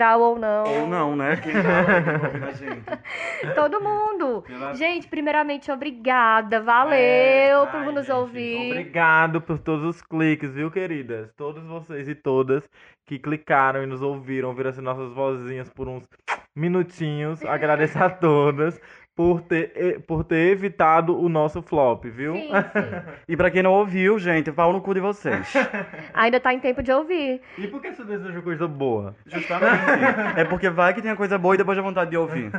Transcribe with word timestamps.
geral 0.00 0.20
ou 0.20 0.38
não. 0.38 0.64
Ou 0.64 0.86
não, 0.86 1.14
né? 1.16 1.36
Quem 1.36 1.52
tá 1.52 2.50
gente. 2.56 3.54
Todo 3.54 3.80
mundo. 3.80 4.42
Pela- 4.46 4.74
Gente, 4.74 5.06
primeiramente, 5.06 5.70
obrigada. 5.70 6.60
Valeu 6.60 6.94
É, 6.94 7.66
por 7.66 7.76
ai, 7.80 7.92
nos 7.92 8.06
gente, 8.06 8.12
ouvir. 8.16 8.70
Obrigado 8.72 9.40
por 9.42 9.58
todos 9.58 9.84
os 9.96 10.02
cliques, 10.02 10.54
viu, 10.54 10.70
queridas? 10.70 11.30
Todos 11.36 11.62
vocês 11.64 12.08
e 12.08 12.14
todas 12.14 12.66
que 13.06 13.18
clicaram 13.18 13.82
e 13.82 13.86
nos 13.86 14.00
ouviram, 14.00 14.48
ouviram 14.48 14.70
assim 14.70 14.80
nossas 14.80 15.12
vozinhas 15.12 15.68
por 15.68 15.86
uns 15.88 16.08
minutinhos. 16.56 17.44
Agradeço 17.44 17.98
a 18.02 18.08
todas 18.08 18.80
por 19.20 19.42
ter, 19.42 20.00
por 20.06 20.24
ter 20.24 20.50
evitado 20.50 21.14
o 21.20 21.28
nosso 21.28 21.60
flop, 21.60 22.06
viu? 22.06 22.32
Sim, 22.32 22.48
sim. 22.48 23.12
E 23.28 23.36
pra 23.36 23.50
quem 23.50 23.62
não 23.62 23.74
ouviu, 23.74 24.18
gente, 24.18 24.50
pau 24.50 24.72
no 24.72 24.80
cu 24.80 24.94
de 24.94 25.00
vocês. 25.00 25.52
Ainda 26.14 26.40
tá 26.40 26.54
em 26.54 26.58
tempo 26.58 26.82
de 26.82 26.90
ouvir. 26.90 27.42
E 27.58 27.66
por 27.66 27.82
que 27.82 27.92
você 27.92 28.02
deseja 28.02 28.40
coisa 28.40 28.66
boa? 28.66 29.14
Justamente. 29.26 30.38
É 30.38 30.44
porque 30.46 30.70
vai 30.70 30.94
que 30.94 31.02
tem 31.02 31.10
a 31.10 31.16
coisa 31.16 31.36
boa 31.36 31.54
e 31.54 31.58
depois 31.58 31.76
dá 31.76 31.82
vontade 31.82 32.08
de 32.08 32.16
ouvir. 32.16 32.50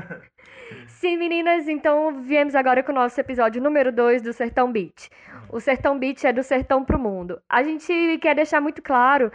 Sim, 0.86 1.18
meninas, 1.18 1.68
então 1.68 2.22
viemos 2.22 2.54
agora 2.54 2.84
com 2.84 2.92
o 2.92 2.96
nosso 2.96 3.20
episódio 3.20 3.60
número 3.60 3.92
2 3.92 4.22
do 4.22 4.32
Sertão 4.32 4.72
Beat. 4.72 5.10
O 5.50 5.60
Sertão 5.60 5.98
Beat 5.98 6.24
é 6.26 6.32
do 6.32 6.44
sertão 6.44 6.86
pro 6.86 7.00
mundo. 7.00 7.42
A 7.50 7.64
gente 7.64 8.20
quer 8.22 8.36
deixar 8.36 8.62
muito 8.62 8.84
claro 8.84 9.32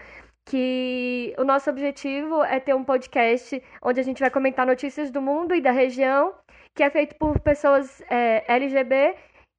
que 0.47 1.35
o 1.37 1.43
nosso 1.43 1.69
objetivo 1.69 2.41
é 2.45 2.61
ter 2.61 2.73
um 2.73 2.85
podcast 2.85 3.61
onde 3.83 3.99
a 3.99 4.03
gente 4.05 4.21
vai 4.21 4.31
comentar 4.31 4.65
notícias 4.65 5.11
do 5.11 5.21
mundo 5.21 5.53
e 5.57 5.61
da 5.61 5.73
região, 5.73 6.33
que 6.77 6.83
é 6.83 6.91
feito 6.91 7.17
por 7.17 7.41
pessoas 7.41 8.03
é, 8.11 8.45
LGB 8.55 9.17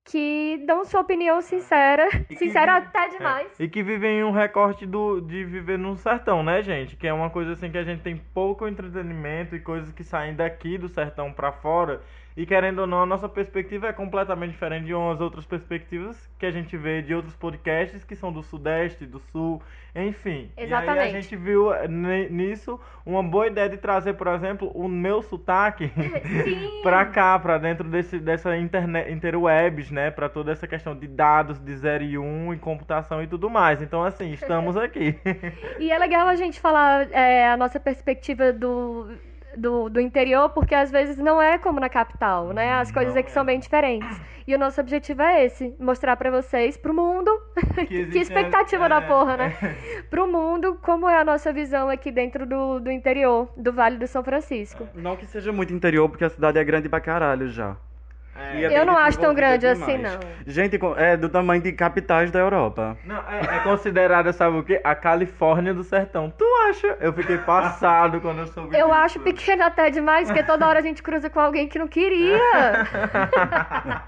que 0.09 0.63
dão 0.65 0.85
sua 0.85 1.01
opinião 1.01 1.41
sincera, 1.41 2.07
sincera 2.37 2.79
vi- 2.79 2.87
até 2.87 3.09
demais. 3.09 3.59
E 3.59 3.67
que 3.67 3.83
vivem 3.83 4.23
um 4.23 4.31
recorte 4.31 4.85
do, 4.85 5.19
de 5.19 5.43
viver 5.43 5.77
no 5.77 5.97
sertão, 5.97 6.41
né, 6.41 6.61
gente? 6.61 6.95
Que 6.95 7.07
é 7.07 7.13
uma 7.13 7.29
coisa 7.29 7.51
assim 7.51 7.69
que 7.69 7.77
a 7.77 7.83
gente 7.83 8.03
tem 8.03 8.15
pouco 8.33 8.65
entretenimento 8.65 9.53
e 9.53 9.59
coisas 9.59 9.91
que 9.91 10.05
saem 10.05 10.33
daqui 10.33 10.77
do 10.77 10.87
sertão 10.87 11.33
pra 11.33 11.51
fora. 11.51 12.01
E 12.37 12.45
querendo 12.45 12.79
ou 12.79 12.87
não, 12.87 13.01
a 13.01 13.05
nossa 13.05 13.27
perspectiva 13.27 13.87
é 13.87 13.93
completamente 13.93 14.51
diferente 14.51 14.85
de 14.85 14.93
umas 14.93 15.19
outras 15.19 15.43
perspectivas 15.43 16.29
que 16.37 16.45
a 16.45 16.51
gente 16.51 16.77
vê 16.77 17.01
de 17.01 17.11
outros 17.15 17.35
podcasts 17.35 18.03
que 18.03 18.15
são 18.15 18.31
do 18.31 18.43
Sudeste, 18.43 19.07
do 19.07 19.19
Sul, 19.19 19.59
enfim. 19.95 20.51
E 20.55 20.61
aí 20.61 20.63
a 20.63 20.65
Exatamente. 20.65 21.11
gente 21.13 21.35
viu 21.35 21.73
eh, 21.73 21.87
ni- 21.87 22.29
nisso 22.29 22.79
uma 23.03 23.23
boa 23.23 23.47
ideia 23.47 23.67
de 23.67 23.77
trazer, 23.77 24.13
por 24.13 24.27
exemplo, 24.27 24.69
o 24.75 24.87
meu 24.87 25.23
sotaque 25.23 25.91
pra 26.83 27.05
cá, 27.05 27.39
pra 27.39 27.57
dentro 27.57 27.89
desse, 27.89 28.19
dessa 28.19 28.55
internet, 28.55 29.11
interwebs, 29.11 29.89
né? 29.89 30.11
Pra 30.11 30.29
toda 30.29 30.51
essa 30.51 30.67
questão 30.67 30.95
de 30.95 31.07
dados 31.07 31.57
de 31.59 31.75
0 31.75 32.03
e 32.03 32.19
1 32.19 32.53
e 32.53 32.57
computação 32.59 33.23
e 33.23 33.25
tudo 33.25 33.49
mais. 33.49 33.81
Então, 33.81 34.03
assim, 34.03 34.31
estamos 34.31 34.77
aqui. 34.77 35.15
E 35.79 35.91
é 35.91 35.97
legal 35.97 36.27
a 36.27 36.35
gente 36.35 36.59
falar 36.59 37.11
é, 37.11 37.49
a 37.49 37.57
nossa 37.57 37.79
perspectiva 37.79 38.53
do, 38.53 39.09
do, 39.57 39.89
do 39.89 39.99
interior, 39.99 40.49
porque 40.49 40.73
às 40.75 40.89
vezes 40.91 41.17
não 41.17 41.41
é 41.41 41.57
como 41.57 41.79
na 41.79 41.89
capital, 41.89 42.53
né? 42.53 42.73
As 42.73 42.91
coisas 42.91 43.13
Não 43.13 43.19
aqui 43.21 43.29
é. 43.29 43.33
são 43.33 43.43
bem 43.45 43.59
diferentes. 43.59 44.19
E 44.47 44.55
o 44.55 44.57
nosso 44.57 44.79
objetivo 44.79 45.21
é 45.23 45.43
esse, 45.43 45.75
mostrar 45.77 46.15
pra 46.15 46.31
vocês, 46.31 46.77
pro 46.77 46.93
mundo, 46.93 47.29
que 47.87 47.93
existe- 47.95 48.19
expectativa 48.19 48.85
é, 48.85 48.89
da 48.89 49.01
porra, 49.01 49.35
né? 49.35 49.57
Pro 50.09 50.25
mundo, 50.25 50.79
como 50.81 51.09
é 51.09 51.19
a 51.19 51.23
nossa 51.25 51.51
visão 51.51 51.89
aqui 51.89 52.11
dentro 52.11 52.45
do, 52.45 52.79
do 52.79 52.89
interior, 52.89 53.51
do 53.57 53.73
Vale 53.73 53.97
do 53.97 54.07
São 54.07 54.23
Francisco. 54.23 54.87
Não 54.95 55.17
que 55.17 55.25
seja 55.25 55.51
muito 55.51 55.73
interior, 55.73 56.07
porque 56.07 56.23
a 56.23 56.29
cidade 56.29 56.57
é 56.57 56.63
grande 56.63 56.87
pra 56.87 57.01
caralho 57.01 57.49
já. 57.49 57.75
E 58.55 58.65
é 58.65 58.79
Eu 58.79 58.85
não 58.85 58.97
acho 58.97 59.19
tão 59.19 59.33
grande 59.33 59.65
assim, 59.65 59.97
não. 59.97 60.19
Gente, 60.45 60.79
é 60.97 61.17
do 61.17 61.29
tamanho 61.29 61.61
de 61.61 61.71
capitais 61.71 62.31
da 62.31 62.39
Europa. 62.39 62.97
Não, 63.03 63.17
é, 63.17 63.57
é 63.57 63.59
considerada, 63.59 64.31
sabe 64.31 64.57
o 64.57 64.63
quê? 64.63 64.79
A 64.83 64.95
Califórnia 64.95 65.73
do 65.73 65.83
sertão. 65.83 66.31
Tu 66.37 66.45
acha? 66.69 66.97
Eu 66.99 67.11
fiquei 67.13 67.37
passado 67.39 68.21
quando 68.21 68.39
eu 68.39 68.47
soube 68.47 68.77
Eu 68.77 68.87
disso. 68.87 68.99
acho 68.99 69.19
pequeno 69.19 69.63
até 69.63 69.89
demais, 69.89 70.27
porque 70.27 70.43
toda 70.43 70.67
hora 70.67 70.79
a 70.79 70.81
gente 70.81 71.01
cruza 71.01 71.29
com 71.29 71.39
alguém 71.39 71.67
que 71.67 71.79
não 71.79 71.87
queria. 71.87 72.39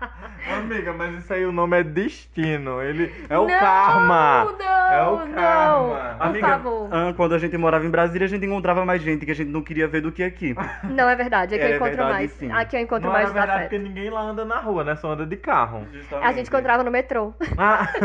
Amiga, 0.57 0.93
mas 0.93 1.15
isso 1.17 1.33
aí 1.33 1.45
o 1.45 1.51
nome 1.51 1.79
é 1.79 1.83
destino. 1.83 2.81
Ele 2.81 3.13
é 3.29 3.37
o 3.37 3.47
Não, 3.47 3.59
karma. 3.59 4.45
Não, 4.45 4.91
É 4.91 5.03
o 5.07 5.25
não. 5.25 5.33
karma. 5.35 6.15
Por 6.17 6.25
Amiga, 6.27 6.47
favor. 6.47 6.89
ah, 6.91 7.13
quando 7.15 7.35
a 7.35 7.39
gente 7.39 7.57
morava 7.57 7.85
em 7.85 7.89
Brasília, 7.89 8.25
a 8.25 8.29
gente 8.29 8.45
encontrava 8.45 8.85
mais 8.85 9.01
gente 9.01 9.25
que 9.25 9.31
a 9.31 9.35
gente 9.35 9.49
não 9.49 9.61
queria 9.61 9.87
ver 9.87 10.01
do 10.01 10.11
que 10.11 10.23
aqui. 10.23 10.55
Não, 10.83 11.07
é 11.07 11.15
verdade. 11.15 11.55
Aqui 11.55 11.63
É 11.63 11.71
eu 11.71 11.75
encontro 11.75 11.95
verdade, 11.97 12.11
mais. 12.13 12.31
sim. 12.31 12.51
Aqui 12.51 12.75
eu 12.75 12.81
encontro 12.81 13.07
Não 13.09 13.15
é 13.15 13.19
mais 13.21 13.31
verdade 13.33 13.51
afeto. 13.51 13.69
porque 13.69 13.77
ninguém 13.83 14.09
lá 14.09 14.21
anda 14.21 14.43
na 14.45 14.59
rua, 14.59 14.83
né? 14.83 14.95
Só 14.95 15.11
anda 15.11 15.25
de 15.25 15.37
carro. 15.37 15.85
A 16.21 16.31
gente 16.33 16.47
encontrava 16.47 16.83
no 16.83 16.91
metrô. 16.91 17.33
Ah. 17.57 17.87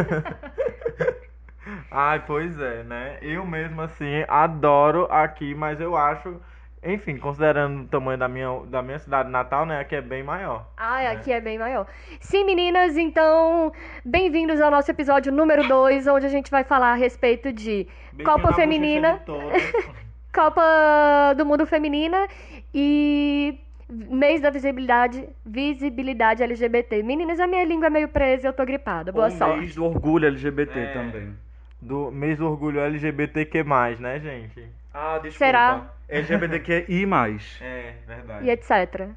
Ai, 1.91 2.23
pois 2.27 2.59
é, 2.61 2.83
né? 2.83 3.17
Eu 3.23 3.47
mesmo 3.47 3.81
assim 3.81 4.25
adoro 4.29 5.07
aqui, 5.11 5.55
mas 5.55 5.81
eu 5.81 5.97
acho, 5.97 6.39
enfim, 6.85 7.17
considerando 7.17 7.83
o 7.83 7.87
tamanho 7.87 8.19
da 8.19 8.29
minha, 8.29 8.61
da 8.67 8.83
minha 8.83 8.99
cidade 8.99 9.31
natal, 9.31 9.65
né? 9.65 9.81
Aqui 9.81 9.97
é 9.97 10.01
bem 10.03 10.23
maior. 10.23 10.67
Ai, 10.77 11.07
aqui 11.07 11.33
é 11.33 11.41
bem 11.41 11.59
maior. 11.59 11.87
Sim, 12.21 12.45
meninas, 12.45 12.97
então, 12.97 13.73
bem-vindos 14.05 14.61
ao 14.61 14.71
nosso 14.71 14.91
episódio 14.91 15.33
número 15.33 15.67
2, 15.67 16.07
onde 16.07 16.27
a 16.27 16.29
gente 16.29 16.51
vai 16.51 16.63
falar 16.65 16.93
a 16.93 16.95
respeito 16.95 17.53
de 17.53 17.87
Beijinho 18.13 18.25
Copa 18.25 18.51
na 18.51 18.53
Feminina. 18.55 19.23
Copa 20.35 21.33
do 21.37 21.47
Mundo 21.47 21.65
Feminina 21.65 22.27
e 22.75 23.57
mês 23.89 24.41
da 24.41 24.51
visibilidade, 24.51 25.29
visibilidade 25.47 26.43
LGBT. 26.43 27.03
Meninas, 27.03 27.39
a 27.39 27.47
minha 27.47 27.65
língua 27.65 27.87
é 27.87 27.91
meio 27.91 28.09
presa, 28.09 28.49
eu 28.49 28.53
tô 28.53 28.65
gripada. 28.67 29.13
Boa 29.13 29.29
o 29.29 29.31
sorte. 29.31 29.61
mês 29.61 29.75
do 29.77 29.85
orgulho 29.85 30.27
LGBT 30.27 30.79
É. 30.79 30.93
também. 30.93 31.35
Do 31.81 32.11
mês 32.11 32.39
do 32.39 32.47
orgulho 32.49 32.81
LGBTQ+, 32.81 33.63
né, 34.01 34.19
gente? 34.19 34.65
Ah, 34.95 35.19
desculpa. 35.19 35.37
Será? 35.47 35.95
LGBTQI+. 36.09 37.07
É, 37.61 37.97
verdade. 38.07 38.45
e 38.47 38.51
etc. 38.51 39.09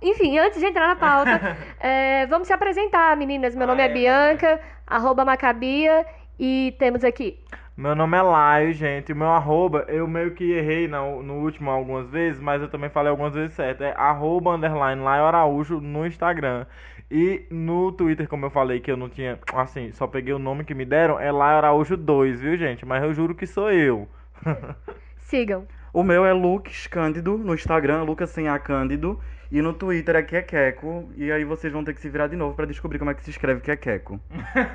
Enfim, 0.00 0.38
antes 0.38 0.60
de 0.60 0.66
entrar 0.66 0.88
na 0.88 0.96
pauta, 0.96 1.42
é, 1.80 2.26
vamos 2.26 2.46
se 2.48 2.52
apresentar, 2.52 3.16
meninas. 3.16 3.54
Meu 3.54 3.66
Ah, 3.66 3.66
nome 3.66 3.82
é 3.82 3.86
é, 3.86 3.88
Bianca, 3.88 4.60
arroba 4.86 5.24
Macabia, 5.24 6.06
e 6.38 6.74
temos 6.78 7.04
aqui. 7.04 7.38
Meu 7.76 7.94
nome 7.94 8.16
é 8.16 8.22
Laio, 8.22 8.72
gente. 8.74 9.12
O 9.12 9.16
meu 9.16 9.28
arroba, 9.28 9.84
eu 9.88 10.06
meio 10.08 10.34
que 10.34 10.52
errei 10.52 10.88
no, 10.88 11.22
no 11.22 11.34
último 11.36 11.70
algumas 11.70 12.10
vezes, 12.10 12.40
mas 12.40 12.60
eu 12.60 12.68
também 12.68 12.90
falei 12.90 13.10
algumas 13.10 13.34
vezes 13.34 13.54
certo. 13.54 13.82
É 13.84 13.92
arroba 13.96 14.54
underline 14.54 15.00
Laio 15.02 15.24
Araújo 15.24 15.80
no 15.80 16.06
Instagram. 16.06 16.66
E 17.10 17.46
no 17.50 17.92
Twitter, 17.92 18.28
como 18.28 18.46
eu 18.46 18.50
falei 18.50 18.80
que 18.80 18.90
eu 18.90 18.96
não 18.96 19.08
tinha, 19.08 19.38
assim, 19.54 19.92
só 19.92 20.06
peguei 20.06 20.34
o 20.34 20.38
nome 20.38 20.64
que 20.64 20.74
me 20.74 20.84
deram, 20.84 21.18
é 21.20 21.30
Laio 21.32 21.58
Araújo 21.58 21.96
2, 21.96 22.40
viu, 22.40 22.56
gente? 22.56 22.84
Mas 22.84 23.02
eu 23.02 23.14
juro 23.14 23.34
que 23.34 23.46
sou 23.46 23.70
eu. 23.72 24.08
Sigam. 25.28 25.68
O 25.92 26.02
meu 26.02 26.24
é 26.24 26.32
Lucas 26.32 26.86
Cândido, 26.86 27.36
no 27.36 27.54
Instagram, 27.54 28.02
Lucas 28.02 28.30
sem 28.30 28.48
A 28.48 28.58
Cândido. 28.58 29.20
E 29.52 29.60
no 29.60 29.74
Twitter 29.74 30.16
é 30.16 30.22
Quequeco. 30.22 31.10
E 31.16 31.30
aí 31.30 31.44
vocês 31.44 31.70
vão 31.70 31.84
ter 31.84 31.92
que 31.94 32.00
se 32.00 32.08
virar 32.08 32.28
de 32.28 32.36
novo 32.36 32.54
pra 32.54 32.64
descobrir 32.64 32.98
como 32.98 33.10
é 33.10 33.14
que 33.14 33.22
se 33.22 33.30
escreve 33.30 33.60
Quequeco. 33.60 34.20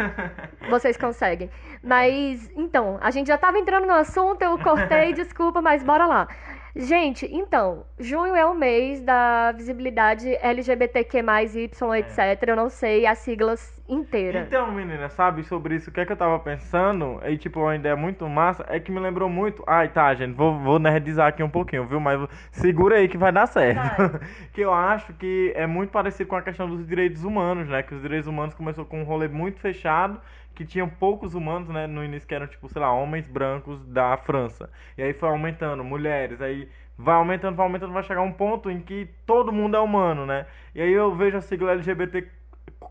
Vocês 0.69 0.97
conseguem. 0.97 1.50
Mas, 1.84 2.50
então, 2.56 2.97
a 3.02 3.12
gente 3.12 3.28
já 3.28 3.38
tava 3.38 3.59
entrando 3.59 3.86
no 3.86 3.94
assunto, 3.94 4.42
eu 4.42 4.58
cortei, 4.58 5.13
desculpa, 5.13 5.62
mas 5.62 5.84
bora 5.84 6.08
lá. 6.08 6.28
Gente, 6.75 7.29
então, 7.31 7.85
junho 8.00 8.35
é 8.35 8.44
o 8.44 8.56
mês 8.56 9.00
da 9.00 9.51
visibilidade 9.51 10.35
LGBTQ+, 10.41 11.19
Y, 11.19 11.95
etc. 11.95 12.44
Eu 12.47 12.56
não 12.56 12.67
sei 12.67 13.06
as 13.06 13.19
siglas 13.19 13.79
inteiras. 13.88 14.47
Então, 14.47 14.72
menina, 14.72 15.07
sabe 15.09 15.44
sobre 15.44 15.75
isso? 15.75 15.91
O 15.91 15.94
que 15.94 16.00
é 16.00 16.06
que 16.06 16.12
eu 16.12 16.17
tava 16.17 16.39
pensando? 16.39 17.19
E, 17.28 17.38
tipo, 17.38 17.59
uma 17.59 17.75
ideia 17.75 17.95
muito 17.95 18.28
massa 18.28 18.66
é 18.67 18.79
que 18.79 18.91
me 18.91 19.00
lembrou 19.00 19.29
muito. 19.29 19.63
Ai, 19.67 19.88
tá, 19.88 20.16
gente, 20.16 20.33
vou, 20.33 20.57
vou 20.57 20.79
nerdizar 20.79 21.28
aqui 21.28 21.44
um 21.44 21.50
pouquinho, 21.50 21.85
viu? 21.85 22.00
Mas 22.00 22.19
segura 22.51 22.95
aí 22.95 23.07
que 23.07 23.17
vai 23.19 23.31
dar 23.31 23.45
certo. 23.45 23.78
Vai. 23.78 24.19
que 24.51 24.62
eu 24.62 24.73
acho 24.73 25.13
que 25.13 25.53
é 25.56 25.67
muito 25.67 25.91
parecido 25.91 26.28
com 26.28 26.35
a 26.35 26.41
questão 26.41 26.67
dos 26.67 26.88
direitos 26.88 27.24
humanos, 27.24 27.68
né? 27.68 27.83
Que 27.83 27.94
os 27.94 28.01
direitos 28.01 28.27
humanos 28.27 28.56
começou 28.56 28.83
com 28.83 29.01
um 29.01 29.06
rolê 29.06 29.27
muito 29.27 29.59
fechado, 29.59 30.19
que 30.55 30.65
tinham 30.65 30.89
poucos 30.89 31.33
humanos, 31.35 31.69
né? 31.69 31.88
No 31.88 32.03
início 32.03 32.27
que 32.27 32.35
eram, 32.35 32.47
tipo, 32.47 32.67
sei 32.69 32.81
lá, 32.81 32.91
homens 32.94 33.27
brancos 33.27 33.85
da 33.88 34.15
França. 34.17 34.69
E 34.97 35.03
aí 35.03 35.13
foi 35.13 35.29
aumentando, 35.29 35.83
mulheres, 35.83 36.41
aí 36.41 36.69
vai 36.97 37.15
aumentando, 37.15 37.55
vai 37.55 37.65
aumentando, 37.65 37.94
vai 37.94 38.03
chegar 38.03 38.21
um 38.21 38.31
ponto 38.31 38.69
em 38.69 38.79
que 38.81 39.07
todo 39.25 39.51
mundo 39.51 39.75
é 39.75 39.79
humano, 39.79 40.25
né? 40.25 40.45
E 40.75 40.81
aí 40.81 40.91
eu 40.91 41.13
vejo 41.15 41.38
a 41.38 41.41
sigla 41.41 41.71
LGBT 41.73 42.27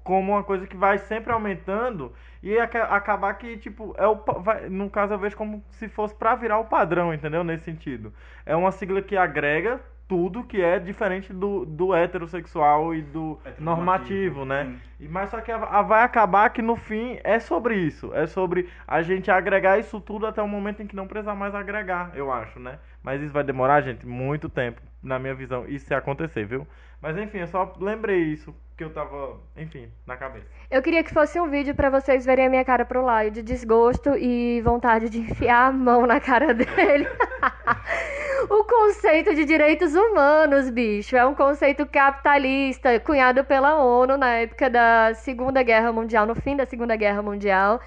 como 0.05 0.33
uma 0.33 0.43
coisa 0.43 0.67
que 0.67 0.77
vai 0.77 0.99
sempre 0.99 1.33
aumentando 1.33 2.13
e 2.43 2.59
aca- 2.59 2.85
acabar 2.85 3.35
que, 3.35 3.57
tipo, 3.57 3.95
é 3.97 4.07
o, 4.07 4.17
vai- 4.41 4.69
no 4.69 4.91
caso 4.91 5.15
eu 5.15 5.19
vejo 5.19 5.37
como 5.37 5.63
se 5.71 5.89
fosse 5.89 6.15
pra 6.15 6.35
virar 6.35 6.59
o 6.59 6.65
padrão, 6.65 7.15
entendeu? 7.15 7.45
Nesse 7.45 7.65
sentido. 7.65 8.13
É 8.45 8.57
uma 8.57 8.73
sigla 8.73 9.01
que 9.03 9.17
agrega 9.17 9.81
tudo 10.13 10.45
que 10.45 10.61
é 10.61 10.79
diferente 10.79 11.33
do, 11.33 11.65
do 11.65 11.95
heterossexual 11.95 12.95
e 12.95 13.01
do 13.01 13.39
normativo, 13.59 14.45
né? 14.45 14.65
Sim. 14.67 15.07
E- 15.07 15.09
Mas 15.09 15.31
só 15.31 15.41
que 15.41 15.51
a- 15.51 15.57
a- 15.57 15.81
vai 15.81 16.03
acabar 16.03 16.51
que 16.51 16.61
no 16.61 16.77
fim 16.77 17.19
é 17.25 17.39
sobre 17.41 17.77
isso. 17.77 18.13
É 18.15 18.27
sobre 18.27 18.69
a 18.87 19.01
gente 19.01 19.31
agregar 19.31 19.79
isso 19.79 19.99
tudo 20.03 20.27
até 20.27 20.43
o 20.43 20.47
momento 20.47 20.83
em 20.83 20.87
que 20.87 20.95
não 20.95 21.07
precisar 21.07 21.35
mais 21.35 21.55
agregar, 21.55 22.11
eu 22.15 22.31
acho, 22.31 22.61
né? 22.61 22.79
Mas 23.03 23.23
isso 23.23 23.33
vai 23.33 23.43
demorar, 23.43 23.81
gente, 23.81 24.07
muito 24.07 24.51
tempo, 24.51 24.83
na 25.03 25.19
minha 25.19 25.35
visão, 25.35 25.65
isso 25.67 25.87
se 25.87 25.95
acontecer, 25.95 26.45
viu? 26.45 26.67
Mas 27.01 27.17
enfim, 27.17 27.39
eu 27.39 27.47
só 27.49 27.73
lembrei 27.81 28.19
isso 28.25 28.55
que 28.77 28.85
eu 28.85 28.91
tava, 28.91 29.39
enfim, 29.57 29.89
na 30.07 30.17
cabeça. 30.17 30.47
Eu 30.71 30.83
queria 30.83 31.03
que 31.03 31.13
fosse 31.13 31.41
um 31.41 31.49
vídeo 31.49 31.75
pra 31.75 31.89
vocês 31.89 32.25
verem 32.27 32.47
a 32.47 32.51
minha 32.51 32.65
cara 32.67 32.85
pro 32.85 33.03
Laio 33.03 33.31
de 33.31 33.43
desgosto 33.43 34.11
e 34.17 34.61
vontade 34.63 35.09
de 35.09 35.19
enfiar 35.25 35.69
a 35.69 35.73
mão 35.73 36.07
na 36.07 36.21
cara 36.21 36.53
dele. 36.53 37.09
O 38.49 38.65
conceito 38.65 39.35
de 39.35 39.45
direitos 39.45 39.95
humanos, 39.95 40.69
bicho, 40.69 41.17
é 41.17 41.25
um 41.25 41.35
conceito 41.35 41.87
capitalista, 41.87 42.99
cunhado 43.01 43.45
pela 43.45 43.77
ONU 43.77 44.17
na 44.17 44.31
época 44.35 44.69
da 44.69 45.15
Segunda 45.15 45.63
Guerra 45.63 45.93
Mundial, 45.93 46.27
no 46.27 46.35
fim 46.35 46.57
da 46.57 46.67
Segunda 46.67 46.97
Guerra 46.97 47.23
Mundial, 47.23 47.81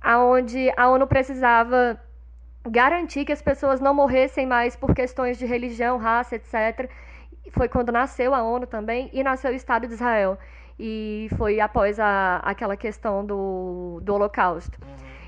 aonde 0.00 0.72
a 0.76 0.88
ONU 0.88 1.06
precisava 1.06 2.00
garantir 2.66 3.24
que 3.24 3.32
as 3.32 3.42
pessoas 3.42 3.80
não 3.80 3.94
morressem 3.94 4.46
mais 4.46 4.74
por 4.74 4.94
questões 4.94 5.38
de 5.38 5.44
religião, 5.44 5.98
raça, 5.98 6.36
etc. 6.36 6.90
Foi 7.52 7.68
quando 7.68 7.92
nasceu 7.92 8.34
a 8.34 8.42
ONU 8.42 8.66
também 8.66 9.10
e 9.12 9.22
nasceu 9.22 9.50
o 9.52 9.54
Estado 9.54 9.86
de 9.86 9.94
Israel. 9.94 10.38
E 10.78 11.28
foi 11.36 11.60
após 11.60 12.00
a, 12.00 12.36
aquela 12.42 12.76
questão 12.76 13.24
do, 13.24 14.00
do 14.02 14.14
Holocausto. 14.14 14.78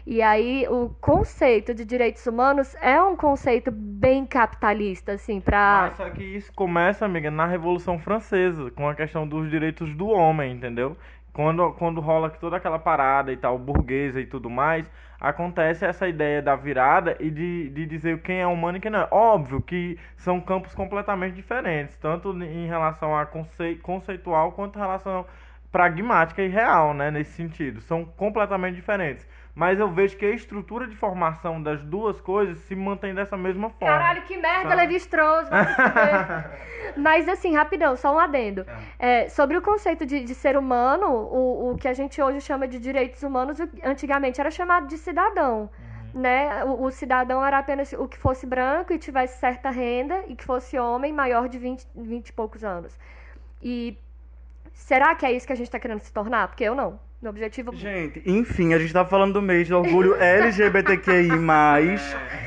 E 0.07 0.21
aí 0.21 0.67
o 0.69 0.89
conceito 1.01 1.73
de 1.73 1.85
direitos 1.85 2.27
humanos 2.27 2.75
é 2.81 3.01
um 3.01 3.15
conceito 3.15 3.71
bem 3.71 4.27
capitalista, 4.27 5.13
assim, 5.13 5.41
pra. 5.41 5.89
Mas 5.89 5.97
só 5.97 6.11
que 6.11 6.25
isso 6.25 6.53
começa, 6.55 7.05
amiga, 7.05 7.31
na 7.31 7.47
Revolução 7.47 7.99
Francesa, 7.99 8.71
com 8.73 8.89
a 8.89 8.95
questão 8.95 9.27
dos 9.27 9.49
direitos 9.49 9.95
do 9.95 10.09
homem, 10.09 10.53
entendeu? 10.53 10.97
Quando, 11.33 11.73
quando 11.75 12.01
rola 12.01 12.29
toda 12.29 12.57
aquela 12.57 12.79
parada 12.79 13.33
e 13.33 13.37
tal, 13.37 13.59
burguesa 13.59 14.21
e 14.21 14.27
tudo 14.27 14.51
mais, 14.51 14.91
acontece 15.19 15.85
essa 15.85 16.07
ideia 16.07 16.43
da 16.43 16.57
virada 16.57 17.17
e 17.21 17.31
de, 17.31 17.71
de 17.71 17.87
dizer 17.87 18.21
quem 18.21 18.41
é 18.41 18.47
humano 18.47 18.77
e 18.79 18.81
quem 18.81 18.91
não 18.91 19.01
é. 19.01 19.09
Óbvio 19.11 19.63
que 19.63 19.99
são 20.17 20.41
campos 20.41 20.75
completamente 20.75 21.35
diferentes, 21.35 21.97
tanto 21.97 22.33
em 22.43 22.67
relação 22.67 23.17
a 23.17 23.25
conce, 23.25 23.77
conceitual 23.77 24.53
quanto 24.53 24.77
em 24.79 24.83
relação 24.83 25.25
pragmática 25.71 26.43
e 26.43 26.49
real, 26.49 26.93
né, 26.93 27.11
nesse 27.11 27.33
sentido. 27.33 27.81
São 27.81 28.05
completamente 28.05 28.75
diferentes. 28.75 29.27
Mas 29.55 29.79
eu 29.79 29.91
vejo 29.91 30.17
que 30.17 30.25
a 30.25 30.31
estrutura 30.31 30.87
de 30.87 30.97
formação 30.97 31.63
das 31.63 31.83
duas 31.83 32.19
coisas 32.21 32.59
se 32.61 32.75
mantém 32.75 33.15
dessa 33.15 33.37
mesma 33.37 33.69
forma. 33.69 33.99
Caralho, 33.99 34.23
que 34.23 34.37
merda, 34.37 34.71
Sabe? 35.45 35.69
Se 35.69 35.75
fuder. 35.75 36.51
Mas 36.97 37.29
assim, 37.29 37.55
rapidão, 37.55 37.95
só 37.97 38.15
um 38.15 38.19
adendo. 38.19 38.65
É, 38.99 39.29
sobre 39.29 39.57
o 39.57 39.63
conceito 39.63 40.07
de, 40.07 40.25
de 40.25 40.35
ser 40.35 40.57
humano, 40.57 41.07
o, 41.07 41.73
o 41.73 41.77
que 41.77 41.87
a 41.87 41.93
gente 41.93 42.21
hoje 42.21 42.41
chama 42.41 42.67
de 42.67 42.79
direitos 42.79 43.23
humanos, 43.23 43.59
antigamente 43.85 44.41
era 44.41 44.51
chamado 44.51 44.87
de 44.87 44.97
cidadão. 44.97 45.69
Né? 46.15 46.65
O, 46.65 46.85
o 46.85 46.91
cidadão 46.91 47.45
era 47.45 47.59
apenas 47.59 47.93
o 47.93 48.09
que 48.09 48.19
fosse 48.19 48.47
branco 48.47 48.93
e 48.93 48.99
tivesse 48.99 49.39
certa 49.39 49.71
renda 49.71 50.25
e 50.29 50.35
que 50.35 50.45
fosse 50.45 50.79
homem 50.79 51.13
maior 51.13 51.49
de 51.49 51.59
20, 51.59 51.87
20 51.95 52.29
e 52.29 52.33
poucos 52.33 52.65
anos. 52.65 52.99
E 53.63 53.99
será 54.73 55.15
que 55.15 55.27
é 55.27 55.33
isso 55.33 55.47
que 55.47 55.53
a 55.53 55.57
gente 55.57 55.69
está 55.69 55.79
querendo 55.79 56.01
se 56.01 56.13
tornar? 56.13 56.49
Porque 56.49 56.65
eu 56.65 56.75
não. 56.75 56.99
Meu 57.23 57.31
objetivo 57.31 57.73
Gente, 57.77 58.21
enfim, 58.27 58.75
a 58.75 58.79
gente 58.81 58.93
tá 58.93 59.05
falando 59.05 59.35
do 59.35 59.41
mês 59.41 59.69
de 59.69 59.73
orgulho 59.73 60.17
LGBTQI+, 60.21 61.29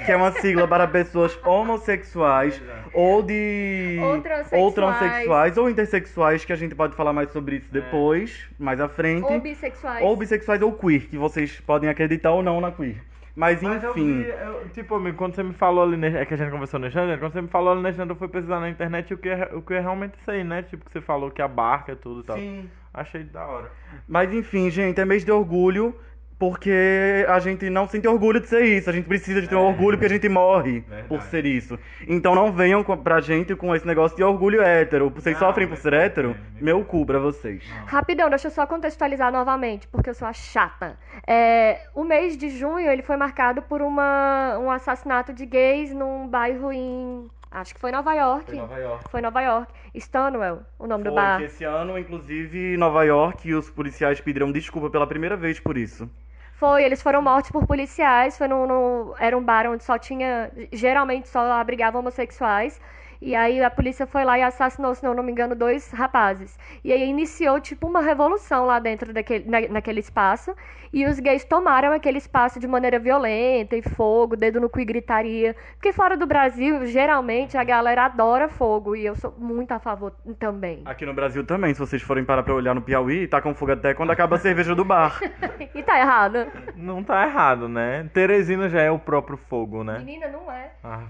que 0.06 0.12
é 0.12 0.18
uma 0.18 0.34
sigla 0.34 0.68
para 0.68 0.86
pessoas 0.86 1.40
homossexuais 1.46 2.62
ou 2.94 3.24
de... 3.24 3.98
Ou 4.04 4.22
transexuais. 4.22 4.62
ou 4.62 4.72
transexuais, 4.74 5.58
ou 5.58 5.70
intersexuais, 5.70 6.44
que 6.44 6.52
a 6.52 6.58
gente 6.58 6.76
pode 6.76 6.94
falar 6.94 7.14
mais 7.14 7.32
sobre 7.32 7.56
isso 7.56 7.72
depois, 7.72 8.50
mais 8.60 8.82
à 8.82 8.90
frente. 8.90 9.24
ou 9.24 9.40
bissexuais. 9.40 10.04
Ou 10.04 10.18
bissexuais 10.18 10.62
ou 10.62 10.74
queer, 10.74 11.08
que 11.08 11.18
vocês 11.18 11.58
podem 11.62 11.90
acreditar 11.90 12.32
ou 12.32 12.44
não 12.44 12.60
na 12.60 12.70
queer. 12.70 12.98
Mas 13.36 13.62
Mas 13.62 13.84
eu 13.84 13.92
enfim, 13.92 14.24
vi, 14.24 14.30
eu- 14.30 14.70
tipo, 14.70 14.96
amigo, 14.96 15.18
quando 15.18 15.36
você 15.36 15.44
me 15.44 15.54
falou 15.54 15.84
ali, 15.84 15.98
ne- 15.98 16.16
é 16.16 16.26
que 16.26 16.34
a 16.34 16.38
gente 16.38 16.52
conversou 16.52 16.80
no 16.80 16.86
Alexandre, 16.86 17.18
quando 17.18 17.34
você 17.34 17.42
me 17.42 17.48
falou 17.50 17.72
ali 17.74 17.82
no 17.82 17.88
Alexandre, 17.88 18.14
eu 18.14 18.18
fui 18.18 18.28
pesquisar 18.30 18.60
na 18.62 18.70
internet 18.70 19.14
o 19.14 19.18
que, 19.18 19.28
é, 19.30 19.50
o 19.54 19.62
que 19.62 19.74
é 19.74 19.80
realmente 19.82 20.18
isso 20.20 20.32
aí, 20.32 20.44
né? 20.44 20.64
Tipo, 20.64 20.86
que 20.86 20.92
você 20.92 21.02
falou 21.02 21.30
que 21.32 21.42
abarca 21.42 21.92
e 21.92 21.96
tudo 21.96 22.22
e 22.22 22.24
tal. 22.24 22.38
sim. 22.38 22.70
Achei 22.94 23.24
da 23.26 23.46
hora. 23.46 23.72
Mas 24.08 24.34
enfim, 24.34 24.70
gente, 24.70 25.02
é 25.02 25.06
mês 25.06 25.26
de 25.26 25.32
orgulho, 25.32 25.94
porque 26.38 27.26
a 27.30 27.40
gente 27.40 27.70
não 27.70 27.88
sente 27.88 28.08
orgulho 28.08 28.40
de 28.40 28.48
ser 28.48 28.64
isso. 28.66 28.90
A 28.90 28.94
gente 28.94 29.08
precisa 29.08 29.42
de 29.42 29.48
ter 29.48 29.56
um 29.56 29.66
orgulho 29.66 29.98
porque 29.98 30.06
a 30.12 30.16
gente 30.16 30.28
morre 30.28 30.82
Verdade. 30.82 31.08
por 31.08 31.22
ser 31.24 31.46
isso. 31.46 31.80
Então 32.08 32.36
não 32.36 32.52
venham 32.52 32.84
com- 32.84 32.98
pra 32.98 33.22
gente 33.22 33.56
com 33.56 33.74
esse 33.76 33.88
negócio 33.88 34.18
de 34.18 34.24
orgulho 34.24 34.62
hétero. 34.62 35.10
Vocês 35.10 35.40
Não, 35.40 35.48
sofrem 35.48 35.68
por 35.68 35.78
ser 35.78 35.92
não, 35.92 35.98
hétero? 35.98 36.28
não, 36.30 36.36
não. 36.36 36.62
Meu 36.62 36.84
cu 36.86 37.06
pra 37.06 37.20
vocês. 37.20 37.64
Rapidão, 37.86 38.30
deixa 38.30 38.48
eu 38.48 38.52
só 38.52 38.66
contextualizar 38.68 39.32
novamente, 39.32 39.88
porque 39.88 40.10
eu 40.10 40.14
sou 40.14 40.28
a 40.28 40.34
chata. 40.34 40.98
É, 41.26 41.80
o 41.96 42.04
mês 42.04 42.38
de 42.38 42.50
junho 42.50 42.90
ele 42.90 43.02
foi 43.02 43.16
marcado 43.18 43.62
por 43.62 43.82
uma, 43.82 44.58
um 44.60 44.70
assassinato 44.70 45.34
de 45.34 45.46
gays 45.46 45.94
num 45.94 46.28
bairro 46.28 46.72
em. 46.72 47.30
Acho 47.52 47.74
que 47.74 47.80
foi 47.80 47.90
Nova 47.90 48.14
York. 48.14 48.54
York. 48.54 49.10
Foi 49.10 49.22
Nova 49.22 49.42
York. 49.42 49.72
Stonewall, 49.98 50.60
o 50.78 50.86
nome 50.86 51.06
do 51.06 51.12
Foi 51.12 51.16
bar. 51.22 51.38
que 51.38 51.46
esse 51.46 51.64
ano, 51.64 51.98
inclusive, 51.98 52.74
em 52.74 52.78
Nova 52.78 53.06
York, 53.06 53.54
os 53.54 53.70
policiais 53.70 54.20
pediram 54.20 54.52
desculpa 54.52 54.90
pela 54.90 55.08
primeira 55.08 55.38
vez 55.38 55.58
por 55.58 55.78
isso. 55.78 56.10
Foi, 56.58 56.84
eles 56.84 57.02
foram 57.02 57.22
mortos 57.22 57.52
por 57.52 57.66
policiais. 57.68 58.38
Foi 58.38 58.48
no, 58.48 59.16
era 59.20 59.38
um 59.38 59.44
bar 59.44 59.68
onde 59.70 59.84
só 59.84 59.98
tinha. 59.98 60.52
Geralmente 60.72 61.28
só 61.28 61.40
abrigavam 61.52 62.00
homossexuais. 62.02 62.80
E 63.26 63.36
aí 63.36 63.64
a 63.64 63.72
polícia 63.72 64.06
foi 64.06 64.24
lá 64.24 64.38
e 64.38 64.44
assassinou, 64.44 64.94
se 64.94 65.04
não, 65.04 65.16
não 65.16 65.24
me 65.24 65.32
engano, 65.32 65.56
dois 65.56 65.90
rapazes. 65.92 66.60
E 66.84 66.94
aí 66.94 67.10
iniciou 67.10 67.60
tipo 67.60 67.88
uma 67.88 68.00
revolução 68.00 68.68
lá 68.68 68.78
dentro 68.78 69.12
daquele, 69.12 69.50
na- 69.50 69.68
naquele 69.68 70.00
espaço. 70.00 70.56
E 70.94 71.06
os 71.08 71.20
gays 71.20 71.44
tomaram 71.44 71.92
aquele 71.92 72.20
espaço 72.20 72.60
de 72.60 72.68
maneira 72.68 73.00
violenta 73.00 73.76
e 73.76 73.82
fogo, 73.82 74.36
dedo 74.38 74.62
no 74.62 74.70
cu 74.70 74.80
e 74.80 74.86
gritaria. 74.86 75.56
Porque 75.74 75.92
fora 75.92 76.16
do 76.16 76.28
Brasil, 76.28 76.86
geralmente 76.86 77.58
a 77.58 77.64
galera 77.64 78.06
adora 78.06 78.48
fogo. 78.48 78.96
E 78.96 79.04
eu 79.06 79.16
sou 79.16 79.34
muito 79.40 79.72
a 79.72 79.80
favor 79.80 80.12
também. 80.38 80.84
Aqui 80.86 81.04
no 81.06 81.14
Brasil 81.14 81.44
também, 81.44 81.74
se 81.74 81.80
vocês 81.80 82.04
forem 82.04 82.24
parar 82.24 82.44
pra 82.44 82.54
olhar 82.54 82.76
no 82.76 82.82
Piauí, 82.84 83.28
tá 83.28 83.42
com 83.42 83.56
fogo 83.56 83.72
até 83.72 83.96
quando 83.96 84.12
acaba 84.12 84.36
a 84.36 84.40
cerveja 84.40 84.76
do 84.76 84.86
bar. 84.86 85.20
E 85.74 85.84
tá 85.84 86.00
errado. 86.00 86.48
Não 86.76 87.04
tá 87.04 87.26
errado, 87.28 87.68
né? 87.68 88.08
Teresina 88.14 88.70
já 88.70 88.82
é 88.82 88.90
o 88.92 89.00
próprio 89.00 89.36
fogo, 89.36 89.84
né? 89.84 89.98
Menina, 89.98 90.28
não 90.30 90.50
é. 90.50 90.72
Ah, 90.84 91.04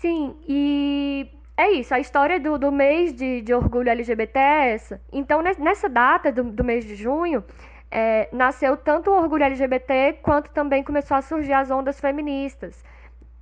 Sim, 0.00 0.34
e 0.48 1.28
é 1.56 1.72
isso, 1.72 1.92
a 1.94 2.00
história 2.00 2.40
do, 2.40 2.58
do 2.58 2.72
mês 2.72 3.12
de, 3.14 3.42
de 3.42 3.52
orgulho 3.52 3.90
LGBT 3.90 4.38
é 4.38 4.72
essa. 4.72 5.00
Então, 5.12 5.42
nes- 5.42 5.58
nessa 5.58 5.88
data 5.90 6.32
do, 6.32 6.42
do 6.44 6.64
mês 6.64 6.86
de 6.86 6.94
junho, 6.94 7.44
é, 7.90 8.26
nasceu 8.32 8.76
tanto 8.78 9.10
o 9.10 9.14
orgulho 9.14 9.44
LGBT 9.44 10.14
quanto 10.22 10.50
também 10.52 10.82
começou 10.82 11.16
a 11.18 11.22
surgir 11.22 11.52
as 11.52 11.70
ondas 11.70 12.00
feministas. 12.00 12.82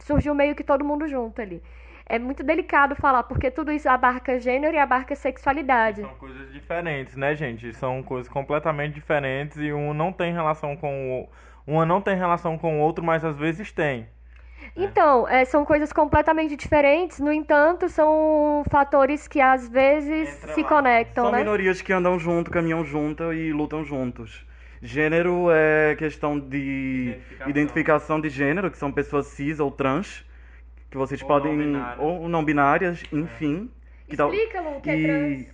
Surgiu 0.01 0.35
meio 0.35 0.57
que 0.57 0.65
todo 0.65 0.85
mundo 0.85 1.07
junto 1.07 1.41
ali. 1.41 1.63
É 2.07 2.19
muito 2.19 2.43
delicado 2.43 2.97
falar, 2.97 3.23
porque 3.23 3.51
tudo 3.53 3.71
isso 3.71 3.89
abarca 3.89 4.41
gênero 4.41 4.75
e 4.75 4.79
abarca 4.81 5.15
sexualidade. 5.15 6.01
São 6.01 6.15
coisas 6.17 6.53
diferentes, 6.53 7.15
né, 7.15 7.37
gente? 7.37 7.73
São 7.75 8.03
coisas 8.03 8.29
completamente 8.29 8.95
diferentes 8.95 9.59
e 9.59 9.73
um 9.73 9.95
não 9.95 10.13
tem 10.13 10.33
relação 10.33 10.77
com 10.77 11.21
o. 11.21 11.29
Uma 11.71 11.85
não 11.87 12.01
tem 12.01 12.17
relação 12.17 12.59
com 12.59 12.79
o 12.79 12.81
outro, 12.81 13.05
mas 13.05 13.25
às 13.25 13.37
vezes 13.37 13.71
tem. 13.71 14.09
Então, 14.85 15.29
é, 15.29 15.45
são 15.45 15.65
coisas 15.65 15.93
completamente 15.93 16.57
diferentes, 16.57 17.19
no 17.21 17.33
entanto, 17.33 17.89
são 17.89 18.63
fatores 18.71 19.27
que 19.27 19.41
às 19.41 19.69
vezes 19.69 20.29
Entra 20.37 20.55
se 20.55 20.63
lá. 20.63 20.69
conectam, 20.69 21.25
São 21.25 21.33
né? 21.33 21.39
minorias 21.39 21.81
que 21.83 21.93
andam 21.93 22.19
junto, 22.19 22.51
caminham 22.51 22.85
junto 22.85 23.33
e 23.33 23.53
lutam 23.53 23.85
juntos. 23.85 24.47
Gênero 24.81 25.49
é 25.51 25.97
questão 25.97 26.39
de 26.39 27.09
Identificação. 27.09 27.49
identificação, 27.51 28.21
de 28.21 28.29
gênero, 28.29 28.71
que 28.71 28.79
são 28.79 28.93
pessoas 28.93 29.27
cis 29.27 29.59
ou 29.59 29.71
trans, 29.73 30.25
que 30.91 30.97
vocês 30.97 31.21
Ou 31.21 31.27
podem. 31.29 31.57
não 31.57 31.65
binárias. 31.67 31.99
ou 31.99 32.29
não 32.29 32.45
binárias, 32.45 33.03
enfim. 33.13 33.69
Que 34.09 34.17
tal- 34.17 34.33
Explica, 34.33 34.61
Lu, 34.61 34.77
o 34.77 34.81
que 34.81 34.91
é 34.91 35.03
trans. 35.03 35.47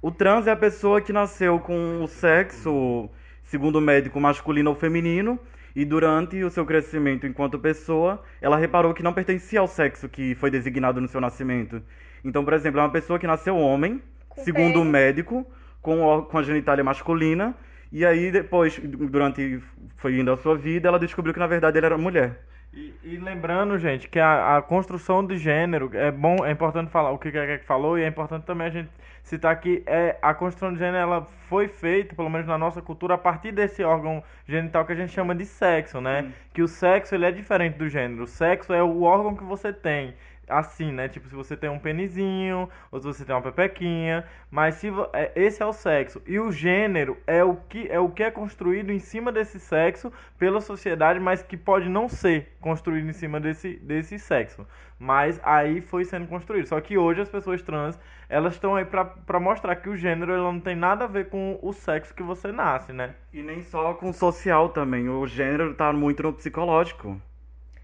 o 0.00 0.10
trans 0.12 0.46
é 0.46 0.52
a 0.52 0.56
pessoa 0.56 1.00
que 1.00 1.12
nasceu 1.12 1.58
com 1.58 2.02
o 2.02 2.06
sexo, 2.06 3.10
segundo 3.42 3.76
o 3.76 3.80
médico, 3.80 4.20
masculino 4.20 4.70
ou 4.70 4.76
feminino, 4.76 5.38
e 5.78 5.84
durante 5.84 6.42
o 6.42 6.50
seu 6.50 6.66
crescimento 6.66 7.24
enquanto 7.24 7.56
pessoa, 7.56 8.20
ela 8.40 8.56
reparou 8.56 8.92
que 8.92 9.00
não 9.00 9.12
pertencia 9.12 9.60
ao 9.60 9.68
sexo 9.68 10.08
que 10.08 10.34
foi 10.34 10.50
designado 10.50 11.00
no 11.00 11.06
seu 11.06 11.20
nascimento. 11.20 11.80
Então, 12.24 12.44
por 12.44 12.52
exemplo, 12.52 12.80
é 12.80 12.82
uma 12.82 12.90
pessoa 12.90 13.16
que 13.16 13.28
nasceu 13.28 13.56
homem, 13.56 14.02
Com 14.28 14.42
segundo 14.42 14.82
o 14.82 14.84
médico, 14.84 15.46
com, 15.80 16.22
com 16.22 16.36
a 16.36 16.42
genitália 16.42 16.82
masculina, 16.82 17.54
e 17.92 18.04
aí 18.04 18.32
depois, 18.32 18.76
durante 18.76 19.62
foi 19.98 20.18
indo 20.18 20.32
a 20.32 20.36
sua 20.36 20.56
vida, 20.56 20.88
ela 20.88 20.98
descobriu 20.98 21.32
que 21.32 21.38
na 21.38 21.46
verdade 21.46 21.78
ele 21.78 21.86
era 21.86 21.96
mulher. 21.96 22.40
E, 22.74 22.92
e 23.04 23.16
lembrando, 23.16 23.78
gente, 23.78 24.08
que 24.08 24.18
a, 24.18 24.56
a 24.56 24.62
construção 24.62 25.24
de 25.24 25.38
gênero 25.38 25.92
é 25.94 26.10
bom, 26.10 26.44
é 26.44 26.50
importante 26.50 26.90
falar 26.90 27.12
o 27.12 27.18
que 27.18 27.28
a 27.28 27.56
que 27.56 27.64
falou 27.64 27.96
e 27.96 28.02
é 28.02 28.08
importante 28.08 28.44
também 28.44 28.66
a 28.66 28.70
gente 28.70 28.90
citar 29.28 29.60
que 29.60 29.82
é, 29.86 30.16
a 30.22 30.32
construção 30.32 30.72
de 30.72 30.78
gênero 30.78 30.96
ela 30.96 31.26
foi 31.48 31.68
feita, 31.68 32.14
pelo 32.14 32.30
menos 32.30 32.46
na 32.46 32.56
nossa 32.56 32.80
cultura, 32.80 33.14
a 33.14 33.18
partir 33.18 33.52
desse 33.52 33.82
órgão 33.82 34.22
genital 34.46 34.84
que 34.84 34.92
a 34.92 34.96
gente 34.96 35.12
chama 35.12 35.34
de 35.34 35.44
sexo, 35.44 36.00
né? 36.00 36.22
Sim. 36.22 36.32
Que 36.54 36.62
o 36.62 36.68
sexo 36.68 37.14
ele 37.14 37.26
é 37.26 37.30
diferente 37.30 37.76
do 37.76 37.88
gênero. 37.88 38.24
O 38.24 38.26
sexo 38.26 38.72
é 38.72 38.82
o 38.82 39.02
órgão 39.02 39.36
que 39.36 39.44
você 39.44 39.72
tem. 39.72 40.14
Assim, 40.48 40.92
né? 40.92 41.08
Tipo, 41.08 41.28
se 41.28 41.34
você 41.34 41.56
tem 41.56 41.70
um 41.70 41.78
penizinho, 41.78 42.68
ou 42.90 43.00
se 43.00 43.06
você 43.06 43.24
tem 43.24 43.34
uma 43.34 43.42
pepequinha, 43.42 44.24
mas 44.50 44.76
se 44.76 44.88
é, 45.12 45.32
esse 45.36 45.62
é 45.62 45.66
o 45.66 45.72
sexo. 45.72 46.22
E 46.26 46.38
o 46.38 46.50
gênero 46.50 47.16
é 47.26 47.44
o 47.44 47.56
que 47.56 47.88
é 47.88 47.98
o 47.98 48.08
que 48.08 48.22
é 48.22 48.30
construído 48.30 48.90
em 48.90 48.98
cima 48.98 49.30
desse 49.30 49.60
sexo 49.60 50.12
pela 50.38 50.60
sociedade, 50.60 51.20
mas 51.20 51.42
que 51.42 51.56
pode 51.56 51.88
não 51.88 52.08
ser 52.08 52.56
construído 52.60 53.08
em 53.08 53.12
cima 53.12 53.38
desse, 53.40 53.76
desse 53.76 54.18
sexo. 54.18 54.66
Mas 54.98 55.40
aí 55.44 55.80
foi 55.80 56.04
sendo 56.04 56.26
construído. 56.26 56.66
Só 56.66 56.80
que 56.80 56.98
hoje 56.98 57.20
as 57.20 57.28
pessoas 57.28 57.62
trans, 57.62 57.98
elas 58.28 58.54
estão 58.54 58.74
aí 58.74 58.84
pra 58.84 59.40
mostrar 59.40 59.76
que 59.76 59.88
o 59.88 59.96
gênero 59.96 60.32
ela 60.32 60.52
não 60.52 60.60
tem 60.60 60.74
nada 60.74 61.04
a 61.04 61.08
ver 61.08 61.28
com 61.28 61.58
o 61.62 61.72
sexo 61.72 62.14
que 62.14 62.22
você 62.22 62.50
nasce, 62.50 62.92
né? 62.92 63.14
E 63.32 63.42
nem 63.42 63.62
só 63.62 63.94
com 63.94 64.10
o 64.10 64.14
social 64.14 64.70
também. 64.70 65.08
O 65.08 65.26
gênero 65.26 65.74
tá 65.74 65.92
muito 65.92 66.22
no 66.22 66.32
psicológico. 66.32 67.20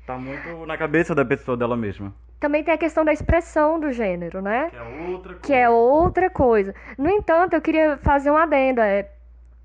Tá 0.06 0.16
muito 0.18 0.66
na 0.66 0.76
cabeça 0.76 1.14
da 1.14 1.24
pessoa 1.24 1.56
dela 1.56 1.76
mesma. 1.76 2.12
também 2.38 2.62
tem 2.62 2.74
a 2.74 2.78
questão 2.78 3.04
da 3.04 3.12
expressão 3.12 3.80
do 3.80 3.90
gênero, 3.90 4.42
né? 4.42 4.68
Que 4.70 4.76
é 4.76 4.82
outra 5.08 5.32
coisa. 5.32 5.40
Que 5.40 5.52
é 5.54 5.70
outra 5.70 6.30
coisa. 6.30 6.74
No 6.98 7.08
entanto, 7.08 7.54
eu 7.54 7.62
queria 7.62 7.96
fazer 7.98 8.30
um 8.30 8.36
adendo. 8.36 8.80
É, 8.82 9.08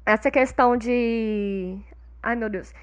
essa 0.06 0.32
questão 0.32 0.78
de. 0.78 1.78
Ai, 2.24 2.36
meu 2.38 2.50
Deus. 2.50 2.74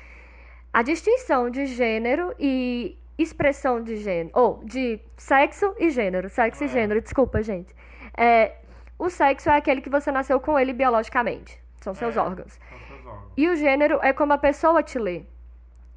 A 0.72 0.82
distinção 0.82 1.48
de 1.48 1.64
gênero 1.64 2.34
e 2.38 2.98
expressão 3.18 3.82
de 3.82 3.96
gênero. 3.96 4.30
Ou 4.34 4.60
de 4.64 5.00
sexo 5.16 5.74
e 5.78 5.88
gênero. 5.88 6.28
Sexo 6.28 6.62
É. 6.62 6.66
e 6.66 6.68
gênero, 6.68 7.00
desculpa, 7.00 7.42
gente. 7.42 7.74
É, 8.18 8.52
o 8.98 9.08
sexo 9.08 9.48
é 9.48 9.56
aquele 9.56 9.80
que 9.80 9.88
você 9.88 10.12
nasceu 10.12 10.38
com 10.38 10.58
ele 10.58 10.74
biologicamente. 10.74 11.58
São 11.80 11.94
seus 11.94 12.16
É. 12.16 12.20
órgãos. 12.20 12.52
São 12.68 12.78
seus 12.86 13.06
órgãos. 13.06 13.32
E 13.34 13.48
o 13.48 13.56
gênero 13.56 13.98
é 14.02 14.12
como 14.12 14.34
a 14.34 14.38
pessoa 14.38 14.82
te 14.82 14.98
lê. 14.98 15.22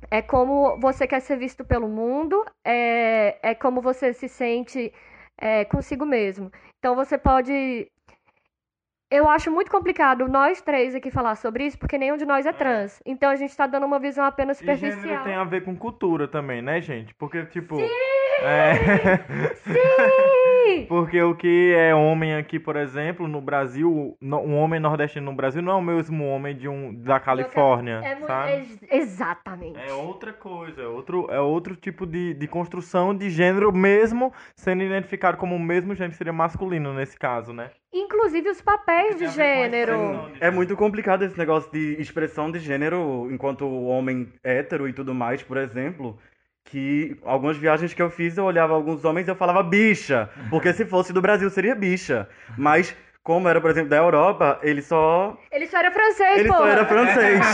É 0.10 0.22
como 0.22 0.80
você 0.80 1.08
quer 1.08 1.20
ser 1.20 1.38
visto 1.38 1.64
pelo 1.64 1.88
mundo, 1.88 2.46
é, 2.66 3.38
é 3.42 3.56
como 3.56 3.82
você 3.82 4.14
se 4.14 4.28
sente 4.28 4.94
é, 5.38 5.66
consigo 5.66 6.06
mesmo. 6.06 6.52
Então 6.80 6.96
você 6.96 7.18
pode. 7.18 7.88
Eu 9.12 9.28
acho 9.28 9.50
muito 9.50 9.72
complicado 9.72 10.28
nós 10.28 10.62
três 10.62 10.94
aqui 10.94 11.10
falar 11.10 11.36
sobre 11.36 11.66
isso, 11.66 11.80
porque 11.80 11.98
nenhum 11.98 12.16
de 12.16 12.26
nós 12.26 12.46
é 12.46 12.54
trans. 12.54 13.02
Então 13.06 13.30
a 13.30 13.36
gente 13.36 13.56
tá 13.58 13.66
dando 13.66 13.86
uma 13.86 14.00
visão 14.00 14.24
apenas 14.24 14.62
E 14.62 14.66
gênero 14.66 14.78
superficial. 14.78 15.24
tem 15.24 15.34
a 15.34 15.44
ver 15.44 15.64
com 15.64 15.76
cultura 15.76 16.28
também, 16.28 16.62
né, 16.62 16.80
gente? 16.80 17.14
Porque, 17.16 17.44
tipo. 17.48 17.80
É... 18.42 18.74
Sim! 19.56 20.29
Porque 20.88 21.22
o 21.22 21.36
que 21.36 21.74
é 21.76 21.94
homem 21.94 22.36
aqui, 22.36 22.60
por 22.60 22.76
exemplo, 22.76 23.28
no 23.28 23.42
Brasil, 23.42 24.18
um 24.22 24.56
homem 24.56 24.80
nordestino 24.80 25.32
no 25.32 25.36
Brasil 25.36 25.62
não 25.62 25.74
é 25.74 25.76
o 25.76 25.82
mesmo 25.82 26.26
homem 26.28 26.56
de 26.56 26.68
um 26.68 26.94
da 26.94 27.20
Califórnia, 27.20 28.02
É 28.04 28.16
sabe? 28.16 28.52
ex- 28.54 28.80
exatamente. 28.92 29.80
É 29.80 29.92
outra 29.94 30.34
coisa, 30.34 30.82
é 30.82 30.88
outro, 30.88 31.28
é 31.30 31.40
outro 31.40 31.76
tipo 31.76 32.06
de, 32.06 32.34
de 32.34 32.48
construção 32.48 33.16
de 33.16 33.30
gênero, 33.30 33.72
mesmo 33.72 34.34
sendo 34.56 34.84
identificado 34.84 35.38
como 35.38 35.56
o 35.56 35.60
mesmo 35.60 35.94
gênero, 35.96 36.16
seria 36.16 36.34
masculino 36.34 36.94
nesse 36.94 37.18
caso, 37.18 37.54
né? 37.54 37.72
Inclusive 37.92 38.50
os 38.50 38.62
papéis 38.62 39.16
de 39.18 39.28
gênero. 39.30 40.30
de 40.34 40.44
É 40.44 40.52
muito 40.52 40.76
complicado 40.76 41.24
esse 41.24 41.38
negócio 41.38 41.72
de 41.72 42.00
expressão 42.00 42.52
de 42.52 42.60
gênero 42.60 43.28
enquanto 43.32 43.68
homem 43.68 44.32
hétero 44.44 44.88
e 44.88 44.94
tudo 44.94 45.14
mais, 45.14 45.42
por 45.42 45.58
exemplo. 45.58 46.18
Que 46.66 47.18
algumas 47.24 47.58
viagens 47.58 47.94
que 47.94 48.02
eu 48.02 48.10
fiz, 48.12 48.38
eu 48.38 48.46
olhava 48.46 48.74
alguns 48.74 49.04
homens 49.04 49.28
e 49.28 49.32
eu 49.32 49.36
falava 49.36 49.64
bicha. 49.64 50.30
Porque 50.50 50.72
se 50.74 50.86
fosse 50.86 51.12
do 51.12 51.22
Brasil, 51.22 51.50
seria 51.50 51.74
bicha. 51.74 52.30
Mas, 52.58 52.96
como 53.24 53.48
era, 53.48 53.60
por 53.60 53.72
exemplo, 53.72 53.90
da 53.90 53.98
Europa, 53.98 54.60
ele 54.62 54.82
só. 54.82 55.36
Ele 55.52 55.66
só 55.68 55.80
era 55.80 55.92
francês, 55.92 56.40
Ele 56.40 56.50
pô. 56.50 56.56
só 56.56 56.68
era 56.68 56.86
francês. 56.86 57.40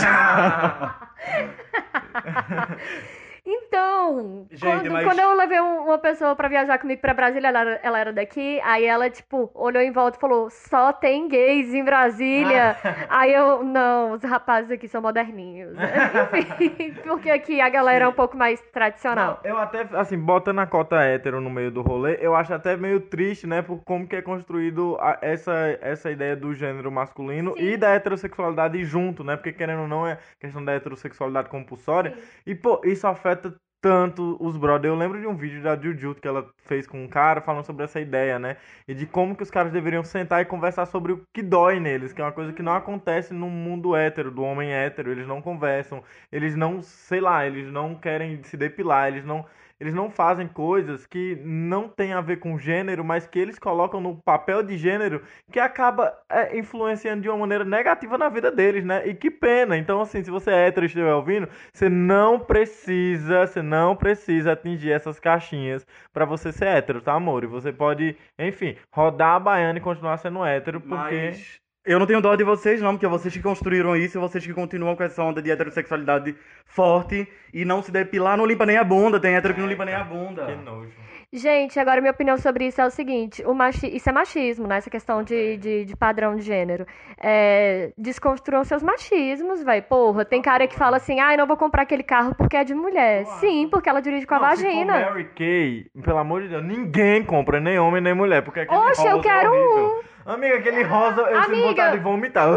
Então, 3.46 4.46
Gente, 4.50 4.60
quando, 4.60 4.90
mas- 4.90 5.04
quando 5.06 5.18
eu 5.20 5.34
levei 5.36 5.60
um- 5.60 5.84
uma 5.84 5.98
pessoa 5.98 6.34
pra 6.34 6.48
viajar 6.48 6.78
comigo 6.78 7.00
pra 7.00 7.14
Brasília, 7.14 7.46
ela, 7.48 7.60
era- 7.60 7.80
ela 7.82 7.98
era 8.00 8.12
daqui, 8.12 8.60
aí 8.64 8.84
ela, 8.84 9.08
tipo, 9.08 9.50
olhou 9.54 9.80
em 9.80 9.92
volta 9.92 10.18
e 10.18 10.20
falou, 10.20 10.50
só 10.50 10.92
tem 10.92 11.28
gays 11.28 11.72
em 11.72 11.84
Brasília. 11.84 12.76
aí 13.08 13.32
eu, 13.32 13.62
não, 13.62 14.12
os 14.12 14.22
rapazes 14.24 14.70
aqui 14.72 14.88
são 14.88 15.00
moderninhos. 15.00 15.76
Enfim, 16.34 16.94
porque 17.04 17.30
aqui 17.30 17.60
a 17.60 17.68
galera 17.68 18.04
é 18.04 18.08
um 18.08 18.12
pouco 18.12 18.36
mais 18.36 18.60
tradicional. 18.72 19.40
Não, 19.44 19.50
eu 19.50 19.58
até, 19.58 19.86
assim, 19.92 20.18
botando 20.18 20.58
a 20.58 20.66
cota 20.66 20.96
hétero 21.02 21.40
no 21.40 21.48
meio 21.50 21.70
do 21.70 21.82
rolê, 21.82 22.18
eu 22.20 22.34
acho 22.34 22.52
até 22.52 22.76
meio 22.76 23.00
triste, 23.00 23.46
né, 23.46 23.62
por 23.62 23.82
como 23.84 24.06
que 24.08 24.16
é 24.16 24.22
construído 24.22 24.96
a- 25.00 25.18
essa, 25.22 25.52
essa 25.80 26.10
ideia 26.10 26.34
do 26.34 26.52
gênero 26.54 26.90
masculino 26.90 27.54
Sim. 27.56 27.62
e 27.62 27.76
da 27.76 27.90
heterossexualidade 27.90 28.84
junto, 28.84 29.22
né, 29.22 29.36
porque 29.36 29.52
querendo 29.52 29.82
ou 29.82 29.88
não 29.88 30.06
é 30.06 30.18
questão 30.40 30.64
da 30.64 30.72
heterossexualidade 30.72 31.48
compulsória, 31.48 32.14
e 32.44 32.54
pô, 32.54 32.80
isso 32.84 33.06
afeta 33.06 33.35
tanto 33.80 34.36
os 34.40 34.56
brothers. 34.56 34.92
Eu 34.92 34.98
lembro 34.98 35.20
de 35.20 35.26
um 35.26 35.36
vídeo 35.36 35.62
da 35.62 35.76
Juju 35.80 36.14
que 36.16 36.26
ela 36.26 36.48
fez 36.64 36.86
com 36.86 37.04
um 37.04 37.08
cara 37.08 37.40
falando 37.40 37.64
sobre 37.64 37.84
essa 37.84 38.00
ideia, 38.00 38.38
né? 38.38 38.56
E 38.88 38.94
de 38.94 39.06
como 39.06 39.36
que 39.36 39.42
os 39.42 39.50
caras 39.50 39.72
deveriam 39.72 40.02
sentar 40.02 40.42
e 40.42 40.44
conversar 40.44 40.86
sobre 40.86 41.12
o 41.12 41.22
que 41.32 41.42
dói 41.42 41.78
neles, 41.78 42.12
que 42.12 42.20
é 42.20 42.24
uma 42.24 42.32
coisa 42.32 42.52
que 42.52 42.62
não 42.62 42.74
acontece 42.74 43.32
no 43.32 43.48
mundo 43.48 43.94
hétero, 43.94 44.30
do 44.30 44.42
homem 44.42 44.72
hétero. 44.72 45.10
Eles 45.12 45.26
não 45.26 45.40
conversam, 45.40 46.02
eles 46.32 46.56
não, 46.56 46.82
sei 46.82 47.20
lá, 47.20 47.46
eles 47.46 47.70
não 47.70 47.94
querem 47.94 48.42
se 48.42 48.56
depilar, 48.56 49.08
eles 49.08 49.24
não. 49.24 49.44
Eles 49.78 49.94
não 49.94 50.10
fazem 50.10 50.48
coisas 50.48 51.06
que 51.06 51.36
não 51.44 51.88
tem 51.88 52.14
a 52.14 52.20
ver 52.20 52.38
com 52.38 52.58
gênero, 52.58 53.04
mas 53.04 53.26
que 53.26 53.38
eles 53.38 53.58
colocam 53.58 54.00
no 54.00 54.16
papel 54.16 54.62
de 54.62 54.76
gênero 54.76 55.22
que 55.52 55.60
acaba 55.60 56.16
é, 56.30 56.58
influenciando 56.58 57.20
de 57.20 57.28
uma 57.28 57.38
maneira 57.38 57.64
negativa 57.64 58.16
na 58.16 58.30
vida 58.30 58.50
deles, 58.50 58.84
né? 58.84 59.06
E 59.06 59.14
que 59.14 59.30
pena. 59.30 59.76
Então, 59.76 60.00
assim, 60.00 60.22
se 60.22 60.30
você 60.30 60.50
é 60.50 60.66
hétero 60.68 60.86
e 60.86 60.88
estiver 60.88 61.12
ouvindo, 61.12 61.48
você 61.72 61.90
não 61.90 62.40
precisa, 62.40 63.46
você 63.46 63.60
não 63.60 63.94
precisa 63.94 64.52
atingir 64.52 64.92
essas 64.92 65.20
caixinhas 65.20 65.86
pra 66.12 66.24
você 66.24 66.50
ser 66.52 66.68
hétero, 66.68 67.02
tá, 67.02 67.12
amor? 67.12 67.44
E 67.44 67.46
você 67.46 67.70
pode, 67.70 68.16
enfim, 68.38 68.76
rodar 68.90 69.36
a 69.36 69.40
baiana 69.40 69.78
e 69.78 69.82
continuar 69.82 70.16
sendo 70.16 70.44
hétero, 70.44 70.80
porque. 70.80 71.26
Mas 71.26 71.65
eu 71.86 71.98
não 72.00 72.06
tenho 72.06 72.20
dó 72.20 72.34
de 72.34 72.42
vocês, 72.42 72.82
não, 72.82 72.92
porque 72.92 73.06
vocês 73.06 73.32
que 73.32 73.42
construíram 73.42 73.96
isso, 73.96 74.20
vocês 74.20 74.44
que 74.44 74.52
continuam 74.52 74.96
com 74.96 75.04
essa 75.04 75.22
onda 75.22 75.40
de 75.40 75.50
heterossexualidade 75.50 76.34
forte 76.64 77.28
e 77.54 77.64
não 77.64 77.80
se 77.80 77.92
depilar, 77.92 78.36
não 78.36 78.44
limpa 78.44 78.66
nem 78.66 78.76
a 78.76 78.84
bunda. 78.84 79.20
Tem 79.20 79.36
hétero 79.36 79.54
que 79.54 79.60
não 79.60 79.68
limpa 79.68 79.84
nem 79.84 79.94
a 79.94 80.02
bunda. 80.02 80.46
Que 80.46 80.56
nojo. 80.56 80.90
Gente, 81.32 81.78
agora 81.78 82.00
minha 82.00 82.12
opinião 82.12 82.36
sobre 82.38 82.66
isso 82.66 82.80
é 82.80 82.86
o 82.86 82.90
seguinte: 82.90 83.44
o 83.44 83.52
machi... 83.52 83.94
isso 83.94 84.08
é 84.08 84.12
machismo, 84.12 84.66
né? 84.66 84.78
Essa 84.78 84.90
questão 84.90 85.22
de, 85.22 85.56
de, 85.56 85.84
de 85.84 85.96
padrão 85.96 86.34
de 86.34 86.42
gênero. 86.42 86.86
É... 87.20 87.92
Desconstruam 87.98 88.64
seus 88.64 88.82
machismos, 88.82 89.62
vai. 89.62 89.82
Porra, 89.82 90.24
tem 90.24 90.40
cara 90.40 90.66
que 90.66 90.76
fala 90.76 90.96
assim: 90.96 91.20
ai, 91.20 91.36
não 91.36 91.46
vou 91.46 91.56
comprar 91.56 91.82
aquele 91.82 92.02
carro 92.02 92.34
porque 92.34 92.56
é 92.56 92.64
de 92.64 92.74
mulher. 92.74 93.24
Claro. 93.24 93.40
Sim, 93.40 93.68
porque 93.70 93.88
ela 93.88 94.00
dirige 94.00 94.26
com 94.26 94.34
a 94.34 94.38
Não, 94.38 94.56
se 94.56 94.62
for 94.62 94.68
vagina. 94.68 95.00
Mary 95.00 95.24
Kay, 95.36 95.86
pelo 96.02 96.18
amor 96.18 96.42
de 96.42 96.48
Deus, 96.48 96.64
ninguém 96.64 97.24
compra, 97.24 97.60
nem 97.60 97.78
homem 97.78 98.00
nem 98.00 98.14
mulher, 98.14 98.42
porque 98.42 98.60
aquele 98.60 98.78
Oxe, 98.78 99.06
eu 99.06 99.20
quero 99.20 99.54
é 99.54 99.58
horrível. 99.58 100.04
Amiga, 100.26 100.56
aquele 100.56 100.82
rosa, 100.82 101.20
eu 101.22 101.36
sinto 101.44 101.46
Amiga. 101.52 101.66
vontade 101.68 101.96
de 101.98 102.02
vomitar. 102.02 102.48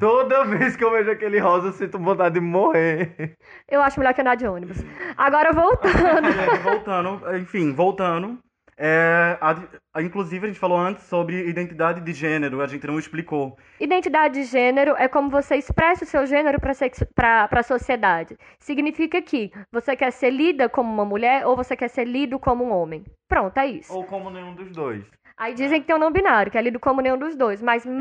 Toda 0.00 0.44
vez 0.44 0.74
que 0.76 0.82
eu 0.84 0.90
vejo 0.90 1.10
aquele 1.10 1.38
rosa, 1.38 1.68
eu 1.68 1.72
sinto 1.72 1.98
vontade 1.98 2.34
de 2.34 2.40
morrer. 2.40 3.34
Eu 3.70 3.80
acho 3.82 3.98
melhor 4.00 4.12
que 4.14 4.20
andar 4.20 4.34
de 4.34 4.46
ônibus. 4.46 4.78
Agora 5.16 5.52
voltando. 5.52 6.30
Gente, 6.32 6.58
voltando, 6.62 7.36
enfim, 7.36 7.72
voltando. 7.72 8.38
É, 8.76 9.38
a- 9.40 9.54
a- 9.94 10.02
inclusive, 10.02 10.44
a 10.44 10.48
gente 10.48 10.58
falou 10.58 10.76
antes 10.76 11.04
sobre 11.04 11.48
identidade 11.48 12.00
de 12.00 12.12
gênero, 12.12 12.60
a 12.60 12.66
gente 12.66 12.84
não 12.88 12.98
explicou. 12.98 13.56
Identidade 13.78 14.34
de 14.34 14.44
gênero 14.46 14.96
é 14.98 15.06
como 15.06 15.30
você 15.30 15.54
expressa 15.54 16.04
o 16.04 16.08
seu 16.08 16.26
gênero 16.26 16.58
para 16.60 17.48
a 17.52 17.62
sociedade. 17.62 18.36
Significa 18.58 19.22
que 19.22 19.52
você 19.72 19.94
quer 19.94 20.10
ser 20.10 20.30
lida 20.30 20.68
como 20.68 20.92
uma 20.92 21.04
mulher 21.04 21.46
ou 21.46 21.54
você 21.54 21.76
quer 21.76 21.86
ser 21.88 22.04
lido 22.04 22.36
como 22.40 22.64
um 22.64 22.72
homem. 22.72 23.04
Pronto, 23.28 23.56
é 23.58 23.66
isso. 23.66 23.94
Ou 23.94 24.02
como 24.04 24.28
nenhum 24.28 24.54
dos 24.56 24.72
dois. 24.72 25.04
Aí 25.36 25.52
dizem 25.54 25.80
que 25.80 25.86
tem 25.86 25.96
um 25.96 25.98
não 25.98 26.12
binário, 26.12 26.50
que 26.50 26.56
é 26.56 26.62
lido 26.62 26.78
como 26.78 27.00
nenhum 27.00 27.18
dos 27.18 27.36
dois. 27.36 27.60
Mas 27.60 27.84
Eu 27.84 27.90
não 27.92 27.98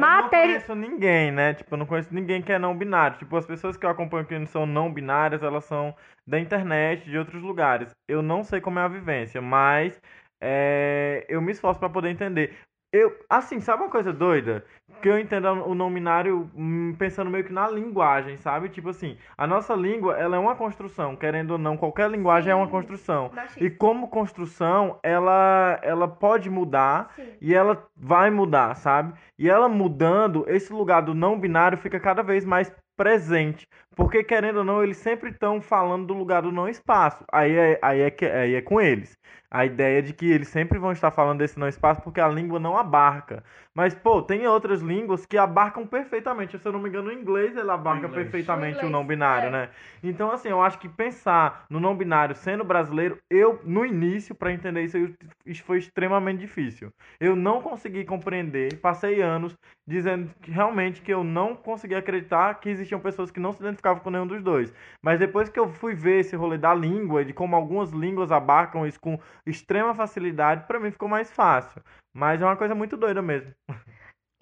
conheço 0.48 0.76
ninguém, 0.76 1.32
né? 1.32 1.54
Tipo, 1.54 1.74
eu 1.74 1.78
não 1.80 1.86
conheço 1.86 2.14
ninguém 2.14 2.42
que 2.42 2.52
é 2.52 2.60
não 2.60 2.78
binário. 2.78 3.18
Tipo, 3.18 3.36
as 3.38 3.46
pessoas 3.46 3.76
que 3.76 3.86
eu 3.86 3.90
acompanho 3.90 4.26
que 4.26 4.38
não 4.38 4.46
são 4.46 4.66
não 4.66 4.94
binárias, 4.94 5.42
elas 5.42 5.66
são 5.66 5.96
da 6.28 6.40
internet, 6.40 7.10
de 7.10 7.18
outros 7.18 7.42
lugares. 7.42 7.92
Eu 8.08 8.22
não 8.22 8.44
sei 8.44 8.62
como 8.62 8.80
é 8.80 8.84
a 8.84 8.88
vivência, 8.88 9.42
mas 9.42 10.00
é, 10.42 11.26
eu 11.28 11.42
me 11.42 11.52
esforço 11.52 11.80
pra 11.80 11.90
poder 11.90 12.10
entender. 12.10 12.56
Eu, 12.94 13.18
assim, 13.28 13.60
sabe 13.60 13.82
uma 13.82 13.90
coisa 13.90 14.14
doida? 14.14 14.64
Que 15.02 15.10
eu 15.10 15.18
entendo 15.18 15.48
o 15.66 15.74
não 15.74 15.92
binário 15.92 16.48
hum, 16.56 16.94
pensando 16.96 17.32
meio 17.32 17.44
que 17.44 17.52
na 17.52 17.68
linguagem, 17.68 18.38
sabe? 18.38 18.70
Tipo 18.70 18.90
assim, 18.90 19.18
a 19.36 19.48
nossa 19.48 19.74
língua, 19.74 20.16
ela 20.16 20.36
é 20.36 20.40
uma 20.40 20.56
construção, 20.56 21.16
querendo 21.16 21.52
ou 21.52 21.58
não, 21.58 21.76
qualquer 21.76 22.08
linguagem 22.12 22.52
é 22.52 22.56
uma 22.56 22.68
Sim. 22.68 22.72
construção. 22.72 23.32
E 23.60 23.68
como 23.68 24.10
construção, 24.10 25.00
ela, 25.02 25.80
ela 25.82 26.08
pode 26.08 26.52
mudar 26.52 27.12
Sim. 27.16 27.34
e 27.42 27.56
ela 27.56 27.84
vai 27.98 28.30
mudar, 28.30 28.76
sabe? 28.76 29.14
E 29.40 29.50
ela 29.50 29.68
mudando, 29.68 30.46
esse 30.48 30.72
lugar 30.72 31.02
do 31.02 31.16
não 31.16 31.40
binário 31.40 31.80
fica 31.80 32.00
cada 32.00 32.22
vez 32.22 32.46
mais 32.46 32.72
presente. 32.96 33.68
Porque, 33.96 34.24
querendo 34.24 34.58
ou 34.58 34.64
não, 34.64 34.84
eles 34.84 34.98
sempre 34.98 35.30
estão 35.30 35.62
falando 35.62 36.08
do 36.08 36.14
lugar 36.14 36.42
do 36.42 36.52
não 36.52 36.68
espaço. 36.68 37.24
Aí 37.32 37.56
é, 37.56 37.80
aí, 37.82 38.02
é 38.02 38.16
aí 38.42 38.56
é 38.56 38.62
com 38.62 38.80
eles. 38.80 39.18
A 39.54 39.66
ideia 39.66 40.02
de 40.02 40.14
que 40.14 40.26
eles 40.32 40.48
sempre 40.48 40.80
vão 40.80 40.92
estar 40.92 41.12
falando 41.12 41.40
desse 41.40 41.60
não 41.60 41.68
espaço 41.68 42.02
porque 42.02 42.20
a 42.20 42.28
língua 42.28 42.60
não 42.60 42.76
abarca. 42.78 43.44
Mas, 43.76 43.94
pô, 43.96 44.22
tem 44.22 44.48
outras 44.48 44.82
línguas 44.82 45.26
que 45.28 45.38
abarcam 45.38 45.86
perfeitamente. 45.86 46.58
Se 46.58 46.68
eu 46.68 46.72
não 46.74 46.80
me 46.80 46.90
engano, 46.90 47.10
o 47.10 47.14
inglês 47.14 47.56
ele 47.56 47.70
abarca 47.70 48.08
O 48.08 48.10
inglês. 48.10 48.26
perfeitamente 48.26 48.84
O 48.84 48.88
o, 48.88 48.90
inglês, 48.90 48.92
não 48.92 49.06
binário, 49.06 49.50
é. 49.50 49.52
né? 49.52 49.70
Então, 50.02 50.32
assim, 50.32 50.50
eu 50.50 50.62
acho 50.62 50.80
que 50.80 50.90
pensar 50.90 51.66
no 51.70 51.80
não 51.80 51.96
binário 51.96 52.36
sendo 52.36 52.64
brasileiro, 52.64 53.20
eu, 53.30 53.60
no 53.64 53.86
início, 53.86 54.36
pra 54.36 54.52
entender 54.52 54.84
isso, 54.84 54.98
eu- 54.98 55.14
isso 55.46 55.64
foi 55.64 55.78
extremamente 55.78 56.40
difícil. 56.40 56.92
Eu 57.20 57.36
não 57.36 57.62
consegui 57.62 58.06
compreender, 58.06 58.80
passei 58.80 59.22
anos 59.22 59.56
dizendo 59.86 60.30
que 60.42 60.50
realmente 60.52 61.02
que 61.02 61.14
eu 61.14 61.24
não 61.24 61.56
conseguia 61.56 61.98
acreditar 62.00 62.56
que 62.60 62.70
existiam 62.70 63.00
pessoas 63.00 63.32
que 63.32 63.40
não 63.40 63.52
se 63.54 63.60
identificavam 63.62 64.02
com 64.02 64.10
nenhum 64.10 64.28
dos 64.28 64.42
dois. 64.42 64.74
Mas 65.02 65.20
depois 65.20 65.50
que 65.50 65.60
eu 65.60 65.68
fui 65.68 65.94
ver 65.94 66.20
esse 66.20 66.36
rolê 66.36 66.58
da 66.58 66.74
língua 66.74 67.22
e 67.22 67.26
de 67.26 67.34
como 67.34 67.56
algumas 67.56 67.92
línguas 67.92 68.32
abarcam 68.32 68.86
isso 68.88 69.00
com 69.00 69.20
extrema 69.46 69.94
facilidade, 69.94 70.66
pra 70.68 70.80
mim 70.80 70.92
ficou 70.92 71.10
mais 71.10 71.32
fácil. 71.32 71.82
Mas 72.14 72.42
é 72.42 72.46
uma 72.46 72.56
coisa 72.58 72.76
muito 72.76 72.96
doida 72.98 73.22
mesmo. 73.22 73.54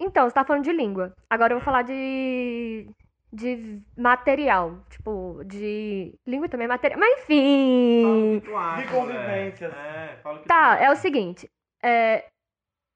Então, 0.00 0.28
você 0.28 0.34
tá 0.34 0.44
falando 0.44 0.64
de 0.64 0.72
língua. 0.72 1.14
Agora 1.30 1.52
eu 1.52 1.58
vou 1.58 1.64
falar 1.64 1.82
de, 1.82 2.88
de 3.32 3.80
material, 3.96 4.80
tipo, 4.90 5.42
de 5.44 6.14
língua 6.26 6.48
também 6.48 6.64
é 6.64 6.68
material, 6.68 6.98
mas 6.98 7.20
enfim. 7.20 8.40
De 8.40 8.88
convivências. 8.88 9.72
É, 9.72 10.20
Tá, 10.46 10.76
é 10.78 10.90
o 10.90 10.96
seguinte, 10.96 11.48
é, 11.82 12.26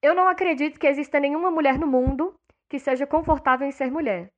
eu 0.03 0.15
não 0.15 0.29
acredito 0.29 0.79
que 0.79 0.87
exista 0.87 1.19
nenhuma 1.19 1.51
mulher 1.51 1.79
no 1.79 1.87
mundo 1.87 2.35
que 2.69 2.79
seja 2.79 3.07
confortável 3.07 3.67
em 3.67 3.73
ser 3.73 3.91
mulher. 3.91 4.29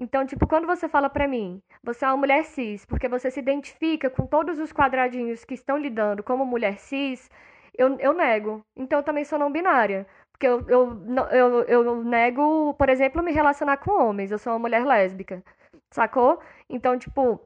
Então, 0.00 0.24
tipo, 0.24 0.46
quando 0.46 0.66
você 0.66 0.88
fala 0.88 1.10
pra 1.10 1.28
mim, 1.28 1.62
você 1.82 2.06
é 2.06 2.08
uma 2.08 2.16
mulher 2.16 2.42
cis, 2.46 2.86
porque 2.86 3.06
você 3.06 3.30
se 3.30 3.38
identifica 3.38 4.08
com 4.08 4.26
todos 4.26 4.58
os 4.58 4.72
quadradinhos 4.72 5.44
que 5.44 5.52
estão 5.52 5.76
lidando 5.76 6.22
como 6.22 6.46
mulher 6.46 6.78
cis, 6.78 7.30
eu, 7.76 7.98
eu 8.00 8.14
nego. 8.14 8.64
Então, 8.74 9.00
eu 9.00 9.02
também 9.02 9.24
sou 9.24 9.38
não 9.38 9.52
binária. 9.52 10.06
Porque 10.32 10.46
eu, 10.46 10.66
eu, 10.70 11.02
eu, 11.30 11.64
eu 11.64 12.02
nego, 12.04 12.72
por 12.74 12.88
exemplo, 12.88 13.22
me 13.22 13.30
relacionar 13.30 13.76
com 13.76 13.90
homens. 13.92 14.30
Eu 14.30 14.38
sou 14.38 14.54
uma 14.54 14.58
mulher 14.58 14.86
lésbica. 14.86 15.44
Sacou? 15.90 16.40
Então, 16.68 16.98
tipo, 16.98 17.38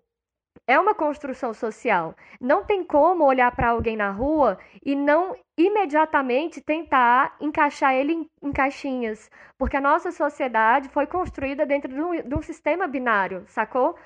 é 0.66 0.78
uma 0.78 0.94
construção 0.94 1.52
social. 1.52 2.14
Não 2.40 2.64
tem 2.64 2.84
como 2.84 3.24
olhar 3.24 3.54
pra 3.54 3.68
alguém 3.68 3.96
na 3.96 4.10
rua 4.10 4.58
e 4.84 4.94
não 4.94 5.36
imediatamente 5.56 6.60
tentar 6.60 7.36
encaixar 7.40 7.94
ele 7.94 8.12
em, 8.12 8.30
em 8.42 8.52
caixinhas. 8.52 9.30
Porque 9.58 9.76
a 9.76 9.80
nossa 9.80 10.10
sociedade 10.10 10.88
foi 10.88 11.06
construída 11.06 11.66
dentro 11.66 11.92
de 11.92 12.00
um, 12.00 12.22
de 12.22 12.34
um 12.34 12.42
sistema 12.42 12.86
binário, 12.86 13.44
sacou? 13.46 13.96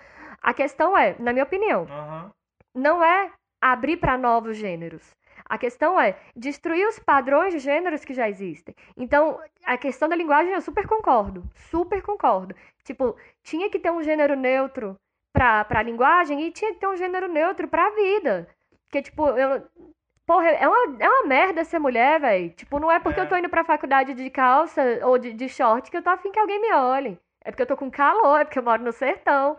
A 0.43 0.52
questão 0.52 0.97
é, 0.97 1.17
na 1.19 1.33
minha 1.33 1.45
opinião, 1.45 1.83
Aham. 1.83 2.31
não 2.75 3.02
é 3.02 3.31
abrir 3.61 3.97
para 3.97 4.19
novos 4.19 4.57
gêneros. 4.57 5.17
A 5.45 5.57
questão 5.57 5.99
é 5.99 6.19
destruir 6.37 6.87
os 6.87 6.99
padrões 6.99 7.55
de 7.55 7.59
gêneros 7.59 8.05
que 8.05 8.12
já 8.12 8.28
existem. 8.28 8.75
Então, 8.97 9.40
a 9.64 9.78
questão 9.78 10.09
da 10.09 10.17
linguagem 10.17 10.52
eu 10.52 10.61
super 10.61 10.87
concordo. 10.87 11.43
Super 11.71 12.02
concordo. 12.02 12.55
Tipo, 12.85 13.17
tinha 13.43 13.71
que 13.71 13.78
ter 13.78 13.90
um 13.90 14.02
gênero 14.02 14.37
neutro 14.37 14.97
pra, 15.38 15.64
pra 15.64 15.83
linguagem 15.83 16.42
e 16.42 16.50
tinha 16.50 16.73
que 16.75 16.80
ter 16.80 16.88
um 16.88 16.97
gênero 16.97 17.28
neutro 17.28 17.68
pra 17.68 17.90
vida. 17.90 18.49
Porque, 18.87 19.02
tipo, 19.02 19.28
eu. 19.28 19.62
Porra, 20.26 20.49
é 20.50 20.66
uma, 20.68 20.97
é 21.02 21.09
uma 21.09 21.26
merda 21.26 21.64
ser 21.64 21.78
mulher, 21.78 22.21
velho. 22.21 22.50
Tipo, 22.50 22.78
não 22.78 22.90
é 22.90 22.99
porque 22.99 23.21
É. 23.21 23.23
eu 23.23 23.28
tô 23.28 23.37
indo 23.37 23.49
pra 23.49 23.64
faculdade 23.64 24.12
de 24.14 24.28
calça 24.28 24.83
ou 25.04 25.16
de, 25.16 25.33
de 25.33 25.49
short 25.49 25.90
que 25.90 25.97
eu 25.97 26.02
tô 26.02 26.11
afim 26.11 26.30
que 26.33 26.38
alguém 26.38 26.61
me 26.61 26.73
olhe. 26.75 27.18
É 27.45 27.50
porque 27.50 27.62
eu 27.62 27.66
tô 27.66 27.76
com 27.76 27.90
calor, 27.90 28.40
é 28.40 28.45
porque 28.45 28.59
eu 28.59 28.62
moro 28.62 28.83
no 28.83 28.92
sertão. 28.92 29.57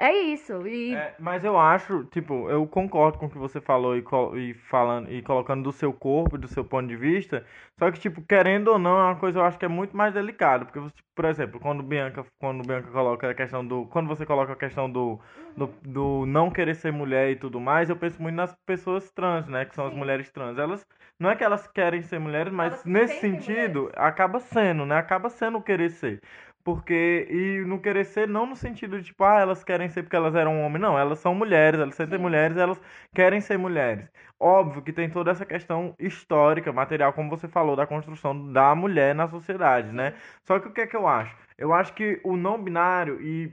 É 0.00 0.12
isso. 0.12 0.64
E 0.66 0.94
É, 0.94 1.14
mas 1.18 1.44
eu 1.44 1.58
acho, 1.58 2.04
tipo, 2.04 2.48
eu 2.48 2.66
concordo 2.68 3.18
com 3.18 3.26
o 3.26 3.30
que 3.30 3.36
você 3.36 3.60
falou 3.60 3.96
e, 3.96 4.04
e 4.36 4.54
falando 4.54 5.10
e 5.10 5.20
colocando 5.22 5.64
do 5.64 5.72
seu 5.72 5.92
corpo, 5.92 6.36
e 6.36 6.38
do 6.38 6.46
seu 6.46 6.64
ponto 6.64 6.86
de 6.86 6.96
vista. 6.96 7.44
Só 7.78 7.90
que, 7.90 7.98
tipo, 7.98 8.22
querendo 8.22 8.68
ou 8.68 8.78
não, 8.78 8.98
é 8.98 9.04
uma 9.04 9.16
coisa 9.16 9.40
eu 9.40 9.44
acho 9.44 9.58
que 9.58 9.64
é 9.64 9.68
muito 9.68 9.96
mais 9.96 10.14
delicada. 10.14 10.64
Porque, 10.64 10.78
você, 10.78 10.94
por 11.16 11.24
exemplo, 11.24 11.58
quando 11.60 11.82
Bianca, 11.82 12.24
quando 12.40 12.64
Bianca 12.64 12.90
coloca 12.92 13.28
a 13.28 13.34
questão 13.34 13.66
do. 13.66 13.86
Quando 13.86 14.06
você 14.06 14.24
coloca 14.24 14.52
a 14.52 14.56
questão 14.56 14.88
do, 14.90 15.20
do, 15.56 15.66
do 15.82 16.26
não 16.26 16.48
querer 16.50 16.74
ser 16.76 16.92
mulher 16.92 17.30
e 17.32 17.36
tudo 17.36 17.60
mais, 17.60 17.90
eu 17.90 17.96
penso 17.96 18.22
muito 18.22 18.36
nas 18.36 18.54
pessoas 18.64 19.10
trans, 19.10 19.48
né? 19.48 19.64
Que 19.64 19.74
são 19.74 19.86
as 19.86 19.92
Sim. 19.92 19.98
mulheres 19.98 20.30
trans. 20.30 20.58
Elas. 20.58 20.86
Não 21.18 21.30
é 21.30 21.34
que 21.36 21.42
elas 21.42 21.66
querem 21.66 22.00
ser 22.02 22.20
mulheres, 22.20 22.52
mas 22.52 22.72
Elas 22.72 22.84
nesse 22.84 23.20
sentido, 23.20 23.90
acaba 23.96 24.38
sendo, 24.38 24.86
né? 24.86 24.96
Acaba 24.96 25.28
sendo 25.28 25.58
o 25.58 25.62
querer 25.62 25.90
ser. 25.90 26.20
Porque, 26.68 27.26
e 27.30 27.64
no 27.66 27.80
querer 27.80 28.04
ser, 28.04 28.28
não 28.28 28.44
no 28.44 28.54
sentido 28.54 28.98
de 28.98 29.06
tipo, 29.06 29.24
ah, 29.24 29.40
elas 29.40 29.64
querem 29.64 29.88
ser 29.88 30.02
porque 30.02 30.16
elas 30.16 30.34
eram 30.34 30.60
homem, 30.62 30.78
não, 30.80 30.98
elas 30.98 31.18
são 31.18 31.34
mulheres, 31.34 31.80
elas 31.80 31.94
sentem 31.94 32.18
mulheres, 32.18 32.58
elas 32.58 32.78
querem 33.14 33.40
ser 33.40 33.56
mulheres. 33.58 34.06
Óbvio 34.38 34.82
que 34.82 34.92
tem 34.92 35.08
toda 35.08 35.30
essa 35.30 35.46
questão 35.46 35.94
histórica, 35.98 36.70
material, 36.70 37.14
como 37.14 37.30
você 37.30 37.48
falou, 37.48 37.74
da 37.74 37.86
construção 37.86 38.52
da 38.52 38.74
mulher 38.74 39.14
na 39.14 39.26
sociedade, 39.28 39.90
né? 39.92 40.12
Só 40.42 40.58
que 40.60 40.68
o 40.68 40.72
que 40.72 40.82
é 40.82 40.86
que 40.86 40.94
eu 40.96 41.08
acho? 41.08 41.34
Eu 41.58 41.72
acho 41.74 41.92
que 41.92 42.20
o 42.22 42.36
não 42.36 42.62
binário 42.62 43.20
e 43.20 43.52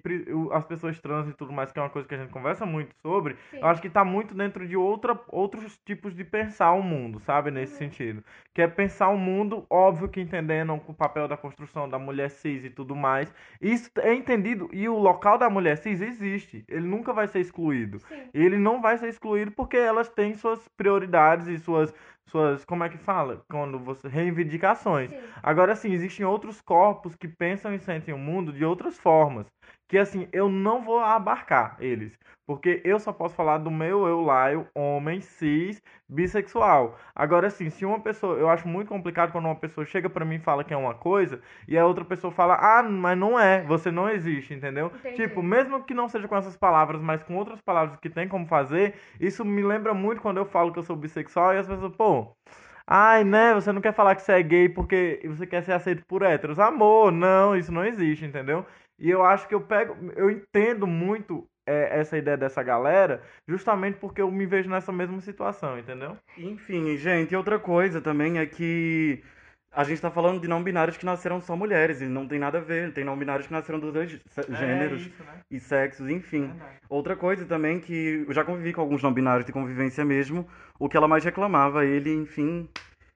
as 0.52 0.64
pessoas 0.64 1.00
trans 1.00 1.28
e 1.28 1.34
tudo 1.34 1.52
mais, 1.52 1.72
que 1.72 1.80
é 1.80 1.82
uma 1.82 1.90
coisa 1.90 2.08
que 2.08 2.14
a 2.14 2.18
gente 2.20 2.32
conversa 2.32 2.64
muito 2.64 2.96
sobre, 3.02 3.36
Sim. 3.50 3.58
eu 3.58 3.66
acho 3.66 3.82
que 3.82 3.90
tá 3.90 4.06
muito 4.06 4.36
dentro 4.36 4.68
de 4.68 4.78
outra, 4.78 5.20
outros 5.28 5.76
tipos 5.84 6.16
de 6.16 6.24
pensar 6.24 6.74
o 6.74 6.84
mundo, 6.84 7.20
sabe? 7.20 7.50
Nesse 7.50 7.78
sentido. 7.78 8.24
Que 8.54 8.62
é 8.62 8.68
pensar 8.68 9.10
o 9.10 9.18
mundo, 9.18 9.66
óbvio 9.70 10.08
que 10.08 10.22
entendendo 10.22 10.80
o 10.88 10.94
papel 10.94 11.28
da 11.28 11.36
construção 11.36 11.90
da 11.90 11.98
mulher 11.98 12.30
cis 12.30 12.64
e 12.64 12.70
tudo 12.70 12.96
mais. 12.96 13.34
Isso 13.60 13.90
é 13.98 14.14
entendido 14.14 14.70
e 14.72 14.88
o 14.88 15.00
local 15.00 15.40
da 15.40 15.50
mulher 15.50 15.76
cis 15.78 16.00
existe. 16.00 16.64
Ele 16.68 16.86
nunca 16.86 17.12
vai 17.12 17.28
ser 17.28 17.40
excluído. 17.40 17.98
Sim. 18.00 18.30
Ele 18.36 18.58
não 18.58 18.84
vai 18.84 19.00
ser 19.00 19.10
excluído 19.10 19.52
porque 19.52 19.78
elas 19.78 20.10
têm 20.10 20.36
suas 20.36 20.68
prioridades 20.78 21.48
e 21.48 21.58
suas, 21.58 21.92
suas 22.28 22.66
como 22.66 22.84
é 22.84 22.90
que 22.90 22.98
fala? 22.98 23.44
Quando 23.50 23.80
você 23.80 24.08
reivindicações. 24.08 25.12
Sim. 25.12 25.18
Agora, 25.44 25.74
assim, 25.74 25.92
existem 25.92 26.26
outros 26.26 26.62
corpos 26.62 27.16
que 27.16 27.28
pensam 27.28 27.74
e 27.74 27.80
sentem 27.80 28.14
o 28.14 28.18
mundo 28.18 28.52
de 28.54 28.66
outras 28.66 28.98
formas. 28.98 29.48
Que, 29.96 30.00
assim, 30.00 30.28
eu 30.34 30.50
não 30.50 30.82
vou 30.82 31.00
abarcar 31.00 31.78
eles. 31.80 32.20
Porque 32.46 32.82
eu 32.84 33.00
só 33.00 33.14
posso 33.14 33.34
falar 33.34 33.60
do 33.60 33.72
meu 33.72 34.06
eu 34.06 34.20
laio, 34.20 34.68
homem, 34.76 35.22
cis, 35.22 35.82
bissexual. 36.10 36.98
Agora, 37.16 37.48
assim, 37.48 37.70
se 37.70 37.86
uma 37.86 38.02
pessoa. 38.02 38.38
Eu 38.38 38.50
acho 38.50 38.68
muito 38.68 38.90
complicado 38.90 39.32
quando 39.32 39.46
uma 39.46 39.56
pessoa 39.56 39.86
chega 39.86 40.10
pra 40.10 40.26
mim 40.26 40.36
e 40.36 40.40
fala 40.40 40.66
que 40.66 40.74
é 40.74 40.78
uma 40.78 40.94
coisa, 40.94 41.40
e 41.66 41.78
a 41.78 41.86
outra 41.86 42.04
pessoa 42.04 42.30
fala, 42.30 42.56
ah, 42.56 42.84
mas 42.84 43.18
não 43.18 43.40
é, 43.40 43.64
você 43.64 43.90
não 43.90 44.10
existe, 44.10 44.54
entendeu? 44.54 44.92
Entendi. 45.00 45.16
Tipo, 45.16 45.42
mesmo 45.42 45.82
que 45.86 45.94
não 45.94 46.10
seja 46.10 46.28
com 46.28 46.36
essas 46.36 46.58
palavras, 46.58 47.02
mas 47.02 47.24
com 47.24 47.38
outras 47.38 47.62
palavras 47.62 47.98
que 48.02 48.10
tem 48.10 48.28
como 48.28 48.46
fazer, 48.48 48.96
isso 49.18 49.46
me 49.46 49.64
lembra 49.64 49.94
muito 49.94 50.22
quando 50.22 50.40
eu 50.40 50.46
falo 50.46 50.74
que 50.74 50.80
eu 50.80 50.84
sou 50.84 50.98
bissexual 50.98 51.54
e 51.54 51.58
as 51.60 51.68
pessoas, 51.68 51.96
pô. 51.96 52.36
Ai, 52.88 53.24
né? 53.24 53.54
Você 53.56 53.72
não 53.72 53.82
quer 53.82 53.94
falar 53.94 54.14
que 54.16 54.22
você 54.22 54.34
é 54.34 54.44
gay 54.44 54.70
porque 54.70 55.22
você 55.26 55.48
quer 55.48 55.64
ser 55.64 55.72
aceito 55.72 56.06
por 56.06 56.22
héteros. 56.22 56.60
Amor, 56.60 57.12
não, 57.12 57.56
isso 57.56 57.72
não 57.72 57.84
existe, 57.86 58.26
entendeu? 58.26 58.66
E 59.00 59.10
eu 59.10 59.24
acho 59.26 59.48
que 59.48 59.56
eu 59.56 59.62
pego, 59.62 59.96
eu 60.16 60.30
entendo 60.30 60.88
muito 60.88 61.48
é, 61.66 62.00
essa 62.00 62.18
ideia 62.18 62.38
dessa 62.38 62.64
galera, 62.64 63.22
justamente 63.48 63.98
porque 63.98 64.22
eu 64.22 64.32
me 64.32 64.46
vejo 64.46 64.70
nessa 64.70 64.92
mesma 64.92 65.20
situação, 65.22 65.78
entendeu? 65.78 66.18
Enfim, 66.38 66.96
gente, 66.98 67.36
outra 67.36 67.60
coisa 67.60 68.02
também 68.02 68.40
é 68.40 68.46
que 68.46 69.22
a 69.72 69.84
gente 69.84 70.02
tá 70.02 70.10
falando 70.10 70.40
de 70.42 70.48
não 70.48 70.64
binários 70.64 70.96
que 70.96 71.06
nasceram 71.06 71.42
só 71.42 71.56
mulheres, 71.56 72.02
e 72.02 72.06
não 72.06 72.28
tem 72.28 72.40
nada 72.40 72.60
a 72.60 72.62
ver. 72.62 72.94
Tem 72.94 73.04
não 73.04 73.18
binários 73.18 73.48
que 73.48 73.54
nasceram 73.54 73.80
dos 73.80 73.92
dois 73.92 74.22
se- 74.28 74.54
gêneros 74.56 75.02
É 75.02 75.06
isso, 75.08 75.24
né? 75.24 75.40
e 75.52 75.60
sexos, 75.60 76.08
enfim. 76.10 76.48
Verdade. 76.48 76.76
Outra 76.90 77.16
coisa 77.16 77.46
também 77.46 77.80
que 77.80 78.24
eu 78.28 78.34
já 78.34 78.44
convivi 78.46 78.72
com 78.72 78.80
alguns 78.82 79.04
não 79.04 79.12
binários 79.12 79.46
de 79.46 79.52
convivência 79.52 80.06
mesmo, 80.06 80.48
o 80.80 80.88
que 80.88 80.96
ela 80.96 81.08
mais 81.08 81.24
reclamava, 81.26 81.84
ele, 81.86 82.14
enfim, 82.14 82.70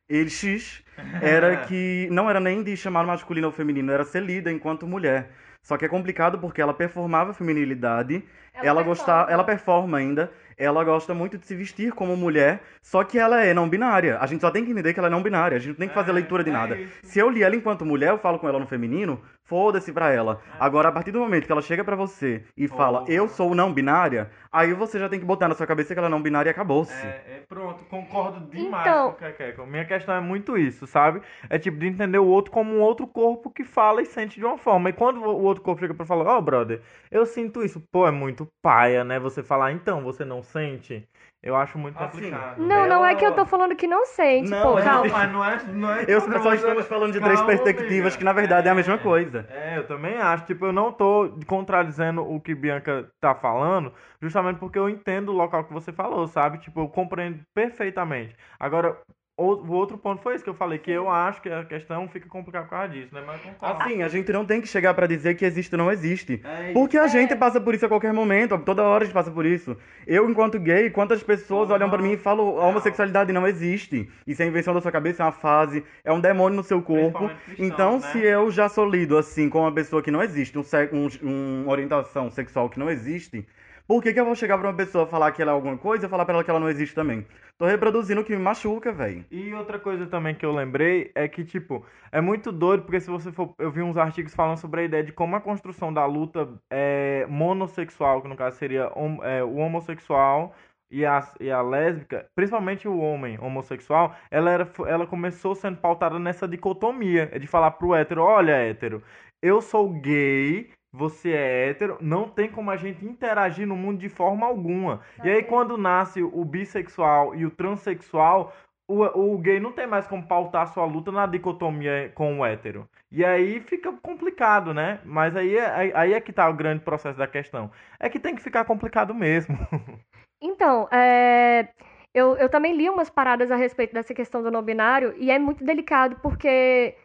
ele 0.09 0.29
X, 0.29 0.83
era 1.21 1.55
que 1.67 2.07
não 2.11 2.29
era 2.29 2.39
nem 2.39 2.63
de 2.63 2.75
chamar 2.75 3.05
masculino 3.05 3.47
ou 3.47 3.53
feminino, 3.53 3.91
era 3.91 4.03
ser 4.03 4.21
lida 4.23 4.51
enquanto 4.51 4.87
mulher. 4.87 5.31
Só 5.61 5.77
que 5.77 5.85
é 5.85 5.89
complicado 5.89 6.39
porque 6.39 6.61
ela 6.61 6.73
performava 6.73 7.33
feminilidade, 7.33 8.23
ela, 8.53 8.81
gostava, 8.83 9.31
ela 9.31 9.43
performa 9.43 9.97
ainda, 9.97 10.31
ela 10.59 10.83
gosta 10.83 11.13
muito 11.13 11.37
de 11.37 11.45
se 11.47 11.55
vestir 11.55 11.93
como 11.93 12.15
mulher, 12.17 12.61
só 12.81 13.03
que 13.03 13.17
ela 13.17 13.41
é 13.43 13.53
não 13.53 13.67
binária. 13.69 14.17
A 14.19 14.25
gente 14.27 14.41
só 14.41 14.51
tem 14.51 14.63
que 14.65 14.71
entender 14.71 14.93
que 14.93 14.99
ela 14.99 15.07
é 15.07 15.11
não 15.11 15.23
binária, 15.23 15.55
a 15.55 15.59
gente 15.59 15.69
não 15.69 15.75
tem 15.79 15.87
que 15.87 15.95
fazer 15.95 16.11
É, 16.11 16.13
leitura 16.13 16.43
de 16.43 16.49
é 16.49 16.53
nada. 16.53 16.75
isso. 16.75 16.99
Se 17.03 17.17
eu 17.17 17.29
li 17.29 17.41
ela 17.41 17.55
enquanto 17.55 17.85
mulher, 17.85 18.09
eu 18.09 18.17
falo 18.19 18.37
com 18.37 18.47
ela 18.47 18.59
no 18.59 18.67
feminino, 18.67 19.19
foda-se 19.45 19.91
pra 19.91 20.11
ela. 20.11 20.41
Agora, 20.59 20.89
a 20.89 20.91
partir 20.91 21.11
do 21.11 21.19
momento 21.19 21.45
que 21.47 21.51
ela 21.51 21.61
chega 21.61 21.83
pra 21.83 21.95
você 21.95 22.43
e 22.55 22.67
fala, 22.67 23.03
eu 23.07 23.27
sou 23.27 23.55
não 23.55 23.73
binária, 23.73 24.29
aí 24.51 24.73
você 24.73 24.99
já 24.99 25.09
tem 25.09 25.19
que 25.19 25.25
botar 25.25 25.47
na 25.47 25.55
sua 25.55 25.65
cabeça 25.65 25.93
que 25.93 25.99
ela 25.99 26.07
é 26.07 26.11
não 26.11 26.21
binária 26.21 26.49
e 26.49 26.51
acabou-se. 26.51 26.93
É, 26.93 27.07
é, 27.07 27.43
pronto, 27.47 27.83
concordo 27.85 28.41
demais 28.51 28.85
Então- 28.85 29.11
com 29.13 29.25
o 29.25 29.27
Kekeco. 29.27 29.65
Minha 29.65 29.85
questão 29.85 30.13
é 30.13 30.19
muito 30.19 30.57
isso, 30.57 30.85
sabe? 30.85 31.21
É 31.49 31.57
tipo 31.57 31.77
de 31.79 31.87
entender 31.87 32.19
o 32.19 32.25
outro 32.27 32.51
como 32.51 32.75
um 32.75 32.81
outro 32.81 33.07
corpo 33.07 33.49
que 33.49 33.63
fala 33.63 34.01
e 34.01 34.05
sente 34.05 34.39
de 34.39 34.45
uma 34.45 34.57
forma. 34.57 34.89
E 34.89 34.93
quando 34.93 35.21
o 35.23 35.41
outro 35.43 35.63
corpo 35.63 35.79
chega 35.81 35.93
pra 35.93 36.05
falar, 36.05 36.25
ó, 36.25 36.41
brother, 36.41 36.81
eu 37.09 37.25
sinto 37.25 37.63
isso. 37.63 37.81
Pô, 37.91 38.05
é 38.07 38.11
muito 38.11 38.47
paia, 38.61 39.03
né? 39.03 39.19
Você 39.19 39.41
falar, 39.41 39.71
então, 39.71 40.01
você 40.03 40.23
não 40.25 40.43
sente? 40.49 41.07
Eu 41.41 41.55
acho 41.55 41.77
muito 41.77 41.97
Assim, 41.97 42.29
complicado. 42.29 42.59
Não, 42.61 42.87
não 42.87 43.05
é 43.05 43.15
que 43.15 43.25
eu 43.25 43.33
tô 43.33 43.45
falando 43.45 43.75
que 43.75 43.87
não 43.87 44.05
sente, 44.05 44.49
Não, 44.49 44.61
pô, 44.61 44.73
mas 44.73 44.83
calma. 44.83 45.09
mas 45.09 45.31
não 45.31 45.45
é, 45.45 45.63
não 45.67 45.91
é 45.93 46.05
Eu 46.07 46.21
que 46.21 46.39
só 46.39 46.53
estamos 46.53 46.85
falando 46.87 47.13
de 47.13 47.21
três 47.21 47.41
perspectivas 47.41 48.13
amiga. 48.13 48.17
que 48.17 48.23
na 48.23 48.33
verdade 48.33 48.67
é 48.67 48.71
a 48.71 48.75
mesma 48.75 48.97
coisa. 48.97 49.45
É, 49.49 49.77
eu 49.77 49.87
também 49.87 50.17
acho. 50.17 50.45
Tipo, 50.45 50.65
eu 50.65 50.73
não 50.73 50.91
tô 50.91 51.39
contradizendo 51.47 52.21
o 52.29 52.39
que 52.41 52.53
Bianca 52.55 53.09
tá 53.19 53.33
falando, 53.35 53.93
justamente 54.21 54.59
porque 54.59 54.77
eu 54.79 54.89
entendo 54.89 55.29
o 55.29 55.35
local 55.35 55.63
que 55.65 55.73
você 55.73 55.93
falou, 55.93 56.27
sabe? 56.27 56.59
Tipo, 56.59 56.81
eu 56.81 56.89
compreendo 56.89 57.39
perfeitamente. 57.53 58.35
Agora, 58.59 58.97
o, 59.43 59.71
outro 59.73 59.97
ponto 59.97 60.21
foi 60.21 60.35
isso 60.35 60.43
que 60.43 60.49
eu 60.49 60.53
falei, 60.53 60.77
que 60.79 60.91
eu 60.91 61.09
acho 61.09 61.41
que 61.41 61.49
a 61.49 61.63
questão 61.65 62.07
fica 62.07 62.27
complicada 62.27 62.65
por 62.65 62.71
causa 62.71 62.89
disso, 62.89 63.13
né? 63.13 63.21
Mas 63.25 63.39
eu 63.45 63.51
concordo. 63.51 63.83
Assim, 63.83 64.03
a 64.03 64.07
gente 64.07 64.31
não 64.31 64.45
tem 64.45 64.59
que 64.61 64.67
chegar 64.67 64.93
pra 64.93 65.07
dizer 65.07 65.35
que 65.35 65.45
existe 65.45 65.73
ou 65.73 65.77
não 65.77 65.91
existe. 65.91 66.41
É. 66.43 66.71
Porque 66.73 66.97
a 66.97 67.05
É. 67.05 67.07
gente 67.07 67.35
passa 67.35 67.59
por 67.61 67.73
isso 67.73 67.85
a 67.85 67.89
qualquer 67.89 68.13
momento, 68.13 68.57
toda 68.59 68.83
hora 68.83 69.03
a 69.03 69.05
gente 69.05 69.13
passa 69.13 69.31
por 69.31 69.45
isso. 69.45 69.77
Eu, 70.05 70.29
enquanto 70.29 70.59
gay, 70.59 70.89
quantas 70.89 71.23
pessoas 71.23 71.69
Uhum. 71.69 71.75
olham 71.75 71.89
pra 71.89 72.01
mim 72.01 72.11
e 72.13 72.17
falam 72.17 72.59
a 72.59 72.65
homossexualidade 72.67 73.31
não 73.31 73.47
existe. 73.47 74.09
Isso 74.27 74.41
é 74.41 74.45
invenção 74.45 74.73
da 74.73 74.81
sua 74.81 74.91
cabeça, 74.91 75.23
é 75.23 75.25
uma 75.25 75.31
fase, 75.31 75.83
é 76.03 76.11
um 76.11 76.19
demônio 76.19 76.57
no 76.57 76.63
seu 76.63 76.81
corpo. 76.81 77.29
Cristãos, 77.29 77.59
Então, 77.59 77.93
né? 77.95 77.99
se 78.01 78.19
eu 78.19 78.51
já 78.51 78.67
sou 78.69 78.85
lido 78.89 79.17
assim 79.17 79.49
com 79.49 79.59
uma 79.59 79.71
pessoa 79.71 80.01
que 80.01 80.11
não 80.11 80.21
existe, 80.21 80.57
um, 80.57 80.63
se- 80.63 80.89
um, 80.91 81.07
um 81.27 81.69
orientação 81.69 82.29
sexual 82.29 82.69
que 82.69 82.79
não 82.79 82.89
existe, 82.89 83.47
Por 83.89 84.03
que, 84.03 84.13
que 84.13 84.19
eu 84.19 84.25
vou 84.25 84.35
chegar 84.35 84.55
pra 84.59 84.67
uma 84.69 84.77
pessoa 84.77 85.07
falar 85.07 85.31
que 85.31 85.41
ela 85.41 85.51
é 85.51 85.55
alguma 85.55 85.75
coisa 85.75 86.05
e 86.05 86.09
falar 86.09 86.23
pra 86.23 86.35
ela 86.35 86.43
que 86.43 86.49
ela 86.51 86.59
não 86.59 86.69
existe 86.69 86.93
também? 86.93 87.25
Tô 87.57 87.65
reproduzindo 87.65 88.21
o 88.21 88.23
que 88.23 88.35
me 88.35 88.41
machuca, 88.41 88.91
velho. 88.91 89.25
E 89.31 89.51
outra 89.51 89.79
coisa 89.79 90.05
também 90.05 90.35
que 90.35 90.45
eu 90.45 90.51
lembrei 90.53 91.11
é 91.15 91.27
que, 91.27 91.43
tipo, 91.43 91.83
é 92.11 92.21
muito 92.21 92.51
doido, 92.51 92.83
porque 92.83 92.99
se 93.01 93.09
você 93.09 93.31
for. 93.31 93.51
Eu 93.57 93.71
vi 93.71 93.81
uns 93.81 93.97
artigos 93.97 94.35
falando 94.35 94.57
sobre 94.59 94.81
a 94.81 94.83
ideia 94.83 95.03
de 95.03 95.11
como 95.11 95.35
a 95.35 95.41
construção 95.41 95.91
da 95.91 96.05
luta 96.05 96.47
é, 96.69 97.25
monossexual, 97.27 98.21
que 98.21 98.27
no 98.27 98.35
caso 98.35 98.57
seria 98.57 98.91
hom- 98.95 99.23
é, 99.23 99.43
o 99.43 99.55
homossexual 99.55 100.53
e 100.91 101.03
a, 101.03 101.27
e 101.39 101.49
a 101.49 101.59
lésbica, 101.63 102.27
principalmente 102.35 102.87
o 102.87 102.99
homem 102.99 103.39
homossexual, 103.41 104.15
ela, 104.29 104.51
era, 104.51 104.71
ela 104.87 105.07
começou 105.07 105.55
sendo 105.55 105.77
pautada 105.77 106.19
nessa 106.19 106.47
dicotomia, 106.47 107.27
é 107.31 107.39
de 107.39 107.47
falar 107.47 107.71
pro 107.71 107.95
hétero, 107.95 108.21
olha, 108.21 108.51
hétero, 108.53 109.03
eu 109.41 109.61
sou 109.61 109.89
gay, 109.99 110.69
você 110.91 111.31
é 111.31 111.69
hétero, 111.69 111.97
não 112.01 112.27
tem 112.29 112.49
como 112.49 112.71
a 112.71 112.77
gente 112.77 113.05
interagir 113.05 113.67
no 113.67 113.75
mundo 113.75 113.99
de 113.99 114.09
forma 114.09 114.45
alguma. 114.45 115.01
E 115.23 115.29
aí 115.29 115.43
quando 115.43 115.77
nasce 115.77 116.21
o 116.23 116.43
bissexual 116.45 117.35
e 117.35 117.45
o 117.45 117.51
transexual, 117.51 118.53
o, 118.87 119.03
o 119.33 119.37
gay 119.37 119.59
não 119.59 119.71
tem 119.71 119.85
mais 119.85 120.07
como 120.07 120.27
pautar 120.27 120.67
sua 120.73 120.85
luta 120.85 121.11
na 121.11 121.25
dicotomia 121.27 122.11
com 122.15 122.39
o 122.39 122.45
hétero. 122.45 122.87
E 123.11 123.23
aí 123.23 123.59
fica 123.59 123.91
complicado, 123.93 124.73
né? 124.73 124.99
Mas 125.05 125.35
aí 125.35 125.55
é, 125.57 125.69
aí- 125.69 125.91
aí 125.95 126.13
é 126.13 126.21
que 126.21 126.33
tá 126.33 126.49
o 126.49 126.53
grande 126.53 126.83
processo 126.83 127.17
da 127.17 127.27
questão. 127.27 127.71
É 127.99 128.09
que 128.09 128.19
tem 128.19 128.35
que 128.35 128.41
ficar 128.41 128.65
complicado 128.65 129.13
mesmo. 129.13 129.57
Então, 130.41 130.87
é, 130.91 131.67
eu, 132.13 132.37
eu 132.37 132.49
também 132.49 132.73
li 132.75 132.89
umas 132.89 133.09
paradas 133.09 133.51
a 133.51 133.55
respeito 133.55 133.93
dessa 133.93 134.13
questão 134.13 134.41
do 134.41 134.49
não 134.51 134.61
binário 134.61 135.13
e 135.17 135.29
é 135.31 135.37
muito 135.39 135.63
delicado 135.63 136.17
porque. 136.21 136.95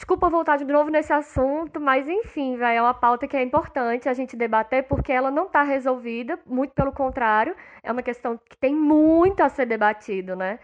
Desculpa 0.00 0.30
voltar 0.30 0.56
de 0.56 0.64
novo 0.64 0.88
nesse 0.88 1.12
assunto, 1.12 1.78
mas 1.78 2.08
enfim, 2.08 2.56
véio, 2.56 2.78
é 2.78 2.80
uma 2.80 2.94
pauta 2.94 3.28
que 3.28 3.36
é 3.36 3.42
importante 3.42 4.08
a 4.08 4.14
gente 4.14 4.34
debater 4.34 4.84
porque 4.88 5.12
ela 5.12 5.30
não 5.30 5.44
está 5.44 5.62
resolvida, 5.62 6.40
muito 6.46 6.72
pelo 6.72 6.90
contrário, 6.90 7.54
é 7.82 7.92
uma 7.92 8.02
questão 8.02 8.38
que 8.38 8.56
tem 8.56 8.74
muito 8.74 9.42
a 9.42 9.50
ser 9.50 9.66
debatido, 9.66 10.34
né? 10.34 10.58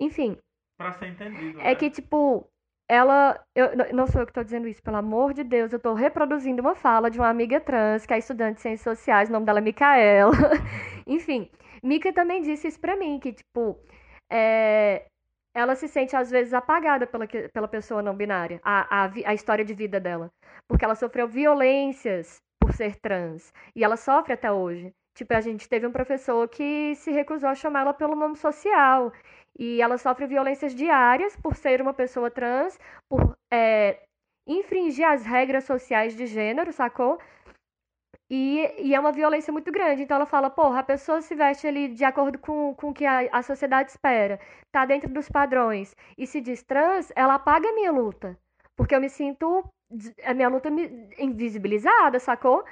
Enfim, 0.00 0.38
pra 0.78 0.92
ser 0.92 1.08
entendido. 1.08 1.60
é 1.60 1.74
que, 1.74 1.90
tipo, 1.90 2.48
ela. 2.88 3.38
Eu, 3.54 3.76
não- 3.92 4.06
sou 4.06 4.22
eu 4.22 4.26
que 4.26 4.32
tô 4.32 4.42
dizendo 4.42 4.66
isso, 4.66 4.82
pelo 4.82 4.96
amor 4.96 5.34
de 5.34 5.44
Deus. 5.44 5.74
Eu 5.74 5.78
tô 5.78 5.92
reproduzindo 5.92 6.62
uma 6.62 6.74
fala 6.74 7.10
de 7.10 7.18
uma 7.18 7.28
amiga 7.28 7.60
trans, 7.60 8.06
que 8.06 8.14
é 8.14 8.18
estudante 8.18 8.54
de 8.56 8.62
ciências 8.62 8.96
sociais, 8.96 9.28
o 9.28 9.32
nome 9.32 9.44
dela 9.44 9.58
é 9.58 9.62
Micaela. 9.62 10.32
Enfim, 11.06 11.50
Mica 11.84 12.14
também 12.14 12.40
disse 12.40 12.66
isso 12.66 12.80
pra 12.80 12.96
mim, 12.96 13.20
que, 13.20 13.30
tipo, 13.34 13.78
é, 14.32 15.04
ela 15.54 15.74
se 15.74 15.88
sente 15.88 16.14
às 16.16 16.30
vezes 16.30 16.54
apagada 16.54 17.06
pela, 17.06 17.26
pela 17.52 17.68
pessoa 17.68 18.02
não 18.02 18.14
binária, 18.14 18.60
a, 18.64 19.04
a, 19.04 19.12
a 19.26 19.34
história 19.34 19.64
de 19.64 19.74
vida 19.74 19.98
dela. 20.00 20.30
Porque 20.68 20.84
ela 20.84 20.94
sofreu 20.94 21.26
violências 21.28 22.40
por 22.60 22.72
ser 22.72 22.96
trans. 23.00 23.52
E 23.74 23.82
ela 23.82 23.96
sofre 23.96 24.32
até 24.32 24.50
hoje. 24.52 24.92
Tipo, 25.14 25.34
a 25.34 25.40
gente 25.40 25.68
teve 25.68 25.86
um 25.86 25.92
professor 25.92 26.48
que 26.48 26.94
se 26.94 27.10
recusou 27.10 27.48
a 27.48 27.54
chamar 27.54 27.80
ela 27.80 27.94
pelo 27.94 28.14
nome 28.14 28.36
social. 28.36 29.12
E 29.58 29.82
ela 29.82 29.98
sofre 29.98 30.26
violências 30.26 30.74
diárias 30.74 31.36
por 31.36 31.56
ser 31.56 31.82
uma 31.82 31.92
pessoa 31.92 32.30
trans, 32.30 32.78
por 33.08 33.36
é, 33.52 34.00
infringir 34.46 35.06
as 35.06 35.24
regras 35.24 35.64
sociais 35.64 36.16
de 36.16 36.26
gênero, 36.26 36.72
sacou? 36.72 37.18
E, 38.30 38.72
e 38.78 38.94
é 38.94 39.00
uma 39.00 39.10
violência 39.12 39.52
muito 39.52 39.72
grande. 39.72 40.02
Então 40.02 40.16
ela 40.16 40.26
fala, 40.26 40.48
porra, 40.48 40.78
a 40.80 40.82
pessoa 40.84 41.20
se 41.20 41.34
veste 41.34 41.66
ali 41.66 41.88
de 41.88 42.04
acordo 42.04 42.38
com, 42.38 42.74
com 42.74 42.90
o 42.90 42.94
que 42.94 43.04
a, 43.04 43.28
a 43.32 43.42
sociedade 43.42 43.90
espera, 43.90 44.38
tá 44.70 44.84
dentro 44.86 45.10
dos 45.12 45.28
padrões, 45.28 45.96
e 46.16 46.26
se 46.26 46.40
diz 46.40 46.62
trans, 46.62 47.12
ela 47.16 47.34
apaga 47.34 47.68
a 47.68 47.74
minha 47.74 47.90
luta. 47.90 48.38
Porque 48.76 48.94
eu 48.94 49.00
me 49.00 49.10
sinto, 49.10 49.64
a 50.24 50.32
minha 50.32 50.48
luta 50.48 50.70
me- 50.70 51.08
invisibilizada, 51.18 52.18
sacou? 52.20 52.64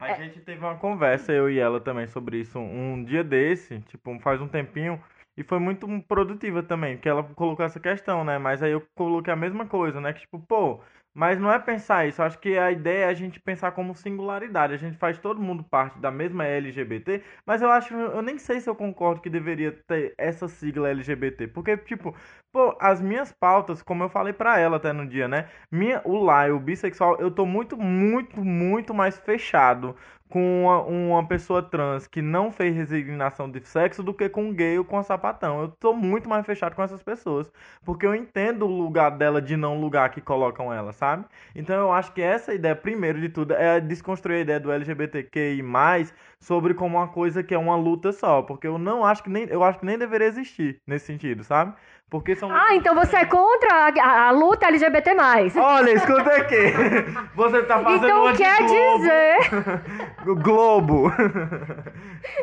A 0.00 0.12
gente 0.14 0.40
teve 0.40 0.58
uma 0.58 0.76
conversa, 0.76 1.32
eu 1.32 1.48
e 1.48 1.58
ela 1.58 1.80
também, 1.80 2.06
sobre 2.08 2.40
isso 2.40 2.58
um 2.58 3.04
dia 3.04 3.22
desse, 3.22 3.80
tipo, 3.82 4.18
faz 4.20 4.40
um 4.40 4.48
tempinho, 4.48 5.00
e 5.36 5.42
foi 5.42 5.58
muito 5.58 5.86
produtiva 6.02 6.62
também, 6.62 6.98
que 6.98 7.08
ela 7.08 7.22
colocou 7.34 7.64
essa 7.64 7.80
questão, 7.80 8.24
né? 8.24 8.38
Mas 8.38 8.62
aí 8.62 8.72
eu 8.72 8.82
coloquei 8.94 9.32
a 9.32 9.36
mesma 9.36 9.66
coisa, 9.66 10.00
né? 10.00 10.12
Que 10.12 10.20
tipo, 10.20 10.38
pô, 10.40 10.80
mas 11.14 11.38
não 11.38 11.52
é 11.52 11.58
pensar 11.58 12.06
isso, 12.08 12.22
acho 12.22 12.38
que 12.38 12.58
a 12.58 12.72
ideia 12.72 13.04
é 13.04 13.08
a 13.08 13.14
gente 13.14 13.40
pensar 13.40 13.72
como 13.72 13.94
singularidade, 13.94 14.74
a 14.74 14.76
gente 14.76 14.96
faz 14.98 15.16
todo 15.18 15.40
mundo 15.40 15.62
parte 15.64 15.98
da 15.98 16.10
mesma 16.10 16.44
LGBT, 16.44 17.22
mas 17.46 17.62
eu 17.62 17.70
acho, 17.70 17.94
eu 17.94 18.20
nem 18.22 18.38
sei 18.38 18.60
se 18.60 18.68
eu 18.68 18.74
concordo 18.74 19.20
que 19.20 19.30
deveria 19.30 19.72
ter 19.86 20.14
essa 20.18 20.48
sigla 20.48 20.88
LGBT, 20.90 21.46
porque, 21.48 21.76
tipo, 21.76 22.14
pô, 22.52 22.76
as 22.80 23.00
minhas 23.00 23.32
pautas, 23.32 23.82
como 23.82 24.02
eu 24.04 24.08
falei 24.08 24.32
pra 24.32 24.58
ela 24.58 24.76
até 24.76 24.92
no 24.92 25.06
dia, 25.06 25.28
né? 25.28 25.48
Minha, 25.70 26.02
o 26.04 26.16
lá, 26.22 26.46
o 26.48 26.58
bissexual, 26.58 27.16
eu 27.20 27.30
tô 27.30 27.46
muito, 27.46 27.76
muito, 27.76 28.44
muito 28.44 28.92
mais 28.94 29.16
fechado 29.18 29.96
com 30.28 30.64
uma, 30.64 30.80
uma 30.82 31.28
pessoa 31.28 31.62
trans 31.62 32.06
que 32.06 32.20
não 32.22 32.50
fez 32.50 32.74
resignação 32.74 33.50
de 33.50 33.60
sexo 33.66 34.02
do 34.02 34.12
que 34.14 34.28
com 34.28 34.44
um 34.44 34.54
gay 34.54 34.78
ou 34.78 34.84
com 34.84 34.98
a 34.98 35.02
sapatão. 35.02 35.60
Eu 35.60 35.68
tô 35.68 35.92
muito 35.92 36.28
mais 36.28 36.44
fechado 36.44 36.74
com 36.74 36.82
essas 36.82 37.02
pessoas. 37.02 37.50
Porque 37.84 38.06
eu 38.06 38.14
entendo 38.14 38.64
o 38.66 38.68
lugar 38.68 39.10
dela 39.10 39.40
de 39.40 39.56
não 39.56 39.80
lugar 39.80 40.10
que 40.10 40.20
colocam 40.20 40.72
ela, 40.72 40.92
sabe? 40.92 41.24
Então 41.54 41.76
eu 41.76 41.92
acho 41.92 42.12
que 42.12 42.22
essa 42.22 42.52
ideia, 42.54 42.74
primeiro 42.74 43.20
de 43.20 43.28
tudo, 43.28 43.54
é 43.54 43.80
desconstruir 43.80 44.38
a 44.38 44.40
ideia 44.40 44.60
do 44.60 44.72
LGBTQI, 44.72 45.62
sobre 46.40 46.74
como 46.74 46.96
uma 46.98 47.08
coisa 47.08 47.42
que 47.42 47.54
é 47.54 47.58
uma 47.58 47.76
luta 47.76 48.12
só. 48.12 48.42
Porque 48.42 48.66
eu 48.66 48.78
não 48.78 49.04
acho 49.04 49.22
que 49.22 49.30
nem. 49.30 49.44
Eu 49.48 49.62
acho 49.64 49.78
que 49.78 49.86
nem 49.86 49.98
deveria 49.98 50.26
existir 50.26 50.80
nesse 50.86 51.06
sentido, 51.06 51.44
sabe? 51.44 51.74
Porque 52.10 52.36
são 52.36 52.48
Ah, 52.52 52.74
então 52.74 52.94
você 52.94 53.16
é 53.16 53.24
contra 53.24 53.74
a, 53.74 54.28
a- 54.28 54.30
luta 54.30 54.66
LGBT+. 54.66 55.16
Olha, 55.58 55.90
escuta 55.90 56.30
aqui. 56.30 56.72
Você 57.34 57.62
tá 57.64 57.80
fazendo 57.80 58.04
Então 58.04 58.32
de 58.32 58.38
quer 58.38 58.58
Globo. 58.62 58.98
dizer... 58.98 59.36
Globo. 60.44 61.12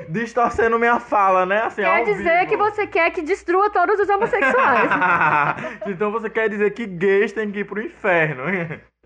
Distorcendo 0.09 0.77
minha 0.77 0.99
fala, 0.99 1.45
né? 1.45 1.61
Assim, 1.63 1.83
Quer 1.83 2.03
dizer 2.03 2.39
vivo. 2.39 2.49
que 2.49 2.57
você 2.57 2.87
quer 2.87 3.11
que 3.11 3.21
destrua 3.21 3.69
todos 3.69 3.99
os 3.99 4.09
homossexuais. 4.09 4.89
então 5.87 6.11
você 6.11 6.29
quer 6.29 6.49
dizer 6.49 6.71
que 6.71 6.85
gays 6.85 7.31
têm 7.31 7.49
que 7.51 7.59
ir 7.59 7.65
pro 7.65 7.81
inferno. 7.81 8.43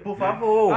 Por 0.04 0.18
favor. 0.18 0.76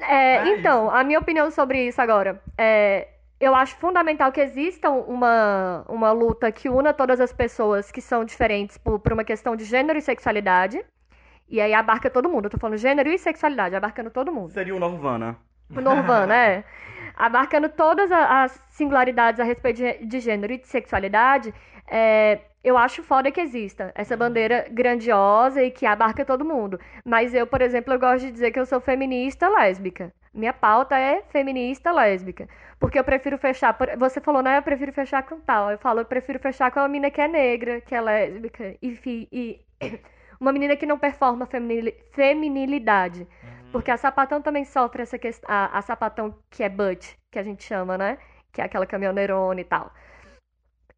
É, 0.00 0.48
então, 0.48 0.90
a 0.90 1.02
minha 1.04 1.18
opinião 1.18 1.50
sobre 1.50 1.86
isso 1.86 2.00
agora 2.02 2.40
é. 2.58 3.08
Eu 3.38 3.54
acho 3.54 3.76
fundamental 3.76 4.32
que 4.32 4.40
exista 4.40 4.88
uma, 4.90 5.84
uma 5.88 6.10
luta 6.10 6.50
que 6.50 6.68
una 6.70 6.94
todas 6.94 7.20
as 7.20 7.32
pessoas 7.32 7.92
que 7.92 8.00
são 8.00 8.24
diferentes 8.24 8.78
por, 8.78 8.98
por 8.98 9.12
uma 9.12 9.24
questão 9.24 9.54
de 9.54 9.64
gênero 9.64 9.98
e 9.98 10.02
sexualidade. 10.02 10.82
E 11.48 11.60
aí 11.60 11.74
abarca 11.74 12.10
todo 12.10 12.28
mundo. 12.28 12.46
Eu 12.46 12.50
tô 12.50 12.58
falando 12.58 12.78
gênero 12.78 13.10
e 13.10 13.18
sexualidade, 13.18 13.76
abarcando 13.76 14.10
todo 14.10 14.32
mundo. 14.32 14.52
Seria 14.52 14.74
o 14.74 14.80
Norvana. 14.80 15.36
O 15.70 15.80
Norvana, 15.80 16.34
é. 16.34 16.64
Abarcando 17.14 17.68
todas 17.68 18.10
as 18.10 18.60
singularidades 18.68 19.40
a 19.40 19.44
respeito 19.44 19.76
de, 19.76 20.06
de 20.06 20.20
gênero 20.20 20.52
e 20.52 20.58
de 20.58 20.66
sexualidade, 20.66 21.52
é, 21.88 22.40
eu 22.64 22.76
acho 22.76 23.02
foda 23.02 23.30
que 23.30 23.40
exista 23.40 23.92
essa 23.94 24.16
bandeira 24.16 24.66
grandiosa 24.70 25.62
e 25.62 25.70
que 25.70 25.86
abarca 25.86 26.24
todo 26.24 26.44
mundo. 26.44 26.80
Mas 27.04 27.32
eu, 27.32 27.46
por 27.46 27.62
exemplo, 27.62 27.94
eu 27.94 27.98
gosto 27.98 28.26
de 28.26 28.32
dizer 28.32 28.50
que 28.50 28.58
eu 28.58 28.66
sou 28.66 28.80
feminista 28.80 29.48
lésbica. 29.48 30.12
Minha 30.36 30.52
pauta 30.52 30.98
é 30.98 31.22
feminista 31.30 31.90
lésbica. 31.92 32.48
Porque 32.78 32.98
eu 32.98 33.04
prefiro 33.04 33.38
fechar. 33.38 33.72
por- 33.74 33.96
Você 33.98 34.20
falou, 34.20 34.42
né? 34.42 34.58
Eu 34.58 34.62
prefiro 34.62 34.92
fechar 34.92 35.22
com 35.22 35.40
tal. 35.40 35.70
Eu 35.70 35.78
falo, 35.78 36.00
eu 36.00 36.04
prefiro 36.04 36.38
fechar 36.38 36.70
com 36.70 36.80
uma 36.80 36.88
menina 36.88 37.10
que 37.10 37.20
é 37.20 37.28
negra, 37.28 37.80
que 37.80 37.94
é 37.94 38.00
lésbica. 38.00 38.76
E, 38.82 38.98
e 39.32 39.60
uma 40.40 40.52
menina 40.52 40.76
que 40.76 40.86
não 40.86 40.98
performa 40.98 41.46
feminili- 41.46 41.94
feminilidade. 42.12 43.26
Porque 43.72 43.90
a 43.90 43.96
sapatão 43.96 44.40
também 44.42 44.64
sofre 44.64 45.02
essa 45.02 45.18
questão. 45.18 45.48
A, 45.52 45.78
a 45.78 45.82
sapatão 45.82 46.36
que 46.50 46.62
é 46.62 46.68
butt, 46.68 47.18
que 47.30 47.38
a 47.38 47.42
gente 47.42 47.62
chama, 47.64 47.98
né? 47.98 48.18
Que 48.52 48.60
é 48.60 48.64
aquela 48.64 48.86
caminhoneirona 48.86 49.60
e 49.60 49.64
tal. 49.64 49.90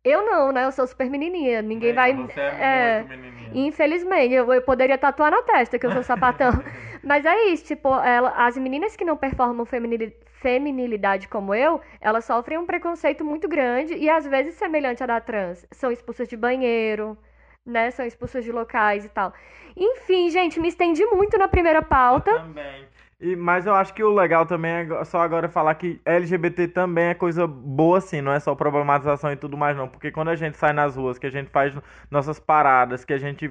Eu 0.05 0.25
não, 0.25 0.53
né? 0.53 0.65
Eu 0.65 0.73
sou 0.73 0.87
super 0.87 1.11
menininha. 1.11 1.61
Ninguém 1.63 1.93
vai. 1.93 2.15
Você 2.15 2.41
é, 2.41 3.01
é 3.01 3.05
menininha. 3.05 3.69
Infelizmente, 3.69 4.33
eu, 4.35 4.53
eu 4.53 4.63
poderia 4.63 4.97
tatuar 4.99 5.31
na 5.31 5.43
testa 5.43 5.79
que 5.79 5.87
eu 5.87 5.91
sou 5.91 6.03
sapatão. 6.03 6.51
Mas 7.03 7.25
é 7.25 7.47
isso, 7.47 7.65
tipo, 7.65 7.89
ela, 8.01 8.31
as 8.47 8.57
meninas 8.57 8.97
que 8.97 9.05
não 9.05 9.17
performam 9.17 9.65
feminili- 9.67 10.17
feminilidade 10.41 11.29
como 11.29 11.55
eu, 11.55 11.81
elas 12.01 12.25
sofrem 12.25 12.59
um 12.59 12.67
preconceito 12.67 13.25
muito 13.25 13.49
grande 13.49 13.95
e 13.95 14.09
às 14.09 14.27
vezes 14.27 14.55
semelhante 14.55 15.03
à 15.03 15.07
da 15.07 15.21
trans. 15.21 15.67
São 15.73 15.91
expulsas 15.91 16.29
de 16.29 16.37
banheiro, 16.37 17.17
né? 17.65 17.91
São 17.91 18.05
expulsas 18.07 18.45
de 18.45 18.53
locais 18.53 19.05
e 19.05 19.09
tal. 19.09 19.33
Enfim, 19.77 20.31
gente, 20.31 20.61
me 20.61 20.69
estendi 20.69 21.05
muito 21.07 21.37
na 21.39 21.49
primeira 21.49 21.83
pauta. 21.83 22.31
Também. 22.33 22.89
E, 23.21 23.35
mas 23.35 23.67
eu 23.67 23.75
acho 23.75 23.93
que 23.95 24.03
o 24.05 24.15
legal 24.15 24.47
também 24.47 24.71
é 24.71 25.05
só 25.05 25.21
agora 25.21 25.49
falar 25.49 25.75
que 25.75 26.01
LGBT 26.05 26.69
também 26.69 27.07
é 27.07 27.15
coisa 27.15 27.49
boa, 27.49 27.99
assim, 27.99 28.21
não 28.21 28.33
é 28.33 28.39
só 28.39 28.55
problematização 28.55 29.33
e 29.33 29.37
tudo 29.37 29.57
mais, 29.57 29.77
não. 29.77 29.89
Porque 29.89 30.13
quando 30.13 30.29
a 30.29 30.37
gente 30.37 30.57
sai 30.57 30.73
nas 30.73 30.95
ruas, 30.95 31.19
que 31.19 31.27
a 31.27 31.31
gente 31.31 31.51
faz 31.51 31.75
nossas 32.09 32.39
paradas, 32.39 33.05
que 33.05 33.13
a 33.13 33.19
gente 33.19 33.51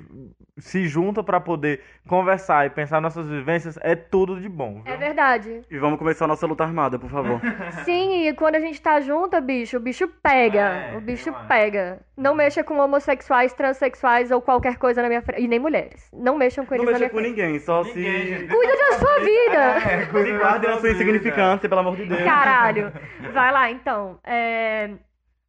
se 0.57 0.87
junta 0.87 1.21
pra 1.21 1.41
poder 1.41 1.81
conversar 2.07 2.65
e 2.65 2.69
pensar 2.69 3.01
nossas 3.01 3.27
vivências, 3.27 3.77
é 3.81 3.93
tudo 3.93 4.39
de 4.39 4.47
bom. 4.47 4.81
viu? 4.83 4.93
É 4.93 4.95
verdade. 4.95 5.61
E 5.69 5.77
vamos 5.77 5.99
começar 5.99 6.23
a 6.23 6.27
nossa 6.29 6.47
luta 6.47 6.63
armada, 6.63 6.97
por 6.97 7.09
favor. 7.09 7.41
Sim, 7.83 8.25
e 8.25 8.33
quando 8.33 8.55
a 8.55 8.61
gente 8.61 8.81
tá 8.81 9.01
junto, 9.01 9.39
bicho, 9.41 9.75
o 9.75 9.81
bicho 9.81 10.07
pega. 10.23 10.59
É, 10.61 10.97
o 10.97 11.01
bicho 11.01 11.33
pega. 11.45 11.99
Não 12.15 12.33
mexa 12.33 12.63
com 12.63 12.79
homossexuais, 12.79 13.51
transexuais 13.53 14.31
ou 14.31 14.41
qualquer 14.41 14.77
coisa 14.77 15.01
na 15.01 15.09
minha 15.09 15.21
frente. 15.21 15.43
E 15.43 15.47
nem 15.47 15.59
mulheres. 15.59 16.09
Não 16.13 16.37
mexam 16.37 16.65
com 16.65 16.73
Não 16.73 16.83
eles 16.83 16.93
na 16.93 16.99
mexa 16.99 16.99
minha 16.99 17.09
com 17.09 17.17
frente. 17.17 17.45
ninguém, 17.45 17.59
só 17.59 17.83
Ninguém, 17.83 18.37
se. 18.39 18.47
Cuida 18.47 18.73
da 18.77 18.97
sua 18.97 19.19
vida, 19.19 19.56
É, 19.57 20.05
cuide 20.07 20.27
Se 20.27 20.33
da 20.33 20.39
guarde 20.39 20.65
sua 20.65 20.73
sua 20.73 20.81
vida. 20.81 20.93
insignificância, 20.95 21.69
pelo 21.69 21.81
amor 21.81 21.95
de 21.95 22.05
Deus. 22.05 22.23
Caralho. 22.23 22.91
Vai 23.33 23.51
lá, 23.51 23.69
então. 23.71 24.19
É... 24.23 24.91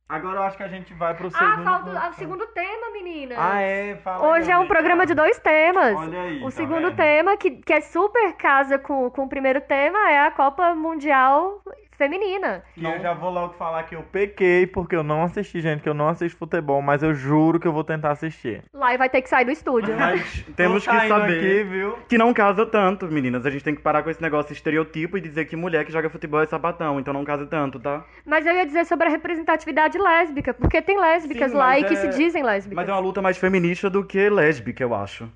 Agora 0.08 0.38
eu 0.38 0.42
acho 0.44 0.56
que 0.56 0.62
a 0.62 0.68
gente 0.68 0.94
vai 0.94 1.14
pro 1.14 1.28
Ah, 1.28 1.30
segundo. 1.30 1.64
falta 1.64 2.08
o 2.08 2.12
segundo 2.14 2.46
tema, 2.46 2.90
menina. 2.92 3.34
Ah, 3.36 3.60
é? 3.60 3.96
Fala 3.96 4.24
aí, 4.24 4.40
Hoje 4.40 4.50
é 4.50 4.54
um 4.56 4.60
amiga. 4.60 4.74
programa 4.74 5.04
de 5.04 5.14
dois 5.14 5.38
temas. 5.38 5.94
Olha 5.96 6.22
aí. 6.22 6.38
O 6.40 6.44
tá 6.46 6.50
segundo 6.52 6.86
vendo? 6.88 6.96
tema, 6.96 7.36
que, 7.36 7.50
que 7.50 7.72
é 7.74 7.80
super 7.82 8.32
casa 8.36 8.78
com, 8.78 9.10
com 9.10 9.24
o 9.24 9.28
primeiro 9.28 9.60
tema, 9.60 9.98
é 10.10 10.20
a 10.20 10.30
Copa 10.30 10.74
Mundial 10.74 11.62
Feminina. 11.98 12.62
Que 12.74 12.84
eu 12.84 13.00
já 13.00 13.12
vou 13.12 13.28
logo 13.28 13.54
falar 13.54 13.82
que 13.82 13.96
eu 13.96 14.04
pequei 14.04 14.68
porque 14.68 14.94
eu 14.94 15.02
não 15.02 15.24
assisti, 15.24 15.60
gente, 15.60 15.82
que 15.82 15.88
eu 15.88 15.94
não 15.94 16.08
assisto 16.08 16.38
futebol, 16.38 16.80
mas 16.80 17.02
eu 17.02 17.12
juro 17.12 17.58
que 17.58 17.66
eu 17.66 17.72
vou 17.72 17.82
tentar 17.82 18.12
assistir. 18.12 18.62
Lá 18.72 18.94
e 18.94 18.96
vai 18.96 19.10
ter 19.10 19.20
que 19.20 19.28
sair 19.28 19.44
do 19.44 19.50
estúdio. 19.50 19.96
Mas 19.98 20.44
temos 20.54 20.86
que 20.86 21.08
saber 21.08 21.38
aqui, 21.38 21.64
viu? 21.64 21.98
que 22.08 22.16
não 22.16 22.32
casa 22.32 22.64
tanto, 22.64 23.06
meninas. 23.06 23.44
A 23.44 23.50
gente 23.50 23.64
tem 23.64 23.74
que 23.74 23.82
parar 23.82 24.04
com 24.04 24.10
esse 24.10 24.22
negócio 24.22 24.52
estereotipo 24.52 25.18
e 25.18 25.20
dizer 25.20 25.46
que 25.46 25.56
mulher 25.56 25.84
que 25.84 25.90
joga 25.90 26.08
futebol 26.08 26.40
é 26.40 26.46
sapatão. 26.46 27.00
Então 27.00 27.12
não 27.12 27.24
casa 27.24 27.44
tanto, 27.46 27.80
tá? 27.80 28.04
Mas 28.24 28.46
eu 28.46 28.54
ia 28.54 28.64
dizer 28.64 28.86
sobre 28.86 29.08
a 29.08 29.10
representatividade 29.10 29.98
lésbica, 29.98 30.54
porque 30.54 30.80
tem 30.80 31.00
lésbicas 31.00 31.50
Sim, 31.50 31.56
lá 31.56 31.80
e 31.80 31.82
que 31.82 31.94
é- 31.94 31.96
se 31.96 32.08
dizem 32.10 32.44
lésbicas. 32.44 32.76
Mas 32.76 32.88
é 32.88 32.92
uma 32.92 33.00
luta 33.00 33.20
mais 33.20 33.36
feminista 33.36 33.90
do 33.90 34.04
que 34.04 34.30
lésbica, 34.30 34.84
eu 34.84 34.94
acho. 34.94 35.28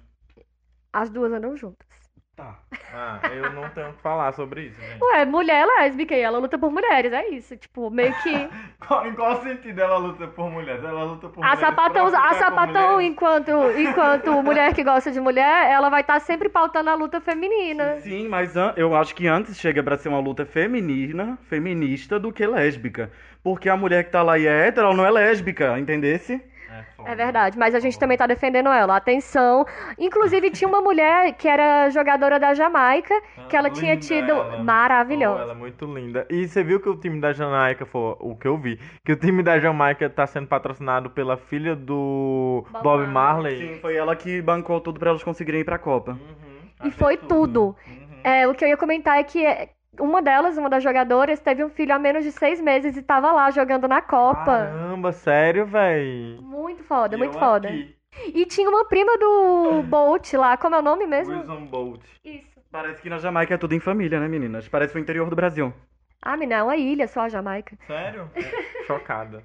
As 0.93 1.11
duas 1.11 1.33
andam 1.33 1.57
juntas. 1.57 1.92
Tá. 2.35 2.59
Ah, 2.95 3.21
eu 3.35 3.53
não 3.53 3.69
tenho 3.69 3.91
o 3.91 3.93
que 3.93 4.01
falar 4.01 4.33
sobre 4.33 4.63
isso, 4.63 4.81
gente. 4.81 5.03
Ué, 5.03 5.27
mulher 5.27 5.63
é 5.63 5.67
lésbica 5.67 6.15
e 6.17 6.21
ela 6.21 6.39
luta 6.39 6.59
por 6.59 6.71
mulheres, 6.73 7.13
é 7.13 7.29
isso. 7.29 7.55
Tipo, 7.59 7.91
meio 7.91 8.15
que. 8.23 8.49
Qual- 8.89 9.07
em 9.07 9.13
qual 9.15 9.43
sentido 9.43 9.79
ela 9.79 9.99
luta 9.99 10.27
por 10.27 10.51
mulheres? 10.51 10.83
Ela 10.83 11.05
luta 11.05 11.29
por 11.29 11.45
A 11.45 11.49
mulheres 11.55 11.61
sapatão, 11.61 12.07
a 12.07 12.35
sapatão 12.35 13.01
enquanto, 13.03 13.51
enquanto 13.79 14.33
mulher 14.43 14.75
que 14.75 14.83
gosta 14.83 15.11
de 15.13 15.21
mulher, 15.21 15.71
ela 15.71 15.91
vai 15.91 16.01
estar 16.01 16.19
sempre 16.21 16.49
pautando 16.49 16.89
a 16.89 16.95
luta 16.95 17.21
feminina. 17.21 18.01
Sim, 18.01 18.29
mas 18.29 18.55
eu 18.77 18.97
acho 18.97 19.15
que 19.15 19.27
antes 19.29 19.59
chega 19.59 19.83
pra 19.83 19.99
ser 19.99 20.09
uma 20.09 20.19
luta 20.19 20.47
feminina, 20.47 21.39
feminista, 21.51 22.19
do 22.19 22.33
que 22.33 22.47
lésbica. 22.47 23.11
Porque 23.43 23.69
a 23.69 23.77
mulher 23.77 24.05
que 24.05 24.11
tá 24.11 24.23
lá 24.23 24.39
e 24.39 24.47
é 24.47 24.69
hétero, 24.69 24.87
ela 24.87 24.97
não 24.97 25.05
é 25.05 25.11
lésbica, 25.11 25.79
entendesse? 25.79 26.43
É, 26.83 26.95
foda. 26.97 27.11
É 27.11 27.15
verdade, 27.15 27.59
mas 27.59 27.75
a 27.75 27.81
gente 27.81 27.99
também 27.99 28.17
tá 28.17 28.27
defendendo 28.27 28.69
ela. 28.69 28.97
Atenção. 28.97 29.65
Inclusive, 29.99 30.51
tinha 30.51 30.69
uma 30.69 30.81
mulher 30.81 31.33
que 31.35 31.49
era 31.49 31.89
jogadora 31.91 32.39
da 32.39 32.55
Jamaica, 32.55 33.15
que 33.49 33.57
ela 33.57 33.71
tinha 33.71 33.97
tido. 33.97 34.31
ela. 34.31 34.57
Oh, 34.59 34.63
Maravilhosa. 34.65 35.43
ela 35.43 35.53
é 35.53 35.57
muito 35.57 35.85
linda. 35.87 36.27
E 36.31 36.47
você 36.47 36.63
viu 36.63 36.81
que 36.81 36.89
o 36.89 36.97
time 36.97 37.21
da 37.21 37.33
Jamaica, 37.33 37.87
foi 37.87 38.17
o 38.21 38.37
que 38.37 38.47
eu 38.47 38.57
vi, 38.57 38.79
que 39.05 39.13
o 39.13 39.17
time 39.17 39.43
da 39.43 39.59
Jamaica 39.59 40.09
tá 40.11 40.27
sendo 40.27 40.47
patrocinado 40.47 41.11
pela 41.11 41.37
filha 41.37 41.75
do 41.77 42.65
Bob 42.71 42.83
Bob 42.83 43.07
Marley. 43.07 43.75
Sim, 43.75 43.81
foi 43.81 43.97
ela 43.97 44.15
que 44.17 44.41
bancou 44.43 44.81
tudo 44.81 44.99
pra 44.99 45.11
elas 45.11 45.23
conseguirem 45.23 45.61
ir 45.61 45.65
pra 45.65 45.79
Copa. 45.79 46.13
Uhum, 46.13 46.89
E 46.89 46.91
foi 46.91 47.17
tudo. 47.17 47.77
Uhum. 47.87 48.03
É, 48.25 48.47
o 48.47 48.55
que 48.55 48.65
eu 48.65 48.69
ia 48.69 48.77
comentar 48.77 49.19
é 49.19 49.25
que 49.25 49.45
é, 49.45 49.71
uma 50.01 50.23
delas, 50.23 50.57
uma 50.57 50.71
das 50.71 50.83
jogadoras, 50.83 51.41
teve 51.41 51.63
um 51.65 51.69
filho 51.69 51.95
há 51.95 51.99
menos 51.99 52.25
de 52.25 52.33
seis 52.33 52.61
meses 52.61 52.97
e 52.97 53.03
tava 53.03 53.31
lá 53.33 53.51
jogando 53.51 53.87
na 53.87 54.01
Copa. 54.01 54.45
Caramba, 54.45 55.13
sério, 55.13 55.67
véi. 55.67 56.39
Muito 56.41 56.83
foda, 56.85 57.15
E 57.17 57.19
muito 57.19 57.39
foda. 57.39 57.69
aqui, 57.69 57.95
E 58.35 58.47
tinha 58.47 58.69
uma 58.69 58.85
prima 58.87 59.17
do 59.19 59.83
Bolt 59.89 60.33
lá, 60.35 60.57
como 60.57 60.75
é 60.75 60.79
o 60.79 60.83
nome 60.83 61.07
mesmo? 61.07 61.35
Wilson 61.35 61.67
Bolt. 61.67 62.03
Isso. 62.25 62.53
Parece 62.71 63.03
que 63.03 63.11
na 63.11 63.19
Jamaica 63.19 63.55
é 63.55 63.59
tudo 63.59 63.75
em 63.75 63.81
família, 63.81 64.19
né, 64.19 64.29
meninas? 64.29 64.67
Parece 64.67 64.97
o 64.97 64.99
interior 64.99 65.29
do 65.29 65.37
Brasil. 65.37 65.73
Ah, 66.23 66.37
menina, 66.37 66.61
é 66.61 66.63
uma 66.63 66.77
ilha 66.77 67.07
só 67.09 67.23
a 67.23 67.29
Jamaica. 67.29 67.77
Sério? 67.87 68.31
Chocada. 68.87 69.43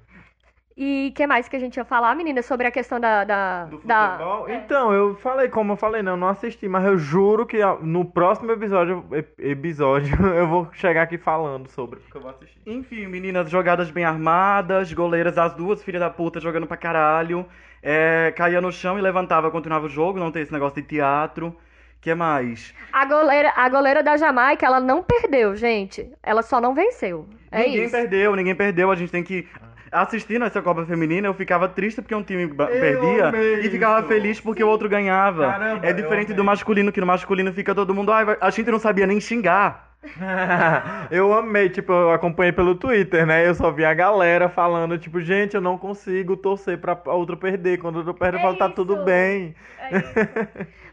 E 0.80 1.08
o 1.10 1.14
que 1.16 1.26
mais 1.26 1.48
que 1.48 1.56
a 1.56 1.58
gente 1.58 1.76
ia 1.76 1.84
falar, 1.84 2.14
menina, 2.14 2.40
sobre 2.40 2.68
a 2.68 2.70
questão 2.70 3.00
da. 3.00 3.24
da, 3.24 3.64
Do 3.64 3.78
da- 3.84 4.10
futebol? 4.12 4.48
é. 4.48 4.54
Então, 4.54 4.92
eu 4.92 5.16
falei, 5.16 5.48
como 5.48 5.72
eu 5.72 5.76
falei, 5.76 6.02
não, 6.02 6.12
eu 6.12 6.16
não 6.16 6.28
assisti, 6.28 6.68
mas 6.68 6.84
eu 6.84 6.96
juro 6.96 7.44
que 7.44 7.58
no 7.82 8.04
próximo 8.04 8.52
episódio, 8.52 9.04
ep- 9.10 9.34
episódio 9.40 10.14
eu 10.36 10.46
vou 10.46 10.68
chegar 10.72 11.02
aqui 11.02 11.18
falando 11.18 11.68
sobre, 11.68 11.98
porque 11.98 12.16
eu 12.16 12.20
vou 12.20 12.30
assistir. 12.30 12.60
Enfim, 12.64 13.06
meninas 13.08 13.50
jogadas 13.50 13.90
bem 13.90 14.04
armadas, 14.04 14.92
goleiras, 14.92 15.36
as 15.36 15.52
duas 15.54 15.82
filhas 15.82 16.00
da 16.00 16.10
puta 16.10 16.38
jogando 16.38 16.66
pra 16.68 16.76
caralho. 16.76 17.44
É, 17.82 18.32
caía 18.36 18.60
no 18.60 18.70
chão 18.70 18.96
e 18.98 19.02
levantava, 19.02 19.50
continuava 19.50 19.86
o 19.86 19.88
jogo, 19.88 20.18
não 20.20 20.30
tem 20.30 20.42
esse 20.42 20.52
negócio 20.52 20.80
de 20.80 20.86
teatro. 20.86 21.56
que 22.00 22.14
mais? 22.14 22.72
A 22.92 23.04
goleira, 23.04 23.52
a 23.56 23.68
goleira 23.68 24.02
da 24.02 24.16
Jamaica, 24.16 24.64
ela 24.64 24.78
não 24.78 25.02
perdeu, 25.02 25.56
gente. 25.56 26.08
Ela 26.22 26.42
só 26.42 26.60
não 26.60 26.72
venceu. 26.74 27.26
É 27.50 27.64
ninguém 27.64 27.84
isso. 27.84 27.92
perdeu, 27.96 28.36
ninguém 28.36 28.54
perdeu. 28.54 28.90
A 28.92 28.94
gente 28.94 29.10
tem 29.10 29.24
que. 29.24 29.48
Assistindo 29.90 30.44
essa 30.44 30.60
Copa 30.62 30.84
Feminina, 30.84 31.26
eu 31.28 31.34
ficava 31.34 31.68
triste 31.68 32.00
porque 32.02 32.14
um 32.14 32.22
time 32.22 32.42
Eu 32.44 32.54
perdia 32.54 33.32
e 33.62 33.70
ficava 33.70 34.00
isso. 34.00 34.08
feliz 34.08 34.40
porque 34.40 34.62
o 34.62 34.68
outro 34.68 34.88
ganhava. 34.88 35.46
Caramba, 35.46 35.86
é 35.86 35.90
eu 35.90 35.94
diferente 35.94 36.32
do 36.34 36.44
masculino, 36.44 36.92
que 36.92 37.00
no 37.00 37.06
masculino 37.06 37.52
fica 37.52 37.74
todo 37.74 37.94
mundo. 37.94 38.12
A 38.12 38.50
gente 38.50 38.70
não 38.70 38.78
sabia 38.78 39.06
nem 39.06 39.20
xingar. 39.20 39.88
eu 41.10 41.32
amei, 41.32 41.68
tipo, 41.68 41.92
eu 41.92 42.12
acompanhei 42.12 42.52
pelo 42.52 42.74
Twitter, 42.74 43.26
né? 43.26 43.46
Eu 43.46 43.54
só 43.54 43.70
vi 43.70 43.84
a 43.84 43.92
galera 43.94 44.48
falando, 44.48 44.96
tipo, 44.98 45.20
gente, 45.20 45.54
eu 45.54 45.60
não 45.60 45.76
consigo 45.76 46.36
torcer 46.36 46.78
pra 46.78 47.00
a 47.06 47.14
outra 47.14 47.36
perder. 47.36 47.78
Quando 47.78 47.96
a 47.96 47.98
outra 47.98 48.14
perde, 48.14 48.36
eu 48.36 48.40
É 48.40 48.42
falo, 48.42 48.56
tá 48.56 48.66
isso. 48.66 48.74
tudo 48.74 48.96
bem. 48.96 49.54
É 49.78 49.98
isso. 49.98 50.18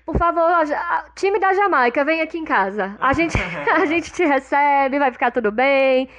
Por 0.05 0.17
favor, 0.17 0.51
time 1.15 1.39
da 1.39 1.53
Jamaica, 1.53 2.05
vem 2.05 2.21
aqui 2.21 2.37
em 2.37 2.45
casa. 2.45 2.95
A 2.99 3.13
gente, 3.13 3.35
a 3.73 3.85
gente 3.85 4.11
te 4.11 4.23
recebe, 4.25 4.99
vai 4.99 5.11
ficar 5.11 5.31
tudo 5.31 5.51
bem. 5.51 6.09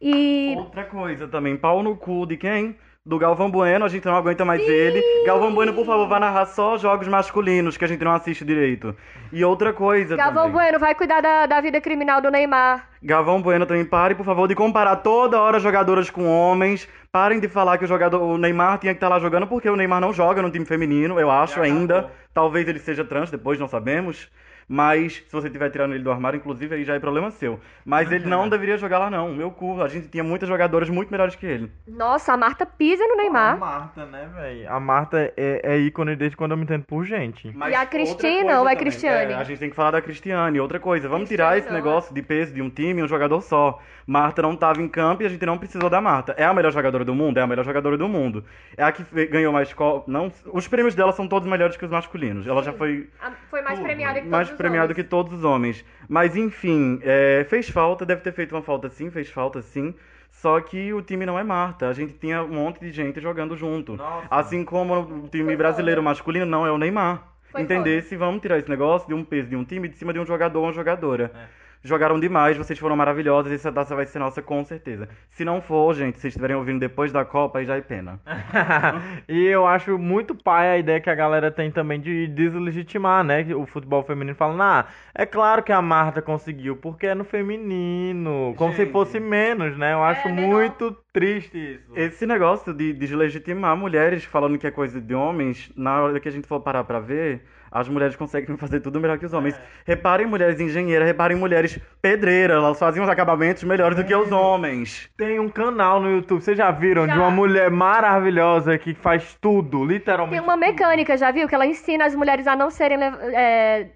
E 0.00 0.54
Outra 0.56 0.84
coisa 0.84 1.26
também, 1.28 1.56
pau 1.56 1.82
no 1.82 1.96
cu 1.96 2.26
de 2.26 2.36
quem? 2.36 2.76
Do 3.06 3.18
Galvão 3.18 3.50
Bueno, 3.50 3.84
a 3.84 3.88
gente 3.88 4.06
não 4.06 4.16
aguenta 4.16 4.46
mais 4.46 4.62
ele. 4.62 5.02
Galvão 5.26 5.52
Bueno, 5.52 5.74
por 5.74 5.84
favor, 5.84 6.08
vá 6.08 6.18
narrar 6.18 6.46
só 6.46 6.78
jogos 6.78 7.06
masculinos 7.06 7.76
que 7.76 7.84
a 7.84 7.88
gente 7.88 8.02
não 8.02 8.12
assiste 8.12 8.46
direito. 8.46 8.96
E 9.30 9.44
outra 9.44 9.74
coisa 9.74 10.16
Galvão 10.16 10.44
também. 10.44 10.52
Bueno 10.52 10.78
vai 10.78 10.94
cuidar 10.94 11.20
da, 11.20 11.44
da 11.44 11.60
vida 11.60 11.82
criminal 11.82 12.22
do 12.22 12.30
Neymar. 12.30 12.88
Galvão 13.02 13.42
Bueno 13.42 13.66
também 13.66 13.84
pare, 13.84 14.14
por 14.14 14.24
favor, 14.24 14.48
de 14.48 14.54
comparar 14.54 14.96
toda 14.96 15.38
hora 15.38 15.60
jogadoras 15.60 16.08
com 16.08 16.26
homens. 16.26 16.88
Parem 17.12 17.38
de 17.38 17.46
falar 17.46 17.76
que 17.76 17.84
o 17.84 17.86
jogador, 17.86 18.22
o 18.22 18.38
Neymar 18.38 18.78
tinha 18.78 18.94
que 18.94 18.96
estar 18.96 19.10
lá 19.10 19.20
jogando, 19.20 19.46
porque 19.46 19.68
o 19.68 19.76
Neymar 19.76 20.00
não 20.00 20.12
joga 20.12 20.40
no 20.40 20.50
time 20.50 20.64
feminino, 20.64 21.20
eu 21.20 21.30
acho 21.30 21.60
ainda. 21.60 22.10
Talvez 22.32 22.66
ele 22.66 22.78
seja 22.78 23.04
trans, 23.04 23.30
depois 23.30 23.60
não 23.60 23.68
sabemos. 23.68 24.30
Mas 24.68 25.22
se 25.26 25.32
você 25.32 25.48
estiver 25.48 25.70
tirando 25.70 25.94
ele 25.94 26.02
do 26.02 26.10
armário, 26.10 26.38
inclusive, 26.38 26.74
aí 26.74 26.84
já 26.84 26.94
é 26.94 26.98
problema 26.98 27.30
seu. 27.30 27.60
Mas 27.84 28.10
ele 28.10 28.26
não 28.26 28.48
deveria 28.48 28.76
jogar 28.78 28.98
lá, 28.98 29.10
não. 29.10 29.32
Meu 29.34 29.50
cu, 29.50 29.80
a 29.82 29.88
gente 29.88 30.08
tinha 30.08 30.24
muitas 30.24 30.48
jogadoras 30.48 30.88
muito 30.88 31.10
melhores 31.10 31.34
que 31.34 31.44
ele. 31.46 31.70
Nossa, 31.86 32.32
a 32.32 32.36
Marta 32.36 32.64
pisa 32.64 33.06
no 33.06 33.14
A 33.14 33.16
Neymar. 33.16 33.58
Marta, 33.58 34.06
né, 34.06 34.28
velho? 34.34 34.70
A 34.72 34.80
Marta 34.80 35.32
é, 35.36 35.60
é 35.62 35.78
ícone 35.78 36.16
desde 36.16 36.36
quando 36.36 36.52
eu 36.52 36.56
me 36.56 36.62
entendo 36.64 36.84
por 36.84 37.04
gente. 37.04 37.52
Mas 37.54 37.72
E 37.72 37.76
a 37.76 37.84
Cristina 37.86 38.60
ou 38.60 38.66
é 38.68 38.70
também, 38.70 38.76
Cristiane? 38.76 39.32
é, 39.32 39.36
a 39.36 39.44
gente 39.44 39.58
tem 39.58 39.70
que 39.70 39.76
falar 39.76 39.90
da 39.92 40.00
Cristiane. 40.00 40.58
Outra 40.60 40.80
coisa, 40.80 41.08
vamos 41.08 41.28
Cristiane 41.28 41.50
tirar 41.52 41.58
esse 41.58 41.68
não, 41.68 41.74
negócio 41.74 42.14
de 42.14 42.22
peso 42.22 42.54
de 42.54 42.62
um 42.62 42.70
time 42.70 43.00
e 43.00 43.04
um 43.04 43.08
jogador 43.08 43.40
só. 43.42 43.80
Marta 44.06 44.42
não 44.42 44.52
estava 44.52 44.82
em 44.82 44.88
campo 44.88 45.22
e 45.22 45.26
a 45.26 45.28
gente 45.28 45.44
não 45.46 45.56
precisou 45.56 45.88
da 45.88 46.00
Marta. 46.00 46.34
É 46.36 46.44
a 46.44 46.52
melhor 46.52 46.72
jogadora 46.72 47.04
do 47.04 47.14
mundo? 47.14 47.38
É 47.38 47.42
a 47.42 47.46
melhor 47.46 47.64
jogadora 47.64 47.96
do 47.96 48.08
mundo. 48.08 48.44
É 48.76 48.84
a 48.84 48.92
que 48.92 49.02
ganhou 49.26 49.52
mais... 49.52 49.72
Co... 49.72 50.04
Não, 50.06 50.30
os 50.52 50.68
prêmios 50.68 50.94
dela 50.94 51.12
são 51.12 51.26
todos 51.26 51.48
melhores 51.48 51.76
que 51.76 51.84
os 51.84 51.90
masculinos. 51.90 52.46
Ela 52.46 52.62
já 52.62 52.72
foi 52.72 53.08
A- 53.20 53.30
Foi 53.50 53.62
mais 53.62 53.80
premiada 53.80 54.20
que 54.20 54.28
mais 54.28 54.50
premiado 54.54 54.86
homens. 54.92 54.96
que 54.96 55.04
todos 55.04 55.32
os 55.32 55.44
homens. 55.44 55.84
Mas 56.08 56.36
enfim, 56.36 57.00
é, 57.02 57.46
fez 57.48 57.68
falta, 57.68 58.06
deve 58.06 58.22
ter 58.22 58.32
feito 58.32 58.54
uma 58.54 58.62
falta 58.62 58.88
sim, 58.88 59.10
fez 59.10 59.28
falta 59.30 59.60
sim. 59.62 59.94
Só 60.30 60.60
que 60.60 60.92
o 60.92 61.00
time 61.00 61.24
não 61.24 61.38
é 61.38 61.44
Marta. 61.44 61.88
A 61.88 61.92
gente 61.92 62.14
tinha 62.14 62.42
um 62.42 62.48
monte 62.48 62.80
de 62.80 62.90
gente 62.90 63.20
jogando 63.20 63.56
junto. 63.56 63.96
Nossa. 63.96 64.26
Assim 64.30 64.64
como 64.64 64.94
o 65.00 65.28
time 65.28 65.44
Foi 65.44 65.56
brasileiro 65.56 66.00
foda. 66.00 66.10
masculino 66.10 66.46
não 66.46 66.66
é 66.66 66.72
o 66.72 66.76
Neymar. 66.76 67.22
Foi 67.50 67.62
Entender 67.62 68.02
se 68.02 68.16
vamos 68.16 68.42
tirar 68.42 68.58
esse 68.58 68.68
negócio 68.68 69.06
de 69.06 69.14
um 69.14 69.24
peso 69.24 69.48
de 69.48 69.56
um 69.56 69.64
time 69.64 69.88
de 69.88 69.96
cima 69.96 70.12
de 70.12 70.18
um 70.18 70.26
jogador 70.26 70.58
ou 70.58 70.66
uma 70.66 70.72
jogadora. 70.72 71.30
É. 71.34 71.63
Jogaram 71.86 72.18
demais, 72.18 72.56
vocês 72.56 72.78
foram 72.78 72.96
maravilhosas, 72.96 73.52
essa 73.52 73.70
taça 73.70 73.94
vai 73.94 74.06
ser 74.06 74.18
nossa 74.18 74.40
com 74.40 74.64
certeza. 74.64 75.06
Se 75.28 75.44
não 75.44 75.60
for, 75.60 75.94
gente, 75.94 76.14
se 76.14 76.22
vocês 76.22 76.32
estiverem 76.32 76.56
ouvindo 76.56 76.80
depois 76.80 77.12
da 77.12 77.26
Copa, 77.26 77.58
aí 77.58 77.66
já 77.66 77.76
é 77.76 77.82
pena. 77.82 78.18
e 79.28 79.44
eu 79.44 79.66
acho 79.66 79.98
muito 79.98 80.34
pai 80.34 80.70
a 80.70 80.78
ideia 80.78 80.98
que 80.98 81.10
a 81.10 81.14
galera 81.14 81.50
tem 81.50 81.70
também 81.70 82.00
de 82.00 82.26
deslegitimar, 82.28 83.22
né? 83.22 83.46
O 83.54 83.66
futebol 83.66 84.02
feminino 84.02 84.34
falando, 84.34 84.62
ah, 84.62 84.86
é 85.14 85.26
claro 85.26 85.62
que 85.62 85.72
a 85.72 85.82
Marta 85.82 86.22
conseguiu, 86.22 86.74
porque 86.74 87.06
é 87.06 87.14
no 87.14 87.22
feminino. 87.22 88.54
Como 88.56 88.72
se 88.72 88.78
Gente. 88.78 88.90
fosse 88.92 89.20
menos, 89.20 89.76
né? 89.76 89.92
Eu 89.92 90.02
acho 90.02 90.26
menor. 90.30 90.54
muito 90.54 90.96
triste 91.12 91.74
isso. 91.74 91.92
Esse 91.94 92.24
negócio 92.24 92.72
de 92.72 92.94
deslegitimar 92.94 93.76
mulheres 93.76 94.24
falando 94.24 94.56
que 94.56 94.66
é 94.66 94.70
coisa 94.70 94.98
de 94.98 95.14
homens, 95.14 95.70
na 95.76 96.00
hora 96.00 96.18
que 96.18 96.28
a 96.28 96.32
gente 96.32 96.48
for 96.48 96.60
parar 96.60 96.84
pra 96.84 96.98
ver, 96.98 97.42
as 97.74 97.88
mulheres 97.88 98.14
conseguem 98.14 98.56
fazer 98.56 98.78
tudo 98.78 99.00
melhor 99.00 99.18
que 99.18 99.26
os 99.26 99.32
homens. 99.32 99.60
Reparem 99.84 100.26
mulheres 100.26 100.60
engenheiras, 100.60 101.08
reparem 101.08 101.36
mulheres 101.36 101.76
pedreiras, 102.00 102.56
elas 102.56 102.78
fazem 102.78 103.02
os 103.02 103.08
acabamentos 103.08 103.64
melhores 103.64 103.96
do 103.96 104.04
que 104.04 104.14
os 104.14 104.30
homens. 104.30 105.10
Tem 105.16 105.40
um 105.40 105.48
canal 105.48 106.00
no 106.00 106.10
YouTube, 106.10 106.40
vocês 106.40 106.56
já 106.56 106.70
viram? 106.70 107.06
Já. 107.06 107.14
De 107.14 107.18
uma 107.18 107.30
mulher 107.32 107.70
maravilhosa 107.70 108.78
que 108.78 108.94
faz 108.94 109.36
tudo, 109.40 109.84
literalmente. 109.84 110.36
Tem 110.36 110.40
uma 110.40 110.56
mecânica, 110.56 111.16
já 111.16 111.32
viu? 111.32 111.48
Que 111.48 111.54
ela 111.54 111.66
ensina 111.66 112.04
as 112.04 112.14
mulheres 112.14 112.46
a 112.46 112.54
não 112.54 112.70
serem, 112.70 112.98
é, 113.02 113.88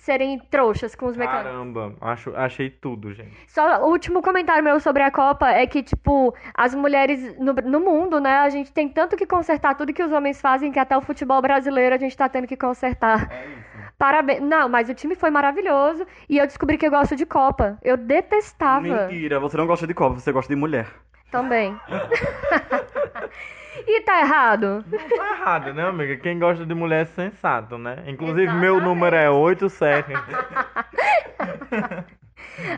serem 0.00 0.38
trouxas 0.38 0.94
com 0.94 1.06
os 1.06 1.16
mecânicos. 1.16 1.50
Caramba, 1.50 1.94
acho, 2.00 2.34
achei 2.34 2.70
tudo, 2.70 3.12
gente. 3.12 3.36
Só 3.46 3.82
o 3.84 3.90
último 3.90 4.22
comentário 4.22 4.64
meu 4.64 4.80
sobre 4.80 5.02
a 5.02 5.10
Copa 5.10 5.48
é 5.50 5.66
que, 5.66 5.82
tipo, 5.82 6.34
as 6.54 6.74
mulheres 6.74 7.38
no, 7.38 7.52
no 7.52 7.80
mundo, 7.80 8.18
né? 8.18 8.38
A 8.38 8.48
gente 8.48 8.72
tem 8.72 8.88
tanto 8.88 9.16
que 9.16 9.26
consertar 9.26 9.74
tudo 9.74 9.92
que 9.92 10.02
os 10.02 10.10
homens 10.10 10.40
fazem 10.40 10.72
que 10.72 10.78
até 10.78 10.96
o 10.96 11.02
futebol 11.02 11.40
brasileiro 11.42 11.94
a 11.94 11.98
gente 11.98 12.16
tá 12.16 12.28
tendo 12.28 12.46
que 12.46 12.56
consertar. 12.56 13.30
É 13.30 13.46
isso. 13.46 13.70
Parabéns. 13.98 14.40
Não, 14.40 14.66
mas 14.66 14.88
o 14.88 14.94
time 14.94 15.14
foi 15.14 15.28
maravilhoso 15.28 16.06
e 16.26 16.38
eu 16.38 16.46
descobri 16.46 16.78
que 16.78 16.86
eu 16.86 16.90
gosto 16.90 17.14
de 17.14 17.26
Copa. 17.26 17.78
Eu 17.82 17.98
detestava 17.98 18.80
Mentira, 18.80 19.38
você 19.38 19.58
não 19.58 19.66
gosta 19.66 19.86
de 19.86 19.92
Copa, 19.92 20.18
você 20.18 20.32
gosta 20.32 20.52
de 20.52 20.58
mulher. 20.58 20.88
também. 21.30 21.78
e 23.96 24.00
tá 24.02 24.20
errado? 24.20 24.84
Tá 25.16 25.36
errado, 25.36 25.74
né, 25.74 25.86
amiga? 25.86 26.16
Quem 26.16 26.38
gosta 26.38 26.64
de 26.64 26.74
mulher 26.74 27.02
é 27.02 27.06
sensato, 27.06 27.76
né? 27.78 28.04
Inclusive, 28.06 28.52
meu 28.52 28.76
Exatamente. 28.76 28.84
número 28.84 29.16
é 29.16 29.30
87. 29.30 30.12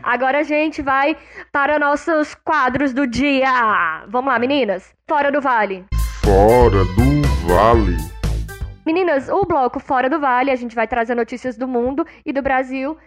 Agora 0.01 0.39
a 0.39 0.43
gente 0.43 0.81
vai 0.81 1.17
para 1.51 1.77
nossos 1.77 2.33
quadros 2.35 2.93
do 2.93 3.05
dia. 3.05 4.03
Vamos 4.07 4.31
lá, 4.31 4.39
meninas. 4.39 4.93
Fora 5.07 5.31
do 5.31 5.41
Vale. 5.41 5.85
Fora 6.23 6.85
do 6.95 7.21
Vale. 7.47 7.97
Meninas, 8.85 9.29
o 9.29 9.45
bloco 9.45 9.79
Fora 9.79 10.09
do 10.09 10.19
Vale, 10.19 10.51
a 10.51 10.55
gente 10.55 10.75
vai 10.75 10.87
trazer 10.87 11.15
notícias 11.15 11.57
do 11.57 11.67
mundo 11.67 12.05
e 12.25 12.33
do 12.33 12.41
Brasil 12.41 12.97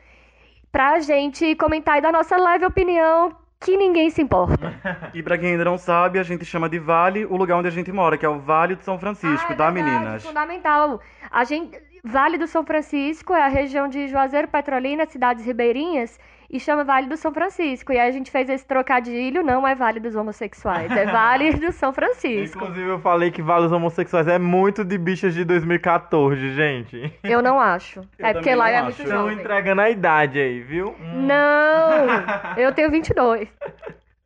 pra 0.72 1.00
gente 1.00 1.54
comentar 1.56 1.98
e 1.98 2.00
dar 2.00 2.12
nossa 2.12 2.36
leve 2.36 2.66
opinião 2.66 3.34
que 3.66 3.76
ninguém 3.76 4.08
se 4.10 4.22
importa. 4.22 4.72
E 5.12 5.22
pra 5.22 5.36
quem 5.36 5.50
ainda 5.52 5.64
não 5.64 5.76
sabe, 5.76 6.18
a 6.18 6.22
gente 6.22 6.44
chama 6.44 6.68
de 6.68 6.78
Vale 6.78 7.24
o 7.26 7.36
lugar 7.36 7.56
onde 7.56 7.68
a 7.68 7.70
gente 7.70 7.90
mora, 7.90 8.16
que 8.16 8.24
é 8.24 8.28
o 8.28 8.38
Vale 8.38 8.76
de 8.76 8.84
São 8.84 8.98
Francisco, 8.98 9.46
Ah, 9.48 9.52
é 9.54 9.56
tá, 9.56 9.70
verdade, 9.70 9.90
meninas? 9.98 10.22
Fundamental. 10.24 11.00
A 11.30 11.42
gente, 11.44 11.76
Vale 12.04 12.38
do 12.38 12.46
São 12.46 12.64
Francisco 12.64 13.32
é 13.34 13.42
a 13.42 13.48
região 13.48 13.88
de 13.88 14.06
Juazeiro, 14.08 14.46
Petrolina, 14.46 15.04
cidades 15.06 15.44
ribeirinhas, 15.44 16.18
e 16.50 16.58
chama 16.60 16.84
Vale 16.84 17.08
do 17.08 17.16
São 17.16 17.32
Francisco. 17.32 17.92
E 17.92 17.98
aí 17.98 18.08
a 18.08 18.12
gente 18.12 18.30
fez 18.30 18.48
esse 18.48 18.66
trocadilho, 18.66 19.42
não 19.42 19.66
é 19.66 19.74
Vale 19.74 20.00
dos 20.00 20.14
homossexuais, 20.14 20.90
é 20.90 21.06
Vale 21.06 21.54
do 21.54 21.72
São 21.72 21.92
Francisco. 21.92 22.58
Inclusive, 22.58 22.88
eu 22.88 23.00
falei 23.00 23.30
que 23.30 23.42
Vale 23.42 23.64
dos 23.64 23.72
Homossexuais 23.72 24.28
é 24.28 24.38
muito 24.38 24.84
de 24.84 24.98
bichas 24.98 25.34
de 25.34 25.44
2014, 25.44 26.52
gente. 26.52 27.12
Eu 27.22 27.42
não 27.42 27.60
acho. 27.60 28.00
Eu 28.18 28.26
é 28.26 28.32
porque 28.32 28.54
lá 28.54 28.70
é 28.70 28.82
muito 28.82 29.02
Estão 29.02 29.22
jovem. 29.22 29.38
entregando 29.38 29.80
a 29.80 29.90
idade 29.90 30.38
aí, 30.38 30.60
viu? 30.60 30.94
Hum. 31.00 31.26
Não! 31.26 32.56
Eu 32.56 32.72
tenho 32.72 32.90
22. 32.90 33.48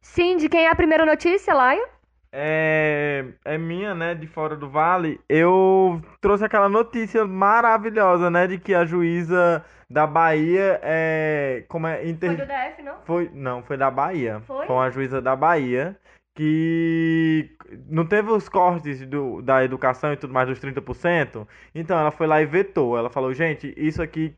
Cindy, 0.00 0.48
quem 0.48 0.66
é 0.66 0.70
a 0.70 0.74
primeira 0.74 1.04
notícia, 1.04 1.54
Laia? 1.54 1.85
É, 2.33 3.24
é 3.44 3.59
minha, 3.59 3.94
né, 3.94 4.14
de 4.14 4.26
fora 4.26 4.54
do 4.56 4.68
vale. 4.68 5.20
Eu 5.28 6.00
trouxe 6.20 6.44
aquela 6.44 6.68
notícia 6.68 7.24
maravilhosa, 7.24 8.30
né, 8.30 8.46
de 8.46 8.59
que 8.59 8.72
a 8.74 8.85
juíza 8.85 9.64
da 9.90 10.07
Bahia 10.07 10.79
é, 10.83 11.64
como 11.68 11.87
é, 11.88 12.07
inter... 12.07 12.37
DF, 12.37 12.83
não? 12.83 12.94
Foi, 13.05 13.29
não, 13.35 13.62
foi 13.62 13.76
da 13.76 13.90
Bahia. 13.90 14.40
Foi? 14.46 14.66
uma 14.68 14.90
juíza 14.90 15.20
da 15.20 15.35
Bahia 15.35 15.96
que 16.33 17.50
não 17.88 18.07
teve 18.07 18.31
os 18.31 18.48
cortes 18.48 19.05
do, 19.05 19.42
da 19.42 19.64
educação 19.64 20.12
e 20.12 20.16
tudo 20.16 20.33
mais 20.33 20.48
dos 20.48 20.61
30%. 20.61 21.46
Então 21.74 21.98
ela 21.98 22.12
foi 22.12 22.26
lá 22.29 22.40
e 22.40 22.46
vetou. 22.46 22.96
Ela 22.96 23.11
falou, 23.11 23.35
gente, 23.35 23.74
isso 23.76 24.00
aqui 24.00 24.35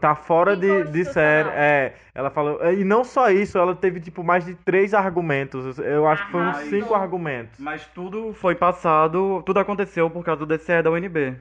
tá 0.00 0.14
fora 0.14 0.56
de, 0.56 0.84
de 0.84 1.04
série. 1.04 1.48
É, 1.50 1.94
ela 2.12 2.28
falou. 2.28 2.58
E 2.72 2.84
não 2.84 3.04
só 3.04 3.30
isso, 3.30 3.58
ela 3.58 3.76
teve 3.76 4.00
tipo 4.00 4.24
mais 4.24 4.44
de 4.44 4.54
três 4.54 4.92
argumentos. 4.92 5.78
Eu 5.78 6.06
acho 6.06 6.26
que 6.26 6.32
foi 6.32 6.40
uns 6.42 6.56
Arrasou. 6.56 6.70
cinco 6.70 6.94
argumentos. 6.94 7.58
Mas 7.60 7.86
tudo 7.86 8.32
foi 8.34 8.56
passado, 8.56 9.42
tudo 9.46 9.60
aconteceu 9.60 10.10
por 10.10 10.24
causa 10.24 10.44
do 10.44 10.46
DCE 10.46 10.82
da 10.82 10.90
UNB. 10.90 11.36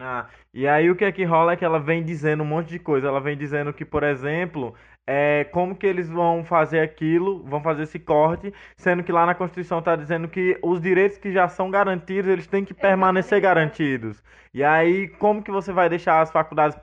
Ah, 0.00 0.28
e 0.52 0.66
aí 0.66 0.90
o 0.90 0.96
que 0.96 1.04
é 1.04 1.12
que 1.12 1.24
rola 1.24 1.52
é 1.52 1.56
que 1.56 1.64
ela 1.64 1.78
vem 1.78 2.04
dizendo 2.04 2.42
um 2.42 2.46
monte 2.46 2.68
de 2.68 2.78
coisa. 2.78 3.06
Ela 3.08 3.20
vem 3.20 3.36
dizendo 3.36 3.72
que, 3.72 3.84
por 3.84 4.02
exemplo, 4.02 4.74
é, 5.06 5.44
como 5.52 5.76
que 5.76 5.86
eles 5.86 6.08
vão 6.08 6.44
fazer 6.44 6.80
aquilo, 6.80 7.44
vão 7.44 7.62
fazer 7.62 7.84
esse 7.84 7.98
corte, 8.00 8.52
sendo 8.76 9.04
que 9.04 9.12
lá 9.12 9.24
na 9.24 9.34
Constituição 9.34 9.78
está 9.78 9.94
dizendo 9.94 10.28
que 10.28 10.58
os 10.62 10.80
direitos 10.80 11.18
que 11.18 11.32
já 11.32 11.48
são 11.48 11.70
garantidos, 11.70 12.30
eles 12.30 12.46
têm 12.46 12.64
que 12.64 12.74
permanecer 12.74 13.40
garantidos. 13.40 14.22
E 14.52 14.64
aí, 14.64 15.08
como 15.08 15.42
que 15.42 15.50
você 15.50 15.72
vai 15.72 15.88
deixar 15.88 16.20
as 16.20 16.30
faculdades 16.30 16.78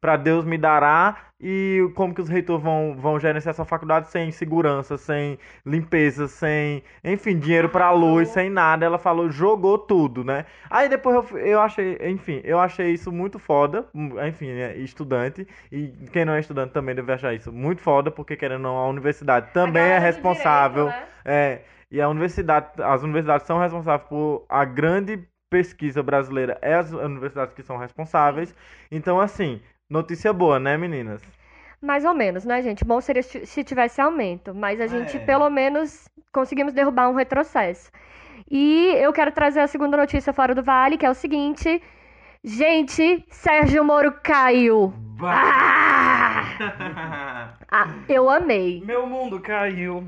para 0.00 0.16
Deus 0.16 0.44
me 0.44 0.58
dará 0.58 1.29
e 1.40 1.90
como 1.94 2.14
que 2.14 2.20
os 2.20 2.28
reitores 2.28 2.62
vão, 2.62 2.94
vão 2.96 3.18
gerenciar 3.18 3.52
essa 3.52 3.64
faculdade 3.64 4.10
sem 4.10 4.30
segurança, 4.30 4.98
sem 4.98 5.38
limpeza, 5.64 6.28
sem, 6.28 6.82
enfim, 7.02 7.38
dinheiro 7.38 7.68
para 7.68 7.90
luz, 7.90 8.28
sem 8.28 8.50
nada. 8.50 8.84
Ela 8.84 8.98
falou, 8.98 9.30
jogou 9.30 9.78
tudo, 9.78 10.22
né? 10.22 10.44
Aí 10.68 10.88
depois 10.88 11.16
eu, 11.16 11.38
eu 11.38 11.60
achei, 11.60 11.98
enfim, 12.02 12.40
eu 12.44 12.58
achei 12.60 12.90
isso 12.90 13.10
muito 13.10 13.38
foda, 13.38 13.86
hum, 13.94 14.10
enfim, 14.26 14.48
é 14.48 14.76
estudante, 14.76 15.46
e 15.72 15.88
quem 16.12 16.24
não 16.24 16.34
é 16.34 16.40
estudante 16.40 16.72
também 16.72 16.94
deve 16.94 17.12
achar 17.12 17.32
isso 17.32 17.50
muito 17.50 17.80
foda, 17.80 18.10
porque 18.10 18.36
querendo 18.36 18.66
ou 18.66 18.72
não, 18.72 18.76
a 18.76 18.88
universidade 18.88 19.50
também 19.52 19.82
é 19.82 19.98
responsável. 19.98 20.86
né? 20.86 21.04
É, 21.24 21.60
e 21.90 22.00
a 22.00 22.08
universidade, 22.08 22.68
as 22.82 23.02
universidades 23.02 23.46
são 23.46 23.58
responsáveis 23.58 24.08
por 24.08 24.44
a 24.48 24.64
grande 24.64 25.26
pesquisa 25.50 26.02
brasileira, 26.02 26.56
é 26.62 26.74
as 26.74 26.92
universidades 26.92 27.54
que 27.54 27.62
são 27.62 27.76
responsáveis. 27.76 28.54
Então, 28.90 29.20
assim, 29.20 29.60
notícia 29.90 30.32
boa, 30.32 30.58
né, 30.58 30.76
meninas? 30.78 31.20
Mais 31.82 32.04
ou 32.04 32.14
menos, 32.14 32.44
né, 32.44 32.62
gente? 32.62 32.84
Bom 32.84 33.00
seria 33.00 33.22
se 33.22 33.44
se 33.46 33.64
tivesse 33.64 34.00
aumento, 34.00 34.54
mas 34.54 34.80
a 34.80 34.86
gente 34.86 35.16
É. 35.16 35.20
pelo 35.20 35.48
menos 35.50 36.08
conseguimos 36.32 36.72
derrubar 36.72 37.08
um 37.10 37.14
retrocesso. 37.14 37.90
E 38.50 38.94
eu 39.00 39.12
quero 39.12 39.32
trazer 39.32 39.60
a 39.60 39.66
segunda 39.66 39.96
notícia 39.96 40.32
fora 40.32 40.54
do 40.54 40.62
vale, 40.62 40.96
que 40.98 41.06
é 41.06 41.10
o 41.10 41.14
seguinte: 41.14 41.82
gente, 42.42 43.24
Sérgio 43.30 43.84
Moro 43.84 44.12
caiu. 44.22 44.92
Ah! 45.22 46.44
Ah, 47.70 47.88
eu 48.08 48.28
amei. 48.30 48.82
Meu 48.84 49.06
mundo 49.06 49.38
caiu. 49.38 50.02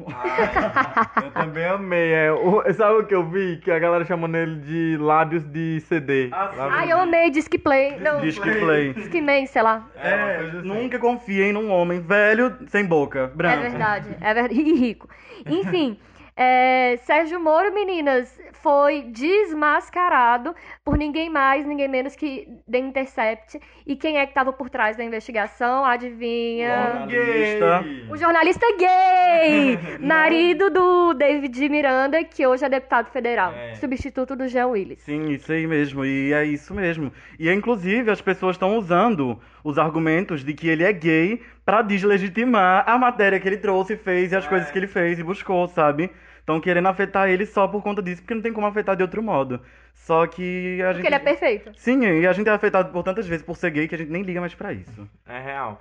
Eu 1.23 1.31
também 1.33 1.65
amei. 1.67 2.13
É, 2.13 2.33
o- 2.33 2.63
sabe 2.75 2.95
o 3.01 3.07
que 3.07 3.15
eu 3.15 3.23
vi? 3.29 3.59
Que 3.59 3.71
a 3.71 3.79
galera 3.79 4.05
chamando 4.05 4.35
ele 4.37 4.57
de 4.61 4.97
lábios 4.99 5.45
de 5.45 5.81
CD. 5.81 6.31
Ah, 6.33 6.49
sim. 6.51 6.57
Lábios 6.59 6.79
Ai, 6.81 6.93
eu 6.93 6.99
amei 6.99 7.31
Disque 7.31 7.59
Play. 7.59 7.99
Não, 8.01 8.21
Disque 8.21 8.51
play. 8.59 8.95
Disque 8.95 9.21
Man, 9.21 9.47
sei 9.47 9.63
lá. 9.63 9.87
É, 9.97 10.09
É, 10.11 10.37
assim. 10.39 10.67
nunca 10.67 10.99
confiem 10.99 11.53
num 11.53 11.71
homem 11.71 12.01
velho, 12.01 12.57
sem 12.69 12.85
boca, 12.85 13.21
É 13.21 13.27
branco. 13.37 13.61
verdade, 13.63 14.09
é 14.21 14.35
verdade. 14.35 14.55
E 14.61 14.75
rico. 14.75 15.09
Enfim, 15.47 15.99
é, 16.43 16.97
Sérgio 17.05 17.39
Moro, 17.41 17.73
meninas, 17.73 18.41
foi 18.53 19.03
desmascarado 19.03 20.55
por 20.85 20.97
ninguém 20.99 21.31
mais, 21.31 21.65
ninguém 21.67 21.89
menos 21.89 22.17
que 22.17 22.49
The 22.71 22.79
Intercept. 22.79 23.61
E 23.87 23.97
quem 23.97 24.19
é 24.19 24.25
que 24.25 24.31
estava 24.33 24.53
por 24.53 24.69
trás 24.69 24.97
da 24.97 25.05
investigação? 25.05 25.85
Adivinha? 25.85 27.07
Jornalista. 27.09 27.85
O 28.11 28.17
jornalista 28.17 28.67
gay! 28.79 29.79
marido 30.01 30.71
do 30.71 31.15
David 31.15 31.69
Miranda, 31.69 32.23
que 32.25 32.47
hoje 32.47 32.65
é 32.65 32.69
deputado 32.69 33.11
federal, 33.11 33.53
É. 33.53 33.75
substituto 33.77 34.35
do 34.37 34.49
Jean 34.49 34.67
Willis. 34.69 35.01
Sim, 35.03 35.31
isso 35.31 35.53
aí 35.53 35.67
mesmo, 35.67 36.05
e 36.05 36.33
é 36.33 36.45
isso 36.45 36.75
mesmo. 36.75 37.13
E 37.39 37.51
inclusive 37.51 38.11
as 38.11 38.21
pessoas 38.21 38.57
estão 38.57 38.77
usando 38.77 39.41
os 39.65 39.79
argumentos 39.79 40.45
de 40.45 40.53
que 40.55 40.69
ele 40.69 40.83
é 40.85 40.93
gay 40.93 41.41
pra 41.65 41.83
deslegitimar 41.83 42.85
a 42.89 42.99
matéria 42.99 43.39
que 43.39 43.49
ele 43.49 43.57
trouxe, 43.59 43.97
fez 43.97 44.33
e 44.33 44.37
as 44.37 44.47
coisas 44.47 44.71
que 44.71 44.79
ele 44.79 44.89
fez 44.89 45.19
e 45.19 45.23
buscou, 45.23 45.67
sabe? 45.69 46.11
Estão 46.43 46.61
querendo 46.61 46.89
afetar 46.89 47.29
ele 47.29 47.47
só 47.47 47.69
por 47.69 47.83
conta 47.83 48.03
disso, 48.03 48.21
porque 48.21 48.35
não 48.35 48.43
tem 48.43 48.53
como 48.53 48.67
afetar 48.67 48.97
de 48.97 49.03
outro 49.03 49.23
modo. 49.23 49.61
Só 49.95 50.27
que 50.27 50.81
a 50.83 50.87
Porque 50.87 50.97
gente. 50.99 51.07
ele 51.07 51.15
é 51.15 51.19
perfeito. 51.21 51.71
Sim, 51.77 52.03
e 52.03 52.27
a 52.27 52.33
gente 52.33 52.49
é 52.49 52.53
afetado 52.53 52.91
por 52.93 53.05
tantas 53.05 53.27
vezes 53.29 53.47
por 53.47 53.57
ser 53.57 53.71
gay 53.71 53.87
que 53.87 53.95
a 53.95 53.99
gente 53.99 54.11
nem 54.11 54.23
liga 54.23 54.41
mais 54.41 54.53
pra 54.55 54.73
isso. 54.73 55.09
É 55.27 55.39
real. 55.39 55.81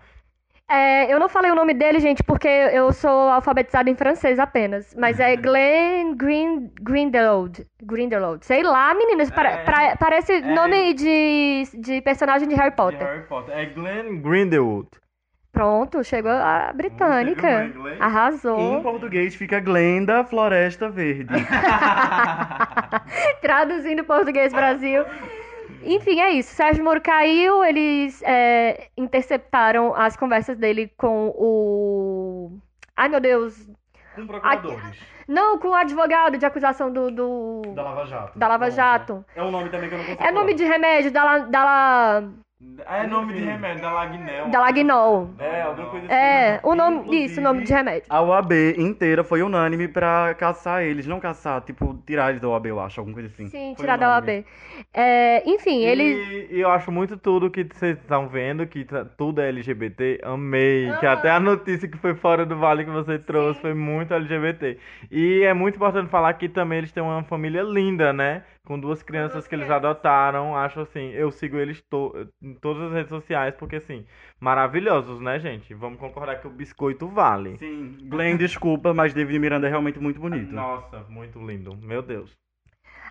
É, 0.70 1.12
eu 1.14 1.20
não 1.20 1.28
falei 1.28 1.52
o 1.52 1.56
nome 1.56 1.74
dele, 1.74 2.00
gente, 2.00 2.24
porque 2.24 2.48
eu 2.48 2.94
sou 2.94 3.10
alfabetizada 3.10 3.90
em 3.90 3.96
francês 3.96 4.40
apenas. 4.40 4.96
Mas 4.98 5.20
é 5.20 5.36
Glenn 5.36 6.16
Green, 6.16 6.72
Grindelwald. 6.82 7.66
Grindelwald. 7.84 8.46
Sei 8.46 8.64
lá, 8.64 8.94
meninas. 8.94 9.30
É. 9.30 9.34
pra- 9.34 9.98
parece 10.00 10.32
É. 10.34 10.42
nome 10.42 10.94
de, 10.94 11.64
de 11.74 12.02
personagem 12.02 12.48
de 12.48 12.56
Harry 12.56 12.70
De 12.70 12.76
Potter. 12.78 13.06
Harry 13.06 13.24
Potter. 13.28 13.58
É 13.58 13.66
Glenn 13.66 14.22
Grindelwald. 14.22 14.88
Pronto, 15.52 16.04
chegou 16.04 16.32
a 16.32 16.72
britânica. 16.74 17.66
Inglês? 17.66 18.00
Arrasou. 18.02 18.80
Em 18.80 18.82
português 18.82 19.36
fica 19.36 19.60
Glenda 19.60 20.24
Floresta 20.24 20.90
Verde. 20.90 21.34
Traduzindo 23.42 24.04
português 24.04 24.54
Brasil. 24.54 25.04
Enfim, 25.84 26.20
é 26.20 26.30
isso. 26.32 26.54
Sérgio 26.56 26.84
Moro 26.84 27.02
caiu, 27.02 27.64
eles 27.66 28.22
é, 28.24 28.88
interceptaram 28.96 29.94
as 29.96 30.16
conversas 30.16 30.58
dele 30.58 30.92
com 30.98 31.30
o. 31.36 32.58
Ai, 32.96 33.10
meu 33.10 33.20
Deus. 33.20 33.68
Com 34.16 34.28
procuradores. 34.28 35.00
Não, 35.28 35.58
com 35.58 35.70
o 35.70 35.76
advogado 35.76 36.38
de 36.38 36.46
acusação 36.46 36.92
do. 36.92 37.10
do... 37.12 37.62
Da 37.74 37.84
Lava 37.84 38.06
Jato. 38.06 38.40
Da 38.40 38.48
Lava. 38.48 38.72
Jato. 38.72 39.26
É 39.36 39.42
um 39.42 39.52
nome 39.52 39.70
também 39.70 39.90
que 39.90 39.96
eu 39.96 40.00
não 40.00 40.06
consigo 40.06 40.24
É 40.24 40.32
nome 40.32 40.52
falar. 40.54 40.58
de 40.58 40.64
remédio, 40.66 41.12
da, 41.12 41.24
la, 41.24 41.38
da, 41.40 41.64
la, 41.64 42.24
É 42.88 43.06
nome 43.06 43.34
de 43.34 43.44
remédio, 43.44 43.82
da 43.82 43.92
Lagnel. 43.92 44.50
da 44.50 44.60
Lagnol. 44.60 45.30
É, 45.38 45.62
alguma 45.62 45.88
coisa 45.90 46.06
assim. 46.08 46.16
É, 46.16 46.60
o 46.64 46.74
nome. 46.74 47.24
Isso, 47.26 47.40
o 47.40 47.44
nome 47.44 47.64
de 47.64 47.72
remédio. 47.72 48.06
A 48.10 48.22
OAB 48.22 48.52
inteira 48.78 49.24
foi 49.24 49.44
unânime 49.44 49.88
pra 49.88 50.34
caçar 50.34 50.82
eles. 50.84 51.06
Não 51.06 51.20
caçar, 51.20 51.62
tipo, 51.62 51.94
tirar 52.08 52.30
eles 52.32 52.42
da 52.42 52.50
OAB, 52.50 52.66
eu 52.68 52.80
acho. 52.80 53.00
Alguma 53.00 53.14
coisa 53.16 53.30
assim. 53.30 53.48
Sim, 53.48 53.74
Foi 53.76 53.84
tirar 53.86 53.98
da. 53.98 54.10
OAB. 54.16 54.44
É, 54.94 55.44
enfim, 55.48 55.84
ele. 55.84 56.48
E, 56.52 56.60
eu 56.60 56.70
acho 56.72 56.92
muito 56.92 57.18
tudo 57.18 57.52
que 57.52 57.64
vocês 57.72 57.98
estão 58.00 58.28
vendo, 58.28 58.66
que 58.66 58.84
tá- 58.84 59.06
tudo 59.06 59.42
é 59.42 59.50
LGBT. 59.50 60.20
Amei. 60.24 60.92
Que 61.00 61.06
Ah. 61.06 61.14
até 61.14 61.30
a 61.30 61.40
notícia 61.40 61.88
que 61.88 61.98
foi 61.98 62.16
fora 62.16 62.46
do 62.46 62.58
vale 62.58 62.84
que 62.84 62.90
você 62.92 63.20
trouxe 63.20 63.62
foi 63.62 63.74
muito 63.76 64.14
LGBT. 64.14 64.78
E 65.12 65.44
é 65.44 65.54
muito 65.54 65.76
importante 65.76 66.10
falar 66.10 66.34
que 66.34 66.50
também 66.50 66.80
eles 66.80 66.92
têm 66.92 67.04
uma 67.04 67.24
família 67.24 67.62
linda, 67.62 68.12
né? 68.12 68.44
Com 68.66 68.80
duas 68.80 69.02
crianças 69.04 69.48
que 69.48 69.56
eles 69.56 69.70
adotaram. 69.70 70.56
Acho 70.56 70.82
assim, 70.82 71.10
eu 71.12 71.32
sigo 71.32 71.58
eles 71.58 71.82
to 71.90 72.28
em 72.42 72.54
todas 72.54 72.84
as 72.84 72.94
redes 72.94 73.10
sociais, 73.10 73.56
porque 73.56 73.78
assim, 73.78 74.06
maravilhosos, 74.40 75.20
né, 75.20 75.40
gente? 75.40 75.74
Vamos 75.74 76.00
concordar 76.00 76.40
que 76.40 76.48
o 76.48 76.52
biscoito 76.52 77.08
vale. 77.08 77.58
Sim, 77.58 77.98
Glenn, 78.04 78.38
desculpa, 78.38 78.94
mas 78.94 79.14
David 79.14 79.40
Miranda 79.40 79.68
é 79.68 79.70
realmente 79.70 80.00
muito 80.00 80.20
bonito. 80.20 80.54
Nossa, 80.54 81.06
muito 81.10 81.40
lindo. 81.40 81.76
Meu 81.82 82.02
Deus. 82.02 82.32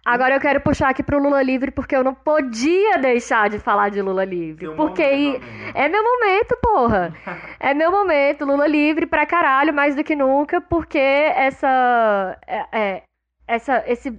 Agora 0.02 0.34
eu 0.34 0.40
quero 0.40 0.62
puxar 0.62 0.88
aqui 0.88 1.02
pro 1.02 1.22
Lula 1.22 1.42
Livre, 1.42 1.70
porque 1.70 1.94
eu 1.94 2.02
não 2.02 2.14
podia 2.14 2.96
deixar 2.96 3.50
de 3.50 3.58
falar 3.58 3.90
de 3.90 4.00
Lula 4.00 4.24
Livre. 4.24 4.64
Seu 4.64 4.74
porque 4.74 5.02
momento, 5.02 5.44
aí- 5.44 5.50
amiga. 5.50 5.78
é 5.78 5.88
meu 5.90 6.02
momento, 6.02 6.56
porra. 6.62 7.14
É 7.60 7.74
meu 7.74 7.90
momento, 7.92 8.46
Lula 8.46 8.66
Livre 8.66 9.04
pra 9.04 9.26
caralho, 9.26 9.74
mais 9.74 9.94
do 9.94 10.02
que 10.02 10.16
nunca, 10.16 10.58
porque 10.58 10.96
essa. 10.98 12.38
É, 12.46 12.78
é, 12.80 13.02
essa. 13.46 13.84
Esse. 13.86 14.18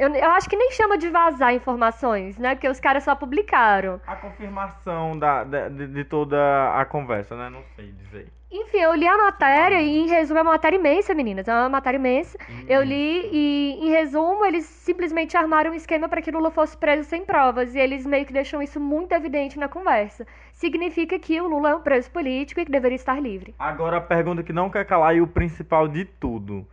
Eu, 0.00 0.08
eu 0.14 0.30
acho 0.30 0.48
que 0.48 0.56
nem 0.56 0.70
chama 0.72 0.96
de 0.96 1.10
vazar 1.10 1.52
informações, 1.52 2.38
né? 2.38 2.54
Porque 2.54 2.66
os 2.66 2.80
caras 2.80 3.04
só 3.04 3.14
publicaram. 3.14 4.00
A 4.06 4.16
confirmação 4.16 5.18
da, 5.18 5.44
de, 5.44 5.88
de 5.88 6.04
toda 6.04 6.38
a 6.74 6.86
conversa, 6.86 7.36
né? 7.36 7.50
Não 7.50 7.62
sei 7.76 7.92
dizer. 7.92 8.32
Enfim, 8.50 8.78
eu 8.78 8.94
li 8.94 9.06
a 9.06 9.18
matéria 9.18 9.82
e, 9.82 9.98
em 9.98 10.08
resumo, 10.08 10.38
é 10.38 10.42
uma 10.42 10.52
matéria 10.52 10.78
imensa, 10.78 11.12
meninas. 11.12 11.46
É 11.46 11.52
uma 11.52 11.68
matéria 11.68 11.98
imensa. 11.98 12.38
Eu 12.66 12.82
li 12.82 13.28
e, 13.30 13.78
em 13.78 13.90
resumo, 13.90 14.42
eles 14.46 14.64
simplesmente 14.64 15.36
armaram 15.36 15.72
um 15.72 15.74
esquema 15.74 16.08
para 16.08 16.22
que 16.22 16.30
Lula 16.30 16.50
fosse 16.50 16.78
preso 16.78 17.06
sem 17.06 17.22
provas. 17.22 17.74
E 17.74 17.78
eles 17.78 18.06
meio 18.06 18.24
que 18.24 18.32
deixam 18.32 18.62
isso 18.62 18.80
muito 18.80 19.12
evidente 19.12 19.58
na 19.58 19.68
conversa. 19.68 20.26
Significa 20.50 21.18
que 21.18 21.38
o 21.42 21.46
Lula 21.46 21.72
é 21.72 21.74
um 21.74 21.82
preso 21.82 22.10
político 22.10 22.58
e 22.58 22.64
que 22.64 22.72
deveria 22.72 22.96
estar 22.96 23.20
livre. 23.20 23.54
Agora 23.58 23.98
a 23.98 24.00
pergunta 24.00 24.42
que 24.42 24.52
não 24.52 24.70
quer 24.70 24.86
calar 24.86 25.14
e 25.14 25.20
o 25.20 25.26
principal 25.26 25.86
de 25.86 26.06
tudo. 26.06 26.66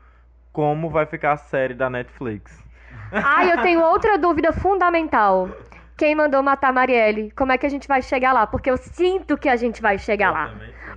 Como 0.54 0.90
vai 0.90 1.06
ficar 1.06 1.34
a 1.34 1.38
série 1.38 1.74
da 1.74 1.90
Netflix? 1.90 2.67
Ah, 3.12 3.46
eu 3.46 3.62
tenho 3.62 3.82
outra 3.82 4.18
dúvida 4.18 4.52
fundamental. 4.52 5.50
Quem 5.98 6.14
mandou 6.14 6.44
matar 6.44 6.72
Marielle? 6.72 7.32
Como 7.32 7.52
é 7.52 7.58
que 7.58 7.66
a 7.66 7.70
gente 7.70 7.88
vai 7.88 8.02
chegar 8.02 8.32
lá? 8.34 8.46
Porque 8.46 8.70
eu 8.70 8.78
sinto 8.78 9.38
que 9.38 9.50
a 9.50 9.56
gente 9.56 9.82
vai 9.82 9.98
chegar 9.98 10.32
lá. 10.32 10.52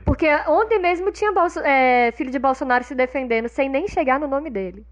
Porque 0.05 0.29
ontem 0.47 0.79
mesmo 0.79 1.11
tinha 1.11 1.33
Bolso- 1.33 1.61
é, 1.61 2.13
filho 2.13 2.31
de 2.31 2.39
Bolsonaro 2.39 2.85
se 2.85 2.95
defendendo 2.95 3.49
sem 3.49 3.69
nem 3.69 3.89
chegar 3.89 4.21
no 4.21 4.27
nome 4.27 4.51
dele. 4.51 4.85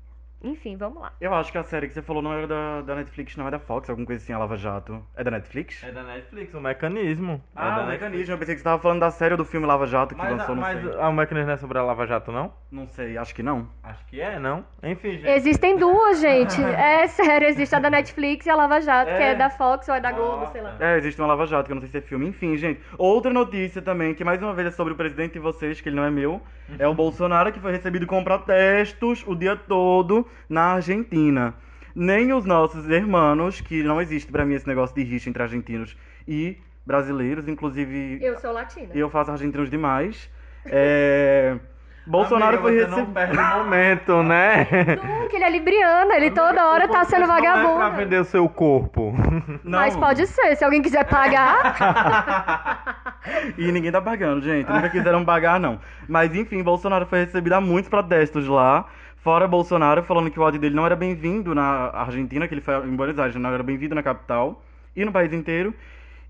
Enfim, 0.43 0.77
vamos 0.77 1.03
lá. 1.03 1.13
Eu 1.21 1.35
acho 1.35 1.51
que 1.51 1.59
a 1.59 1.65
série 1.65 1.89
que 1.89 1.95
você 1.95 2.01
falou 2.03 2.23
não 2.23 2.33
era 2.33 2.47
da, 2.47 2.81
da 2.83 2.95
Netflix, 2.95 3.37
não 3.37 3.49
é 3.49 3.51
da 3.51 3.59
Fox, 3.59 3.91
alguma 3.91 4.07
coisa 4.07 4.23
assim, 4.23 4.33
a 4.33 4.39
Lava 4.39 4.57
Jato. 4.57 5.05
É 5.17 5.25
da 5.25 5.33
Netflix? 5.33 5.83
É 5.83 5.91
da 5.91 6.03
Netflix, 6.05 6.55
o 6.55 6.61
mecanismo. 6.61 7.43
é 7.57 7.61
Ah, 7.61 7.71
da 7.71 7.71
o 7.71 7.87
Netflix. 7.87 8.03
mecanismo. 8.03 8.35
Eu 8.35 8.39
pensei 8.39 8.55
que 8.55 8.61
você 8.61 8.65
tava 8.65 8.81
falando 8.81 9.01
da 9.01 9.11
série 9.11 9.33
ou 9.35 9.39
do 9.39 9.45
filme 9.45 9.67
Lava 9.67 9.87
Jato 9.87 10.15
que 10.15 10.21
Mas, 10.21 10.31
lançou, 10.31 10.55
não 10.55 10.63
mas 10.63 10.81
sei. 10.81 10.93
ah, 11.01 11.09
o 11.09 11.13
mecanismo 11.13 11.47
não 11.49 11.55
é 11.55 11.57
sobre 11.57 11.79
a 11.79 11.83
Lava 11.83 12.07
Jato, 12.07 12.31
não? 12.31 12.53
Não 12.71 12.87
sei, 12.87 13.19
acho 13.19 13.35
que 13.35 13.43
não. 13.43 13.69
Acho 13.83 14.07
que 14.07 14.21
é, 14.21 14.39
não? 14.39 14.65
Enfim, 14.83 15.13
gente. 15.19 15.29
Existem 15.29 15.77
duas, 15.77 16.21
gente. 16.21 16.57
É 16.79 17.07
sério, 17.09 17.49
existe 17.49 17.75
a 17.75 17.81
da 17.81 17.91
Netflix 17.91 18.47
e 18.47 18.51
a 18.51 18.55
Lava 18.55 18.81
Jato, 18.81 19.11
que 19.11 19.23
É. 19.23 19.31
é 19.33 19.35
da 19.35 19.51
Fox 19.51 19.89
ou 19.89 19.95
é 19.97 20.01
da 20.01 20.13
Globo, 20.13 20.37
Nossa. 20.41 20.53
sei 20.53 20.61
lá. 20.63 20.77
É, 20.79 20.97
existe 20.99 21.21
uma 21.21 21.27
Lava 21.27 21.47
Jato, 21.47 21.67
que 21.67 21.73
eu 21.73 21.75
não 21.75 21.81
sei 21.83 21.91
se 21.91 21.99
é 21.99 22.01
filme. 22.01 22.29
Enfim, 22.29 22.57
gente. 22.57 22.81
Outra 22.97 23.33
notícia 23.33 23.83
também, 23.83 24.15
que 24.15 24.23
mais 24.23 24.41
uma 24.41 24.55
vez 24.55 24.69
é 24.69 24.71
sobre 24.71 24.93
o 24.93 24.97
presidente 24.97 25.33
de 25.33 25.39
vocês, 25.41 25.81
que 25.81 25.89
ele 25.89 25.97
não 25.97 26.05
é 26.05 26.11
meu. 26.11 26.41
É 26.79 26.87
o 26.87 26.95
Bolsonaro, 26.95 27.51
que 27.51 27.59
foi 27.59 27.73
recebido 27.73 28.07
com 28.07 28.23
protestos 28.23 29.25
o 29.27 29.35
dia 29.35 29.57
todo 29.57 30.28
na 30.49 30.75
Argentina. 30.75 31.55
Nem 31.95 32.33
os 32.33 32.45
nossos 32.45 32.89
irmãos, 32.89 33.61
que 33.61 33.83
não 33.83 34.01
existe 34.01 34.31
pra 34.31 34.45
mim 34.45 34.55
esse 34.55 34.67
negócio 34.69 34.95
de 34.95 35.03
rixa 35.03 35.29
entre 35.29 35.43
argentinos 35.43 35.97
e 36.27 36.57
brasileiros. 36.87 37.49
Inclusive, 37.49 38.19
Eu 38.23 38.39
sou 38.39 38.53
latina. 38.53 38.89
eu 38.95 39.11
faço 39.11 39.31
argentinos 39.33 39.69
demais. 39.71 40.31
É... 40.71 41.57
Bolsonaro 42.07 42.57
Amiga, 42.59 42.63
foi 42.63 42.73
recebido. 42.79 42.97
não 42.99 43.13
perde 43.13 43.37
o 43.39 43.59
momento, 43.59 44.23
né? 44.23 44.67
Nunca, 45.21 45.37
ele 45.37 45.45
é 45.45 45.51
libriano, 45.51 46.13
ele 46.13 46.31
toda 46.31 46.67
hora 46.71 46.89
tá 46.89 47.05
sendo 47.05 47.27
Não 47.27 47.37
é 47.37 47.41
pra 47.41 47.53
vagabundo. 47.63 47.97
vender 47.97 48.19
o 48.21 48.25
seu 48.25 48.49
corpo. 48.49 49.15
Não. 49.63 49.79
Mas 49.79 49.95
pode 49.97 50.27
ser, 50.27 50.57
se 50.57 50.65
alguém 50.65 50.81
quiser 50.83 51.05
pagar. 51.05 52.99
E 53.59 53.71
ninguém 53.73 53.93
tá 53.93 54.01
pagando, 54.01 54.41
gente. 54.43 54.71
Nunca 54.71 54.89
quiseram 54.89 55.23
pagar, 55.25 55.61
não. 55.61 55.79
Mas 56.09 56.35
enfim, 56.35 56.63
Bolsonaro 56.63 57.05
foi 57.07 57.21
recebido 57.25 57.53
a 57.55 57.61
muitos 57.61 57.91
protestos 57.91 58.47
lá. 58.49 58.87
Fora 59.29 59.47
Bolsonaro 59.47 60.03
falando 60.05 60.31
que 60.31 60.41
o 60.41 60.43
ódio 60.43 60.59
dele 60.59 60.75
não 60.75 60.87
era 60.87 60.97
bem-vindo 60.97 61.55
na 61.55 61.91
Argentina, 61.91 62.49
que 62.49 62.55
ele 62.55 62.63
foi 62.63 62.75
em 62.87 62.97
Buenos 62.97 63.19
Aires, 63.19 63.37
não 63.37 63.51
era 63.51 63.63
bem-vindo 63.63 63.95
na 63.95 64.03
capital 64.03 64.63
e 64.97 65.05
no 65.05 65.13
país 65.13 65.35
inteiro. 65.35 65.75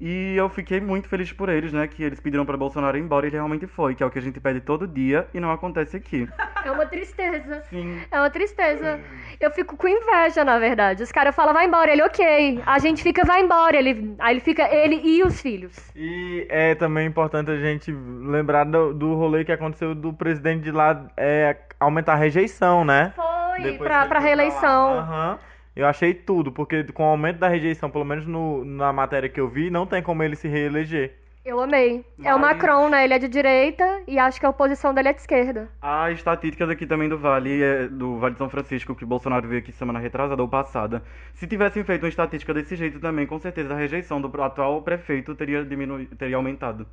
E 0.00 0.36
eu 0.36 0.48
fiquei 0.48 0.80
muito 0.80 1.08
feliz 1.08 1.32
por 1.32 1.48
eles, 1.48 1.72
né? 1.72 1.86
Que 1.88 2.04
eles 2.04 2.20
pediram 2.20 2.46
pra 2.46 2.56
Bolsonaro 2.56 2.96
ir 2.96 3.00
embora 3.00 3.26
e 3.26 3.28
ele 3.28 3.36
realmente 3.36 3.66
foi, 3.66 3.94
que 3.94 4.02
é 4.02 4.06
o 4.06 4.10
que 4.10 4.18
a 4.18 4.22
gente 4.22 4.38
pede 4.38 4.60
todo 4.60 4.86
dia 4.86 5.26
e 5.34 5.40
não 5.40 5.50
acontece 5.50 5.96
aqui. 5.96 6.28
É 6.64 6.72
uma 6.72 6.84
tristeza. 6.84 7.62
Sim. 7.70 7.98
É 8.10 8.18
uma 8.18 8.28
tristeza. 8.28 9.00
Eu 9.40 9.50
fico 9.52 9.76
com 9.76 9.88
inveja, 9.88 10.44
na 10.44 10.58
verdade. 10.58 11.02
Os 11.02 11.10
caras 11.10 11.34
falam, 11.34 11.54
vai 11.54 11.66
embora, 11.66 11.90
ele 11.90 12.02
ok. 12.02 12.60
A 12.66 12.78
gente 12.78 13.02
fica, 13.02 13.24
vai 13.24 13.40
embora. 13.40 13.76
Ele, 13.76 14.14
aí 14.18 14.34
ele 14.34 14.40
fica, 14.40 14.68
ele 14.68 14.96
e 14.96 15.22
os 15.22 15.40
filhos. 15.40 15.74
E 15.96 16.46
é 16.50 16.74
também 16.74 17.06
importante 17.06 17.50
a 17.50 17.56
gente 17.56 17.90
lembrar 17.92 18.64
do, 18.64 18.92
do 18.92 19.14
rolê 19.14 19.44
que 19.44 19.52
aconteceu 19.52 19.94
do 19.94 20.12
presidente 20.12 20.64
de 20.64 20.72
lá 20.72 21.06
é, 21.16 21.56
aumentar 21.78 22.14
a 22.14 22.16
rejeição, 22.16 22.84
né? 22.84 23.12
Foi 23.14 23.62
Depois 23.62 23.88
pra, 23.88 24.06
pra 24.06 24.18
reeleição. 24.18 24.96
lá. 24.96 25.38
Eu 25.78 25.86
achei 25.86 26.12
tudo, 26.12 26.50
porque 26.50 26.82
com 26.92 27.04
o 27.04 27.06
aumento 27.06 27.38
da 27.38 27.46
rejeição, 27.48 27.88
pelo 27.88 28.04
menos 28.04 28.26
no- 28.26 28.64
na 28.64 28.92
matéria 28.92 29.28
que 29.28 29.38
eu 29.40 29.48
vi, 29.48 29.70
não 29.70 29.86
tem 29.86 30.02
como 30.02 30.24
ele 30.24 30.34
se 30.34 30.48
reeleger. 30.48 31.14
Eu 31.44 31.60
amei. 31.60 32.04
É 32.22 32.34
o 32.34 32.38
Mas- 32.38 32.56
Macron, 32.56 32.88
né? 32.88 33.04
Ele 33.04 33.14
é 33.14 33.18
de 33.20 33.28
direita 33.28 34.02
e 34.08 34.18
acho 34.18 34.40
que 34.40 34.44
a 34.44 34.50
oposição 34.50 34.92
dele 34.92 35.10
é 35.10 35.12
de 35.12 35.20
esquerda. 35.20 35.68
A 35.80 36.10
estatística 36.10 36.66
daqui 36.66 36.84
também 36.84 37.08
do 37.08 37.16
Vale, 37.16 37.62
é 37.62 37.86
do 37.86 38.18
Vale 38.18 38.32
de 38.34 38.38
São 38.38 38.50
Francisco, 38.50 38.92
que 38.92 39.04
o 39.04 39.06
Bolsonaro 39.06 39.46
veio 39.46 39.60
aqui 39.60 39.70
semana 39.70 40.00
retrasada 40.00 40.42
ou 40.42 40.48
passada. 40.48 41.00
Se 41.34 41.46
tivessem 41.46 41.84
feito 41.84 42.02
uma 42.02 42.08
estatística 42.08 42.52
desse 42.52 42.74
jeito 42.74 42.98
também, 42.98 43.24
com 43.24 43.38
certeza 43.38 43.72
a 43.72 43.76
rejeição 43.76 44.20
do 44.20 44.42
atual 44.42 44.82
prefeito 44.82 45.32
teria, 45.36 45.64
diminu... 45.64 46.04
teria 46.06 46.36
aumentado. 46.36 46.88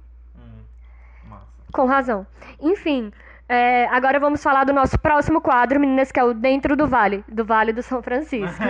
Massa. 1.28 1.48
Com 1.74 1.86
razão. 1.88 2.26
Enfim, 2.62 3.12
é, 3.48 3.86
agora 3.91 4.20
vamos 4.20 4.41
falar 4.41 4.64
do 4.64 4.74
nosso 4.74 4.98
próximo 4.98 5.39
quadro, 5.39 5.80
meninas, 5.80 6.12
que 6.12 6.20
é 6.20 6.24
o 6.24 6.34
Dentro 6.34 6.76
do 6.76 6.88
Vale, 6.88 7.24
do 7.28 7.46
Vale 7.46 7.72
do 7.72 7.84
São 7.84 8.02
Francisco. 8.02 8.64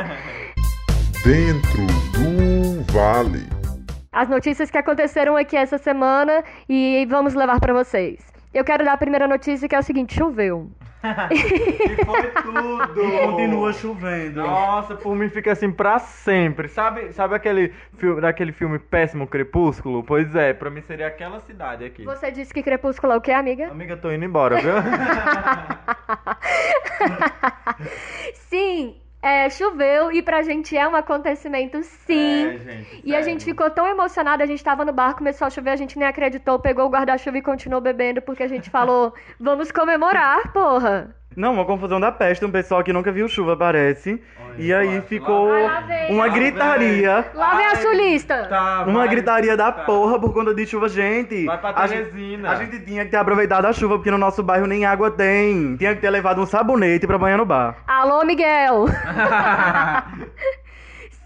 Dentro 1.24 1.88
do 2.12 2.84
vale. 2.94 3.48
As 4.12 4.30
notícias 4.30 4.70
que 4.70 4.78
aconteceram 4.78 5.36
aqui 5.36 5.58
essa 5.58 5.78
semana 5.78 6.44
e 6.70 7.08
vamos 7.10 7.34
levar 7.34 7.60
pra 7.60 7.74
vocês. 7.74 8.20
Eu 8.54 8.64
quero 8.64 8.86
dar 8.86 8.94
a 8.94 8.98
primeira 8.98 9.28
notícia 9.28 9.68
que 9.68 9.76
é 9.76 9.80
o 9.80 9.84
seguinte: 9.84 10.14
choveu. 10.14 10.70
E 11.32 12.06
foi 12.06 12.28
tudo! 12.42 13.02
Continua 13.26 13.74
chovendo. 13.74 14.42
Nossa, 14.42 14.96
por 14.96 15.16
mim 15.16 15.30
fica 15.30 15.52
assim 15.52 15.72
pra 15.72 16.00
sempre. 16.00 16.68
Sabe, 16.68 17.14
sabe 17.14 17.36
aquele 17.36 17.74
filme, 17.98 18.22
daquele 18.22 18.52
filme 18.52 18.80
Péssimo 18.80 19.28
Crepúsculo? 19.28 20.04
Pois 20.04 20.36
é, 20.36 20.54
pra 20.54 20.70
mim 20.70 20.82
seria 20.82 21.08
aquela 21.08 21.40
cidade 21.40 21.86
aqui. 21.86 22.04
Você 22.04 22.32
disse 22.32 22.54
que 22.54 22.64
Crepúsculo 22.64 23.14
é 23.14 23.18
o 23.18 23.22
quê, 23.22 23.32
amiga? 23.32 23.70
Amiga, 23.70 23.98
tô 23.98 24.12
indo 24.12 24.26
embora, 24.26 24.60
viu? 24.62 24.74
Sim, 28.50 28.96
é, 29.26 29.50
choveu 29.50 30.12
e 30.12 30.22
pra 30.22 30.44
gente 30.44 30.78
é 30.78 30.88
um 30.88 30.96
acontecimento, 30.96 31.82
sim. 31.84 32.46
É, 32.48 32.60
gente, 32.60 33.02
E 33.04 33.16
a 33.16 33.24
sério. 33.24 33.24
gente 33.24 33.44
ficou 33.46 33.70
tão 33.72 33.88
emocionada, 33.88 34.44
a 34.44 34.48
gente 34.48 34.64
tava 34.64 34.86
no 34.86 34.94
bar, 34.94 35.16
começou 35.16 35.48
a 35.48 35.50
chover, 35.50 35.72
a 35.72 35.76
gente 35.76 35.98
nem 35.98 36.08
acreditou, 36.08 36.60
pegou 36.60 36.86
o 36.86 36.90
guarda-chuva 36.90 37.38
e 37.38 37.42
continuou 37.42 37.82
bebendo, 37.82 38.22
porque 38.22 38.44
a 38.44 38.48
gente 38.48 38.70
falou, 38.70 39.14
vamos 39.40 39.72
comemorar, 39.72 40.52
porra. 40.54 41.16
Não, 41.36 41.54
uma 41.54 41.66
confusão 41.66 42.00
da 42.00 42.12
peste, 42.12 42.46
um 42.46 42.52
pessoal 42.52 42.82
que 42.84 42.94
nunca 42.94 43.12
viu 43.12 43.28
chuva, 43.28 43.58
parece. 43.58 44.22
Olha, 44.40 44.56
e 44.58 44.74
aí 44.74 45.02
ficou 45.02 45.50
lá 45.50 45.82
vem. 45.82 46.12
uma 46.14 46.26
Lá 46.28 46.32
vem. 46.32 46.42
gritaria. 46.42 47.26
Lá 47.34 47.56
vem 47.56 47.66
a 47.66 47.76
sulista. 47.76 48.46
Tá, 48.48 48.84
Uma 48.88 49.00
vai, 49.00 49.10
gritaria 49.10 49.58
da 49.58 49.72
tá. 49.72 49.84
porra 49.84 50.18
por 50.20 50.34
conta 50.34 50.54
de 50.54 50.66
chuva, 50.66 50.88
gente. 50.88 51.46
Vai 51.46 51.58
pra 51.60 51.74
a, 51.76 51.88
gente, 51.88 52.10
Teresina. 52.12 52.50
a 52.52 52.56
gente 52.56 52.80
tinha 52.86 53.04
que 53.04 53.12
ter 53.12 53.18
aproveitado 53.18 53.66
a 53.66 53.74
chuva, 53.74 53.96
porque 53.98 54.10
no 54.12 54.18
nosso 54.18 54.42
bairro 54.42 54.66
nem 54.66 54.86
água 54.86 55.12
tem. 55.12 55.76
Tinha 55.76 55.94
que 55.94 56.00
ter 56.02 56.10
levado 56.10 56.42
um 56.42 56.46
sabonete 56.46 57.06
pra 57.06 57.18
banhar 57.18 57.38
no 57.38 57.46
bar. 57.46 57.78
Alô, 57.86 58.24
Miguel. 58.24 58.86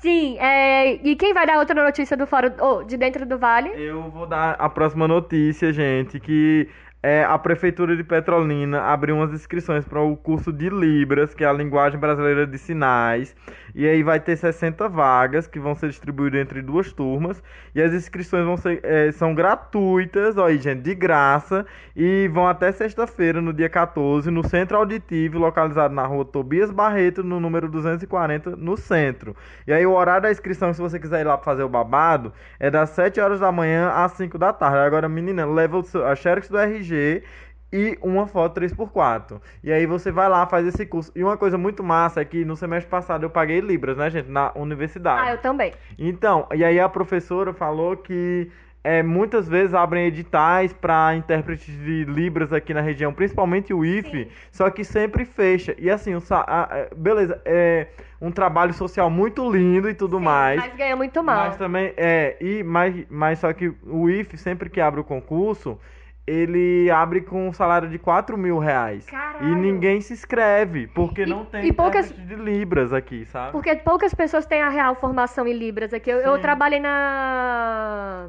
Sim, 0.02 0.38
é, 0.40 0.94
e 0.94 1.14
quem 1.18 1.34
vai 1.34 1.46
dar 1.46 1.58
outra 1.60 1.84
notícia 1.84 2.16
do 2.16 2.26
fora, 2.26 2.56
oh, 2.62 2.84
de 2.84 2.96
dentro 2.96 3.26
do 3.26 3.38
vale? 3.38 3.70
Eu 3.76 4.04
vou 4.10 4.26
dar 4.26 4.56
a 4.58 4.70
próxima 4.70 5.08
notícia, 5.10 5.74
gente, 5.74 6.22
que 6.22 6.70
é, 7.02 7.24
a 7.24 7.38
Prefeitura 7.38 7.96
de 7.96 8.04
Petrolina 8.04 8.82
abriu 8.82 9.16
umas 9.16 9.32
inscrições 9.32 9.86
para 9.86 10.02
o 10.02 10.18
curso 10.18 10.52
de 10.52 10.70
Libras, 10.70 11.34
que 11.34 11.44
é 11.44 11.48
a 11.48 11.54
linguagem 11.54 12.00
brasileira 12.00 12.46
de 12.46 12.58
sinais. 12.58 13.36
E 13.80 13.88
aí 13.88 14.04
vai 14.04 14.20
ter 14.20 14.36
60 14.36 14.90
vagas 14.90 15.48
que 15.48 15.58
vão 15.58 15.74
ser 15.74 15.88
distribuídas 15.88 16.42
entre 16.42 16.62
duas 16.62 16.92
turmas. 16.92 17.42
E 17.74 17.82
as 17.82 17.94
inscrições 17.94 18.44
vão 18.44 18.58
ser, 18.58 18.82
é, 18.84 19.10
são 19.14 19.34
gratuitas, 19.34 20.38
ó 20.38 20.48
aí, 20.48 20.58
gente, 20.58 20.82
de 20.82 20.94
graça. 20.94 21.66
E 21.96 22.28
vão 22.28 22.46
até 22.46 22.74
sexta-feira, 22.74 23.40
no 23.42 23.54
dia 23.54 23.70
14, 23.70 24.30
no 24.30 24.46
Centro 24.46 24.76
Auditivo, 24.76 25.40
localizado 25.40 25.94
na 25.94 26.06
rua 26.06 26.26
Tobias 26.26 26.70
Barreto, 26.70 27.24
no 27.24 27.40
número 27.40 27.70
240, 27.70 28.58
no 28.58 28.76
centro. 28.76 29.34
E 29.66 29.72
aí 29.72 29.86
o 29.86 29.94
horário 29.94 30.24
da 30.24 30.32
inscrição, 30.32 30.74
se 30.74 30.82
você 30.82 31.00
quiser 31.00 31.22
ir 31.22 31.24
lá 31.24 31.38
fazer 31.38 31.64
o 31.64 31.70
babado, 31.70 32.34
é 32.60 32.70
das 32.70 32.90
7 32.90 33.22
horas 33.22 33.40
da 33.40 33.50
manhã 33.50 33.92
às 33.92 34.12
5 34.12 34.38
da 34.38 34.52
tarde. 34.52 34.80
Agora, 34.80 35.08
menina, 35.08 35.46
leva 35.46 35.78
o 35.78 35.84
seu, 35.84 36.06
a 36.06 36.18
xerox 36.18 36.50
do 36.50 36.58
RG 36.58 37.24
e 37.72 37.98
uma 38.02 38.26
foto 38.28 38.60
3x4. 38.60 39.40
E 39.64 39.72
aí 39.72 39.86
você 39.86 40.12
vai 40.12 40.28
lá, 40.28 40.46
faz 40.48 40.66
esse 40.66 40.86
curso. 40.86 41.12
E 41.16 41.24
uma 41.24 41.38
coisa 41.38 41.58
muito 41.58 41.84
massa 41.84 42.22
é 42.22 42.26
que 42.26 42.44
no 42.44 42.56
semestre 42.56 42.90
passado 42.90 43.24
eu 43.24 43.30
paguei 43.30 43.60
Libras, 43.60 43.98
né, 43.98 44.10
gente? 44.10 44.30
Na 44.30 44.52
universidade. 44.56 45.22
Ah, 45.30 45.32
eu 45.34 45.38
também. 45.38 45.74
Então, 45.98 46.48
e 46.54 46.64
aí 46.64 46.80
a 46.80 46.90
professora 46.90 47.54
falou 47.54 47.96
que 47.98 48.50
é, 48.84 49.04
muitas 49.04 49.48
vezes 49.48 49.74
abrem 49.74 50.06
editais 50.08 50.72
para 50.74 51.14
intérpretes 51.16 51.74
de 51.84 52.06
Libras 52.06 52.52
aqui 52.54 52.74
na 52.74 52.82
região, 52.82 53.14
principalmente 53.14 53.74
o 53.74 53.84
IFE, 53.86 54.24
Sim. 54.24 54.28
só 54.52 54.70
que 54.70 54.84
sempre 54.84 55.26
fecha. 55.26 55.76
E 55.78 55.90
assim, 55.90 56.16
o 56.16 56.24
a- 56.32 56.64
a- 56.64 56.88
beleza, 56.96 57.42
é 57.46 57.88
um 58.22 58.32
trabalho 58.32 58.74
social 58.74 59.10
muito 59.10 59.50
lindo 59.52 59.90
e 59.90 59.94
tudo 59.94 60.20
mais. 60.20 60.60
Mas 60.62 60.76
ganha 60.76 60.96
muito 60.96 61.22
mal. 61.22 61.48
Mas 61.50 61.58
também 61.58 61.94
é, 61.98 62.38
e 62.42 62.64
mas, 62.64 62.96
mas 63.10 63.40
só 63.40 63.52
que 63.54 63.72
o 63.86 64.10
IFE, 64.10 64.38
sempre 64.38 64.70
que 64.70 64.80
abre 64.82 65.00
o 65.02 65.04
concurso, 65.04 65.78
ele 66.30 66.90
abre 66.92 67.22
com 67.22 67.48
um 67.50 67.54
salário 67.54 67.90
de 67.90 67.98
4 67.98 68.38
mil 68.38 68.60
reais. 68.60 69.06
Caralho. 69.06 69.48
E 69.48 69.56
ninguém 69.56 70.00
se 70.02 70.14
inscreve, 70.14 70.88
porque 70.88 71.24
E- 71.24 71.26
não 71.26 71.46
tem 71.46 71.66
e 71.66 71.74
poucas- 71.74 72.12
intérprete 72.12 72.36
de 72.36 72.42
Libras 72.42 72.94
aqui, 72.94 73.26
sabe? 73.26 73.52
Porque 73.52 73.76
poucas 73.78 74.14
pessoas 74.14 74.46
têm 74.46 74.62
a 74.62 74.70
real 74.70 74.96
formação 74.96 75.48
em 75.48 75.54
Libras 75.54 75.94
aqui. 75.94 76.10
Eu, 76.10 76.20
eu 76.20 76.36
Sim. 76.36 76.42
trabalhei 76.42 76.80
na. 76.80 78.28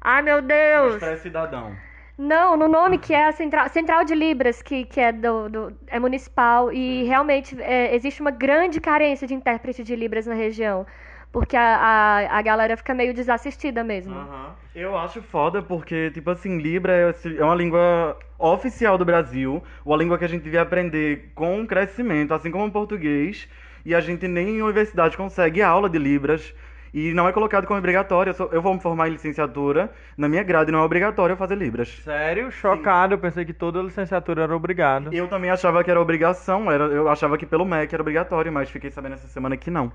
Ai, 0.00 0.22
meu 0.22 0.40
Deus! 0.40 0.94
Expresso 0.94 1.22
cidadão. 1.22 1.72
Não, 2.16 2.56
no 2.56 2.68
nome 2.68 2.98
que 3.04 3.14
é 3.14 3.28
a 3.28 3.32
Central, 3.32 3.68
Central 3.68 4.04
de 4.04 4.14
Libras, 4.14 4.60
que, 4.62 4.84
que 4.84 5.00
é, 5.00 5.10
do, 5.12 5.48
do- 5.48 5.76
é 5.86 5.98
municipal. 5.98 6.72
E 6.72 7.04
realmente 7.04 7.56
é, 7.60 7.94
existe 7.94 8.20
uma 8.20 8.30
grande 8.30 8.80
carência 8.80 9.26
de 9.26 9.34
intérprete 9.34 9.82
de 9.82 9.96
Libras 9.96 10.26
na 10.26 10.34
região. 10.34 10.86
Porque 11.32 11.56
a, 11.56 11.76
a, 11.76 12.38
a 12.38 12.42
galera 12.42 12.76
fica 12.76 12.94
meio 12.94 13.14
desassistida 13.14 13.84
mesmo. 13.84 14.14
Aham. 14.14 14.54
Eu 14.74 14.96
acho 14.96 15.20
foda 15.22 15.60
porque, 15.62 16.10
tipo 16.12 16.30
assim, 16.30 16.58
Libra 16.58 16.92
é 16.92 17.38
é 17.38 17.44
uma 17.44 17.54
língua 17.54 18.16
oficial 18.38 18.96
do 18.96 19.04
Brasil, 19.04 19.62
uma 19.84 19.96
língua 19.96 20.16
que 20.18 20.24
a 20.24 20.28
gente 20.28 20.42
devia 20.42 20.62
aprender 20.62 21.32
com 21.34 21.66
crescimento, 21.66 22.32
assim 22.32 22.50
como 22.50 22.66
o 22.66 22.70
português, 22.70 23.48
e 23.84 23.94
a 23.94 24.00
gente 24.00 24.26
nem 24.28 24.48
em 24.58 24.62
universidade 24.62 25.16
consegue 25.16 25.60
aula 25.60 25.88
de 25.90 25.98
Libras, 25.98 26.54
e 26.94 27.12
não 27.12 27.28
é 27.28 27.32
colocado 27.32 27.66
como 27.66 27.78
obrigatório. 27.78 28.30
Eu, 28.30 28.34
sou- 28.34 28.48
eu 28.52 28.62
vou 28.62 28.74
me 28.74 28.80
formar 28.80 29.08
em 29.08 29.12
licenciatura, 29.12 29.92
na 30.16 30.28
minha 30.28 30.42
grade 30.42 30.72
não 30.72 30.80
é 30.80 30.82
obrigatório 30.82 31.32
eu 31.34 31.36
fazer 31.36 31.56
Libras. 31.56 31.88
Sério? 32.04 32.50
Chocado, 32.50 33.14
eu 33.14 33.18
pensei 33.18 33.44
que 33.44 33.52
toda 33.52 33.82
licenciatura 33.82 34.42
era 34.44 34.56
obrigada. 34.56 35.10
Eu 35.12 35.28
também 35.28 35.50
achava 35.50 35.82
que 35.84 35.90
era 35.90 36.00
obrigação, 36.00 36.70
era, 36.70 36.84
eu 36.84 37.08
achava 37.08 37.36
que 37.36 37.44
pelo 37.46 37.64
MEC 37.64 37.94
era 37.94 38.02
obrigatório, 38.02 38.52
mas 38.52 38.70
fiquei 38.70 38.90
sabendo 38.90 39.14
essa 39.14 39.28
semana 39.28 39.56
que 39.56 39.70
não. 39.70 39.92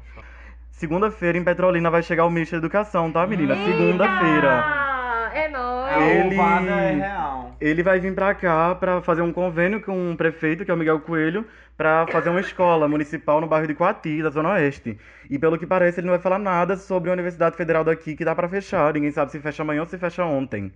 Segunda-feira 0.76 1.38
em 1.38 1.44
Petrolina 1.44 1.90
vai 1.90 2.04
chegar 2.04 2.26
o 2.26 2.30
ministro 2.30 2.60
da 2.60 2.66
Educação, 2.66 3.10
tá, 3.10 3.26
menina? 3.26 3.56
Segunda-feira. 3.56 4.62
Ah, 4.62 5.32
é 5.34 5.48
nóis. 5.48 5.96
Ele- 6.10 6.36
é 6.36 6.92
real. 6.92 7.56
Ele 7.62 7.82
vai 7.82 7.98
vir 7.98 8.14
pra 8.14 8.36
cá 8.36 8.76
pra 8.76 9.02
fazer 9.02 9.22
um 9.22 9.32
convênio 9.32 9.82
com 9.82 10.12
um 10.12 10.18
prefeito, 10.18 10.66
que 10.66 10.70
é 10.72 10.74
o 10.74 10.78
Miguel 10.78 11.00
Coelho, 11.00 11.46
pra 11.78 12.06
fazer 12.12 12.30
uma 12.30 12.42
escola 12.42 12.90
municipal 12.90 13.40
no 13.40 13.48
bairro 13.48 13.68
de 13.68 13.74
Coati, 13.74 14.22
da 14.22 14.30
Zona 14.30 14.50
Oeste. 14.52 15.00
E 15.30 15.40
pelo 15.40 15.58
que 15.58 15.66
parece, 15.66 16.02
ele 16.02 16.08
não 16.08 16.14
vai 16.14 16.22
falar 16.22 16.40
nada 16.40 16.76
sobre 16.76 17.10
a 17.10 17.14
Universidade 17.14 17.56
Federal 17.56 17.86
daqui, 17.86 18.14
que 18.14 18.26
dá 18.26 18.36
pra 18.36 18.50
fechar. 18.50 18.94
Ninguém 18.94 19.12
sabe 19.12 19.32
se 19.32 19.40
fecha 19.40 19.64
amanhã 19.64 19.80
ou 19.80 19.88
se 19.88 19.98
fecha 19.98 20.26
ontem. 20.26 20.74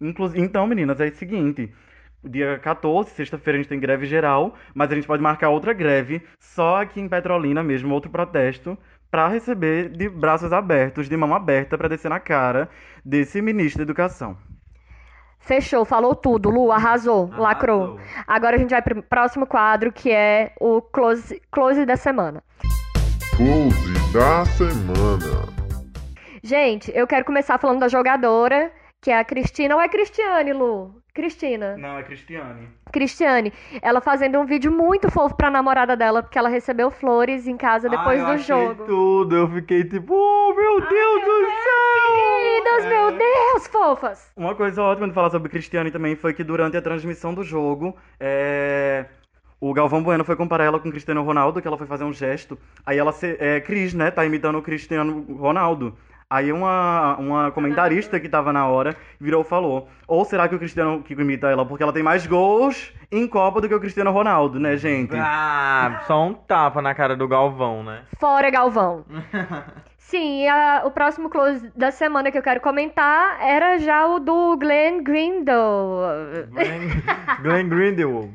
Inclu 0.00 0.32
então, 0.34 0.66
meninas, 0.66 0.98
é 0.98 1.08
o 1.08 1.14
seguinte. 1.14 1.70
Dia 2.24 2.58
14, 2.58 3.10
sexta-feira, 3.10 3.58
a 3.58 3.60
gente 3.62 3.68
tem 3.68 3.78
greve 3.78 4.06
geral, 4.06 4.54
mas 4.74 4.90
a 4.90 4.94
gente 4.94 5.06
pode 5.06 5.22
marcar 5.22 5.50
outra 5.50 5.74
greve 5.74 6.22
só 6.40 6.80
aqui 6.80 7.00
em 7.00 7.08
Petrolina 7.08 7.62
mesmo, 7.62 7.94
outro 7.94 8.10
protesto, 8.10 8.76
pra 9.16 9.28
receber 9.28 9.88
de 9.88 10.10
braços 10.10 10.52
abertos, 10.52 11.08
de 11.08 11.16
mão 11.16 11.34
aberta, 11.34 11.78
pra 11.78 11.88
descer 11.88 12.10
na 12.10 12.20
cara 12.20 12.68
desse 13.02 13.40
ministro 13.40 13.78
da 13.78 13.84
Educação. 13.84 14.36
Fechou, 15.38 15.86
falou 15.86 16.14
tudo. 16.14 16.50
Lu, 16.50 16.70
arrasou, 16.70 17.30
lacrou. 17.34 17.98
Agora 18.26 18.56
a 18.56 18.58
gente 18.58 18.72
vai 18.72 18.82
pro 18.82 19.02
próximo 19.02 19.46
quadro, 19.46 19.90
que 19.90 20.10
é 20.10 20.52
o 20.60 20.82
close, 20.82 21.40
close 21.50 21.86
da 21.86 21.96
semana. 21.96 22.44
Close 23.34 24.12
da 24.12 24.44
semana. 24.44 25.48
Gente, 26.42 26.92
eu 26.94 27.06
quero 27.06 27.24
começar 27.24 27.56
falando 27.56 27.80
da 27.80 27.88
jogadora, 27.88 28.70
que 29.06 29.10
é 29.12 29.20
a 29.20 29.24
Cristina. 29.24 29.76
Ou 29.76 29.80
é 29.80 29.88
Cristiane, 29.88 30.52
Lu? 30.52 31.00
Cristina. 31.14 31.76
Não, 31.76 31.96
é 31.96 32.02
Cristiane. 32.02 32.68
Cristiane. 32.90 33.52
Ela 33.80 34.00
fazendo 34.00 34.36
um 34.40 34.44
vídeo 34.44 34.72
muito 34.72 35.08
fofo 35.12 35.36
pra 35.36 35.48
namorada 35.48 35.96
dela, 35.96 36.24
porque 36.24 36.36
ela 36.36 36.48
recebeu 36.48 36.90
flores 36.90 37.46
em 37.46 37.56
casa 37.56 37.88
depois 37.88 38.18
eu 38.18 38.26
do 38.26 38.38
jogo. 38.38 38.84
tudo, 38.84 39.36
eu 39.36 39.48
fiquei 39.48 39.84
tipo, 39.84 40.12
oh 40.12 40.54
meu 40.56 40.80
Deus 40.80 41.24
do 41.24 41.46
céu! 41.62 42.14
Queridas, 42.16 42.86
meu 42.86 43.12
Deus, 43.12 43.66
fofas! 43.68 44.32
Uma 44.36 44.56
coisa 44.56 44.82
ótima 44.82 45.06
de 45.06 45.14
falar 45.14 45.30
sobre 45.30 45.50
Cristiane 45.50 45.92
também 45.92 46.16
foi 46.16 46.34
que 46.34 46.42
durante 46.42 46.76
a 46.76 46.82
transmissão 46.82 47.32
do 47.32 47.44
jogo, 47.44 47.96
é, 48.18 49.06
o 49.60 49.72
Galvão 49.72 50.02
Bueno 50.02 50.24
foi 50.24 50.34
comparar 50.34 50.64
ela 50.64 50.80
com 50.80 50.90
Cristiano 50.90 51.22
Ronaldo, 51.22 51.62
que 51.62 51.68
ela 51.68 51.78
foi 51.78 51.86
fazer 51.86 52.02
um 52.02 52.12
gesto. 52.12 52.58
Aí 52.84 52.98
ela, 52.98 53.12
se... 53.12 53.36
é, 53.38 53.60
Cris, 53.60 53.94
né, 53.94 54.10
tá 54.10 54.26
imitando 54.26 54.58
o 54.58 54.62
Cristiano 54.62 55.24
Ronaldo. 55.36 55.96
Aí 56.28 56.52
uma, 56.52 57.16
uma 57.18 57.50
comentarista 57.52 58.18
que 58.18 58.28
tava 58.28 58.52
na 58.52 58.66
hora 58.66 58.96
virou 59.20 59.42
e 59.42 59.44
falou: 59.44 59.88
Ou 60.08 60.24
será 60.24 60.48
que 60.48 60.54
o 60.56 60.58
Cristiano 60.58 61.00
que 61.02 61.12
imita 61.14 61.48
ela 61.48 61.64
porque 61.64 61.82
ela 61.84 61.92
tem 61.92 62.02
mais 62.02 62.26
gols 62.26 62.92
em 63.12 63.28
Copa 63.28 63.60
do 63.60 63.68
que 63.68 63.74
o 63.74 63.78
Cristiano 63.80 64.10
Ronaldo, 64.10 64.58
né, 64.58 64.76
gente? 64.76 65.14
Ah, 65.16 66.02
só 66.06 66.24
um 66.26 66.34
tapa 66.34 66.82
na 66.82 66.94
cara 66.94 67.14
do 67.14 67.28
Galvão, 67.28 67.84
né? 67.84 68.02
Fora 68.18 68.50
Galvão. 68.50 69.04
Sim, 69.98 70.42
e 70.42 70.48
a- 70.48 70.82
o 70.84 70.90
próximo 70.90 71.28
close 71.30 71.70
da 71.76 71.90
semana 71.90 72.30
que 72.30 72.38
eu 72.38 72.42
quero 72.42 72.60
comentar 72.60 73.40
era 73.40 73.78
já 73.78 74.06
o 74.06 74.18
do 74.20 74.56
Glenn 74.56 75.02
Grindle. 75.02 76.46
Glenn, 76.50 76.90
Glenn 77.42 77.68
Grindelwald. 77.68 78.34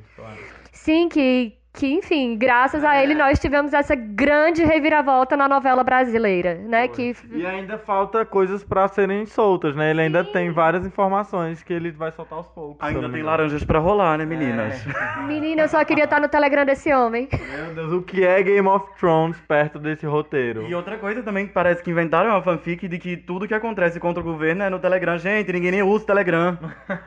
Sim, 0.71 1.07
que, 1.09 1.53
que 1.73 1.87
enfim, 1.87 2.37
graças 2.37 2.83
a 2.83 3.01
ele 3.01 3.15
nós 3.15 3.39
tivemos 3.39 3.73
essa 3.73 3.95
grande 3.95 4.63
reviravolta 4.63 5.37
na 5.37 5.47
novela 5.47 5.83
brasileira, 5.83 6.55
né? 6.55 6.87
Que 6.87 7.15
E 7.31 7.45
ainda 7.45 7.77
falta 7.77 8.25
coisas 8.25 8.63
pra 8.63 8.87
serem 8.87 9.25
soltas, 9.25 9.75
né? 9.75 9.91
Ele 9.91 10.01
ainda 10.01 10.23
tem 10.23 10.51
várias 10.51 10.85
informações 10.85 11.63
que 11.63 11.71
ele 11.71 11.91
vai 11.91 12.11
soltar 12.11 12.37
aos 12.39 12.47
poucos. 12.47 12.85
Ainda 12.85 13.09
tem 13.09 13.23
laranjas 13.23 13.63
pra 13.63 13.79
rolar, 13.79 14.17
né, 14.17 14.25
meninas? 14.25 14.85
menina, 15.25 15.63
eu 15.63 15.69
só 15.69 15.83
queria 15.85 16.03
estar 16.03 16.19
no 16.19 16.27
Telegram 16.27 16.65
desse 16.65 16.93
homem. 16.93 17.29
Meu 17.31 17.73
Deus, 17.73 17.93
o 17.93 18.01
que 18.01 18.25
é 18.25 18.43
Game 18.43 18.67
of 18.67 18.85
Thrones 18.99 19.39
perto 19.47 19.79
desse 19.79 20.05
roteiro? 20.05 20.67
E 20.67 20.75
outra 20.75 20.97
coisa 20.97 21.23
também 21.23 21.47
que 21.47 21.53
parece 21.53 21.81
que 21.81 21.89
inventaram 21.89 22.31
uma 22.31 22.41
fanfic 22.41 22.87
de 22.87 22.99
que 22.99 23.15
tudo 23.15 23.47
que 23.47 23.53
acontece 23.53 23.99
contra 23.99 24.21
o 24.21 24.25
governo 24.25 24.63
é 24.63 24.69
no 24.69 24.79
Telegram. 24.79 25.17
Gente, 25.17 25.51
ninguém 25.53 25.71
nem 25.71 25.83
usa 25.83 26.03
o 26.03 26.07
Telegram. 26.07 26.57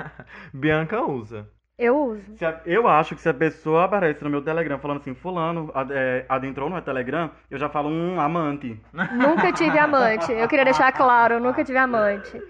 Bianca 0.53 1.03
usa. 1.03 1.47
Eu 1.77 1.97
uso. 1.97 2.37
Se 2.37 2.45
a- 2.45 2.61
eu 2.65 2.87
acho 2.87 3.17
que 3.17 3.21
se 3.21 3.29
a 3.29 3.35
pessoa 3.35 3.85
aparece 3.85 4.23
no 4.23 4.31
meu 4.31 4.41
Telegram 4.41 4.79
falando 4.79 4.99
assim, 5.01 5.13
fulano 5.15 5.71
ad- 5.75 5.93
é, 5.93 6.25
adentrou 6.29 6.69
no 6.69 6.75
meu 6.77 6.85
Telegram, 6.85 7.31
eu 7.51 7.59
já 7.59 7.69
falo 7.69 7.89
um 7.89 8.21
amante. 8.21 8.81
Nunca 9.13 9.53
tive 9.53 9.77
amante. 9.79 10.31
Eu 10.33 10.47
queria 10.47 10.65
deixar 10.65 10.93
claro, 10.93 11.35
eu 11.35 11.41
nunca 11.41 11.65
tive 11.65 11.79
amante. 11.79 12.41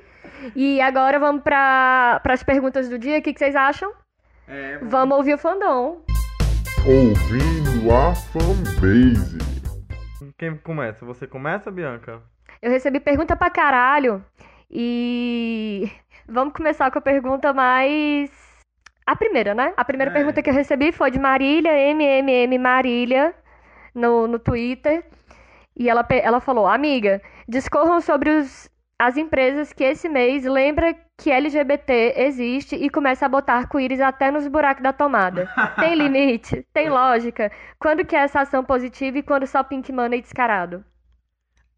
E 0.54 0.78
agora 0.80 1.18
vamos 1.18 1.42
para 1.42 2.20
as 2.22 2.42
perguntas 2.42 2.88
do 2.88 2.98
dia. 2.98 3.18
O 3.18 3.22
que, 3.22 3.32
que 3.32 3.38
vocês 3.38 3.56
acham? 3.56 3.90
É, 4.46 4.78
Vamos 4.82 5.16
ouvir 5.16 5.32
o 5.34 5.38
fandom. 5.38 6.02
Ouvindo 6.86 7.90
a 7.90 8.14
fanbase. 8.14 9.38
Quem 10.36 10.54
começa? 10.58 11.06
Você 11.06 11.26
começa, 11.26 11.70
Bianca? 11.70 12.20
Eu 12.60 12.70
recebi 12.70 13.00
pergunta 13.00 13.34
pra 13.34 13.48
caralho. 13.48 14.22
E 14.70 15.90
vamos 16.28 16.52
começar 16.52 16.90
com 16.90 16.98
a 16.98 17.02
pergunta 17.02 17.54
mais. 17.54 18.30
A 19.06 19.14
primeira, 19.16 19.54
né? 19.54 19.72
A 19.76 19.84
primeira 19.84 20.10
É. 20.10 20.14
pergunta 20.14 20.42
que 20.42 20.50
eu 20.50 20.54
recebi 20.54 20.92
foi 20.92 21.10
de 21.10 21.18
Marília, 21.18 21.72
MMM 21.72 22.58
Marília, 22.58 23.34
no, 23.94 24.26
no 24.26 24.38
Twitter. 24.38 25.04
E 25.76 25.88
ela, 25.90 26.06
ela 26.10 26.40
falou: 26.40 26.66
Amiga, 26.66 27.20
discorram 27.48 28.00
sobre 28.00 28.30
os, 28.30 28.70
as 28.98 29.16
empresas 29.16 29.72
que 29.72 29.84
esse 29.84 30.08
mês 30.08 30.44
lembra 30.44 30.94
que 31.18 31.30
LGBT 31.30 32.14
existe 32.16 32.76
e 32.76 32.88
começa 32.90 33.26
a 33.26 33.28
botar 33.28 33.54
arco-íris 33.54 34.00
até 34.00 34.30
nos 34.30 34.46
buracos 34.48 34.82
da 34.82 34.92
tomada. 34.92 35.48
Tem 35.78 35.94
limite? 35.96 36.66
Tem 36.72 36.88
lógica? 36.88 37.50
Quando 37.78 38.04
que 38.04 38.16
é 38.16 38.20
essa 38.20 38.40
ação 38.40 38.64
positiva 38.64 39.18
e 39.18 39.22
quando 39.22 39.46
só 39.46 39.62
pink 39.62 39.92
money 39.92 40.20
descarado? 40.22 40.84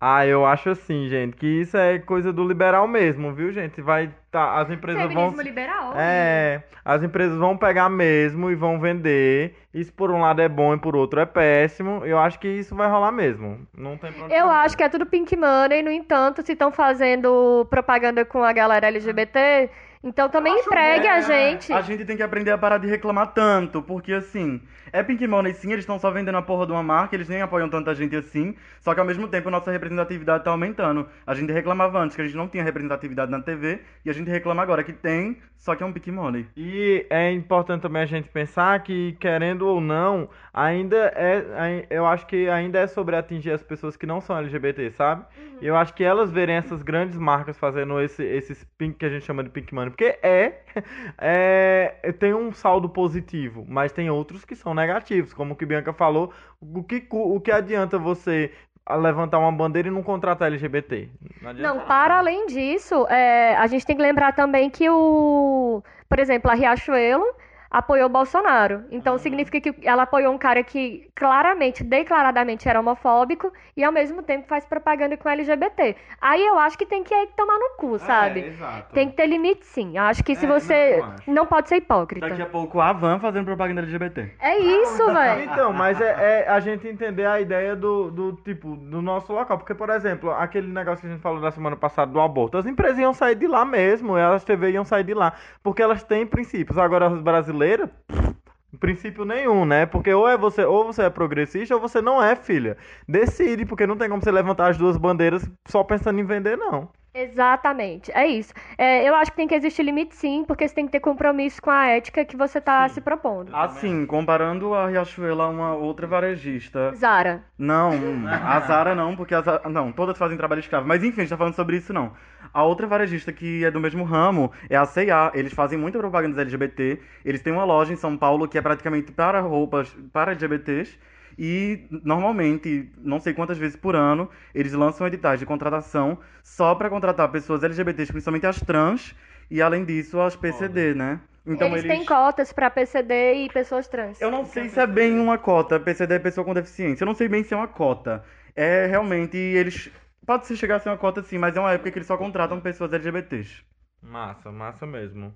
Ah, 0.08 0.24
eu 0.24 0.46
acho 0.46 0.70
assim, 0.70 1.08
gente, 1.08 1.36
que 1.36 1.62
isso 1.62 1.76
é 1.76 1.98
coisa 1.98 2.32
do 2.32 2.46
liberal 2.46 2.86
mesmo, 2.86 3.32
viu, 3.32 3.50
gente? 3.50 3.82
Vai 3.82 4.08
tá, 4.30 4.60
as 4.60 4.70
empresas 4.70 5.02
vão 5.02 5.08
Feminismo 5.08 5.42
liberal? 5.42 5.94
É, 5.96 6.62
as 6.84 7.02
empresas 7.02 7.36
vão 7.36 7.56
pegar 7.56 7.88
mesmo 7.88 8.48
e 8.48 8.54
vão 8.54 8.78
vender. 8.78 9.56
Isso 9.74 9.92
por 9.92 10.12
um 10.12 10.20
lado 10.20 10.40
é 10.40 10.48
bom 10.48 10.74
e 10.74 10.78
por 10.78 10.94
outro 10.94 11.18
é 11.18 11.26
péssimo. 11.26 12.06
Eu 12.06 12.20
acho 12.20 12.38
que 12.38 12.46
isso 12.46 12.72
vai 12.76 12.88
rolar 12.88 13.10
mesmo. 13.10 13.66
Não 13.76 13.96
tem 13.96 14.12
onde 14.22 14.32
Eu 14.32 14.48
acho 14.48 14.76
que 14.76 14.84
é 14.84 14.88
tudo 14.88 15.06
pink 15.06 15.34
money, 15.36 15.82
no 15.82 15.90
entanto, 15.90 16.40
se 16.40 16.52
estão 16.52 16.70
fazendo 16.70 17.66
propaganda 17.68 18.24
com 18.24 18.44
a 18.44 18.52
galera 18.52 18.86
LGBT, 18.86 19.68
Então 20.04 20.28
também 20.28 20.56
entregue 20.56 21.08
a 21.08 21.20
gente. 21.20 21.72
A 21.72 21.80
gente 21.80 22.04
tem 22.04 22.16
que 22.16 22.22
aprender 22.22 22.52
a 22.52 22.58
parar 22.58 22.78
de 22.78 22.86
reclamar 22.86 23.32
tanto, 23.34 23.82
porque 23.82 24.12
assim, 24.12 24.60
é 24.92 25.02
Pink 25.02 25.26
Money 25.26 25.54
sim, 25.54 25.72
eles 25.72 25.82
estão 25.82 25.98
só 25.98 26.10
vendendo 26.10 26.36
a 26.36 26.42
porra 26.42 26.66
de 26.66 26.72
uma 26.72 26.82
marca, 26.82 27.14
eles 27.14 27.28
nem 27.28 27.42
apoiam 27.42 27.68
tanta 27.68 27.94
gente 27.94 28.14
assim, 28.16 28.54
só 28.80 28.94
que 28.94 29.00
ao 29.00 29.06
mesmo 29.06 29.28
tempo 29.28 29.48
a 29.48 29.50
nossa 29.50 29.70
representatividade 29.70 30.44
tá 30.44 30.50
aumentando. 30.50 31.08
A 31.26 31.34
gente 31.34 31.52
reclamava 31.52 31.98
antes 31.98 32.16
que 32.16 32.22
a 32.22 32.26
gente 32.26 32.36
não 32.36 32.48
tinha 32.48 32.62
representatividade 32.62 33.30
na 33.30 33.40
TV, 33.40 33.80
e 34.04 34.10
a 34.10 34.12
gente 34.12 34.30
reclama 34.30 34.62
agora 34.62 34.82
que 34.84 34.92
tem, 34.92 35.38
só 35.58 35.74
que 35.74 35.82
é 35.82 35.86
um 35.86 35.92
Pink 35.92 36.10
Money. 36.10 36.46
E 36.56 37.06
é 37.10 37.32
importante 37.32 37.82
também 37.82 38.02
a 38.02 38.06
gente 38.06 38.28
pensar 38.28 38.82
que, 38.82 39.16
querendo 39.18 39.66
ou 39.66 39.80
não, 39.80 40.28
ainda 40.52 41.12
é. 41.16 41.86
Eu 41.90 42.06
acho 42.06 42.26
que 42.26 42.48
ainda 42.48 42.78
é 42.78 42.86
sobre 42.86 43.16
atingir 43.16 43.52
as 43.52 43.62
pessoas 43.62 43.96
que 43.96 44.06
não 44.06 44.20
são 44.20 44.36
LGBT, 44.38 44.90
sabe? 44.92 45.24
E 45.60 45.66
eu 45.66 45.76
acho 45.76 45.94
que 45.94 46.04
elas 46.04 46.30
verem 46.30 46.56
essas 46.56 46.82
grandes 46.82 47.16
marcas 47.18 47.58
fazendo 47.58 48.00
esse, 48.00 48.22
esses 48.22 48.62
pink 48.78 48.98
que 48.98 49.06
a 49.06 49.08
gente 49.08 49.24
chama 49.24 49.42
de 49.42 49.50
pink 49.50 49.74
money, 49.74 49.90
porque 49.90 50.18
é, 50.22 50.60
é. 51.18 52.14
Tem 52.18 52.34
um 52.34 52.52
saldo 52.52 52.88
positivo, 52.88 53.64
mas 53.68 53.92
tem 53.92 54.10
outros 54.10 54.44
que 54.44 54.54
são 54.54 54.74
negativos. 54.74 55.32
Como 55.32 55.54
o 55.54 55.56
que 55.56 55.66
Bianca 55.66 55.92
falou, 55.92 56.32
o 56.60 56.82
que, 56.82 57.06
o 57.10 57.40
que 57.40 57.50
adianta 57.50 57.98
você 57.98 58.52
levantar 58.88 59.38
uma 59.38 59.50
bandeira 59.50 59.88
e 59.88 59.90
não 59.90 60.02
contratar 60.02 60.48
LGBT? 60.48 61.08
Não, 61.42 61.52
nada. 61.52 61.80
para 61.80 62.18
além 62.18 62.46
disso, 62.46 63.06
é, 63.08 63.56
a 63.56 63.66
gente 63.66 63.84
tem 63.84 63.96
que 63.96 64.02
lembrar 64.02 64.32
também 64.32 64.70
que 64.70 64.88
o, 64.88 65.82
por 66.08 66.18
exemplo, 66.18 66.50
a 66.50 66.54
Riachuelo 66.54 67.26
apoiou 67.70 68.06
o 68.06 68.12
Bolsonaro. 68.12 68.84
Então 68.90 69.18
significa 69.18 69.60
que 69.60 69.86
ela 69.86 70.02
apoiou 70.02 70.32
um 70.32 70.38
cara 70.38 70.62
que 70.62 71.10
claramente, 71.14 71.82
declaradamente 71.84 72.68
era 72.68 72.80
homofóbico 72.80 73.52
e 73.76 73.84
ao 73.84 73.92
mesmo 73.92 74.22
tempo 74.22 74.46
faz 74.46 74.64
propaganda 74.64 75.16
com 75.16 75.28
LGBT. 75.28 75.96
Aí 76.20 76.44
eu 76.44 76.58
acho 76.58 76.76
que 76.78 76.86
tem 76.86 77.02
que 77.02 77.14
aí 77.14 77.28
tomar 77.36 77.58
no 77.58 77.76
cu, 77.76 77.98
sabe? 77.98 78.40
É, 78.40 78.46
exato. 78.48 78.94
Tem 78.94 79.08
que 79.08 79.16
ter 79.16 79.26
limite 79.26 79.66
sim. 79.66 79.96
Eu 79.96 80.04
acho 80.04 80.22
que 80.22 80.34
se 80.34 80.46
É, 80.46 80.48
você 80.48 81.04
não, 81.26 81.34
não 81.34 81.46
pode 81.46 81.68
ser 81.68 81.76
hipócrita. 81.76 82.28
Daqui 82.28 82.42
a 82.42 82.46
pouco 82.46 82.80
a 82.80 82.92
Van 82.92 83.18
fazendo 83.18 83.44
propaganda 83.44 83.80
LGBT. 83.82 84.32
É 84.40 84.58
isso, 84.58 85.06
velho. 85.12 85.44
Então, 85.44 85.72
mas 85.72 86.00
é, 86.00 86.44
é 86.44 86.48
a 86.48 86.60
gente 86.60 86.86
entender 86.88 87.26
a 87.26 87.40
ideia 87.40 87.74
do, 87.76 88.10
do 88.10 88.32
tipo, 88.44 88.76
do 88.76 89.02
nosso 89.02 89.32
local. 89.32 89.58
Porque, 89.58 89.74
por 89.74 89.90
exemplo, 89.90 90.30
aquele 90.30 90.68
negócio 90.68 91.00
que 91.00 91.06
a 91.06 91.10
gente 91.10 91.22
falou 91.22 91.40
na 91.40 91.50
semana 91.50 91.76
passada 91.76 92.10
do 92.10 92.20
aborto, 92.20 92.58
as 92.58 92.66
empresas 92.66 92.98
iam 92.98 93.12
sair 93.12 93.34
de 93.34 93.46
lá 93.46 93.64
mesmo, 93.64 94.16
elas 94.16 94.44
TV 94.44 94.70
iam 94.70 94.84
sair 94.84 95.04
de 95.04 95.14
lá. 95.14 95.32
Porque 95.62 95.82
elas 95.82 96.02
têm 96.02 96.26
princípios. 96.26 96.78
Agora, 96.78 97.06
as 97.06 97.22
brasileiras, 97.56 97.90
pff, 98.06 98.36
princípio 98.78 99.24
nenhum, 99.24 99.64
né? 99.64 99.86
Porque 99.86 100.12
ou 100.12 100.28
é 100.28 100.36
você, 100.36 100.64
ou 100.64 100.84
você 100.84 101.02
é 101.04 101.10
progressista 101.10 101.74
ou 101.74 101.80
você 101.80 102.02
não 102.02 102.22
é, 102.22 102.36
filha. 102.36 102.76
Decide, 103.08 103.64
porque 103.64 103.86
não 103.86 103.96
tem 103.96 104.08
como 104.08 104.22
você 104.22 104.30
levantar 104.30 104.70
as 104.70 104.76
duas 104.76 104.96
bandeiras 104.96 105.48
só 105.66 105.82
pensando 105.82 106.20
em 106.20 106.24
vender, 106.24 106.56
não. 106.56 106.88
Exatamente, 107.14 108.12
é 108.12 108.26
isso. 108.26 108.52
É, 108.76 109.08
eu 109.08 109.14
acho 109.14 109.30
que 109.30 109.38
tem 109.38 109.48
que 109.48 109.54
existir 109.54 109.82
limite 109.82 110.14
sim, 110.14 110.44
porque 110.46 110.68
você 110.68 110.74
tem 110.74 110.84
que 110.84 110.92
ter 110.92 111.00
compromisso 111.00 111.62
com 111.62 111.70
a 111.70 111.86
ética 111.86 112.26
que 112.26 112.36
você 112.36 112.60
tá 112.60 112.86
se 112.90 113.00
propondo. 113.00 113.56
Assim, 113.56 114.04
comparando 114.04 114.74
a 114.74 114.86
Riachuelo 114.86 115.40
a 115.40 115.48
uma 115.48 115.74
outra 115.74 116.06
varejista. 116.06 116.92
Zara. 116.94 117.42
Não, 117.56 117.92
a 118.30 118.60
Zara 118.60 118.94
não, 118.94 119.16
porque 119.16 119.34
a 119.34 119.40
Zara, 119.40 119.66
não, 119.66 119.92
todas 119.92 120.18
fazem 120.18 120.36
trabalho 120.36 120.60
escravo. 120.60 120.86
Mas 120.86 121.02
enfim, 121.02 121.22
a 121.22 121.24
gente 121.24 121.30
tá 121.30 121.38
falando 121.38 121.54
sobre 121.54 121.78
isso 121.78 121.90
não. 121.90 122.12
A 122.52 122.64
outra 122.64 122.86
varejista 122.86 123.32
que 123.32 123.64
é 123.64 123.70
do 123.70 123.80
mesmo 123.80 124.04
ramo 124.04 124.50
é 124.68 124.76
a 124.76 124.84
C&A. 124.84 125.32
Eles 125.34 125.52
fazem 125.52 125.78
muita 125.78 125.98
propaganda 125.98 126.40
LGBT. 126.40 126.98
Eles 127.24 127.42
têm 127.42 127.52
uma 127.52 127.64
loja 127.64 127.92
em 127.92 127.96
São 127.96 128.16
Paulo 128.16 128.48
que 128.48 128.58
é 128.58 128.62
praticamente 128.62 129.12
para 129.12 129.40
roupas 129.40 129.88
para 130.12 130.32
LGBTs. 130.32 130.98
E 131.38 131.86
normalmente, 131.90 132.90
não 132.98 133.20
sei 133.20 133.34
quantas 133.34 133.58
vezes 133.58 133.76
por 133.76 133.94
ano, 133.94 134.28
eles 134.54 134.72
lançam 134.72 135.06
editais 135.06 135.38
de 135.38 135.44
contratação 135.44 136.18
só 136.42 136.74
para 136.74 136.88
contratar 136.88 137.30
pessoas 137.30 137.62
LGBTs, 137.62 138.10
principalmente 138.10 138.46
as 138.46 138.58
trans, 138.60 139.14
e 139.50 139.60
além 139.60 139.84
disso 139.84 140.18
as 140.18 140.34
PCD, 140.34 140.94
né? 140.94 141.20
Então 141.46 141.68
eles, 141.68 141.84
têm 141.84 142.04
cotas 142.04 142.52
pra 142.52 142.68
PCD 142.68 143.44
e 143.44 143.48
pessoas 143.48 143.86
trans. 143.86 144.20
eu 144.20 144.30
não 144.30 144.44
sei 144.44 144.68
se 144.68 144.80
é 144.80 144.86
bem 144.86 145.16
uma 145.18 145.38
cota. 145.38 145.78
PCD 145.78 146.14
é 146.14 146.18
pessoa 146.18 146.44
com 146.44 146.52
deficiência. 146.52 147.04
Eu 147.04 147.06
não 147.06 147.14
sei 147.14 147.28
bem 147.28 147.44
se 147.44 147.54
é 147.54 147.56
uma 147.56 147.68
cota. 147.68 148.24
É 148.54 148.86
realmente 148.86 149.36
eles. 149.36 149.90
Pode 150.26 150.46
ser 150.46 150.56
chegar 150.56 150.76
a 150.76 150.80
ser 150.80 150.88
uma 150.88 150.98
cota 150.98 151.22
sim, 151.22 151.38
mas 151.38 151.56
é 151.56 151.60
uma 151.60 151.72
época 151.72 151.90
que 151.90 151.98
eles 151.98 152.06
só 152.08 152.16
contratam 152.16 152.60
pessoas 152.60 152.92
LGBTs. 152.92 153.64
Massa, 154.02 154.50
massa 154.50 154.86
mesmo. 154.86 155.34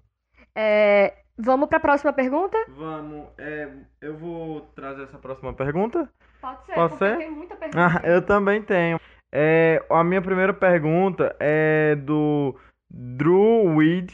É, 0.54 1.14
vamos 1.38 1.68
pra 1.68 1.78
próxima 1.78 2.12
pergunta? 2.12 2.56
Vamos, 2.76 3.28
é, 3.38 3.68
eu 4.00 4.16
vou 4.16 4.62
trazer 4.74 5.04
essa 5.04 5.18
próxima 5.18 5.52
pergunta. 5.54 6.08
Pode 6.40 6.66
ser, 6.66 6.74
Pode 6.74 6.90
porque 6.90 7.04
ser? 7.04 7.18
tem 7.18 7.30
muita 7.30 7.56
Ah, 7.76 8.00
eu 8.04 8.20
também 8.22 8.60
tenho. 8.62 8.98
É, 9.32 9.84
a 9.88 10.02
minha 10.02 10.20
primeira 10.20 10.52
pergunta 10.52 11.36
é 11.38 11.94
do 11.94 12.58
Drew 12.90 13.76
Weed, 13.76 14.12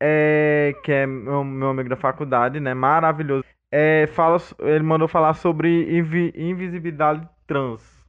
é, 0.00 0.74
que 0.82 0.92
é 0.92 1.06
meu, 1.06 1.44
meu 1.44 1.68
amigo 1.68 1.90
da 1.90 1.96
faculdade, 1.96 2.58
né? 2.58 2.72
Maravilhoso. 2.72 3.44
É, 3.70 4.06
fala, 4.08 4.38
ele 4.60 4.82
mandou 4.82 5.06
falar 5.06 5.34
sobre 5.34 5.96
invi- 5.98 6.32
invisibilidade 6.34 7.28
trans. 7.46 7.99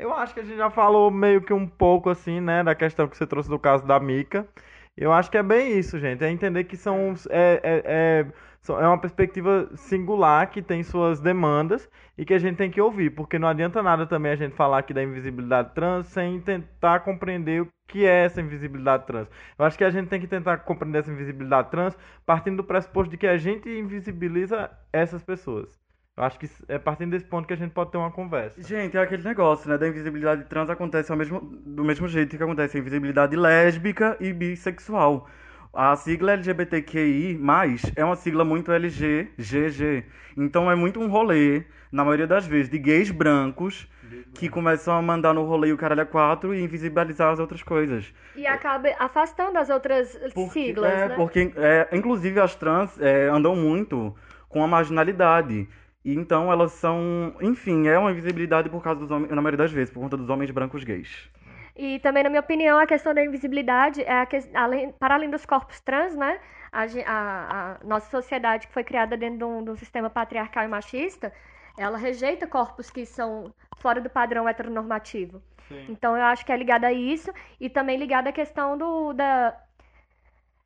Eu 0.00 0.14
acho 0.14 0.32
que 0.32 0.40
a 0.40 0.42
gente 0.42 0.56
já 0.56 0.70
falou 0.70 1.10
meio 1.10 1.42
que 1.42 1.52
um 1.52 1.66
pouco 1.66 2.08
assim, 2.08 2.40
né? 2.40 2.64
Da 2.64 2.74
questão 2.74 3.06
que 3.06 3.16
você 3.16 3.26
trouxe 3.26 3.50
do 3.50 3.58
caso 3.58 3.86
da 3.86 4.00
Mica. 4.00 4.48
Eu 4.96 5.12
acho 5.12 5.30
que 5.30 5.36
é 5.36 5.42
bem 5.42 5.78
isso, 5.78 5.98
gente. 5.98 6.24
É 6.24 6.30
entender 6.30 6.64
que 6.64 6.76
são, 6.76 7.14
é, 7.28 7.60
é, 7.62 7.82
é, 7.84 8.26
é 8.68 8.86
uma 8.86 8.98
perspectiva 8.98 9.70
singular 9.74 10.50
que 10.50 10.62
tem 10.62 10.82
suas 10.82 11.20
demandas 11.20 11.88
e 12.16 12.24
que 12.24 12.34
a 12.34 12.38
gente 12.38 12.56
tem 12.56 12.70
que 12.70 12.80
ouvir, 12.80 13.10
porque 13.10 13.38
não 13.38 13.48
adianta 13.48 13.82
nada 13.82 14.06
também 14.06 14.32
a 14.32 14.36
gente 14.36 14.54
falar 14.54 14.78
aqui 14.78 14.94
da 14.94 15.02
invisibilidade 15.02 15.74
trans 15.74 16.06
sem 16.06 16.40
tentar 16.40 17.00
compreender 17.00 17.62
o 17.62 17.68
que 17.88 18.04
é 18.06 18.24
essa 18.24 18.40
invisibilidade 18.40 19.06
trans. 19.06 19.28
Eu 19.58 19.64
acho 19.64 19.78
que 19.78 19.84
a 19.84 19.90
gente 19.90 20.08
tem 20.08 20.20
que 20.20 20.26
tentar 20.26 20.58
compreender 20.58 21.00
essa 21.00 21.12
invisibilidade 21.12 21.70
trans 21.70 21.96
partindo 22.26 22.58
do 22.58 22.64
pressuposto 22.64 23.10
de 23.10 23.16
que 23.18 23.26
a 23.26 23.36
gente 23.36 23.68
invisibiliza 23.68 24.70
essas 24.92 25.22
pessoas. 25.22 25.79
Eu 26.20 26.26
acho 26.26 26.38
que 26.38 26.50
é 26.68 26.78
partindo 26.78 27.12
desse 27.12 27.24
ponto 27.24 27.48
que 27.48 27.54
a 27.54 27.56
gente 27.56 27.70
pode 27.70 27.90
ter 27.90 27.96
uma 27.96 28.10
conversa. 28.10 28.62
Gente, 28.62 28.94
é 28.94 29.00
aquele 29.00 29.22
negócio, 29.22 29.70
né? 29.70 29.78
Da 29.78 29.88
invisibilidade 29.88 30.44
trans 30.44 30.68
acontece 30.68 31.10
ao 31.10 31.16
mesmo, 31.16 31.40
do 31.40 31.82
mesmo 31.82 32.06
jeito 32.06 32.36
que 32.36 32.42
acontece 32.42 32.76
a 32.76 32.80
invisibilidade 32.80 33.34
lésbica 33.34 34.18
e 34.20 34.30
bissexual. 34.30 35.26
A 35.72 35.96
sigla 35.96 36.32
LGBTQI+, 36.32 37.40
é 37.96 38.04
uma 38.04 38.16
sigla 38.16 38.44
muito 38.44 38.70
LGGG. 38.70 40.04
Então 40.36 40.70
é 40.70 40.74
muito 40.74 41.00
um 41.00 41.08
rolê, 41.08 41.64
na 41.90 42.04
maioria 42.04 42.26
das 42.26 42.46
vezes, 42.46 42.68
de 42.68 42.78
gays 42.78 43.10
brancos 43.10 43.88
que 44.34 44.50
começam 44.50 44.94
a 44.94 45.00
mandar 45.00 45.32
no 45.32 45.44
rolê 45.46 45.72
o 45.72 45.76
caralho 45.78 46.02
a 46.02 46.06
quatro 46.06 46.54
e 46.54 46.62
invisibilizar 46.62 47.32
as 47.32 47.38
outras 47.38 47.62
coisas. 47.62 48.12
E 48.36 48.46
acaba 48.46 48.90
afastando 48.98 49.58
as 49.58 49.70
outras 49.70 50.14
Porque- 50.34 50.50
siglas, 50.50 50.92
é, 50.92 51.08
né? 51.08 51.16
porque, 51.16 51.50
é, 51.56 51.88
inclusive, 51.92 52.38
as 52.40 52.54
trans 52.54 53.00
é, 53.00 53.28
andam 53.28 53.56
muito 53.56 54.14
com 54.50 54.62
a 54.62 54.68
marginalidade. 54.68 55.66
E 56.04 56.14
então 56.14 56.50
elas 56.50 56.72
são, 56.72 57.34
enfim, 57.40 57.86
é 57.88 57.98
uma 57.98 58.10
invisibilidade 58.10 58.68
por 58.70 58.82
causa 58.82 59.00
dos 59.00 59.10
homens, 59.10 59.30
na 59.30 59.36
maioria 59.42 59.58
das 59.58 59.72
vezes, 59.72 59.92
por 59.92 60.00
conta 60.00 60.16
dos 60.16 60.28
homens 60.30 60.50
brancos 60.50 60.84
gays. 60.84 61.30
E 61.76 61.98
também, 62.00 62.22
na 62.22 62.28
minha 62.30 62.40
opinião, 62.40 62.78
a 62.78 62.86
questão 62.86 63.14
da 63.14 63.24
invisibilidade 63.24 64.02
é 64.02 64.20
a 64.20 64.26
que, 64.26 64.36
além, 64.54 64.92
para 64.92 65.14
além 65.14 65.30
dos 65.30 65.46
corpos 65.46 65.80
trans, 65.80 66.14
né? 66.16 66.40
A, 66.72 66.82
a- 67.06 67.72
a 67.80 67.84
nossa 67.84 68.10
sociedade 68.10 68.66
que 68.66 68.72
foi 68.72 68.84
criada 68.84 69.16
dentro 69.16 69.38
de 69.38 69.44
um, 69.44 69.64
de 69.64 69.70
um 69.70 69.76
sistema 69.76 70.10
patriarcal 70.10 70.64
e 70.64 70.68
machista, 70.68 71.32
ela 71.76 71.96
rejeita 71.98 72.46
corpos 72.46 72.90
que 72.90 73.06
são 73.06 73.54
fora 73.76 74.00
do 74.00 74.10
padrão 74.10 74.48
heteronormativo. 74.48 75.42
Então 75.88 76.16
eu 76.16 76.24
acho 76.24 76.44
que 76.44 76.52
é 76.52 76.56
ligada 76.56 76.86
a 76.88 76.92
isso 76.92 77.32
e 77.58 77.68
também 77.70 77.96
ligada 77.96 78.30
à 78.30 78.32
questão 78.32 78.76
do, 78.76 79.12
da, 79.12 79.56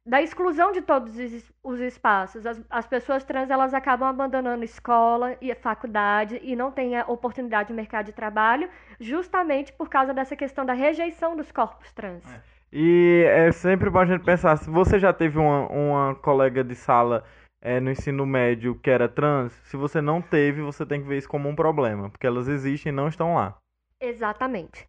da 0.06 0.20
exclusão 0.20 0.70
de 0.70 0.82
todos 0.82 1.16
os, 1.16 1.52
os 1.62 1.80
espaços. 1.80 2.44
As, 2.44 2.62
as 2.68 2.86
pessoas 2.86 3.24
trans 3.24 3.50
elas 3.50 3.72
acabam 3.72 4.08
abandonando 4.08 4.64
escola 4.64 5.36
e 5.40 5.54
faculdade 5.54 6.38
e 6.42 6.54
não 6.54 6.70
têm 6.70 6.96
a 6.96 7.06
oportunidade 7.06 7.68
de 7.68 7.74
mercado 7.74 8.06
de 8.06 8.12
trabalho 8.12 8.68
justamente 9.00 9.72
por 9.72 9.88
causa 9.88 10.12
dessa 10.12 10.36
questão 10.36 10.64
da 10.64 10.74
rejeição 10.74 11.36
dos 11.36 11.50
corpos 11.50 11.90
trans. 11.92 12.24
E 12.70 13.24
é 13.28 13.52
sempre 13.52 13.88
bom 13.88 14.00
a 14.00 14.06
gente 14.06 14.24
pensar, 14.24 14.56
se 14.56 14.68
você 14.68 14.98
já 14.98 15.12
teve 15.12 15.38
uma, 15.38 15.68
uma 15.68 16.14
colega 16.16 16.62
de 16.62 16.74
sala 16.74 17.24
é, 17.62 17.80
no 17.80 17.90
ensino 17.90 18.26
médio 18.26 18.74
que 18.74 18.90
era 18.90 19.08
trans, 19.08 19.52
se 19.64 19.76
você 19.76 20.00
não 20.02 20.20
teve, 20.20 20.60
você 20.60 20.84
tem 20.84 21.00
que 21.00 21.08
ver 21.08 21.18
isso 21.18 21.28
como 21.28 21.48
um 21.48 21.54
problema, 21.54 22.10
porque 22.10 22.26
elas 22.26 22.48
existem 22.48 22.92
e 22.92 22.94
não 22.94 23.08
estão 23.08 23.36
lá. 23.36 23.56
Exatamente. 24.00 24.88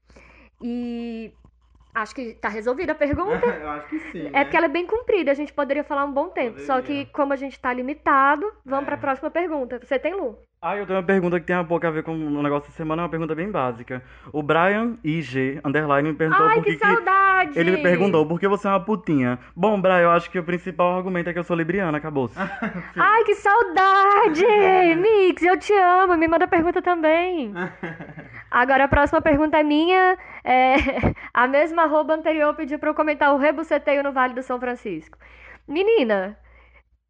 E 0.61 1.31
acho 1.95 2.13
que 2.13 2.33
tá 2.35 2.49
resolvida 2.49 2.91
a 2.91 2.95
pergunta. 2.95 3.45
Eu 3.47 3.69
acho 3.69 3.87
que 3.87 3.99
sim. 4.11 4.29
É 4.33 4.43
porque 4.43 4.57
ela 4.57 4.65
é 4.67 4.69
bem 4.69 4.85
comprida, 4.85 5.31
a 5.31 5.35
gente 5.35 5.53
poderia 5.53 5.83
falar 5.83 6.05
um 6.05 6.11
bom 6.11 6.27
tempo. 6.29 6.59
Só 6.59 6.75
que, 6.81 6.87
Poderia. 6.87 7.05
como 7.13 7.33
a 7.33 7.37
gente 7.37 7.59
tá 7.59 7.73
limitado, 7.73 8.45
vamos 8.65 8.83
É. 8.83 8.87
pra 8.87 8.97
próxima 8.97 9.31
pergunta. 9.31 9.79
Você 9.81 9.97
tem, 9.97 10.13
Lu? 10.13 10.37
Ah, 10.61 10.75
eu 10.75 10.85
tenho 10.87 10.97
uma 10.97 11.05
pergunta 11.05 11.39
que 11.39 11.45
tem 11.45 11.55
um 11.55 11.65
pouco 11.65 11.85
a 11.85 11.91
ver 11.91 12.01
com 12.01 12.11
o 12.13 12.41
negócio 12.41 12.69
da 12.71 12.75
semana, 12.75 13.01
é 13.01 13.03
uma 13.03 13.09
pergunta 13.09 13.35
bem 13.35 13.51
básica. 13.51 14.01
O 14.33 14.41
Brian 14.41 14.97
IG, 15.03 15.59
underline, 15.63 16.09
me 16.09 16.15
perguntou 16.15 16.47
Ai, 16.47 16.55
por 16.55 16.63
que 16.63 16.71
que 16.71 16.77
que- 16.79 16.85
saudade! 16.87 17.59
Ele 17.59 17.71
me 17.71 17.83
perguntou 17.83 18.25
por 18.25 18.39
que 18.39 18.47
você 18.47 18.65
é 18.67 18.71
uma 18.71 18.79
putinha. 18.79 19.37
Bom, 19.55 19.79
Brian, 19.79 19.99
eu 19.99 20.09
acho 20.11 20.29
que 20.31 20.39
o 20.39 20.43
principal 20.43 20.97
argumento 20.97 21.29
é 21.29 21.33
que 21.33 21.37
eu 21.37 21.43
sou 21.43 21.55
libriana, 21.55 21.97
acabou-se. 21.99 22.35
Ai, 22.97 23.23
que 23.25 23.35
saudade! 23.35 24.43
Mix, 24.97 25.43
eu 25.43 25.57
te 25.59 25.73
amo. 25.73 26.17
Me 26.17 26.27
manda 26.27 26.47
pergunta 26.47 26.81
também. 26.81 27.53
Agora 28.49 28.85
a 28.85 28.87
próxima 28.87 29.21
pergunta 29.21 29.59
é 29.59 29.63
minha. 29.63 30.17
É, 30.43 30.75
a 31.35 31.47
mesma 31.49 31.83
arroba 31.83 32.13
anterior 32.13 32.55
pediu 32.55 32.79
pra 32.79 32.89
eu 32.89 32.95
comentar 32.95 33.33
o 33.33 33.37
rebuceteio 33.37 34.01
no 34.01 34.13
Vale 34.13 34.33
do 34.33 34.41
São 34.41 34.57
Francisco. 34.57 35.17
Menina, 35.67 36.37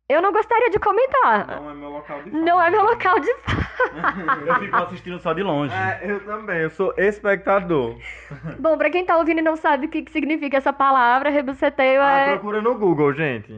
eu 0.10 0.20
não 0.20 0.32
gostaria 0.32 0.72
de 0.72 0.80
comentar. 0.80 1.46
Não 1.46 1.70
é 1.70 1.74
meu 1.76 1.90
local 1.90 2.24
de 2.24 2.32
Não 2.32 2.60
é 2.60 2.72
meu 2.72 2.84
local 2.84 3.20
de 3.20 3.30
Eu 4.48 4.56
fico 4.56 4.76
assistindo 4.78 5.20
só 5.20 5.32
de 5.32 5.44
longe. 5.44 5.76
É, 5.76 6.00
eu 6.04 6.26
também, 6.26 6.58
eu 6.58 6.72
sou 6.72 6.92
espectador. 6.98 8.00
Bom, 8.60 8.76
pra 8.80 8.90
quem 8.90 9.06
tá 9.06 9.16
ouvindo 9.16 9.42
e 9.42 9.44
não 9.44 9.56
sabe 9.56 9.86
o 9.86 9.90
que, 9.90 10.02
que 10.02 10.12
significa 10.12 10.58
essa 10.58 10.74
palavra, 10.74 11.30
rebuceteio 11.30 12.02
Ah, 12.02 12.20
é. 12.22 12.32
procura 12.32 12.64
no 12.64 12.74
Google, 12.74 13.14
gente. 13.14 13.54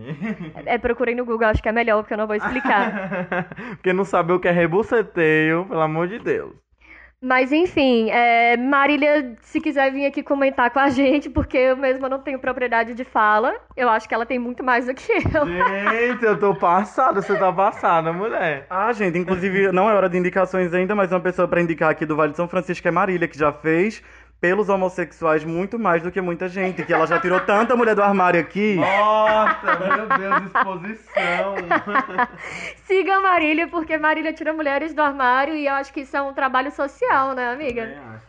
É, 0.65 0.77
procurei 0.77 1.15
no 1.15 1.23
Google, 1.23 1.47
acho 1.47 1.63
que 1.63 1.69
é 1.69 1.71
melhor, 1.71 2.01
porque 2.03 2.13
eu 2.13 2.17
não 2.17 2.27
vou 2.27 2.35
explicar. 2.35 2.91
Porque 3.77 3.93
não 3.93 4.03
sabe 4.03 4.33
o 4.33 4.39
que 4.39 4.49
é 4.49 4.51
rebuceteio, 4.51 5.65
pelo 5.65 5.79
amor 5.79 6.09
de 6.09 6.19
Deus. 6.19 6.66
Mas 7.19 7.51
enfim, 7.51 8.11
é, 8.11 8.55
Marília, 8.57 9.35
se 9.41 9.59
quiser 9.59 9.91
vir 9.91 10.05
aqui 10.05 10.21
comentar 10.21 10.69
com 10.69 10.79
a 10.79 10.89
gente, 10.91 11.29
porque 11.29 11.57
eu 11.57 11.75
mesma 11.75 12.07
não 12.07 12.19
tenho 12.19 12.39
propriedade 12.39 12.93
de 12.93 13.03
fala, 13.03 13.55
eu 13.75 13.89
acho 13.89 14.07
que 14.07 14.13
ela 14.13 14.25
tem 14.25 14.37
muito 14.37 14.63
mais 14.63 14.85
do 14.85 14.93
que 14.93 15.11
eu. 15.11 15.47
Gente, 15.47 16.23
eu 16.23 16.39
tô 16.39 16.53
passada, 16.53 17.21
você 17.21 17.35
tá 17.35 17.51
passada, 17.51 18.13
mulher. 18.13 18.67
Ah, 18.69 18.93
gente, 18.93 19.17
inclusive, 19.17 19.71
não 19.71 19.89
é 19.89 19.93
hora 19.95 20.07
de 20.07 20.17
indicações 20.17 20.73
ainda, 20.73 20.93
mas 20.93 21.11
uma 21.11 21.19
pessoa 21.19 21.47
pra 21.47 21.61
indicar 21.61 21.89
aqui 21.89 22.05
do 22.05 22.15
Vale 22.15 22.31
de 22.31 22.37
São 22.37 22.47
Francisco 22.47 22.87
é 22.87 22.91
Marília, 22.91 23.27
que 23.27 23.37
já 23.37 23.51
fez 23.51 24.03
pelos 24.39 24.69
homossexuais 24.69 25.43
muito 25.43 25.79
mais 25.79 26.03
do 26.03 26.11
que 26.11 26.21
muita 26.21 26.47
gente, 26.47 26.83
que 26.83 26.93
ela 26.93 27.07
já 27.07 27.19
tirou 27.19 27.39
tanta 27.39 27.75
mulher 27.75 27.95
do 27.95 28.03
armário 28.03 28.39
aqui. 28.39 28.75
Nossa, 28.75 29.79
meu 29.79 30.07
Deus, 30.17 30.43
exposição. 30.45 31.55
Siga 32.85 33.15
a 33.15 33.21
Marília, 33.21 33.67
porque 33.67 33.97
Marília 33.97 34.33
tira 34.33 34.53
mulheres 34.53 34.93
do 34.93 35.01
armário 35.01 35.55
e 35.55 35.65
eu 35.65 35.73
acho 35.73 35.91
que 35.91 36.01
isso 36.01 36.15
é 36.15 36.21
um 36.21 36.33
trabalho 36.33 36.71
social, 36.71 37.33
né, 37.33 37.51
amiga? 37.51 38.21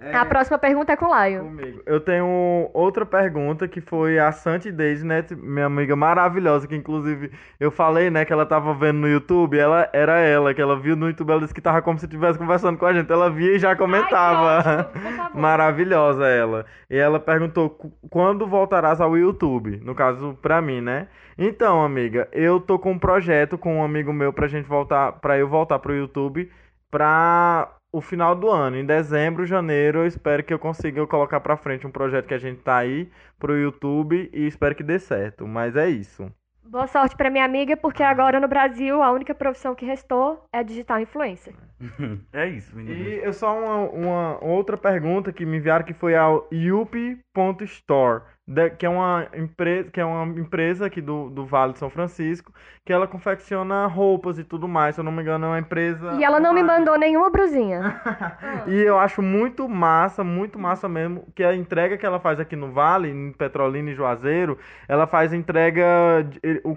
É, 0.00 0.16
A 0.16 0.24
próxima 0.24 0.58
pergunta 0.58 0.92
é 0.92 0.96
com 0.96 1.04
o 1.04 1.10
Laio. 1.10 1.44
comigo. 1.44 1.82
Eu 1.84 2.00
tenho 2.00 2.70
outra 2.72 3.04
pergunta 3.04 3.68
que 3.68 3.80
foi 3.82 4.18
a 4.18 4.32
Santi 4.32 4.72
Daisy, 4.72 5.04
né, 5.06 5.22
minha 5.36 5.66
amiga 5.66 5.94
maravilhosa, 5.94 6.66
que 6.66 6.74
inclusive 6.74 7.30
eu 7.60 7.70
falei, 7.70 8.08
né, 8.10 8.24
que 8.24 8.32
ela 8.32 8.46
tava 8.46 8.72
vendo 8.72 8.98
no 9.00 9.08
YouTube, 9.08 9.58
ela 9.58 9.88
era 9.92 10.18
ela, 10.18 10.54
que 10.54 10.62
ela 10.62 10.78
viu 10.78 10.96
no 10.96 11.06
YouTube, 11.08 11.30
ela 11.32 11.40
disse 11.42 11.52
que 11.52 11.60
tava 11.60 11.82
como 11.82 11.98
se 11.98 12.06
estivesse 12.06 12.38
conversando 12.38 12.78
com 12.78 12.86
a 12.86 12.92
gente, 12.94 13.12
ela 13.12 13.28
via 13.30 13.54
e 13.56 13.58
já 13.58 13.76
comentava. 13.76 14.90
Ai. 14.94 15.30
Maravilhosa 15.38 16.26
ela. 16.26 16.64
E 16.88 16.96
ela 16.96 17.20
perguntou 17.20 17.68
"Qu- 17.70 17.92
quando 18.08 18.46
voltarás 18.46 19.00
ao 19.00 19.16
YouTube? 19.18 19.80
No 19.84 19.94
caso, 19.94 20.38
pra 20.40 20.62
mim, 20.62 20.80
né? 20.80 21.08
Então, 21.36 21.84
amiga, 21.84 22.26
eu 22.32 22.58
tô 22.60 22.78
com 22.78 22.92
um 22.92 22.98
projeto 22.98 23.58
com 23.58 23.76
um 23.78 23.84
amigo 23.84 24.12
meu 24.12 24.32
pra 24.32 24.48
gente 24.48 24.66
voltar, 24.66 25.12
pra 25.12 25.36
eu 25.38 25.46
voltar 25.48 25.78
pro 25.78 25.94
YouTube 25.94 26.50
pra 26.90 27.68
o 27.92 28.00
final 28.00 28.34
do 28.34 28.48
ano. 28.48 28.76
Em 28.76 28.84
dezembro, 28.84 29.46
janeiro, 29.46 30.00
eu 30.00 30.06
espero 30.06 30.42
que 30.42 30.52
eu 30.52 30.58
consiga 30.58 31.06
colocar 31.06 31.40
pra 31.40 31.56
frente 31.56 31.86
um 31.86 31.90
projeto 31.90 32.26
que 32.26 32.34
a 32.34 32.38
gente 32.38 32.60
tá 32.60 32.76
aí 32.76 33.10
pro 33.38 33.58
YouTube 33.58 34.30
e 34.32 34.46
espero 34.46 34.74
que 34.74 34.82
dê 34.82 34.98
certo. 34.98 35.46
Mas 35.46 35.76
é 35.76 35.88
isso. 35.88 36.30
Boa 36.62 36.86
sorte 36.86 37.16
pra 37.16 37.30
minha 37.30 37.44
amiga, 37.44 37.76
porque 37.76 38.00
agora 38.00 38.38
no 38.38 38.46
Brasil 38.46 39.02
a 39.02 39.10
única 39.10 39.34
profissão 39.34 39.74
que 39.74 39.84
restou 39.84 40.44
é 40.52 40.62
digital 40.62 41.00
influencer. 41.00 41.52
É 42.32 42.46
isso, 42.46 42.76
menino. 42.76 43.08
E 43.08 43.24
eu 43.24 43.32
só 43.32 43.58
uma, 43.58 43.90
uma 43.90 44.44
outra 44.44 44.76
pergunta 44.76 45.32
que 45.32 45.44
me 45.44 45.56
enviaram 45.56 45.84
que 45.84 45.94
foi 45.94 46.14
ao 46.14 46.46
yupi.store, 46.52 48.22
da- 48.50 48.68
que 48.68 48.84
é 48.84 48.88
uma 48.88 49.28
empresa, 49.34 49.90
que 49.90 50.00
é 50.00 50.04
uma 50.04 50.38
empresa 50.38 50.86
aqui 50.86 51.00
do, 51.00 51.30
do 51.30 51.46
Vale 51.46 51.72
de 51.72 51.78
São 51.78 51.88
Francisco, 51.88 52.52
que 52.84 52.92
ela 52.92 53.06
confecciona 53.06 53.86
roupas 53.86 54.38
e 54.38 54.44
tudo 54.44 54.66
mais, 54.66 54.96
se 54.96 55.00
eu 55.00 55.04
não 55.04 55.12
me 55.12 55.22
engano, 55.22 55.46
é 55.46 55.48
uma 55.50 55.58
empresa 55.60 56.16
E 56.18 56.24
ela 56.24 56.40
não 56.40 56.52
me 56.52 56.62
mandou 56.62 56.98
nenhuma 56.98 57.30
brusinha. 57.30 58.00
E 58.66 58.74
eu 58.80 58.98
acho 58.98 59.22
muito 59.22 59.68
massa, 59.68 60.24
muito 60.24 60.58
massa 60.58 60.88
mesmo, 60.88 61.26
que 61.34 61.44
a 61.44 61.54
entrega 61.54 61.96
que 61.96 62.04
ela 62.04 62.18
faz 62.18 62.40
aqui 62.40 62.56
no 62.56 62.72
Vale, 62.72 63.08
em 63.08 63.32
Petrolina 63.32 63.90
e 63.90 63.94
Juazeiro, 63.94 64.58
ela 64.88 65.06
faz 65.06 65.32
entrega, 65.32 65.84
de- 66.28 66.60
o, 66.64 66.76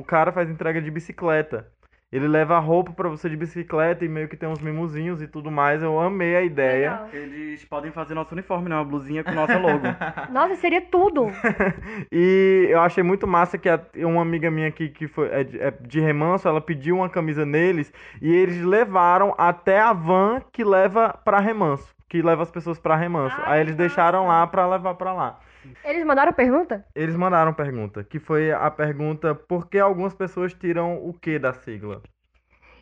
o 0.00 0.04
cara 0.04 0.32
faz 0.32 0.48
entrega 0.48 0.80
de 0.80 0.90
bicicleta. 0.90 1.66
Ele 2.12 2.26
leva 2.26 2.56
a 2.56 2.58
roupa 2.58 2.90
pra 2.92 3.08
você 3.08 3.28
de 3.30 3.36
bicicleta 3.36 4.04
e 4.04 4.08
meio 4.08 4.28
que 4.28 4.36
tem 4.36 4.48
uns 4.48 4.58
mimozinhos 4.60 5.22
e 5.22 5.28
tudo 5.28 5.48
mais. 5.48 5.80
Eu 5.80 6.00
amei 6.00 6.34
a 6.34 6.42
ideia. 6.42 6.90
Legal. 6.90 7.08
Eles 7.12 7.64
podem 7.64 7.92
fazer 7.92 8.14
nosso 8.14 8.32
uniforme, 8.34 8.68
né? 8.68 8.74
Uma 8.74 8.84
blusinha 8.84 9.22
com 9.22 9.30
nosso 9.30 9.56
logo. 9.58 9.84
Nossa, 10.32 10.56
seria 10.56 10.80
tudo. 10.80 11.28
E 12.12 12.66
eu 12.70 12.80
achei 12.80 13.02
muito 13.02 13.26
massa 13.26 13.56
que 13.58 13.68
a- 13.68 13.80
uma 13.98 14.22
amiga 14.22 14.50
minha 14.50 14.68
aqui 14.68 14.88
que 14.88 15.06
foi 15.06 15.28
é 15.30 15.44
de, 15.44 15.60
é 15.60 15.70
de 15.70 16.00
remanso, 16.00 16.48
ela 16.48 16.60
pediu 16.60 16.96
uma 16.96 17.08
camisa 17.08 17.46
neles 17.46 17.92
e 18.20 18.32
eles 18.32 18.62
levaram 18.64 19.34
até 19.38 19.80
a 19.80 19.92
van 19.92 20.40
que 20.52 20.64
leva 20.64 21.16
pra 21.24 21.38
remanso, 21.38 21.94
que 22.08 22.22
leva 22.22 22.42
as 22.42 22.50
pessoas 22.50 22.78
pra 22.78 22.96
remanso. 22.96 23.36
Ai, 23.44 23.54
Aí 23.54 23.60
eles 23.60 23.72
que 23.74 23.78
deixaram 23.78 24.26
massa. 24.26 24.40
lá 24.40 24.46
pra 24.46 24.66
levar 24.68 24.94
pra 24.94 25.12
lá. 25.12 25.38
Eles 25.84 26.04
mandaram 26.04 26.32
pergunta? 26.32 26.86
Eles 26.94 27.16
mandaram 27.16 27.52
pergunta, 27.54 28.04
que 28.04 28.18
foi 28.18 28.52
a 28.52 28.70
pergunta 28.70 29.34
por 29.34 29.68
que 29.68 29.78
algumas 29.78 30.14
pessoas 30.14 30.54
tiram 30.54 30.96
o 31.04 31.12
que 31.12 31.38
da 31.38 31.52
sigla? 31.52 32.02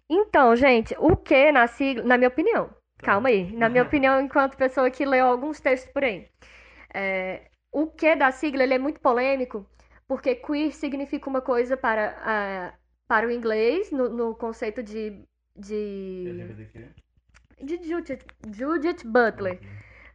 Então, 0.08 0.56
gente, 0.56 0.94
o 0.98 1.16
que 1.16 1.52
na 1.52 1.66
sigla, 1.66 2.04
na 2.04 2.16
minha 2.16 2.28
opinião, 2.28 2.70
calma 2.98 3.28
aí, 3.28 3.52
na 3.52 3.68
minha 3.68 3.82
opinião, 3.84 4.20
enquanto 4.20 4.56
pessoa 4.56 4.90
que 4.90 5.04
leu 5.04 5.26
alguns 5.26 5.60
textos 5.60 5.92
por 5.92 6.04
aí, 6.04 6.28
é, 6.94 7.48
o 7.72 7.86
que 7.86 8.16
da 8.16 8.30
sigla 8.30 8.62
ele 8.62 8.74
é 8.74 8.78
muito 8.78 9.00
polêmico, 9.00 9.68
porque 10.06 10.34
queer 10.34 10.72
significa 10.72 11.28
uma 11.28 11.42
coisa 11.42 11.76
para, 11.76 12.16
ah, 12.22 12.74
para 13.06 13.26
o 13.26 13.30
inglês, 13.30 13.90
no, 13.92 14.08
no 14.08 14.34
conceito 14.34 14.82
de, 14.82 15.22
de, 15.54 16.56
de 17.62 17.88
Judith, 17.88 18.24
Judith 18.50 19.04
Butler. 19.04 19.60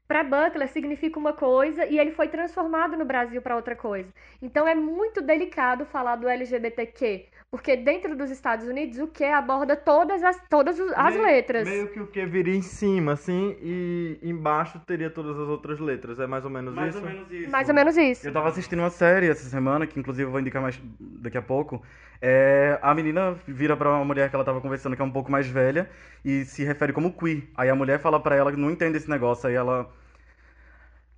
Para 0.07 0.23
Butler 0.23 0.67
significa 0.69 1.17
uma 1.19 1.33
coisa 1.33 1.85
e 1.85 1.97
ele 1.97 2.11
foi 2.11 2.27
transformado 2.29 2.95
no 2.97 3.05
Brasil 3.05 3.41
para 3.41 3.55
outra 3.55 3.75
coisa. 3.75 4.13
Então 4.41 4.67
é 4.67 4.75
muito 4.75 5.21
delicado 5.21 5.85
falar 5.85 6.15
do 6.17 6.27
LGBTQ, 6.27 7.29
porque 7.53 7.77
dentro 7.77 8.15
dos 8.17 8.31
Estados 8.31 8.67
Unidos 8.67 8.97
o 8.97 9.05
que 9.05 9.23
aborda 9.23 9.75
todas 9.75 10.23
as, 10.23 10.41
todas 10.49 10.79
as 10.79 11.13
Meio- 11.13 11.23
letras. 11.27 11.69
Meio 11.69 11.87
que 11.89 11.99
o 11.99 12.07
que 12.07 12.25
viria 12.25 12.55
em 12.55 12.63
cima, 12.63 13.11
assim, 13.11 13.55
e 13.61 14.17
embaixo 14.23 14.79
teria 14.87 15.07
todas 15.07 15.37
as 15.39 15.47
outras 15.47 15.79
letras. 15.79 16.19
É 16.19 16.25
mais 16.25 16.43
ou 16.43 16.49
menos 16.49 16.73
Mais 16.73 16.95
isso? 16.95 17.05
ou 17.05 17.11
menos 17.11 17.31
isso. 17.31 17.51
Mais 17.51 17.69
ou 17.69 17.75
menos 17.75 17.95
isso. 17.95 18.27
Eu 18.27 18.33
tava 18.33 18.49
assistindo 18.49 18.79
uma 18.79 18.89
série 18.89 19.27
essa 19.27 19.47
semana, 19.47 19.85
que 19.85 19.99
inclusive 19.99 20.23
eu 20.27 20.31
vou 20.31 20.39
indicar 20.39 20.63
mais 20.63 20.81
daqui 20.99 21.37
a 21.37 21.43
pouco. 21.43 21.79
É, 22.19 22.79
a 22.81 22.91
menina 22.95 23.35
vira 23.47 23.77
pra 23.77 23.87
uma 23.91 24.03
mulher 24.03 24.31
que 24.31 24.35
ela 24.35 24.43
tava 24.43 24.59
conversando, 24.59 24.95
que 24.95 25.01
é 25.03 25.05
um 25.05 25.11
pouco 25.11 25.31
mais 25.31 25.45
velha, 25.45 25.87
e 26.25 26.45
se 26.45 26.63
refere 26.63 26.91
como 26.91 27.13
queer. 27.13 27.43
Aí 27.55 27.69
a 27.69 27.75
mulher 27.75 27.99
fala 27.99 28.19
pra 28.19 28.35
ela 28.35 28.51
que 28.51 28.57
não 28.57 28.71
entende 28.71 28.97
esse 28.97 29.07
negócio, 29.07 29.47
aí 29.47 29.53
ela. 29.53 29.87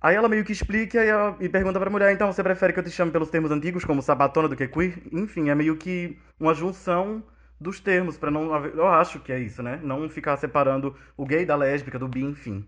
Aí 0.00 0.14
ela 0.14 0.28
meio 0.28 0.44
que 0.44 0.52
explica 0.52 1.04
e, 1.04 1.08
ela- 1.08 1.36
e 1.40 1.48
pergunta 1.48 1.78
pra 1.80 1.90
mulher, 1.90 2.12
então 2.12 2.32
você 2.32 2.42
prefere 2.42 2.72
que 2.72 2.78
eu 2.78 2.84
te 2.84 2.90
chame 2.90 3.10
pelos 3.10 3.30
termos 3.30 3.50
antigos, 3.50 3.84
como 3.84 4.02
sabatona 4.02 4.48
do 4.48 4.56
que 4.56 4.68
queer? 4.68 5.02
Enfim, 5.12 5.48
é 5.50 5.54
meio 5.54 5.76
que 5.76 6.18
uma 6.38 6.54
junção 6.54 7.22
dos 7.60 7.80
termos, 7.80 8.16
pra 8.18 8.30
não. 8.30 8.54
Eu 8.66 8.86
acho 8.88 9.20
que 9.20 9.32
é 9.32 9.38
isso, 9.40 9.62
né? 9.62 9.80
Não 9.82 10.08
ficar 10.08 10.36
separando 10.36 10.94
o 11.16 11.24
gay 11.26 11.44
da 11.46 11.56
lésbica, 11.56 11.98
do 11.98 12.08
bi, 12.08 12.22
enfim. 12.22 12.66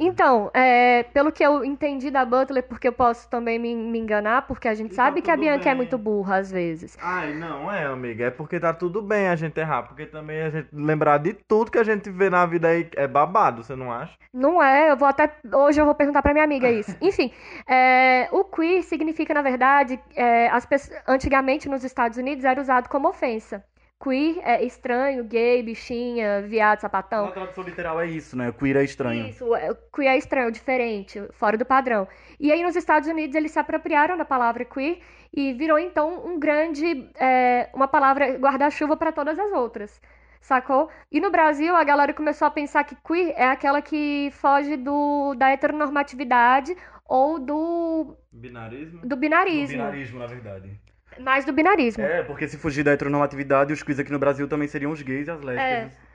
Então, 0.00 0.50
é, 0.54 1.02
pelo 1.12 1.30
que 1.30 1.44
eu 1.44 1.62
entendi 1.62 2.10
da 2.10 2.24
Butler, 2.24 2.62
porque 2.66 2.88
eu 2.88 2.92
posso 2.92 3.28
também 3.28 3.58
me, 3.58 3.74
me 3.74 3.98
enganar, 3.98 4.46
porque 4.46 4.66
a 4.66 4.72
gente 4.74 4.92
E 4.92 4.96
tá 4.96 5.04
sabe 5.04 5.20
que 5.20 5.30
a 5.30 5.36
Bianca 5.36 5.68
é 5.68 5.74
bem. 5.74 5.74
muito 5.74 5.98
burra 5.98 6.36
às 6.38 6.50
vezes. 6.50 6.96
Ai, 6.98 7.34
não 7.34 7.70
é, 7.70 7.84
amiga. 7.84 8.24
É 8.24 8.30
porque 8.30 8.58
tá 8.58 8.72
tudo 8.72 9.02
bem 9.02 9.28
a 9.28 9.36
gente 9.36 9.58
errar. 9.60 9.82
Porque 9.82 10.06
também 10.06 10.40
a 10.42 10.50
gente 10.50 10.68
lembrar 10.72 11.18
de 11.18 11.34
tudo 11.34 11.70
que 11.70 11.78
a 11.78 11.84
gente 11.84 12.10
vê 12.10 12.30
na 12.30 12.46
vida 12.46 12.68
aí 12.68 12.88
é 12.96 13.06
babado, 13.06 13.62
você 13.62 13.76
não 13.76 13.92
acha? 13.92 14.16
Não 14.32 14.62
é, 14.62 14.90
eu 14.90 14.96
vou 14.96 15.06
até. 15.08 15.30
Hoje 15.52 15.80
eu 15.80 15.84
vou 15.84 15.94
perguntar 15.94 16.22
pra 16.22 16.32
minha 16.32 16.44
amiga 16.44 16.70
isso. 16.72 16.96
Enfim, 17.00 17.30
é, 17.68 18.28
o 18.32 18.44
queer 18.44 18.82
significa, 18.82 19.34
na 19.34 19.42
verdade, 19.42 20.00
é, 20.16 20.48
as 20.48 20.66
antigamente 21.06 21.68
nos 21.68 21.84
Estados 21.84 22.16
Unidos 22.16 22.44
era 22.44 22.60
usado 22.60 22.88
como 22.88 23.08
ofensa. 23.08 23.62
Queer 24.02 24.38
é 24.42 24.64
estranho, 24.64 25.24
gay, 25.24 25.62
bichinha, 25.62 26.40
viado, 26.40 26.80
sapatão. 26.80 27.26
Na 27.26 27.32
tradução 27.32 27.62
literal 27.62 28.00
é 28.00 28.06
isso, 28.06 28.34
né? 28.34 28.50
Queer 28.50 28.76
é 28.76 28.84
estranho. 28.84 29.28
Isso, 29.28 29.54
é, 29.54 29.76
queer 29.94 30.14
é 30.14 30.16
estranho, 30.16 30.50
diferente, 30.50 31.20
fora 31.32 31.58
do 31.58 31.66
padrão. 31.66 32.08
E 32.38 32.50
aí 32.50 32.62
nos 32.62 32.76
Estados 32.76 33.06
Unidos 33.06 33.36
eles 33.36 33.50
se 33.52 33.58
apropriaram 33.58 34.16
da 34.16 34.24
palavra 34.24 34.64
queer 34.64 35.00
e 35.32 35.52
virou 35.52 35.78
então 35.78 36.26
um 36.26 36.40
grande, 36.40 37.10
é, 37.20 37.68
uma 37.74 37.86
palavra 37.86 38.38
guarda-chuva 38.38 38.96
para 38.96 39.12
todas 39.12 39.38
as 39.38 39.52
outras, 39.52 40.00
sacou? 40.40 40.88
E 41.12 41.20
no 41.20 41.30
Brasil 41.30 41.76
a 41.76 41.84
galera 41.84 42.14
começou 42.14 42.48
a 42.48 42.50
pensar 42.50 42.84
que 42.84 42.96
queer 42.96 43.34
é 43.36 43.48
aquela 43.48 43.82
que 43.82 44.30
foge 44.32 44.78
do, 44.78 45.34
da 45.34 45.50
heteronormatividade 45.50 46.74
ou 47.04 47.38
do, 47.38 48.16
Binarismo? 48.32 49.00
do 49.02 49.08
Do 49.08 49.16
binarismo, 49.16 49.76
binarismo, 49.76 50.18
na 50.18 50.26
verdade. 50.26 50.80
Mais 51.20 51.44
do 51.44 51.52
binarismo. 51.52 52.02
É, 52.02 52.22
porque 52.22 52.48
se 52.48 52.56
fugir 52.56 52.82
da 52.82 52.92
heteronormatividade, 52.92 53.72
os 53.72 53.82
queers 53.82 53.98
aqui 53.98 54.12
no 54.12 54.18
Brasil 54.18 54.48
também 54.48 54.68
seriam 54.68 54.92
os 54.92 55.02
gays 55.02 55.28
e 55.28 55.30
as 55.30 55.40
lésbicas. 55.40 56.10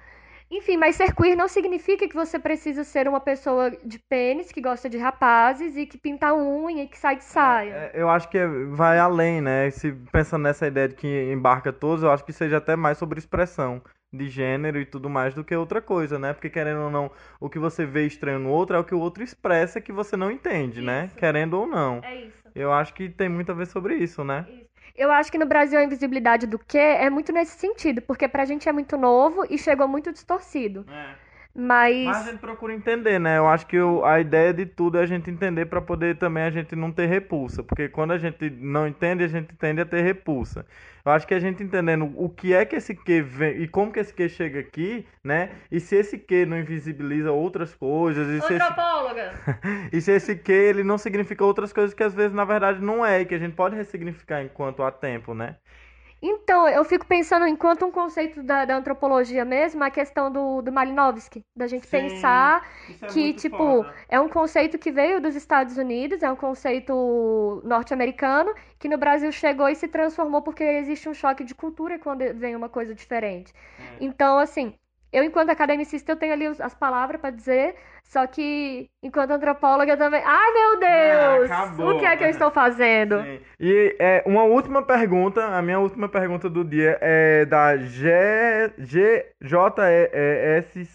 Enfim, 0.49 0.77
mas 0.77 0.95
ser 0.95 1.13
queer 1.15 1.35
não 1.35 1.47
significa 1.47 2.07
que 2.07 2.13
você 2.13 2.37
precisa 2.37 2.83
ser 2.83 3.07
uma 3.07 3.19
pessoa 3.19 3.71
de 3.83 3.97
pênis, 3.97 4.51
que 4.51 4.61
gosta 4.61 4.87
de 4.87 4.97
rapazes 4.97 5.75
e 5.75 5.87
que 5.87 5.97
pinta 5.97 6.35
unha 6.35 6.83
e 6.83 6.87
que 6.87 6.97
sai 6.97 7.15
de 7.15 7.23
saia. 7.23 7.71
É, 7.71 7.91
eu 7.95 8.09
acho 8.09 8.29
que 8.29 8.45
vai 8.69 8.99
além, 8.99 9.41
né? 9.41 9.71
Se 9.71 9.91
pensando 10.11 10.43
nessa 10.43 10.67
ideia 10.67 10.87
de 10.87 10.95
que 10.95 11.31
embarca 11.31 11.73
todos, 11.73 12.03
eu 12.03 12.11
acho 12.11 12.23
que 12.23 12.31
seja 12.31 12.57
até 12.57 12.75
mais 12.75 12.97
sobre 12.99 13.17
expressão 13.17 13.81
de 14.13 14.29
gênero 14.29 14.79
e 14.79 14.85
tudo 14.85 15.09
mais 15.09 15.33
do 15.33 15.43
que 15.43 15.55
outra 15.55 15.81
coisa, 15.81 16.19
né? 16.19 16.31
Porque 16.31 16.49
querendo 16.49 16.81
ou 16.81 16.91
não, 16.91 17.11
o 17.39 17.49
que 17.49 17.57
você 17.57 17.85
vê 17.85 18.05
estranho 18.05 18.39
no 18.39 18.49
outro 18.49 18.75
é 18.75 18.79
o 18.79 18.83
que 18.83 18.95
o 18.95 18.99
outro 18.99 19.23
expressa 19.23 19.81
que 19.81 19.91
você 19.91 20.15
não 20.15 20.29
entende, 20.29 20.79
né? 20.79 21.05
Isso. 21.07 21.15
Querendo 21.15 21.55
ou 21.55 21.65
não. 21.65 22.01
É 22.03 22.15
isso. 22.21 22.45
Eu 22.53 22.71
acho 22.71 22.93
que 22.93 23.09
tem 23.09 23.27
muito 23.27 23.51
a 23.51 23.55
ver 23.55 23.65
sobre 23.65 23.95
isso, 23.95 24.23
né? 24.23 24.45
Eu 24.95 25.11
acho 25.11 25.31
que 25.31 25.37
no 25.37 25.45
Brasil 25.45 25.77
a 25.79 25.83
invisibilidade 25.83 26.47
do 26.47 26.57
que 26.57 26.77
é 26.77 27.09
muito 27.09 27.31
nesse 27.31 27.57
sentido, 27.57 28.01
porque 28.01 28.27
pra 28.27 28.45
gente 28.45 28.67
é 28.69 28.71
muito 28.71 28.97
novo 28.97 29.45
e 29.49 29.57
chegou 29.57 29.87
muito 29.87 30.11
distorcido. 30.11 30.87
Mas, 31.57 32.03
Mas 32.05 32.27
a 32.27 32.31
gente 32.31 32.39
procura 32.41 32.73
entender, 32.73 33.17
né? 33.17 33.37
Eu 33.37 33.47
acho 33.47 33.65
que 33.65 33.79
o- 33.79 34.03
a 34.03 34.19
ideia 34.19 34.53
de 34.53 34.65
tudo 34.65 34.97
é 34.97 35.03
a 35.03 35.05
gente 35.05 35.29
entender 35.31 35.65
pra 35.67 35.79
poder 35.81 36.17
também 36.17 36.43
a 36.43 36.49
gente 36.51 36.75
não 36.75 36.91
ter 36.91 37.05
repulsa. 37.07 37.63
Porque 37.63 37.87
quando 37.87 38.11
a 38.11 38.17
gente 38.17 38.49
não 38.49 38.85
entende, 38.85 39.23
a 39.23 39.27
gente 39.27 39.55
tende 39.55 39.79
a 39.79 39.85
ter 39.85 40.01
repulsa. 40.01 40.65
Eu 41.05 41.13
acho 41.13 41.25
que 41.25 41.33
a 41.33 41.39
gente 41.39 41.63
entendendo 41.63 42.11
o 42.17 42.27
que 42.27 42.53
é 42.53 42.65
que 42.65 42.75
esse 42.75 42.93
que 42.93 43.21
vem 43.21 43.61
e 43.61 43.67
como 43.69 43.91
que 43.93 43.99
esse 43.99 44.13
que 44.13 44.27
chega 44.27 44.59
aqui, 44.59 45.05
né? 45.23 45.51
E 45.71 45.79
se 45.79 45.95
esse 45.95 46.17
que 46.17 46.45
não 46.45 46.57
invisibiliza 46.59 47.31
outras 47.31 47.73
coisas, 47.73 48.27
e 48.27 48.41
se 48.41 48.53
esse, 48.53 48.63
antropóloga. 48.63 49.31
e 49.93 50.01
se 50.01 50.11
esse 50.11 50.35
que 50.35 50.51
ele 50.51 50.83
não 50.83 50.97
significa 50.97 51.45
outras 51.45 51.71
coisas 51.71 51.93
que 51.93 52.03
às 52.03 52.13
vezes 52.13 52.33
na 52.33 52.43
verdade 52.43 52.81
não 52.81 53.05
é 53.05 53.21
e 53.21 53.25
que 53.25 53.35
a 53.35 53.39
gente 53.39 53.53
pode 53.55 53.75
ressignificar 53.75 54.41
enquanto 54.43 54.83
há 54.83 54.91
tempo, 54.91 55.33
né? 55.33 55.55
Então, 56.21 56.67
eu 56.67 56.83
fico 56.83 57.05
pensando, 57.05 57.45
enquanto 57.47 57.85
um 57.85 57.91
conceito 57.91 58.41
da, 58.41 58.65
da 58.65 58.75
antropologia 58.77 59.45
mesmo, 59.45 59.83
a 59.83 59.91
questão 59.91 60.31
do, 60.31 60.61
do 60.61 60.71
Malinowski, 60.71 61.41
da 61.55 61.67
gente 61.67 61.85
Sim, 61.87 61.87
pensar 61.87 62.67
Isso 62.87 63.05
que, 63.05 63.33
tipo, 63.33 63.87
é 64.09 64.19
um 64.19 64.27
conceito 64.27 64.79
que 64.79 64.91
veio 64.91 65.21
dos 65.21 65.35
Estados 65.35 65.77
Unidos, 65.77 66.23
é 66.23 66.31
um 66.31 66.35
conceito 66.35 67.61
norte-americano, 67.63 68.51
que 68.79 68.89
no 68.89 68.97
Brasil 68.97 69.31
chegou 69.31 69.69
e 69.69 69.75
se 69.75 69.87
transformou 69.87 70.41
porque 70.41 70.63
existe 70.63 71.07
um 71.07 71.13
choque 71.13 71.43
de 71.43 71.53
cultura 71.53 71.99
quando 71.99 72.21
vem 72.33 72.55
uma 72.55 72.69
coisa 72.69 72.95
diferente. 72.95 73.53
Então, 73.99 74.39
assim, 74.39 74.73
eu, 75.11 75.23
enquanto 75.23 75.49
academicista, 75.51 76.11
eu 76.11 76.15
tenho 76.17 76.33
ali 76.33 76.47
as 76.47 76.73
palavras 76.73 77.21
pra 77.21 77.29
dizer, 77.29 77.75
só 78.07 78.25
que, 78.27 78.89
enquanto 79.03 79.31
antropóloga, 79.31 79.97
também. 79.97 80.21
Ai, 80.23 80.53
meu 80.53 80.79
Deus! 80.79 81.51
Ah, 81.51 81.63
acabou. 81.63 81.95
o 81.95 81.99
que 81.99 82.05
é 82.05 82.15
que 82.15 82.23
eu 82.23 82.29
estou 82.29 82.51
fazendo? 82.51 83.21
Sim. 83.21 83.39
E 83.59 83.95
é, 83.99 84.23
uma 84.25 84.43
última 84.43 84.81
pergunta, 84.83 85.43
a 85.43 85.61
minha 85.61 85.79
última 85.79 86.07
pergunta 86.07 86.49
do 86.49 86.63
dia 86.63 86.97
é 87.01 87.45
da 87.45 87.75
G, 87.77 88.71
G, 88.77 89.25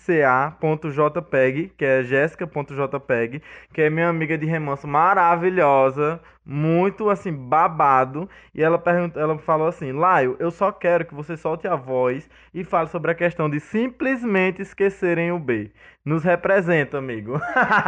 JESCA.jpeg, 0.07 1.73
que 1.77 1.85
é 1.85 2.03
jéssica.jpeg, 2.05 3.43
que 3.73 3.83
é 3.83 3.91
minha 3.91 4.09
amiga 4.09 4.39
de 4.39 4.47
remanso 4.47 4.87
maravilhosa, 4.87 6.21
muito 6.45 7.11
assim, 7.11 7.33
babado. 7.33 8.29
E 8.55 8.63
ela, 8.63 8.79
pergunta, 8.79 9.19
ela 9.21 9.39
falou 9.39 9.69
assim: 9.69 9.93
Laio, 9.93 10.37
eu 10.39 10.51
só 10.51 10.73
quero 10.73 11.05
que 11.05 11.15
você 11.15 11.37
solte 11.37 11.67
a 11.69 11.77
voz 11.77 12.29
e 12.55 12.65
fale 12.65 12.89
sobre 12.89 13.11
a 13.11 13.15
questão 13.15 13.49
de 13.51 13.61
simplesmente 13.61 14.63
esquecerem 14.63 15.33
o 15.33 15.39
B. 15.39 15.71
Nos 16.05 16.25
representa, 16.25 16.97
amigo. 16.97 17.39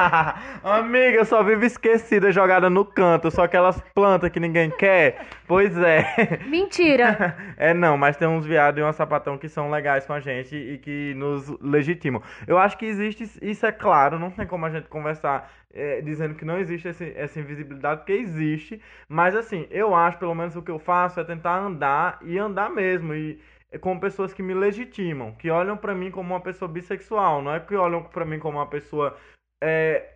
Amiga, 0.62 1.16
eu 1.16 1.24
só 1.24 1.42
vivo 1.42 1.64
esquecida, 1.64 2.30
jogada 2.30 2.68
no 2.68 2.84
canto, 2.84 3.30
só 3.30 3.44
aquelas 3.44 3.80
plantas 3.94 4.30
que 4.30 4.38
ninguém 4.38 4.70
quer. 4.70 5.26
Pois 5.46 5.74
é. 5.78 6.38
Mentira! 6.46 7.34
É 7.56 7.72
não, 7.72 7.96
mas 7.96 8.16
tem 8.18 8.28
uns 8.28 8.44
viados 8.44 8.78
e 8.80 8.84
uns 8.84 8.96
sapatão 8.96 9.38
que 9.38 9.48
são 9.48 9.70
legais 9.70 10.04
com 10.04 10.12
a 10.12 10.20
gente 10.20 10.54
e 10.54 10.76
que 10.76 11.14
nos 11.14 11.48
legitimam. 11.60 12.22
Eu 12.46 12.58
acho 12.58 12.76
que 12.76 12.84
existe, 12.84 13.24
isso 13.40 13.64
é 13.64 13.72
claro, 13.72 14.18
não 14.18 14.30
tem 14.30 14.46
como 14.46 14.66
a 14.66 14.70
gente 14.70 14.88
conversar 14.88 15.50
é, 15.74 16.02
dizendo 16.02 16.34
que 16.34 16.44
não 16.44 16.58
existe 16.58 16.88
esse- 16.88 17.14
essa 17.16 17.40
invisibilidade, 17.40 18.00
porque 18.00 18.12
existe. 18.12 18.78
Mas 19.08 19.34
assim, 19.34 19.66
eu 19.70 19.94
acho, 19.94 20.18
pelo 20.18 20.34
menos 20.34 20.54
o 20.54 20.60
que 20.60 20.70
eu 20.70 20.78
faço 20.78 21.18
é 21.18 21.24
tentar 21.24 21.56
andar 21.56 22.18
e 22.22 22.38
andar 22.38 22.68
mesmo. 22.68 23.14
E 23.14 23.40
com 23.80 23.98
pessoas 23.98 24.32
que 24.34 24.42
me 24.42 24.54
legitimam, 24.54 25.32
que 25.34 25.50
olham 25.50 25.76
pra 25.76 25.94
mim 25.94 26.10
como 26.10 26.32
uma 26.34 26.40
pessoa 26.40 26.68
bissexual, 26.70 27.42
não 27.42 27.54
é 27.54 27.60
que 27.60 27.74
olham 27.76 28.02
pra 28.04 28.24
mim 28.24 28.38
como 28.38 28.58
uma 28.58 28.66
pessoa 28.66 29.16
é, 29.62 30.14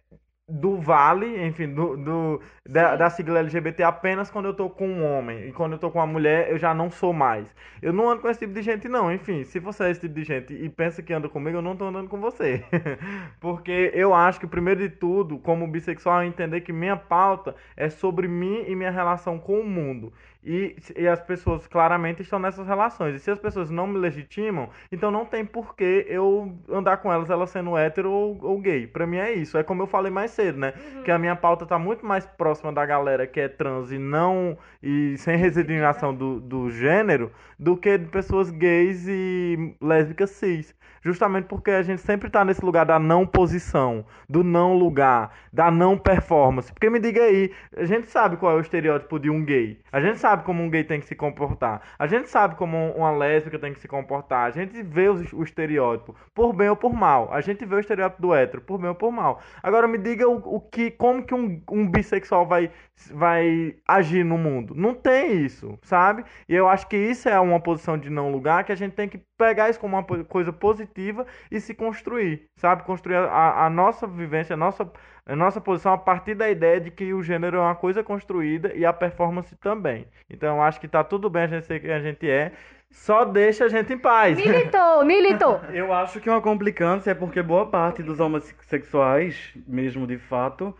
do 0.49 0.77
vale, 0.81 1.45
enfim, 1.45 1.75
do, 1.75 1.97
do- 1.97 2.41
da, 2.69 2.95
da 2.97 3.11
sigla 3.11 3.41
LGBT 3.41 3.83
apenas 3.83 4.31
quando 4.31 4.47
eu 4.47 4.55
tô 4.55 4.71
com 4.71 4.87
um 4.89 5.05
homem. 5.05 5.49
E 5.49 5.53
quando 5.53 5.73
eu 5.73 5.79
tô 5.79 5.91
com 5.91 5.99
uma 5.99 6.07
mulher, 6.07 6.51
eu 6.51 6.59
já 6.59 6.73
não 6.75 6.89
sou 6.91 7.13
mais. 7.13 7.49
Eu 7.83 7.93
não 7.93 8.09
ando 8.09 8.23
com 8.23 8.29
esse 8.29 8.41
tipo 8.41 8.53
de 8.55 8.63
gente, 8.63 8.89
não. 8.89 9.13
Enfim, 9.13 9.45
se 9.45 9.59
você 9.59 9.85
é 9.85 9.91
esse 9.91 10.03
tipo 10.03 10.15
de 10.15 10.25
gente 10.25 10.55
e 10.55 10.69
pensa 10.69 11.03
que 11.03 11.13
anda 11.13 11.29
comigo, 11.29 11.59
eu 11.59 11.63
não 11.63 11.77
tô 11.77 11.87
andando 11.87 12.09
com 12.09 12.21
você. 12.21 12.65
Porque 13.41 13.91
eu 13.95 14.15
acho 14.15 14.41
que, 14.41 14.47
primeiro 14.47 14.81
de 14.81 14.89
tudo, 14.91 15.39
como 15.39 15.67
bissexual, 15.67 16.21
é 16.23 16.27
entender 16.27 16.61
que 16.61 16.73
minha 16.73 16.97
pauta 16.97 17.55
é 17.77 17.91
sobre 17.91 18.29
mim 18.29 18.65
e 18.67 18.75
minha 18.77 18.91
relação 18.91 19.39
com 19.39 19.61
o 19.61 19.67
mundo. 19.67 20.13
E, 20.47 20.77
e 20.97 21.09
as 21.09 21.21
pessoas 21.21 21.67
claramente 21.67 22.23
estão 22.23 22.39
nessas 22.39 22.69
relações. 22.69 23.17
E 23.17 23.19
se 23.19 23.29
as 23.33 23.39
pessoas 23.39 23.69
não 23.69 23.85
me 23.89 23.99
legitimam, 23.99 24.71
então 24.93 25.11
não 25.11 25.27
tem 25.27 25.45
porquê 25.45 26.07
eu 26.09 26.57
andar 26.71 26.99
com 26.99 27.13
elas, 27.13 27.29
elas 27.29 27.51
sendo 27.51 27.77
hétero 27.77 28.13
ou, 28.13 28.39
ou 28.41 28.61
gay. 28.61 28.87
Pra 28.87 29.09
mim 29.09 29.17
é 29.17 29.33
isso. 29.33 29.59
É 29.59 29.65
como 29.65 29.83
eu 29.83 29.89
falei 29.89 30.13
mais 30.13 30.31
cedo, 30.31 30.57
né? 30.57 30.73
Que 31.05 31.11
a 31.11 31.19
minha 31.19 31.35
pauta 31.35 31.67
tá 31.67 31.77
muito 31.81 32.07
mais 32.07 32.25
próxima 32.25 32.73
da 32.73 32.87
galera 32.87 33.27
que 33.27 33.41
é 33.41 33.49
trans 33.49 33.91
e 33.91 33.99
não. 33.99 34.57
e 34.81 35.17
sem 35.19 35.37
resignação 35.37 36.15
do, 36.15 36.41
do 36.41 36.71
gênero, 36.71 37.33
do 37.59 37.77
que 37.77 37.99
de 37.99 38.07
pessoas 38.07 38.49
gays 38.49 39.09
e 39.09 39.75
lésbicas 39.81 40.31
cis. 40.31 40.77
Justamente 41.07 41.45
porque 41.47 41.71
a 41.71 41.83
gente 41.83 42.01
sempre 42.01 42.29
tá 42.29 42.45
nesse 42.45 42.65
lugar 42.65 42.85
da 42.85 42.99
não 42.99 43.25
posição, 43.25 44.05
do 44.29 44.43
não 44.43 44.75
lugar, 44.75 45.33
da 45.53 45.71
não 45.71 45.97
performance. 45.97 46.73
Porque 46.73 46.91
me 46.91 46.99
diga 46.99 47.23
aí, 47.23 47.53
a 47.77 47.85
gente 47.85 48.09
sabe 48.09 48.37
qual 48.37 48.51
é 48.51 48.55
o 48.57 48.61
estereótipo 48.61 49.21
de 49.21 49.31
um 49.31 49.45
gay. 49.45 49.79
A 49.93 50.01
gente 50.01 50.19
sabe 50.19 50.36
como 50.45 50.62
um 50.62 50.70
gay 50.70 50.84
tem 50.84 51.01
que 51.01 51.07
se 51.07 51.14
comportar. 51.14 51.82
A 51.99 52.07
gente 52.07 52.28
sabe 52.28 52.55
como 52.57 52.76
uma 52.93 53.11
lésbica 53.11 53.59
tem 53.59 53.72
que 53.72 53.80
se 53.80 53.89
comportar. 53.89 54.47
A 54.47 54.51
gente 54.51 54.82
vê 54.82 55.09
os- 55.09 55.32
o 55.32 55.43
estereótipo, 55.43 56.14
por 56.34 56.53
bem 56.53 56.68
ou 56.68 56.76
por 56.76 56.93
mal. 56.93 57.32
A 57.32 57.41
gente 57.41 57.64
vê 57.64 57.74
o 57.76 57.80
estereótipo 57.80 58.22
do 58.22 58.34
hétero, 58.34 58.61
por 58.62 58.78
bem 58.78 58.89
ou 58.89 58.95
por 58.95 59.11
mal. 59.12 59.41
Agora 59.62 59.87
me 59.89 59.99
diga 59.99 60.28
o, 60.28 60.37
o 60.57 60.61
que, 60.61 60.91
como 60.91 61.22
que 61.24 61.34
um, 61.34 61.61
um 61.70 61.89
bissexual 61.89 62.47
vai, 62.47 62.70
vai 63.11 63.76
agir 63.87 64.24
no 64.24 64.39
mundo. 64.39 64.74
Não 64.74 64.95
tem 64.95 65.45
isso, 65.45 65.78
sabe? 65.82 66.24
E 66.49 66.55
eu 66.55 66.68
acho 66.68 66.87
que 66.89 66.97
isso 66.97 67.28
é 67.28 67.39
uma 67.41 67.61
posição 67.61 67.99
de 67.99 68.11
não 68.11 68.30
lugar 68.30 68.64
que 68.64 68.72
a 68.72 68.76
gente 68.76 68.95
tem 68.95 69.09
que 69.09 69.18
pegar 69.37 69.68
isso 69.70 69.80
como 69.80 69.97
uma 69.97 70.05
coisa 70.24 70.53
positiva 70.53 71.26
e 71.51 71.61
se 71.61 71.74
construir, 71.74 72.49
sabe? 72.57 72.82
Construir 72.84 73.16
a, 73.16 73.66
a 73.66 73.70
nossa 73.70 74.07
vivência, 74.07 74.55
a 74.55 74.57
nossa, 74.57 74.91
a 75.27 75.35
nossa 75.35 75.61
posição 75.61 75.93
a 75.93 75.99
partir 75.99 76.35
da 76.35 76.49
ideia 76.49 76.81
de 76.81 76.91
que 76.91 77.12
o 77.12 77.22
gênero 77.22 77.57
é 77.57 77.61
uma 77.61 77.74
coisa 77.74 78.03
construída 78.03 78.72
e 78.74 78.87
a 78.87 78.93
performance 78.93 79.55
também. 79.57 80.07
Então 80.31 80.57
eu 80.57 80.62
acho 80.62 80.81
que 80.81 80.87
tá 80.89 81.03
tudo 81.03 81.29
bem 81.29 81.43
a 81.43 81.47
gente 81.49 81.66
ser 81.66 81.81
quem 81.81 81.93
a 81.93 82.01
gente 82.01 82.31
é, 82.31 82.53
só 82.91 83.24
deixa 83.24 83.64
a 83.64 83.68
gente 83.68 83.93
em 83.93 83.99
paz. 83.99 84.37
Militou, 84.39 85.05
militou! 85.05 85.61
Eu 85.74 85.93
acho 85.93 86.20
que 86.20 86.31
uma 86.31 86.41
complicância 86.41 87.11
é 87.11 87.14
porque 87.14 87.43
boa 87.43 87.66
parte 87.66 88.03
dos 88.03 88.20
homossexuais, 88.20 89.53
mesmo 89.66 90.07
de 90.07 90.16
fato, 90.16 90.72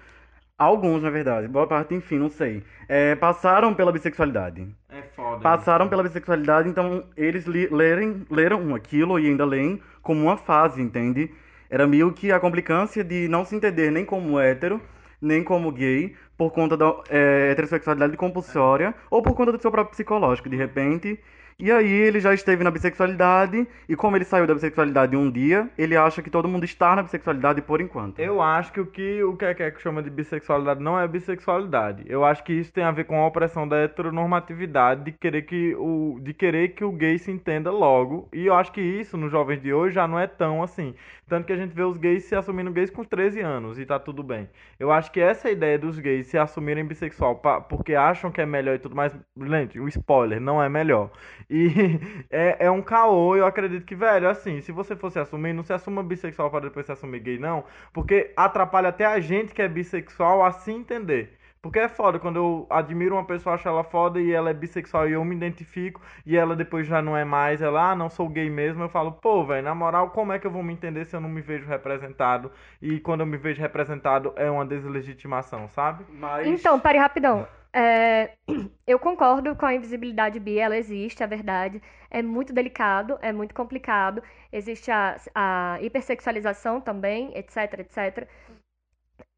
alguns 0.57 1.03
na 1.03 1.11
verdade, 1.11 1.49
boa 1.49 1.67
parte, 1.67 1.95
enfim, 1.95 2.19
não 2.19 2.29
sei, 2.31 2.63
é, 2.89 3.15
passaram 3.17 3.75
pela 3.75 3.93
bissexualidade. 3.93 4.67
É 4.89 5.03
foda. 5.03 5.41
Passaram 5.41 5.89
pela 5.89 6.03
bissexualidade, 6.05 6.69
então 6.69 7.05
eles 7.17 7.45
li- 7.47 7.69
lerem, 7.69 8.25
leram 8.31 8.75
aquilo 8.75 9.19
e 9.19 9.27
ainda 9.27 9.45
leem 9.45 9.83
como 10.01 10.23
uma 10.23 10.37
fase, 10.37 10.81
entende? 10.81 11.31
Era 11.71 11.87
meio 11.87 12.13
que 12.13 12.31
a 12.31 12.41
complicância 12.41 13.03
de 13.03 13.29
não 13.29 13.45
se 13.45 13.57
entender 13.57 13.91
nem 13.91 14.05
como 14.05 14.39
hétero, 14.39 14.81
nem 15.21 15.43
como 15.43 15.73
gay, 15.73 16.15
por 16.37 16.51
conta 16.51 16.77
da 16.77 16.95
é, 17.09 17.51
heterossexualidade 17.53 18.17
compulsória, 18.17 18.95
ou 19.11 19.23
por 19.23 19.35
conta 19.35 19.53
do 19.53 19.61
seu 19.61 19.71
próprio 19.71 19.93
psicológico, 19.93 20.49
de 20.49 20.57
repente. 20.57 21.19
E 21.59 21.73
aí 21.73 21.91
ele 21.91 22.21
já 22.21 22.35
esteve 22.35 22.63
na 22.63 22.71
bissexualidade, 22.71 23.67
e 23.89 23.97
como 23.97 24.15
ele 24.15 24.27
saiu 24.27 24.47
da 24.47 24.53
bissexualidade 24.53 25.17
um 25.17 25.31
dia, 25.31 25.71
ele 25.79 25.97
acha 25.97 26.21
que 26.21 26.29
todo 26.29 26.47
mundo 26.47 26.65
está 26.65 26.95
na 26.95 27.03
bissexualidade 27.03 27.63
por 27.63 27.81
enquanto. 27.81 28.19
Eu 28.19 28.43
acho 28.43 28.71
que 28.75 28.81
o 28.81 28.85
que 28.85 29.23
o 29.23 29.35
que 29.35 29.47
é 29.47 29.71
que 29.71 29.81
chama 29.81 30.03
de 30.03 30.11
bissexualidade 30.11 30.83
não 30.83 31.01
é 31.01 31.09
bissexualidade. 31.09 32.05
Eu 32.07 32.27
acho 32.27 32.45
que 32.45 32.53
isso 32.53 32.71
tem 32.71 32.85
a 32.85 32.91
ver 32.91 33.05
com 33.05 33.19
a 33.23 33.27
opressão 33.27 33.67
da 33.67 33.79
heteronormatividade 33.79 35.05
de 35.05 35.13
querer 35.13 35.43
que 35.43 35.75
o 35.77 36.19
de 36.21 36.35
querer 36.35 36.75
que 36.75 36.85
o 36.85 36.93
gay 36.93 37.19
se 37.19 37.31
entenda 37.31 37.71
logo. 37.71 38.29
E 38.35 38.45
eu 38.45 38.55
acho 38.55 38.71
que 38.71 38.83
isso 38.83 39.17
nos 39.17 39.33
jovens 39.33 39.63
de 39.63 39.73
hoje 39.73 39.95
já 39.95 40.07
não 40.07 40.19
é 40.19 40.27
tão 40.27 40.63
assim. 40.63 40.95
Tanto 41.29 41.45
que 41.47 41.53
a 41.53 41.57
gente 41.57 41.75
vê 41.75 41.83
os 41.83 41.97
gays 41.99 42.25
se 42.25 42.37
assumindo 42.37 42.71
gays 42.73 42.89
com 42.89 43.03
13 43.05 43.41
anos 43.41 43.79
e 43.81 43.85
tá 43.87 43.99
tudo 43.99 44.23
bem. 44.23 44.49
Eu 44.79 44.93
acho 44.93 45.11
que 45.11 45.21
essa 45.21 45.51
ideia 45.51 45.77
dos 45.77 45.99
gays 45.99 46.29
se 46.29 46.39
assumirem 46.39 46.85
bissexual 46.87 47.37
pa- 47.37 47.61
porque 47.61 47.95
acham 47.97 48.31
que 48.31 48.41
é 48.41 48.47
melhor 48.47 48.77
e 48.77 48.79
tudo 48.79 48.95
mais, 48.95 49.13
gente, 49.37 49.81
o 49.81 49.89
spoiler 49.89 50.41
não 50.41 50.63
é 50.63 50.69
melhor. 50.69 51.11
E 51.51 51.69
é, 52.31 52.67
é 52.67 52.71
um 52.71 52.81
caô, 52.81 53.35
eu 53.37 53.45
acredito 53.45 53.85
que, 53.85 53.95
velho, 53.97 54.29
assim, 54.29 54.61
se 54.61 54.71
você 54.71 54.95
fosse 54.95 55.19
assumir, 55.19 55.53
não 55.53 55.65
se 55.65 55.73
assuma 55.73 56.03
bissexual 56.03 56.49
para 56.51 56.67
depois 56.67 56.87
se 56.87 56.93
assumir 56.93 57.19
gay, 57.21 57.39
não, 57.39 57.65
porque 57.93 58.33
atrapalha 58.37 58.89
até 58.91 59.05
a 59.05 59.19
gente 59.19 59.53
que 59.53 59.63
é 59.63 59.69
bissexual 59.69 60.45
a 60.45 60.53
se 60.53 60.71
entender. 60.71 61.37
Porque 61.67 61.81
é 61.81 61.89
foda 61.89 62.19
quando 62.19 62.37
eu 62.37 62.67
admiro 62.71 63.17
uma 63.17 63.25
pessoa, 63.25 63.55
acho 63.57 63.67
ela 63.67 63.83
foda 63.83 64.21
e 64.21 64.33
ela 64.33 64.51
é 64.51 64.55
bissexual 64.55 65.09
e 65.09 65.13
eu 65.13 65.25
me 65.25 65.35
identifico 65.35 66.01
e 66.25 66.37
ela 66.37 66.55
depois 66.55 66.87
já 66.87 67.03
não 67.03 67.17
é 67.17 67.25
mais, 67.25 67.61
ela, 67.61 67.91
ah, 67.91 67.97
não 67.97 68.09
sou 68.09 68.29
gay 68.29 68.49
mesmo. 68.49 68.85
Eu 68.85 68.89
falo, 68.89 69.13
pô, 69.13 69.45
velho, 69.45 69.65
na 69.65 69.75
moral, 69.75 70.11
como 70.11 70.33
é 70.33 70.39
que 70.39 70.47
eu 70.47 70.51
vou 70.51 70.63
me 70.63 70.73
entender 70.73 71.05
se 71.05 71.17
eu 71.17 71.21
não 71.21 71.29
me 71.29 71.41
vejo 71.41 71.67
representado? 71.67 72.53
E 72.81 73.01
quando 73.01 73.21
eu 73.21 73.27
me 73.27 73.37
vejo 73.37 73.61
representado 73.61 74.33
é 74.37 74.51
uma 74.51 74.65
deslegitimação, 74.65 75.69
sabe? 75.69 76.05
Mas... 76.09 76.47
Então, 76.47 76.79
pare 76.79 76.99
rapidão. 76.99 77.47
é, 77.73 78.31
eu 78.87 78.99
concordo 78.99 79.55
com 79.57 79.67
a 79.67 79.75
invisibilidade 79.75 80.41
bi, 80.41 80.59
ela 80.59 80.77
existe, 80.77 81.23
é 81.23 81.27
verdade. 81.27 81.83
É 82.11 82.23
muito 82.23 82.53
delicado, 82.53 83.19
é 83.21 83.33
muito 83.33 83.55
complicado. 83.55 84.23
Existe 84.53 84.91
a, 84.91 85.17
a 85.35 85.79
hipersexualização 85.83 86.81
também, 86.81 87.37
etc, 87.37 87.81
etc. 87.81 88.29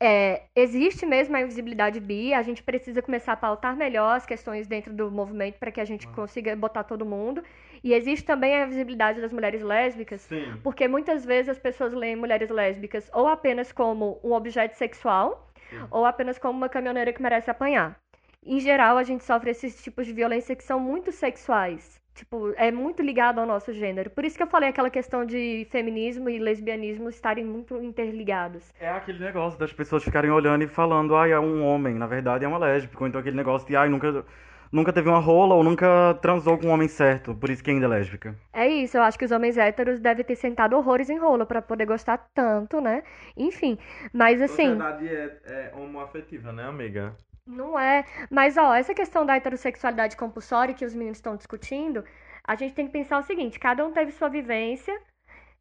É, 0.00 0.42
existe 0.54 1.04
mesmo 1.04 1.36
a 1.36 1.40
invisibilidade 1.40 1.98
bi, 1.98 2.32
a 2.32 2.42
gente 2.42 2.62
precisa 2.62 3.02
começar 3.02 3.32
a 3.32 3.36
pautar 3.36 3.76
melhor 3.76 4.16
as 4.16 4.24
questões 4.24 4.66
dentro 4.66 4.92
do 4.92 5.10
movimento 5.10 5.58
para 5.58 5.72
que 5.72 5.80
a 5.80 5.84
gente 5.84 6.06
consiga 6.08 6.54
botar 6.54 6.84
todo 6.84 7.04
mundo. 7.04 7.42
E 7.82 7.92
existe 7.92 8.24
também 8.24 8.56
a 8.56 8.66
visibilidade 8.66 9.20
das 9.20 9.32
mulheres 9.32 9.62
lésbicas, 9.62 10.22
Sim. 10.22 10.58
porque 10.62 10.88
muitas 10.88 11.24
vezes 11.24 11.48
as 11.48 11.58
pessoas 11.58 11.92
leem 11.92 12.16
mulheres 12.16 12.50
lésbicas 12.50 13.10
ou 13.12 13.26
apenas 13.26 13.72
como 13.72 14.20
um 14.22 14.32
objeto 14.32 14.76
sexual, 14.76 15.48
ou 15.90 16.04
apenas 16.04 16.38
como 16.38 16.56
uma 16.56 16.68
caminhoneira 16.68 17.12
que 17.12 17.22
merece 17.22 17.50
apanhar. 17.50 17.96
Em 18.44 18.60
geral, 18.60 18.96
a 18.96 19.02
gente 19.02 19.24
sofre 19.24 19.50
esses 19.50 19.82
tipos 19.82 20.06
de 20.06 20.12
violência 20.12 20.56
que 20.56 20.64
são 20.64 20.80
muito 20.80 21.12
sexuais. 21.12 22.00
Tipo, 22.18 22.52
é 22.56 22.72
muito 22.72 23.00
ligado 23.00 23.38
ao 23.38 23.46
nosso 23.46 23.72
gênero. 23.72 24.10
Por 24.10 24.24
isso 24.24 24.36
que 24.36 24.42
eu 24.42 24.48
falei 24.48 24.70
aquela 24.70 24.90
questão 24.90 25.24
de 25.24 25.68
feminismo 25.70 26.28
e 26.28 26.40
lesbianismo 26.40 27.08
estarem 27.08 27.44
muito 27.44 27.80
interligados. 27.80 28.72
É 28.80 28.90
aquele 28.90 29.20
negócio 29.20 29.56
das 29.56 29.72
pessoas 29.72 30.02
ficarem 30.02 30.28
olhando 30.28 30.64
e 30.64 30.66
falando, 30.66 31.14
ai, 31.14 31.30
é 31.30 31.38
um 31.38 31.64
homem, 31.64 31.94
na 31.94 32.08
verdade 32.08 32.44
é 32.44 32.48
uma 32.48 32.58
lésbica. 32.58 33.04
Ou 33.04 33.06
então 33.06 33.20
aquele 33.20 33.36
negócio 33.36 33.68
de, 33.68 33.76
ai, 33.76 33.88
nunca, 33.88 34.24
nunca 34.72 34.92
teve 34.92 35.08
uma 35.08 35.20
rola 35.20 35.54
ou 35.54 35.62
nunca 35.62 36.18
transou 36.20 36.58
com 36.58 36.66
um 36.66 36.70
homem 36.70 36.88
certo, 36.88 37.36
por 37.36 37.50
isso 37.50 37.62
que 37.62 37.70
ainda 37.70 37.86
é 37.86 37.88
lésbica. 37.88 38.34
É 38.52 38.66
isso, 38.66 38.96
eu 38.96 39.02
acho 39.02 39.16
que 39.16 39.24
os 39.24 39.30
homens 39.30 39.56
héteros 39.56 40.00
devem 40.00 40.24
ter 40.24 40.34
sentado 40.34 40.76
horrores 40.76 41.08
em 41.08 41.18
rola 41.18 41.46
pra 41.46 41.62
poder 41.62 41.86
gostar 41.86 42.18
tanto, 42.34 42.80
né? 42.80 43.04
Enfim, 43.36 43.78
mas 44.12 44.42
assim. 44.42 44.70
Sociedade 44.70 45.06
é, 45.06 45.38
é 45.46 45.72
homoafetiva, 45.76 46.50
né, 46.50 46.64
amiga? 46.64 47.14
Não 47.48 47.78
é. 47.78 48.04
Mas, 48.30 48.56
ó, 48.56 48.74
essa 48.74 48.94
questão 48.94 49.24
da 49.26 49.34
heterossexualidade 49.36 50.16
compulsória 50.16 50.74
que 50.74 50.84
os 50.84 50.94
meninos 50.94 51.18
estão 51.18 51.36
discutindo, 51.36 52.04
a 52.44 52.54
gente 52.54 52.74
tem 52.74 52.86
que 52.86 52.92
pensar 52.92 53.18
o 53.18 53.22
seguinte: 53.22 53.58
cada 53.58 53.84
um 53.86 53.92
teve 53.92 54.12
sua 54.12 54.28
vivência, 54.28 55.00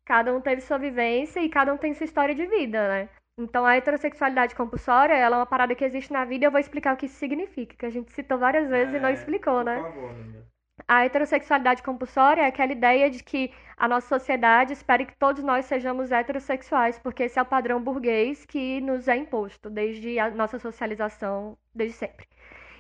cada 0.06 0.34
um 0.36 0.42
teve 0.42 0.62
sua 0.62 0.78
vivência 0.78 1.40
e 1.42 1.50
cada 1.50 1.74
um 1.74 1.78
tem 1.78 1.94
sua 1.94 2.06
história 2.06 2.36
de 2.36 2.46
vida, 2.48 2.88
né? 2.90 3.10
Então, 3.40 3.66
a 3.66 3.76
heterossexualidade 3.76 4.56
compulsória, 4.56 5.14
ela 5.16 5.38
é 5.38 5.40
uma 5.40 5.46
parada 5.46 5.76
que 5.76 5.86
existe 5.86 6.12
na 6.14 6.26
vida 6.26 6.46
e 6.46 6.48
eu 6.48 6.52
vou 6.52 6.60
explicar 6.60 6.94
o 6.96 6.98
que 6.98 7.06
isso 7.08 7.16
significa, 7.18 7.76
que 7.78 7.86
a 7.86 7.90
gente 7.90 8.12
citou 8.12 8.38
várias 8.40 8.70
vezes 8.70 8.96
e 8.96 9.00
não 9.00 9.10
É, 9.10 9.14
explicou, 9.14 9.64
por 9.64 9.66
né? 9.66 9.76
favor, 9.76 10.10
amiga. 10.12 10.46
A 10.88 11.04
heterossexualidade 11.06 11.84
compulsória 11.84 12.44
é 12.44 12.46
aquela 12.48 12.72
ideia 12.72 13.10
de 13.10 13.22
que 13.24 13.52
a 13.76 13.88
nossa 13.88 14.08
sociedade 14.08 14.72
espera 14.74 15.06
que 15.06 15.16
todos 15.18 15.44
nós 15.44 15.66
sejamos 15.66 16.12
heterossexuais, 16.12 16.98
porque 16.98 17.24
esse 17.24 17.38
é 17.38 17.42
o 17.42 17.46
padrão 17.46 17.82
burguês 17.82 18.46
que 18.46 18.80
nos 18.82 19.08
é 19.08 19.18
imposto 19.18 19.70
desde 19.70 20.18
a 20.18 20.30
nossa 20.32 20.58
socialização, 20.60 21.58
desde 21.76 21.98
sempre. 21.98 22.26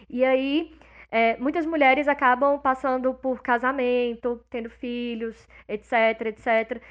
E 0.09 0.23
aí, 0.23 0.73
é, 1.11 1.37
muitas 1.37 1.65
mulheres 1.65 2.07
acabam 2.07 2.59
passando 2.59 3.13
por 3.13 3.41
casamento, 3.41 4.41
tendo 4.49 4.69
filhos, 4.69 5.47
etc, 5.67 6.21
etc. 6.27 6.81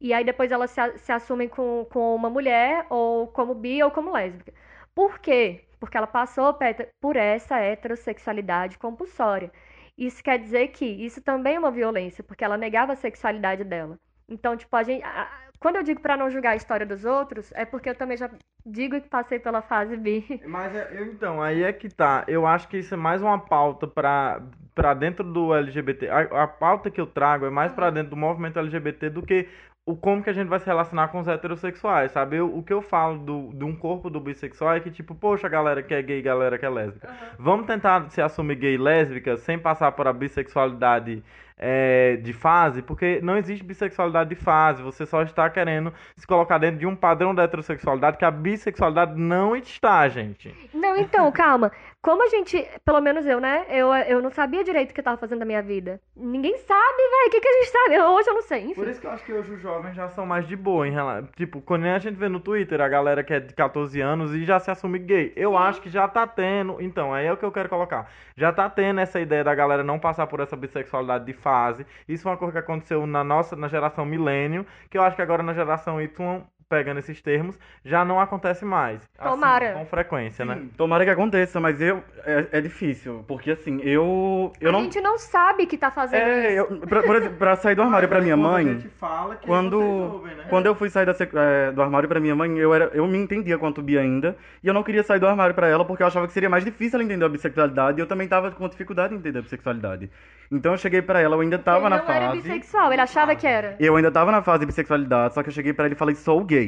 E 0.00 0.12
aí 0.12 0.24
depois 0.24 0.50
elas 0.52 0.70
se, 0.72 0.98
se 0.98 1.12
assumem 1.12 1.48
com, 1.48 1.86
com 1.90 2.14
uma 2.16 2.30
mulher, 2.30 2.86
ou 2.90 3.28
como 3.28 3.54
bi, 3.54 3.82
ou 3.82 3.90
como 3.90 4.12
lésbica. 4.12 4.52
Por 4.94 5.18
quê? 5.20 5.64
Porque 5.80 5.96
ela 5.96 6.06
passou 6.06 6.56
por 7.00 7.16
essa 7.16 7.58
heterossexualidade 7.58 8.78
compulsória. 8.78 9.52
Isso 9.96 10.22
quer 10.22 10.38
dizer 10.38 10.68
que 10.68 10.84
isso 10.84 11.22
também 11.22 11.56
é 11.56 11.58
uma 11.58 11.70
violência, 11.70 12.24
porque 12.24 12.44
ela 12.44 12.56
negava 12.58 12.92
a 12.92 12.96
sexualidade 12.96 13.62
dela. 13.64 13.98
Então, 14.28 14.56
tipo, 14.56 14.74
a 14.76 14.82
gente. 14.82 15.02
a- 15.04 15.42
Quando 15.60 15.76
eu 15.76 15.82
digo 15.82 16.00
pra 16.00 16.16
não 16.16 16.28
julgar 16.30 16.50
a 16.50 16.56
história 16.56 16.84
dos 16.84 17.04
outros, 17.06 17.50
é 17.54 17.64
porque 17.64 17.88
eu 17.88 17.94
também 17.94 18.16
já 18.18 18.28
digo 18.66 19.00
que 19.00 19.08
passei 19.08 19.38
pela 19.38 19.62
fase 19.62 19.96
bi. 19.96 20.22
Mas 20.46 20.74
é- 20.74 20.88
eu, 20.92 21.06
então, 21.06 21.40
aí 21.40 21.62
é 21.62 21.72
que 21.72 21.88
tá. 21.88 22.24
Eu 22.28 22.46
acho 22.46 22.68
que 22.68 22.78
isso 22.78 22.92
é 22.92 22.96
mais 22.96 23.22
uma 23.22 23.38
pauta 23.38 23.86
pra, 23.86 24.42
pra 24.74 24.92
dentro 24.94 25.24
do 25.24 25.54
LGBT. 25.54 26.08
A, 26.08 26.42
a 26.44 26.46
pauta 26.48 26.90
que 26.90 27.00
eu 27.00 27.06
trago 27.06 27.46
é 27.46 27.50
mais 27.50 27.72
pra 27.72 27.90
dentro 27.90 28.10
do 28.10 28.16
movimento 28.16 28.58
LGBT 28.58 29.08
do 29.10 29.22
que 29.24 29.48
o 29.86 29.94
como 29.96 30.22
que 30.22 30.30
a 30.30 30.32
gente 30.32 30.48
vai 30.48 30.58
se 30.60 30.66
relacionar 30.66 31.08
com 31.08 31.20
os 31.20 31.28
heterossexuais, 31.28 32.10
sabe? 32.12 32.36
Eu- 32.36 32.56
o 32.56 32.62
que 32.62 32.72
eu 32.72 32.80
falo 32.80 33.18
do, 33.18 33.52
de 33.54 33.64
um 33.64 33.76
corpo 33.76 34.08
do 34.08 34.18
bissexual 34.20 34.74
é 34.74 34.80
que, 34.80 34.90
tipo, 34.90 35.14
poxa, 35.14 35.48
galera 35.48 35.82
que 35.82 35.92
é 35.94 36.00
gay, 36.02 36.22
galera 36.22 36.58
que 36.58 36.64
é 36.64 36.70
lésbica. 36.70 37.10
Vamos 37.38 37.66
tentar 37.66 38.08
se 38.10 38.22
assumir 38.22 38.56
gay 38.56 38.74
e 38.74 38.78
lésbica 38.78 39.36
sem 39.36 39.58
passar 39.58 39.92
por 39.92 40.06
a 40.08 40.12
bissexualidade 40.12 41.22
é, 41.56 42.16
de 42.16 42.32
fase, 42.32 42.82
porque 42.82 43.20
não 43.22 43.36
existe 43.36 43.64
bissexualidade 43.64 44.30
de 44.30 44.36
fase. 44.36 44.82
Você 44.82 45.06
só 45.06 45.22
está 45.22 45.48
querendo 45.48 45.92
se 46.16 46.26
colocar 46.26 46.58
dentro 46.58 46.78
de 46.78 46.86
um 46.86 46.96
padrão 46.96 47.34
da 47.34 47.44
heterossexualidade 47.44 48.18
que 48.18 48.24
a 48.24 48.30
bissexualidade 48.30 49.18
não 49.18 49.54
está, 49.54 50.08
gente. 50.08 50.54
Não, 50.72 50.96
então, 50.96 51.30
calma. 51.32 51.70
Como 52.02 52.22
a 52.22 52.28
gente, 52.28 52.68
pelo 52.84 53.00
menos 53.00 53.24
eu, 53.24 53.40
né? 53.40 53.64
Eu, 53.70 53.94
eu 53.94 54.20
não 54.20 54.28
sabia 54.28 54.62
direito 54.62 54.90
o 54.90 54.94
que 54.94 55.00
eu 55.00 55.04
tava 55.04 55.16
fazendo 55.16 55.38
da 55.38 55.46
minha 55.46 55.62
vida. 55.62 55.98
Ninguém 56.14 56.58
sabe, 56.58 56.96
velho. 56.98 57.28
O 57.28 57.30
que, 57.30 57.40
que 57.40 57.48
a 57.48 57.52
gente 57.52 57.70
sabe? 57.70 57.98
Hoje 57.98 58.28
eu 58.28 58.34
não 58.34 58.42
sei. 58.42 58.64
Enfim. 58.64 58.74
Por 58.74 58.88
isso 58.88 59.00
que 59.00 59.06
eu 59.06 59.10
acho 59.10 59.24
que 59.24 59.32
hoje 59.32 59.52
os 59.54 59.62
jovens 59.62 59.96
já 59.96 60.08
são 60.10 60.26
mais 60.26 60.46
de 60.46 60.54
boa 60.54 60.86
em 60.86 60.90
relação. 60.90 61.30
Tipo, 61.34 61.62
quando 61.62 61.86
a 61.86 61.98
gente 61.98 62.14
vê 62.14 62.28
no 62.28 62.40
Twitter 62.40 62.82
a 62.82 62.88
galera 62.88 63.24
que 63.24 63.32
é 63.32 63.40
de 63.40 63.54
14 63.54 63.98
anos 64.02 64.34
e 64.34 64.44
já 64.44 64.60
se 64.60 64.70
assume 64.70 64.98
gay. 64.98 65.32
Eu 65.34 65.56
acho 65.56 65.80
que 65.80 65.88
já 65.88 66.06
tá 66.06 66.26
tendo. 66.26 66.76
Então, 66.78 67.14
aí 67.14 67.24
é 67.24 67.32
o 67.32 67.38
que 67.38 67.44
eu 67.44 67.52
quero 67.52 67.70
colocar. 67.70 68.10
Já 68.36 68.52
tá 68.52 68.68
tendo 68.68 69.00
essa 69.00 69.18
ideia 69.18 69.42
da 69.42 69.54
galera 69.54 69.82
não 69.82 69.98
passar 69.98 70.26
por 70.26 70.40
essa 70.40 70.54
bissexualidade 70.54 71.24
de 71.24 71.32
fase. 71.44 71.86
Isso 72.08 72.22
foi 72.24 72.32
uma 72.32 72.38
coisa 72.38 72.52
que 72.54 72.58
aconteceu 72.58 73.06
na 73.06 73.22
nossa, 73.22 73.54
na 73.56 73.68
geração 73.68 74.04
milênio, 74.06 74.66
que 74.90 74.98
eu 74.98 75.02
acho 75.02 75.16
que 75.16 75.22
agora 75.22 75.42
na 75.42 75.54
geração 75.54 76.00
Y, 76.00 76.42
pegando 76.68 76.98
esses 76.98 77.20
termos, 77.20 77.58
já 77.84 78.04
não 78.04 78.20
acontece 78.20 78.64
mais. 78.64 79.00
Assim, 79.18 79.30
Tomara. 79.30 79.72
com 79.72 79.86
frequência, 79.86 80.44
né? 80.44 80.56
Sim, 80.56 80.70
Tomara 80.76 81.04
que 81.04 81.10
aconteça, 81.10 81.60
mas 81.60 81.80
eu 81.80 82.02
é, 82.24 82.46
é 82.52 82.60
difícil, 82.60 83.24
porque 83.26 83.50
assim, 83.52 83.80
eu 83.82 84.52
eu 84.60 84.70
a 84.70 84.72
não 84.72 84.82
gente 84.84 85.00
não 85.00 85.18
sabe 85.18 85.66
que 85.66 85.76
tá 85.76 85.90
fazendo 85.90 86.22
é, 86.22 86.54
isso. 86.54 86.72
eu, 86.72 86.80
pra, 86.80 87.02
por 87.02 87.16
exemplo, 87.16 87.36
pra 87.36 87.56
sair 87.56 87.74
do 87.74 87.82
armário 87.82 88.08
pra 88.08 88.20
minha 88.20 88.36
mãe, 88.36 88.66
gente 88.66 88.88
fala 88.88 89.36
que 89.36 89.46
quando 89.46 89.80
ouvem, 89.80 90.34
né? 90.34 90.44
quando 90.48 90.66
eu 90.66 90.74
fui 90.74 90.90
sair 90.90 91.06
da 91.06 91.12
é, 91.12 91.72
do 91.72 91.82
armário 91.82 92.08
pra 92.08 92.20
minha 92.20 92.34
mãe, 92.34 92.56
eu 92.58 92.74
era 92.74 92.90
eu 92.94 93.06
me 93.06 93.18
entendia 93.18 93.58
quanto 93.58 93.82
bi 93.82 93.98
ainda, 93.98 94.36
e 94.62 94.68
eu 94.68 94.74
não 94.74 94.82
queria 94.82 95.02
sair 95.02 95.18
do 95.20 95.26
armário 95.26 95.54
pra 95.54 95.68
ela 95.68 95.84
porque 95.84 96.02
eu 96.02 96.06
achava 96.06 96.26
que 96.26 96.32
seria 96.32 96.50
mais 96.50 96.64
difícil 96.64 96.96
ela 96.98 97.04
entender 97.04 97.24
a 97.24 97.28
bissexualidade, 97.28 97.98
e 97.98 98.02
eu 98.02 98.06
também 98.06 98.28
tava 98.28 98.50
com 98.50 98.68
dificuldade 98.68 99.14
em 99.14 99.18
entender 99.18 99.38
a 99.38 99.42
bissexualidade. 99.42 100.10
Então 100.50 100.72
eu 100.72 100.78
cheguei 100.78 101.02
pra 101.02 101.20
ela, 101.20 101.36
eu 101.36 101.40
ainda 101.40 101.58
tava 101.58 101.86
ele 101.86 101.88
na 101.90 102.02
não 102.02 102.08
era 102.08 102.26
fase 102.28 102.42
bissexual, 102.42 102.92
ele 102.92 103.02
achava 103.02 103.34
que 103.34 103.46
era. 103.46 103.76
eu 103.80 103.96
ainda 103.96 104.10
tava 104.10 104.30
na 104.30 104.42
fase 104.42 104.60
de 104.60 104.66
bissexualidade, 104.66 105.34
só 105.34 105.42
que 105.42 105.48
eu 105.48 105.52
cheguei 105.52 105.72
pra 105.72 105.86
ele 105.86 105.94
e 105.94 105.98
falei, 105.98 106.14
sou 106.14 106.44
gay. 106.44 106.63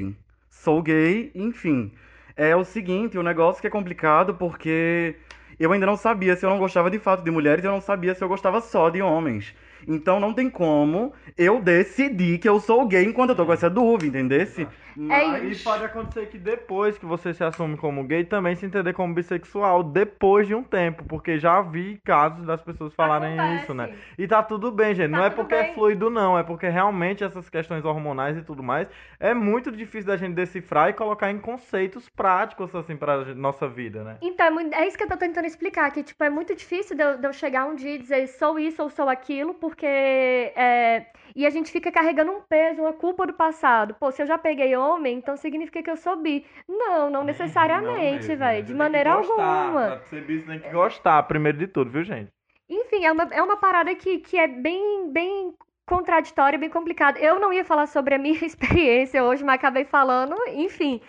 Sou 0.51 0.82
gay, 0.82 1.30
enfim. 1.34 1.92
É 2.36 2.55
o 2.57 2.64
seguinte, 2.64 3.18
o 3.18 3.22
negócio 3.22 3.61
que 3.61 3.66
é 3.66 3.70
complicado 3.70 4.34
porque 4.34 5.16
eu 5.59 5.72
ainda 5.72 5.86
não 5.86 5.97
sabia 5.97 6.36
se 6.36 6.44
eu 6.44 6.51
não 6.51 6.59
gostava 6.59 6.90
de 6.90 6.99
fato 6.99 7.22
de 7.24 7.30
mulheres, 7.30 7.64
eu 7.64 7.72
não 7.72 7.80
sabia 7.80 8.14
se 8.14 8.22
eu 8.22 8.28
gostava 8.28 8.61
só 8.61 8.90
de 8.90 9.01
homens. 9.01 9.55
Então 9.87 10.18
não 10.18 10.32
tem 10.32 10.51
como 10.51 11.12
eu 11.37 11.61
decidir 11.61 12.39
que 12.39 12.49
eu 12.49 12.59
sou 12.61 12.87
gay 12.87 13.05
enquanto 13.05 13.30
eu 13.30 13.37
tô 13.37 13.47
com 13.47 13.53
essa 13.53 13.70
dúvida, 13.70 14.18
entendesse? 14.18 14.66
É 15.11 15.45
E 15.45 15.51
isso. 15.51 15.62
pode 15.62 15.84
acontecer 15.84 16.26
que 16.26 16.39
depois 16.39 16.97
que 16.97 17.05
você 17.05 17.34
se 17.34 17.45
assume 17.45 17.76
como 17.76 18.03
gay, 18.05 18.24
também 18.24 18.57
se 18.57 18.64
entender 18.64 18.95
como 18.95 19.12
bissexual, 19.12 19.82
depois 19.84 20.47
de 20.47 20.55
um 20.55 20.62
tempo, 20.62 21.05
porque 21.05 21.39
já 21.39 21.61
vi 21.61 22.01
casos 22.03 22.47
das 22.47 22.62
pessoas 22.62 22.95
falarem 22.95 23.39
Acontece. 23.39 23.62
isso, 23.64 23.74
né? 23.74 23.91
E 24.16 24.26
tá 24.26 24.43
tudo 24.43 24.72
bem, 24.72 24.95
gente. 24.95 25.11
Tá 25.11 25.16
não 25.18 25.24
é 25.24 25.30
porque 25.30 25.55
é 25.55 25.64
bem. 25.64 25.74
fluido, 25.74 26.09
não. 26.09 26.39
É 26.39 26.43
porque 26.43 26.66
realmente 26.68 27.22
essas 27.22 27.49
questões 27.51 27.84
hormonais 27.84 28.39
e 28.39 28.43
tudo 28.43 28.62
mais 28.62 28.89
é 29.20 29.34
muito 29.34 29.70
difícil 29.70 30.07
da 30.07 30.16
gente 30.16 30.34
decifrar 30.34 30.89
e 30.89 30.95
colocar 30.95 31.30
em 31.30 31.39
conceitos 31.39 32.09
práticos, 32.09 32.74
assim, 32.74 32.97
pra 32.97 33.22
nossa 33.34 33.68
vida, 33.68 34.03
né? 34.03 34.16
Então, 34.22 34.59
é, 34.59 34.82
é 34.82 34.89
isso 34.89 34.97
que 34.97 35.05
eu 35.05 35.09
tô 35.09 35.16
tentando 35.18 35.45
explicar, 35.47 35.91
que, 35.91 36.03
tipo, 36.03 36.24
é 36.24 36.30
muito 36.30 36.55
difícil 36.55 36.97
de 36.97 37.03
eu, 37.03 37.18
de 37.18 37.26
eu 37.26 37.32
chegar 37.34 37.66
um 37.66 37.74
dia 37.74 37.95
e 37.95 37.99
dizer 37.99 38.26
sou 38.28 38.59
isso 38.59 38.82
ou 38.82 38.89
sou 38.89 39.09
aquilo, 39.11 39.53
porque... 39.53 39.75
é, 39.84 41.06
E 41.34 41.44
a 41.44 41.50
gente 41.50 41.70
fica 41.70 41.90
carregando 41.92 42.32
um 42.32 42.40
peso, 42.40 42.80
uma 42.80 42.92
culpa 42.92 43.26
do 43.26 43.34
passado. 43.34 43.94
Pô, 43.98 44.10
se 44.10 44.22
eu 44.22 44.26
já 44.26 44.38
peguei 44.38 44.74
homem, 44.76 45.18
então 45.18 45.36
significa 45.36 45.82
que 45.82 45.90
eu 45.90 45.96
sou 45.96 46.16
bi. 46.16 46.46
Não, 46.68 47.10
não 47.10 47.24
necessariamente, 47.24 48.34
velho. 48.34 48.64
De 48.64 48.72
maneira 48.72 49.12
alguma. 49.12 49.72
Pra 49.72 50.00
ser 50.00 50.22
bi, 50.24 50.40
você 50.40 50.46
tem 50.46 50.60
que 50.60 50.70
gostar, 50.70 51.22
primeiro 51.24 51.58
de 51.58 51.66
tudo, 51.66 51.90
viu, 51.90 52.04
gente? 52.04 52.30
Enfim, 52.68 53.04
é 53.04 53.12
uma, 53.12 53.24
é 53.24 53.42
uma 53.42 53.56
parada 53.56 53.94
que, 53.94 54.18
que 54.18 54.38
é 54.38 54.48
bem, 54.48 55.12
bem 55.12 55.54
contraditória, 55.86 56.58
bem 56.58 56.68
complicada. 56.68 57.18
Eu 57.18 57.38
não 57.38 57.52
ia 57.52 57.64
falar 57.64 57.86
sobre 57.86 58.14
a 58.14 58.18
minha 58.18 58.38
experiência 58.44 59.22
hoje, 59.22 59.44
mas 59.44 59.56
acabei 59.56 59.84
falando. 59.84 60.34
Enfim, 60.48 61.00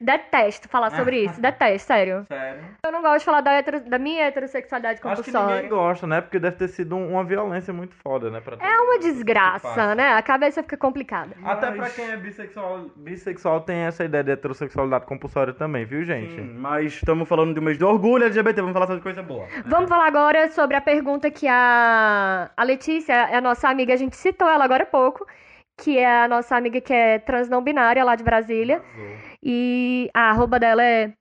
detesto 0.00 0.68
falar 0.68 0.90
sobre 0.90 1.18
isso. 1.24 1.40
Detesto, 1.40 1.86
sério. 1.86 2.24
Sério. 2.28 2.60
Eu 2.84 2.92
não 2.92 3.02
gosto 3.02 3.18
de 3.20 3.24
falar 3.24 3.40
da, 3.40 3.58
hetero- 3.58 3.80
da 3.88 3.98
minha 3.98 4.24
heterossexualidade 4.26 5.00
Acho 5.02 5.22
que 5.22 5.30
compulsória. 5.32 5.54
ninguém 5.56 5.70
gosta, 5.70 6.06
né? 6.06 6.20
Porque 6.20 6.38
deve 6.38 6.56
ter 6.56 6.68
sido 6.68 6.96
um- 6.96 7.12
uma 7.12 7.24
violência 7.24 7.72
muito 7.72 7.94
foda, 7.96 8.30
né? 8.30 8.40
pra 8.40 8.56
É 8.60 8.78
uma 8.80 8.98
desgraça, 8.98 9.94
né? 9.94 10.12
A 10.14 10.22
cabeça 10.22 10.62
fica 10.62 10.76
complicada. 10.76 11.30
Até 11.44 11.70
Mas- 11.70 11.76
pra 11.76 11.90
quem 12.04 12.12
é 12.12 12.16
bissexual, 12.16 12.86
bissexual 12.96 13.60
tem 13.60 13.78
essa 13.78 14.04
ideia 14.04 14.22
de 14.24 14.30
heterossexualidade 14.32 15.06
compulsória 15.06 15.52
também, 15.52 15.84
viu, 15.84 16.04
gente? 16.04 16.34
Sim, 16.34 16.54
mas 16.58 16.94
estamos 16.94 17.28
falando 17.28 17.54
de 17.54 17.60
um 17.60 17.62
mês 17.62 17.78
de 17.78 17.84
orgulho 17.84 18.24
LGBT, 18.24 18.60
vamos 18.60 18.72
falar 18.74 18.86
sobre 18.86 19.02
coisa 19.02 19.22
boa. 19.22 19.46
Vamos 19.64 19.88
falar 19.88 20.06
agora 20.06 20.50
sobre 20.50 20.76
a 20.76 20.80
pergunta 20.80 21.30
que 21.30 21.46
a, 21.48 22.50
a 22.56 22.62
Letícia, 22.64 23.12
é 23.12 23.36
a 23.36 23.40
nossa 23.40 23.68
amiga, 23.68 23.92
a 23.92 23.96
gente 23.96 24.16
citou 24.16 24.48
ela 24.48 24.64
agora 24.64 24.82
há 24.82 24.86
pouco, 24.86 25.26
que 25.78 25.98
é 25.98 26.22
a 26.22 26.28
nossa 26.28 26.56
amiga 26.56 26.80
que 26.80 26.92
é 26.92 27.18
trans 27.18 27.48
não 27.48 27.62
binária 27.62 28.02
lá 28.04 28.14
de 28.16 28.24
Brasília. 28.24 28.82
E 29.42 30.10
a 30.14 30.30
arroba 30.30 30.58
dela 30.58 30.82
é 30.84 31.12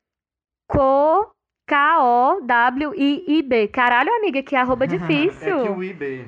co 0.68 1.32
K-O-W-I-I-B. 1.68 3.68
Caralho, 3.70 4.14
amiga, 4.16 4.44
que 4.44 4.56
arroba 4.56 4.86
difícil. 4.98 5.60
É 5.60 5.64
que 5.64 5.70
o 5.70 5.84
IB. 5.84 6.28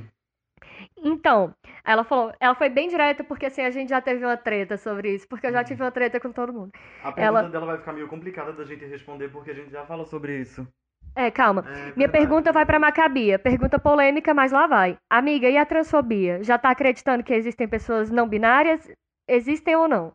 Então, 1.04 1.54
ela 1.86 2.04
falou, 2.04 2.34
ela 2.40 2.56
foi 2.56 2.70
bem 2.70 2.88
direta 2.88 3.24
porque 3.24 3.46
assim 3.46 3.62
a 3.62 3.70
gente 3.72 3.90
já 3.90 4.02
teve 4.02 4.26
uma 4.26 4.38
treta 4.38 4.78
sobre 4.78 5.14
isso, 5.14 5.28
porque 5.28 5.48
eu 5.48 5.52
já 5.52 5.64
tive 5.64 5.84
uma 5.84 5.92
treta 5.92 6.20
com 6.20 6.32
todo 6.32 6.52
mundo. 6.54 6.72
A 7.04 7.12
pergunta 7.12 7.22
Ela- 7.22 7.50
dela 7.50 7.66
vai 7.68 7.78
ficar 7.78 7.94
meio 7.94 8.08
complicada 8.08 8.52
da 8.54 8.64
gente 8.66 8.86
responder 8.86 9.30
porque 9.30 9.52
a 9.52 9.54
gente 9.54 9.72
já 9.72 9.86
falou 9.86 10.06
sobre 10.06 10.40
isso. 10.40 10.68
É, 11.16 11.32
calma. 11.32 11.62
É 11.62 11.72
Minha 11.72 11.84
verdade. 12.08 12.12
pergunta 12.12 12.52
vai 12.52 12.66
pra 12.66 12.80
Macabia. 12.80 13.40
Pergunta 13.40 13.80
polêmica, 13.80 14.34
mas 14.34 14.52
lá 14.52 14.68
vai. 14.68 14.98
Amiga, 15.10 15.50
e 15.50 15.58
a 15.58 15.66
transfobia? 15.66 16.44
Já 16.44 16.58
tá 16.60 16.70
acreditando 16.70 17.24
que 17.24 17.34
existem 17.34 17.68
pessoas 17.68 18.12
não 18.12 18.28
binárias? 18.28 18.92
Existem 19.28 19.76
ou 19.76 19.88
não? 19.88 20.14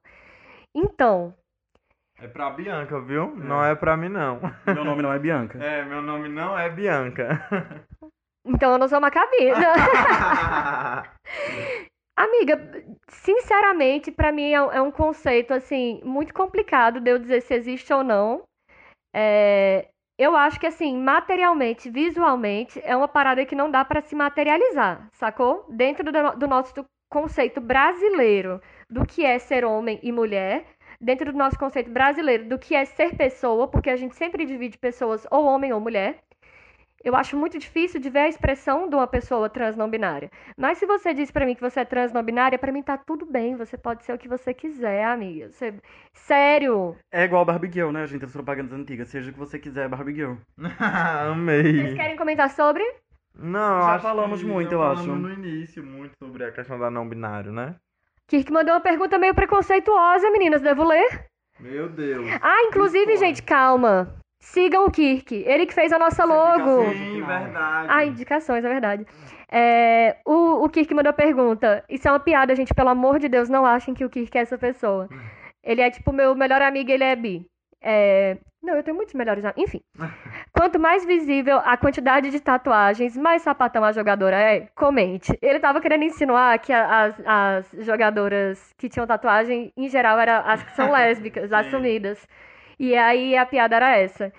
Então, 0.74 1.34
É 2.22 2.28
pra 2.28 2.50
Bianca, 2.50 3.00
viu? 3.00 3.34
Não 3.34 3.64
é 3.64 3.74
pra 3.74 3.96
mim, 3.96 4.08
não. 4.08 4.40
Meu 4.66 4.84
nome 4.84 5.02
não 5.02 5.12
é 5.12 5.18
Bianca. 5.18 5.58
É, 5.62 5.84
meu 5.84 6.00
nome 6.00 6.28
não 6.28 6.56
é 6.56 6.70
Bianca. 6.70 7.44
então 8.46 8.72
eu 8.72 8.78
não 8.78 8.86
sou 8.88 9.00
Macabia. 9.00 9.54
Amiga, 12.16 12.84
sinceramente, 13.08 14.10
pra 14.12 14.30
mim 14.30 14.52
é 14.52 14.62
um- 14.62 14.70
é 14.72 14.80
um 14.82 14.90
conceito 14.90 15.52
assim 15.52 16.00
muito 16.04 16.32
complicado 16.32 17.00
de 17.00 17.10
eu 17.10 17.18
dizer 17.18 17.40
se 17.40 17.54
existe 17.54 17.92
ou 17.92 18.04
não. 18.04 18.42
É, 19.14 19.88
eu 20.18 20.36
acho 20.36 20.60
que 20.60 20.66
assim, 20.66 20.96
materialmente, 21.02 21.90
visualmente, 21.90 22.80
é 22.84 22.94
uma 22.96 23.08
parada 23.08 23.44
que 23.44 23.56
não 23.56 23.70
dá 23.70 23.84
pra 23.84 24.00
se 24.02 24.14
materializar, 24.14 25.08
sacou? 25.14 25.66
Dentro 25.70 26.04
do, 26.04 26.36
do 26.36 26.46
nosso 26.46 26.72
conceito 27.10 27.60
brasileiro 27.60 28.60
do 28.88 29.04
que 29.06 29.24
é 29.24 29.38
ser 29.38 29.64
homem 29.64 29.98
e 30.02 30.12
mulher, 30.12 30.64
dentro 31.02 31.32
do 31.32 31.38
nosso 31.38 31.58
conceito 31.58 31.90
brasileiro 31.90 32.48
do 32.48 32.58
que 32.58 32.74
é 32.74 32.84
ser 32.84 33.16
pessoa, 33.16 33.66
porque 33.68 33.90
a 33.90 33.96
gente 33.96 34.14
sempre 34.14 34.46
divide 34.46 34.78
pessoas 34.78 35.26
ou 35.30 35.44
homem 35.44 35.72
ou 35.72 35.80
mulher. 35.80 36.18
Eu 37.04 37.16
acho 37.16 37.36
muito 37.36 37.58
difícil 37.58 38.00
de 38.00 38.08
ver 38.08 38.20
a 38.20 38.28
expressão 38.28 38.88
de 38.88 38.94
uma 38.94 39.08
pessoa 39.08 39.50
trans 39.50 39.76
não 39.76 39.90
binária. 39.90 40.30
Mas 40.56 40.78
se 40.78 40.86
você 40.86 41.12
diz 41.12 41.32
pra 41.32 41.44
mim 41.44 41.56
que 41.56 41.60
você 41.60 41.80
é 41.80 41.84
trans 41.84 42.12
não 42.12 42.22
binária, 42.22 42.56
pra 42.56 42.70
mim 42.70 42.80
tá 42.80 42.96
tudo 42.96 43.26
bem. 43.26 43.56
Você 43.56 43.76
pode 43.76 44.04
ser 44.04 44.12
o 44.12 44.18
que 44.18 44.28
você 44.28 44.54
quiser, 44.54 45.04
amiga. 45.04 45.50
Você... 45.50 45.74
Sério. 46.12 46.96
É 47.10 47.24
igual 47.24 47.44
Barbie 47.44 47.72
Girl, 47.72 47.90
né, 47.90 48.06
gente? 48.06 48.24
As 48.24 48.30
propagandas 48.30 48.72
antigas. 48.78 49.08
Seja 49.08 49.30
o 49.30 49.32
que 49.32 49.38
você 49.38 49.58
quiser, 49.58 49.88
Barbie 49.88 50.14
Girl. 50.14 50.34
Vocês 50.56 50.80
Amei. 50.80 51.94
querem 51.96 52.16
comentar 52.16 52.48
sobre? 52.50 52.84
Não, 53.34 53.80
Já 53.82 53.94
acho 53.94 54.02
falamos 54.02 54.40
que 54.40 54.46
muito, 54.46 54.70
já 54.70 54.76
eu 54.76 54.80
falamos 54.80 55.00
acho. 55.00 55.16
no 55.16 55.32
início 55.32 55.82
muito 55.84 56.14
sobre 56.22 56.44
a 56.44 56.52
questão 56.52 56.78
da 56.78 56.88
não 56.90 57.08
binário, 57.08 57.50
né? 57.50 57.74
Kirk 58.28 58.50
mandou 58.52 58.74
uma 58.74 58.80
pergunta 58.80 59.18
meio 59.18 59.34
preconceituosa, 59.34 60.30
meninas. 60.30 60.62
Devo 60.62 60.84
ler? 60.84 61.26
Meu 61.60 61.88
Deus. 61.88 62.26
Ah, 62.40 62.62
inclusive, 62.64 63.16
gente, 63.16 63.42
calma. 63.42 64.14
Sigam 64.40 64.86
o 64.86 64.90
Kirk. 64.90 65.34
Ele 65.46 65.66
que 65.66 65.74
fez 65.74 65.92
a 65.92 65.98
nossa 65.98 66.24
logo. 66.24 66.90
Sim, 66.90 67.22
verdade. 67.22 67.88
Ah, 67.90 68.04
indicações, 68.04 68.64
é 68.64 68.68
verdade. 68.68 69.06
É, 69.50 70.16
o, 70.26 70.64
o 70.64 70.68
Kirk 70.68 70.92
mandou 70.94 71.12
pergunta. 71.12 71.84
Isso 71.88 72.08
é 72.08 72.10
uma 72.10 72.18
piada, 72.18 72.56
gente. 72.56 72.74
Pelo 72.74 72.88
amor 72.88 73.18
de 73.18 73.28
Deus, 73.28 73.48
não 73.48 73.64
achem 73.64 73.94
que 73.94 74.04
o 74.04 74.10
Kirk 74.10 74.36
é 74.36 74.40
essa 74.40 74.58
pessoa. 74.58 75.08
Ele 75.62 75.80
é 75.80 75.90
tipo 75.90 76.12
meu 76.12 76.34
melhor 76.34 76.60
amigo, 76.60 76.90
ele 76.90 77.04
é 77.04 77.14
bi. 77.14 77.46
É, 77.80 78.36
Não, 78.62 78.74
eu 78.74 78.82
tenho 78.82 78.96
muitos 78.96 79.14
melhores 79.14 79.44
amigos. 79.44 79.62
Enfim. 79.62 79.80
Quanto 80.54 80.78
mais 80.78 81.04
visível 81.06 81.58
a 81.64 81.76
quantidade 81.78 82.30
de 82.30 82.38
tatuagens, 82.38 83.16
mais 83.16 83.40
sapatão 83.40 83.82
a 83.82 83.90
jogadora 83.90 84.36
é, 84.36 84.68
comente. 84.74 85.36
Ele 85.40 85.58
tava 85.58 85.80
querendo 85.80 86.04
insinuar 86.04 86.58
que 86.58 86.72
as, 86.72 87.14
as 87.24 87.70
jogadoras 87.86 88.72
que 88.76 88.88
tinham 88.88 89.06
tatuagem, 89.06 89.72
em 89.74 89.88
geral, 89.88 90.18
eram 90.20 90.42
as 90.44 90.62
que 90.62 90.76
são 90.76 90.90
lésbicas, 90.92 91.52
assumidas. 91.52 92.28
E 92.78 92.94
aí 92.96 93.34
a 93.36 93.46
piada 93.46 93.76
era 93.76 93.96
essa. 93.96 94.30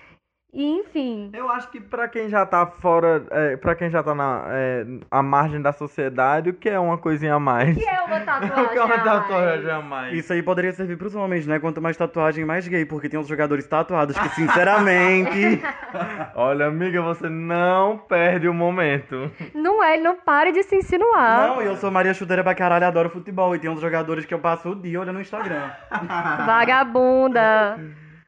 E, 0.54 0.64
enfim. 0.78 1.30
Eu 1.32 1.50
acho 1.50 1.68
que 1.68 1.80
pra 1.80 2.06
quem 2.06 2.28
já 2.28 2.46
tá 2.46 2.64
fora, 2.64 3.24
é, 3.32 3.56
pra 3.56 3.74
quem 3.74 3.90
já 3.90 4.04
tá 4.04 4.14
na 4.14 4.44
é, 4.46 4.86
à 5.10 5.20
margem 5.20 5.60
da 5.60 5.72
sociedade, 5.72 6.50
o 6.50 6.54
que 6.54 6.68
é 6.68 6.78
uma 6.78 6.96
coisinha 6.96 7.34
a 7.34 7.40
mais? 7.40 7.76
que 7.76 7.84
é 7.84 8.00
uma 8.00 8.16
O 8.22 8.24
tatuagem? 8.24 8.68
que 8.68 8.78
é 8.78 8.84
uma 8.84 8.94
a 8.94 8.98
mais? 8.98 9.02
tatuagem 9.04 9.70
a 9.70 9.80
mais? 9.82 10.14
Isso 10.14 10.32
aí 10.32 10.42
poderia 10.44 10.72
servir 10.72 10.96
pros 10.96 11.14
homens, 11.16 11.44
né? 11.44 11.58
Quanto 11.58 11.82
mais 11.82 11.96
tatuagem, 11.96 12.44
mais 12.44 12.68
gay. 12.68 12.84
Porque 12.84 13.08
tem 13.08 13.18
uns 13.18 13.26
jogadores 13.26 13.66
tatuados 13.66 14.16
que, 14.16 14.28
sinceramente... 14.30 15.60
Olha, 16.36 16.66
amiga, 16.66 17.02
você 17.02 17.28
não 17.28 17.98
perde 17.98 18.48
o 18.48 18.54
momento. 18.54 19.30
Não 19.52 19.82
é, 19.82 19.94
ele 19.94 20.04
não 20.04 20.14
para 20.16 20.52
de 20.52 20.62
se 20.62 20.76
insinuar. 20.76 21.48
Não, 21.48 21.62
eu 21.62 21.76
sou 21.76 21.90
Maria 21.90 22.14
Chuteira 22.14 22.44
pra 22.44 22.54
caralho, 22.54 22.86
adoro 22.86 23.10
futebol. 23.10 23.56
E 23.56 23.58
tem 23.58 23.68
uns 23.68 23.80
jogadores 23.80 24.24
que 24.24 24.32
eu 24.32 24.38
passo 24.38 24.70
o 24.70 24.76
dia 24.76 25.00
olhando 25.00 25.16
no 25.16 25.20
Instagram. 25.20 25.68
Vagabunda. 26.46 27.76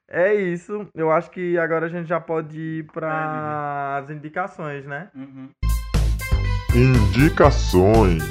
É 0.08 0.34
isso. 0.34 0.86
Eu 0.94 1.10
acho 1.10 1.30
que 1.30 1.58
agora 1.58 1.86
a 1.86 1.88
gente 1.88 2.06
já 2.08 2.20
pode 2.20 2.58
ir 2.58 2.84
É, 2.84 2.92
para 2.92 3.96
as 3.98 4.10
indicações, 4.10 4.84
né? 4.86 5.08
Uhum. 5.14 5.48
Indicações. 6.74 8.22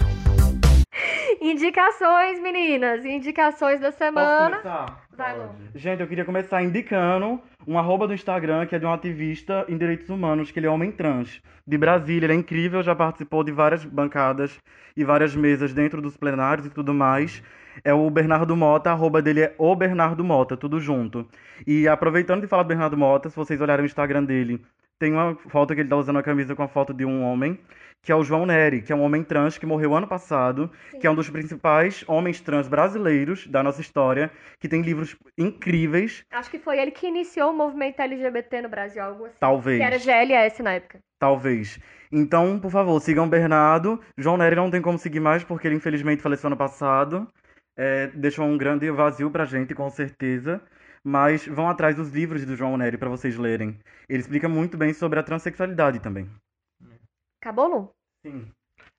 Indicações, 1.41 2.39
meninas. 2.41 3.03
Indicações 3.05 3.79
da 3.79 3.87
Posso 3.87 3.97
semana. 3.97 4.57
começar? 4.57 5.01
Vai, 5.17 5.37
Lu. 5.37 5.49
Gente, 5.75 6.01
eu 6.01 6.07
queria 6.07 6.25
começar 6.25 6.63
indicando 6.63 7.41
um 7.67 7.77
arroba 7.77 8.07
do 8.07 8.13
Instagram 8.13 8.65
que 8.65 8.75
é 8.75 8.79
de 8.79 8.85
um 8.85 8.93
ativista 8.93 9.65
em 9.67 9.77
direitos 9.77 10.09
humanos, 10.09 10.51
que 10.51 10.59
ele 10.59 10.67
é 10.67 10.69
homem 10.69 10.91
trans. 10.91 11.41
De 11.67 11.77
Brasília, 11.77 12.25
ele 12.25 12.33
é 12.33 12.35
incrível, 12.35 12.81
já 12.83 12.95
participou 12.95 13.43
de 13.43 13.51
várias 13.51 13.83
bancadas 13.85 14.57
e 14.95 15.03
várias 15.03 15.35
mesas 15.35 15.73
dentro 15.73 16.01
dos 16.01 16.15
plenários 16.17 16.67
e 16.67 16.69
tudo 16.69 16.93
mais. 16.93 17.41
É 17.83 17.93
o 17.93 18.09
Bernardo 18.09 18.55
Mota, 18.55 18.89
a 18.89 18.93
arroba 18.93 19.21
dele 19.21 19.41
é 19.41 19.55
o 19.57 19.75
Bernardo 19.75 20.23
Mota, 20.23 20.55
tudo 20.55 20.79
junto. 20.79 21.27
E 21.65 21.87
aproveitando 21.87 22.41
de 22.41 22.47
falar 22.47 22.63
do 22.63 22.67
Bernardo 22.67 22.97
Mota, 22.97 23.29
se 23.29 23.35
vocês 23.35 23.59
olharem 23.59 23.83
o 23.83 23.85
Instagram 23.85 24.23
dele, 24.23 24.61
tem 24.99 25.11
uma 25.13 25.35
foto 25.49 25.73
que 25.75 25.81
ele 25.81 25.89
tá 25.89 25.97
usando 25.97 26.19
a 26.19 26.23
camisa 26.23 26.55
com 26.55 26.63
a 26.63 26.67
foto 26.67 26.93
de 26.93 27.05
um 27.05 27.23
homem, 27.23 27.59
que 28.01 28.11
é 28.11 28.15
o 28.15 28.23
João 28.23 28.45
Neri, 28.45 28.81
que 28.81 28.93
é 28.93 28.95
um 28.95 29.01
homem 29.01 29.23
trans 29.23 29.57
que 29.57 29.65
morreu 29.65 29.95
ano 29.95 30.07
passado, 30.07 30.71
que 31.01 31.07
é 31.07 31.11
um 31.11 31.15
dos 31.15 31.29
principais 31.29 32.03
homens 32.07 32.39
trans 32.39 32.67
brasileiros 32.67 33.47
da 33.47 33.63
nossa 33.63 33.81
história, 33.81 34.31
que 34.59 34.69
tem 34.69 34.81
livros 34.81 35.17
incríveis, 35.37 36.23
Acho 36.31 36.49
que 36.49 36.59
foi 36.59 36.79
ele 36.79 36.91
que 36.91 37.07
iniciou 37.07 37.51
o 37.51 37.57
movimento 37.57 37.99
LGBT 37.99 38.61
no 38.61 38.69
Brasil, 38.69 39.01
algo 39.01 39.25
assim. 39.25 39.35
talvez. 39.39 39.77
Que 39.79 39.83
era 39.83 39.97
GLS 39.97 40.61
na 40.63 40.73
época. 40.73 40.99
Talvez. 41.19 41.79
Então, 42.11 42.59
por 42.59 42.69
favor, 42.71 42.99
sigam 43.01 43.25
o 43.25 43.29
Bernardo. 43.29 43.99
João 44.17 44.37
Nery 44.37 44.55
não 44.55 44.69
tem 44.69 44.81
como 44.81 44.97
seguir 44.97 45.19
mais, 45.19 45.43
porque 45.43 45.67
ele 45.67 45.75
infelizmente 45.75 46.21
faleceu 46.21 46.47
ano 46.47 46.55
passado. 46.55 47.27
É, 47.77 48.07
deixou 48.07 48.45
um 48.45 48.57
grande 48.57 48.89
vazio 48.91 49.29
pra 49.29 49.45
gente, 49.45 49.75
com 49.75 49.89
certeza. 49.89 50.61
Mas 51.03 51.45
vão 51.45 51.69
atrás 51.69 51.95
dos 51.95 52.09
livros 52.11 52.43
do 52.45 52.55
João 52.55 52.77
Nery 52.77 52.97
pra 52.97 53.09
vocês 53.09 53.37
lerem. 53.37 53.79
Ele 54.09 54.19
explica 54.19 54.49
muito 54.49 54.75
bem 54.77 54.91
sobre 54.93 55.19
a 55.19 55.23
transexualidade 55.23 55.99
também. 55.99 56.27
Acabou, 57.41 57.67
Lu? 57.67 57.91
Sim. 58.25 58.47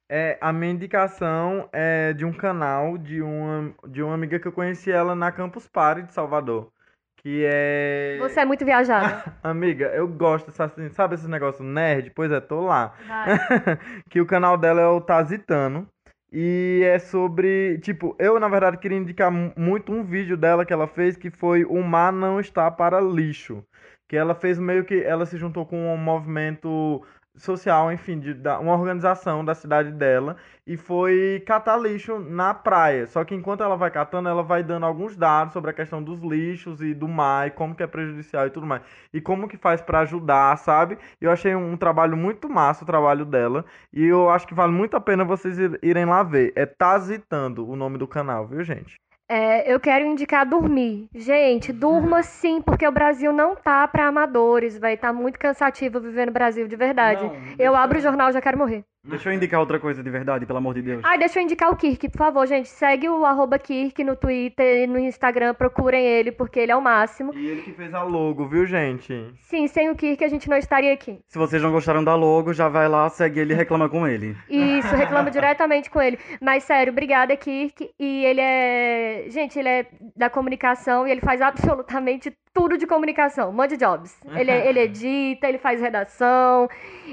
É, 0.08 0.38
a 0.40 0.52
minha 0.52 0.70
indicação 0.70 1.68
é 1.72 2.12
de 2.12 2.24
um 2.24 2.32
canal 2.32 2.96
de 2.96 3.20
uma, 3.20 3.74
de 3.88 4.02
uma 4.04 4.14
amiga 4.14 4.38
que 4.38 4.46
eu 4.46 4.52
conheci 4.52 4.90
ela 4.92 5.16
na 5.16 5.32
Campus 5.32 5.66
Party 5.66 6.02
de 6.02 6.12
Salvador. 6.14 6.70
Que 7.16 7.44
é. 7.44 8.16
Você 8.20 8.38
é 8.40 8.44
muito 8.44 8.64
viajada. 8.64 9.24
Amiga, 9.42 9.86
eu 9.86 10.06
gosto, 10.06 10.46
dessa- 10.46 10.70
sabe 10.90 11.16
esse 11.16 11.26
negócio 11.26 11.64
nerd? 11.64 12.10
Pois 12.14 12.30
é, 12.30 12.40
tô 12.40 12.60
lá. 12.60 12.94
Que 14.08 14.20
o 14.20 14.26
canal 14.26 14.56
dela 14.56 14.80
é 14.80 14.86
o 14.86 15.00
Tazitano. 15.00 15.88
E 16.32 16.82
é 16.84 16.98
sobre. 16.98 17.78
Tipo, 17.78 18.16
eu 18.18 18.38
na 18.40 18.48
verdade 18.48 18.78
queria 18.78 18.98
indicar 18.98 19.30
mu- 19.30 19.52
muito 19.56 19.92
um 19.92 20.04
vídeo 20.04 20.36
dela 20.36 20.64
que 20.66 20.72
ela 20.72 20.86
fez 20.86 21.16
que 21.16 21.30
foi 21.30 21.64
O 21.64 21.82
Mar 21.82 22.12
Não 22.12 22.40
Está 22.40 22.70
para 22.70 23.00
Lixo. 23.00 23.64
Que 24.08 24.16
ela 24.16 24.34
fez 24.34 24.58
meio 24.58 24.84
que. 24.84 25.02
Ela 25.02 25.26
se 25.26 25.36
juntou 25.38 25.64
com 25.66 25.92
um 25.92 25.96
movimento 25.96 27.02
social, 27.36 27.92
enfim, 27.92 28.18
de, 28.18 28.34
da, 28.34 28.58
uma 28.58 28.72
organização 28.74 29.44
da 29.44 29.54
cidade 29.54 29.90
dela. 29.92 30.36
E 30.66 30.76
foi 30.76 31.42
catar 31.46 31.76
lixo 31.78 32.18
na 32.18 32.52
praia. 32.54 33.06
Só 33.06 33.24
que 33.24 33.34
enquanto 33.34 33.62
ela 33.62 33.76
vai 33.76 33.90
catando, 33.90 34.28
ela 34.28 34.42
vai 34.42 34.62
dando 34.62 34.84
alguns 34.86 35.16
dados 35.16 35.52
sobre 35.52 35.70
a 35.70 35.74
questão 35.74 36.02
dos 36.02 36.20
lixos 36.20 36.80
e 36.80 36.92
do 36.94 37.06
mar, 37.08 37.46
e 37.46 37.50
como 37.50 37.74
que 37.74 37.82
é 37.82 37.86
prejudicial 37.86 38.46
e 38.46 38.50
tudo 38.50 38.66
mais. 38.66 38.82
E 39.12 39.20
como 39.20 39.48
que 39.48 39.56
faz 39.56 39.80
pra 39.80 40.00
ajudar, 40.00 40.56
sabe? 40.58 40.98
Eu 41.20 41.30
achei 41.30 41.54
um 41.54 41.76
trabalho 41.76 42.16
muito 42.16 42.48
massa 42.48 42.84
o 42.84 42.86
trabalho 42.86 43.24
dela. 43.24 43.64
E 43.92 44.04
eu 44.04 44.28
acho 44.30 44.46
que 44.46 44.54
vale 44.54 44.72
muito 44.72 44.96
a 44.96 45.00
pena 45.00 45.24
vocês 45.24 45.58
ir- 45.58 45.78
irem 45.82 46.04
lá 46.04 46.22
ver. 46.22 46.52
É 46.56 46.66
Tazitando 46.66 47.66
o 47.68 47.76
nome 47.76 47.98
do 47.98 48.06
canal, 48.08 48.46
viu, 48.46 48.62
gente? 48.64 48.96
É, 49.28 49.72
eu 49.72 49.80
quero 49.80 50.04
indicar 50.04 50.46
dormir. 50.46 51.08
Gente, 51.14 51.72
durma 51.72 52.22
sim, 52.22 52.60
porque 52.60 52.86
o 52.86 52.92
Brasil 52.92 53.32
não 53.32 53.56
tá 53.56 53.86
pra 53.88 54.06
amadores, 54.06 54.78
vai 54.78 54.96
tá 54.96 55.12
muito 55.12 55.38
cansativo 55.38 56.00
viver 56.00 56.26
no 56.26 56.32
Brasil, 56.32 56.68
de 56.68 56.76
verdade. 56.76 57.24
Não, 57.24 57.36
eu 57.58 57.74
abro 57.74 57.98
o 57.98 58.02
jornal 58.02 58.30
e 58.30 58.32
já 58.32 58.40
quero 58.40 58.58
morrer. 58.58 58.84
Deixa 59.06 59.28
eu 59.28 59.32
indicar 59.32 59.60
outra 59.60 59.78
coisa 59.78 60.02
de 60.02 60.10
verdade, 60.10 60.44
pelo 60.44 60.58
amor 60.58 60.74
de 60.74 60.82
Deus. 60.82 61.00
Ai, 61.04 61.18
deixa 61.18 61.38
eu 61.38 61.44
indicar 61.44 61.70
o 61.70 61.76
Kirk, 61.76 62.08
por 62.08 62.18
favor, 62.18 62.46
gente. 62.46 62.68
Segue 62.68 63.08
o 63.08 63.24
arroba 63.24 63.58
Kirk 63.58 64.02
no 64.02 64.16
Twitter 64.16 64.84
e 64.84 64.86
no 64.86 64.98
Instagram, 64.98 65.54
procurem 65.54 66.04
ele, 66.04 66.32
porque 66.32 66.58
ele 66.58 66.72
é 66.72 66.76
o 66.76 66.80
máximo. 66.82 67.32
E 67.34 67.46
ele 67.46 67.62
que 67.62 67.72
fez 67.72 67.94
a 67.94 68.02
logo, 68.02 68.46
viu, 68.48 68.66
gente? 68.66 69.32
Sim, 69.42 69.68
sem 69.68 69.90
o 69.90 69.94
Kirk 69.94 70.24
a 70.24 70.28
gente 70.28 70.48
não 70.48 70.56
estaria 70.56 70.92
aqui. 70.92 71.20
Se 71.28 71.38
vocês 71.38 71.62
não 71.62 71.70
gostaram 71.70 72.02
da 72.02 72.14
logo, 72.14 72.52
já 72.52 72.68
vai 72.68 72.88
lá, 72.88 73.08
segue 73.08 73.40
ele 73.40 73.52
e 73.52 73.56
reclama 73.56 73.88
com 73.88 74.06
ele. 74.06 74.36
Isso, 74.48 74.94
reclamo 74.94 75.30
diretamente 75.30 75.88
com 75.88 76.00
ele. 76.00 76.18
Mas 76.40 76.64
sério, 76.64 76.92
obrigada, 76.92 77.36
Kirk. 77.36 77.90
E 77.98 78.24
ele 78.24 78.40
é. 78.40 79.26
Gente, 79.28 79.58
ele 79.58 79.68
é 79.68 79.86
da 80.16 80.28
comunicação 80.28 81.06
e 81.06 81.10
ele 81.10 81.20
faz 81.20 81.40
absolutamente 81.40 82.36
tudo 82.52 82.78
de 82.78 82.86
comunicação, 82.86 83.50
um 83.50 83.52
monte 83.52 83.70
de 83.70 83.76
jobs. 83.76 84.18
Ele, 84.34 84.50
ele 84.50 84.80
edita, 84.80 85.46
ele 85.46 85.58
faz 85.58 85.78
redação, 85.78 86.66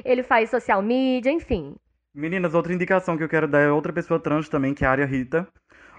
ele 0.05 0.23
faz 0.23 0.49
social 0.49 0.81
media, 0.81 1.31
enfim. 1.31 1.75
Meninas, 2.15 2.53
outra 2.53 2.73
indicação 2.73 3.17
que 3.17 3.23
eu 3.23 3.29
quero 3.29 3.47
dar 3.47 3.59
é 3.59 3.71
outra 3.71 3.91
pessoa 3.91 4.19
trans 4.19 4.47
também, 4.47 4.73
que 4.73 4.83
é 4.85 4.87
a 4.87 4.91
Área 4.91 5.05
Rita. 5.05 5.47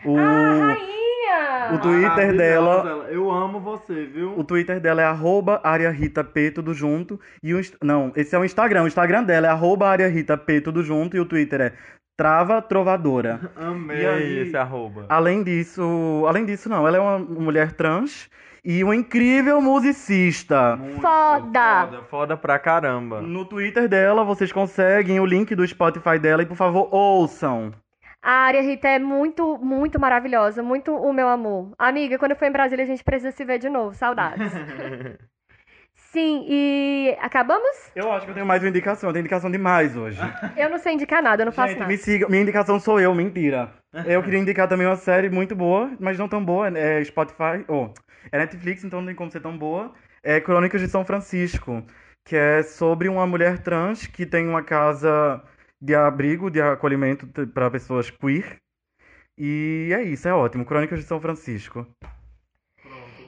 O, 0.05 0.17
Ah, 0.17 0.75
rainha! 0.75 1.75
o 1.75 1.79
Twitter 1.81 2.37
dela. 2.37 3.07
Eu 3.11 3.31
amo 3.31 3.59
você, 3.59 4.05
viu? 4.05 4.39
O 4.39 4.45
Twitter 4.45 4.79
dela 4.81 5.03
é 5.03 5.05
arroba 5.05 5.61
AriaRitaP, 5.65 6.53
tudo 6.53 6.73
junto. 6.73 7.19
E 7.43 7.53
o, 7.55 7.61
não, 7.83 8.13
esse 8.15 8.35
é 8.37 8.39
o 8.39 8.45
Instagram. 8.45 8.85
O 8.85 8.87
Instagram 8.87 9.25
dela 9.25 9.49
é 9.49 9.51
arroba 9.51 9.89
AriaRitaP, 9.89 10.61
tudo 10.61 10.85
junto. 10.85 11.17
E 11.17 11.21
o 11.21 11.25
Twitter 11.27 11.61
é 11.61 11.73
Trava 12.17 12.63
Trovadora. 12.63 13.51
Amei 13.57 14.03
E 14.03 14.07
aí- 14.07 14.39
esse 14.47 14.57
arroba. 14.57 15.07
Além 15.09 15.43
disso, 15.43 16.25
além 16.29 16.45
disso, 16.45 16.69
não, 16.69 16.87
ela 16.87 16.97
é 16.97 17.01
uma 17.01 17.19
mulher 17.19 17.73
trans 17.73 18.31
e 18.65 18.83
uma 18.83 18.97
incrível 18.97 19.61
musicista. 19.61 20.77
Muito 20.77 21.01
Foda! 21.01 21.87
Foda, 21.87 22.03
foda 22.05 22.37
pra 22.37 22.59
caramba. 22.59 23.21
No 23.21 23.45
Twitter 23.45 23.89
dela, 23.89 24.25
vocês 24.25 24.51
conseguem 24.51 25.21
o 25.21 25.27
link 25.27 25.55
do 25.55 25.67
Spotify 25.67 26.19
dela 26.19 26.43
e, 26.43 26.47
por 26.47 26.57
favor, 26.57 26.89
ouçam. 26.91 27.73
A 28.23 28.31
área 28.31 28.63
Rita 28.63 28.89
é 28.89 28.99
muito, 28.99 29.59
muito 29.59 30.01
maravilhosa, 30.01 30.63
muito 30.63 30.93
o 30.97 31.13
meu 31.13 31.29
amor. 31.29 31.73
Amiga, 31.79 32.19
quando 32.19 32.31
eu 32.31 32.37
for 32.39 32.47
em 32.47 32.53
Brasília, 32.53 32.83
a 32.83 32.87
gente 32.87 33.05
precisa 33.05 33.33
se 33.33 33.45
ver 33.45 33.59
de 33.59 33.69
novo. 33.69 33.95
Saudades. 33.95 34.51
Sim, 35.95 36.45
e 36.49 37.17
acabamos? 37.21 37.91
Eu 37.95 38.13
acho 38.13 38.25
que 38.25 38.31
eu 38.31 38.35
tenho 38.35 38.47
mais 38.47 38.63
uma 38.63 38.69
indicação. 38.69 39.11
Eu 39.11 39.13
tenho 39.13 39.23
indicação 39.23 39.51
demais 39.51 39.97
hoje. 39.97 40.19
Eu 40.57 40.71
não 40.71 40.79
sei 40.79 40.95
indicar 40.95 41.21
nada, 41.21 41.43
eu 41.43 41.47
não 41.47 41.53
faço 41.53 41.71
Gente, 41.71 41.81
nada. 41.81 41.91
me 41.91 41.99
siga. 41.99 42.29
Minha 42.29 42.43
indicação 42.43 42.79
sou 42.79 43.01
eu, 43.01 43.13
mentira. 43.15 43.73
Eu 44.07 44.23
queria 44.23 44.39
indicar 44.39 44.69
também 44.69 44.87
uma 44.87 44.97
série 44.97 45.29
muito 45.29 45.57
boa, 45.57 45.91
mas 45.99 46.17
não 46.17 46.29
tão 46.29 46.45
boa. 46.45 46.69
É 46.79 47.03
Spotify. 47.03 47.65
Oh, 47.69 47.91
é 48.31 48.39
Netflix, 48.39 48.85
então 48.85 49.01
não 49.01 49.07
tem 49.07 49.15
como 49.15 49.31
ser 49.31 49.41
tão 49.41 49.57
boa. 49.57 49.93
É 50.23 50.41
Crônicas 50.41 50.81
de 50.81 50.89
São 50.89 51.05
Francisco, 51.05 51.83
que 52.25 52.37
é 52.37 52.63
sobre 52.63 53.09
uma 53.09 53.27
mulher 53.27 53.59
trans 53.59 54.07
que 54.07 54.25
tem 54.25 54.49
uma 54.49 54.63
casa 54.63 55.43
de 55.81 55.95
abrigo, 55.95 56.51
de 56.51 56.61
acolhimento 56.61 57.27
para 57.49 57.71
pessoas 57.71 58.11
queer. 58.11 58.57
E 59.37 59.91
é 59.93 60.03
isso, 60.03 60.29
é 60.29 60.33
ótimo. 60.33 60.65
Crônicas 60.65 61.01
de 61.01 61.05
São 61.05 61.21
Francisco. 61.21 61.87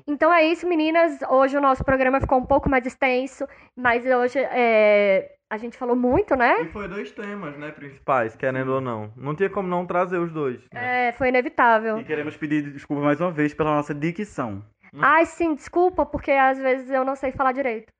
Então 0.06 0.32
é 0.32 0.44
isso, 0.44 0.68
meninas. 0.68 1.18
Hoje 1.28 1.56
o 1.56 1.60
nosso 1.60 1.85
programa 1.85 2.20
ficou 2.20 2.39
um 2.39 2.47
pouco 2.47 2.70
mais 2.70 2.86
extenso, 2.86 3.44
mas 3.77 4.06
hoje 4.06 4.39
é, 4.39 5.32
a 5.51 5.56
gente 5.59 5.77
falou 5.77 5.97
muito, 5.97 6.36
né? 6.36 6.60
E 6.62 6.68
foi 6.68 6.86
dois 6.86 7.10
temas, 7.10 7.56
né, 7.56 7.73
principais, 7.73 8.36
querendo 8.36 8.68
ou 8.73 8.81
não. 8.81 9.12
Não 9.16 9.35
tinha 9.35 9.51
como 9.51 9.68
não 9.68 9.85
trazer 9.85 10.18
os 10.18 10.32
dois. 10.32 10.60
né? 10.73 11.09
É, 11.09 11.12
foi 11.12 11.28
inevitável. 11.28 11.98
E 11.98 12.05
queremos 12.05 12.36
pedir 12.36 12.73
desculpa 12.73 13.02
mais 13.02 13.20
uma 13.20 13.32
vez 13.32 13.52
pela 13.52 13.74
nossa 13.74 13.93
dicção. 13.93 14.62
Ai, 15.02 15.27
sim, 15.27 15.55
desculpa, 15.55 16.05
porque 16.06 16.31
às 16.32 16.59
vezes 16.59 16.90
eu 16.90 17.05
não 17.05 17.16
sei 17.16 17.32
falar 17.32 17.52
direito. 17.52 17.93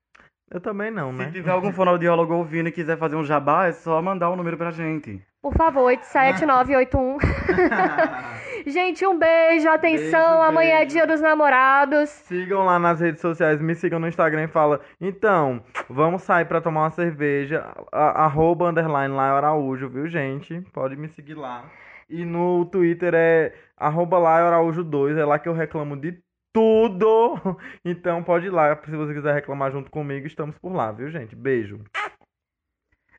Eu 0.49 0.61
também 0.61 0.89
não, 0.89 1.11
Se 1.11 1.17
né? 1.17 1.31
tiver 1.31 1.51
algum 1.51 1.73
fonoaudiólogo 1.73 2.33
ouvindo 2.33 2.69
e 2.69 2.71
quiser 2.71 2.97
fazer 2.97 3.17
um 3.17 3.23
jabá, 3.25 3.67
é 3.67 3.73
só 3.73 4.01
mandar 4.01 4.29
um 4.31 4.35
número 4.37 4.55
pra 4.57 4.71
gente. 4.71 5.21
Por 5.41 5.53
favor, 5.53 5.83
87981. 5.83 7.17
gente, 8.65 9.05
um 9.05 9.17
beijo, 9.17 9.67
atenção. 9.69 10.19
Beijo, 10.37 10.41
Amanhã 10.49 10.75
é 10.75 10.79
beijo. 10.79 10.91
dia 10.95 11.05
dos 11.07 11.21
namorados. 11.21 12.09
Sigam 12.09 12.63
lá 12.65 12.79
nas 12.79 12.99
redes 13.01 13.21
sociais, 13.21 13.61
me 13.61 13.75
sigam 13.75 13.99
no 13.99 14.07
Instagram 14.07 14.43
e 14.43 14.47
fala, 14.47 14.79
então, 15.01 15.61
vamos 15.89 16.21
sair 16.23 16.45
pra 16.45 16.61
tomar 16.61 16.83
uma 16.83 16.91
cerveja, 16.91 17.65
a- 17.91 18.23
arroba 18.25 18.69
underline 18.69 19.13
lá 19.13 19.31
Araújo, 19.35 19.89
viu 19.89 20.07
gente? 20.07 20.61
Pode 20.73 20.95
me 20.95 21.09
seguir 21.09 21.35
lá. 21.35 21.65
E 22.09 22.23
no 22.23 22.65
Twitter 22.65 23.13
é 23.13 23.53
arroba 23.75 24.17
lá 24.17 24.35
Araújo 24.35 24.81
2, 24.83 25.17
é 25.17 25.25
lá 25.25 25.37
que 25.37 25.49
eu 25.49 25.53
reclamo 25.53 25.97
de 25.97 26.17
tudo. 26.53 27.35
Então 27.85 28.23
pode 28.23 28.47
ir 28.47 28.49
lá, 28.49 28.75
se 28.83 28.95
você 28.95 29.13
quiser 29.13 29.33
reclamar 29.33 29.71
junto 29.71 29.89
comigo, 29.89 30.27
estamos 30.27 30.57
por 30.57 30.73
lá, 30.73 30.91
viu 30.91 31.09
gente? 31.09 31.35
Beijo. 31.35 31.83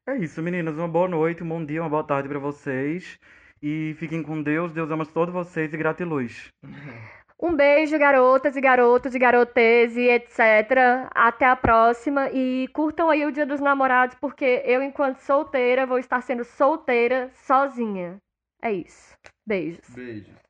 É 0.07 0.17
isso, 0.17 0.43
meninas. 0.43 0.77
Uma 0.77 0.89
boa 0.89 1.09
noite, 1.09 1.43
um 1.43 1.49
bom 1.49 1.65
dia, 1.65 1.83
uma 1.83 1.91
boa 1.91 2.05
tarde 2.05 2.29
pra 2.29 2.39
vocês. 2.39 3.19
E 3.63 3.95
fiquem 3.99 4.23
com 4.23 4.43
Deus. 4.43 4.73
Deus 4.73 4.91
ama 4.91 5.05
todos 5.05 5.35
vocês 5.35 5.73
e 5.73 5.77
gratiluz. 5.77 6.49
Um 7.41 7.55
beijo, 7.55 7.97
garotas 7.97 8.57
e 8.57 8.61
garotos 8.61 9.15
e 9.15 9.19
garotes 9.19 9.97
e 9.97 10.09
etc. 10.09 11.09
Até 11.15 11.47
a 11.47 11.55
próxima. 11.55 12.29
E 12.33 12.67
curtam 12.73 13.09
aí 13.09 13.25
o 13.25 13.31
Dia 13.31 13.47
dos 13.47 13.61
Namorados, 13.61 14.17
porque 14.21 14.61
eu, 14.65 14.83
enquanto 14.83 15.19
solteira, 15.19 15.87
vou 15.87 16.01
estar 16.01 16.21
sendo 16.21 16.43
solteira 16.43 17.31
sozinha. 17.47 18.19
É 18.61 18.73
isso. 18.73 19.17
Beijos. 19.47 19.89
Beijos. 19.95 20.48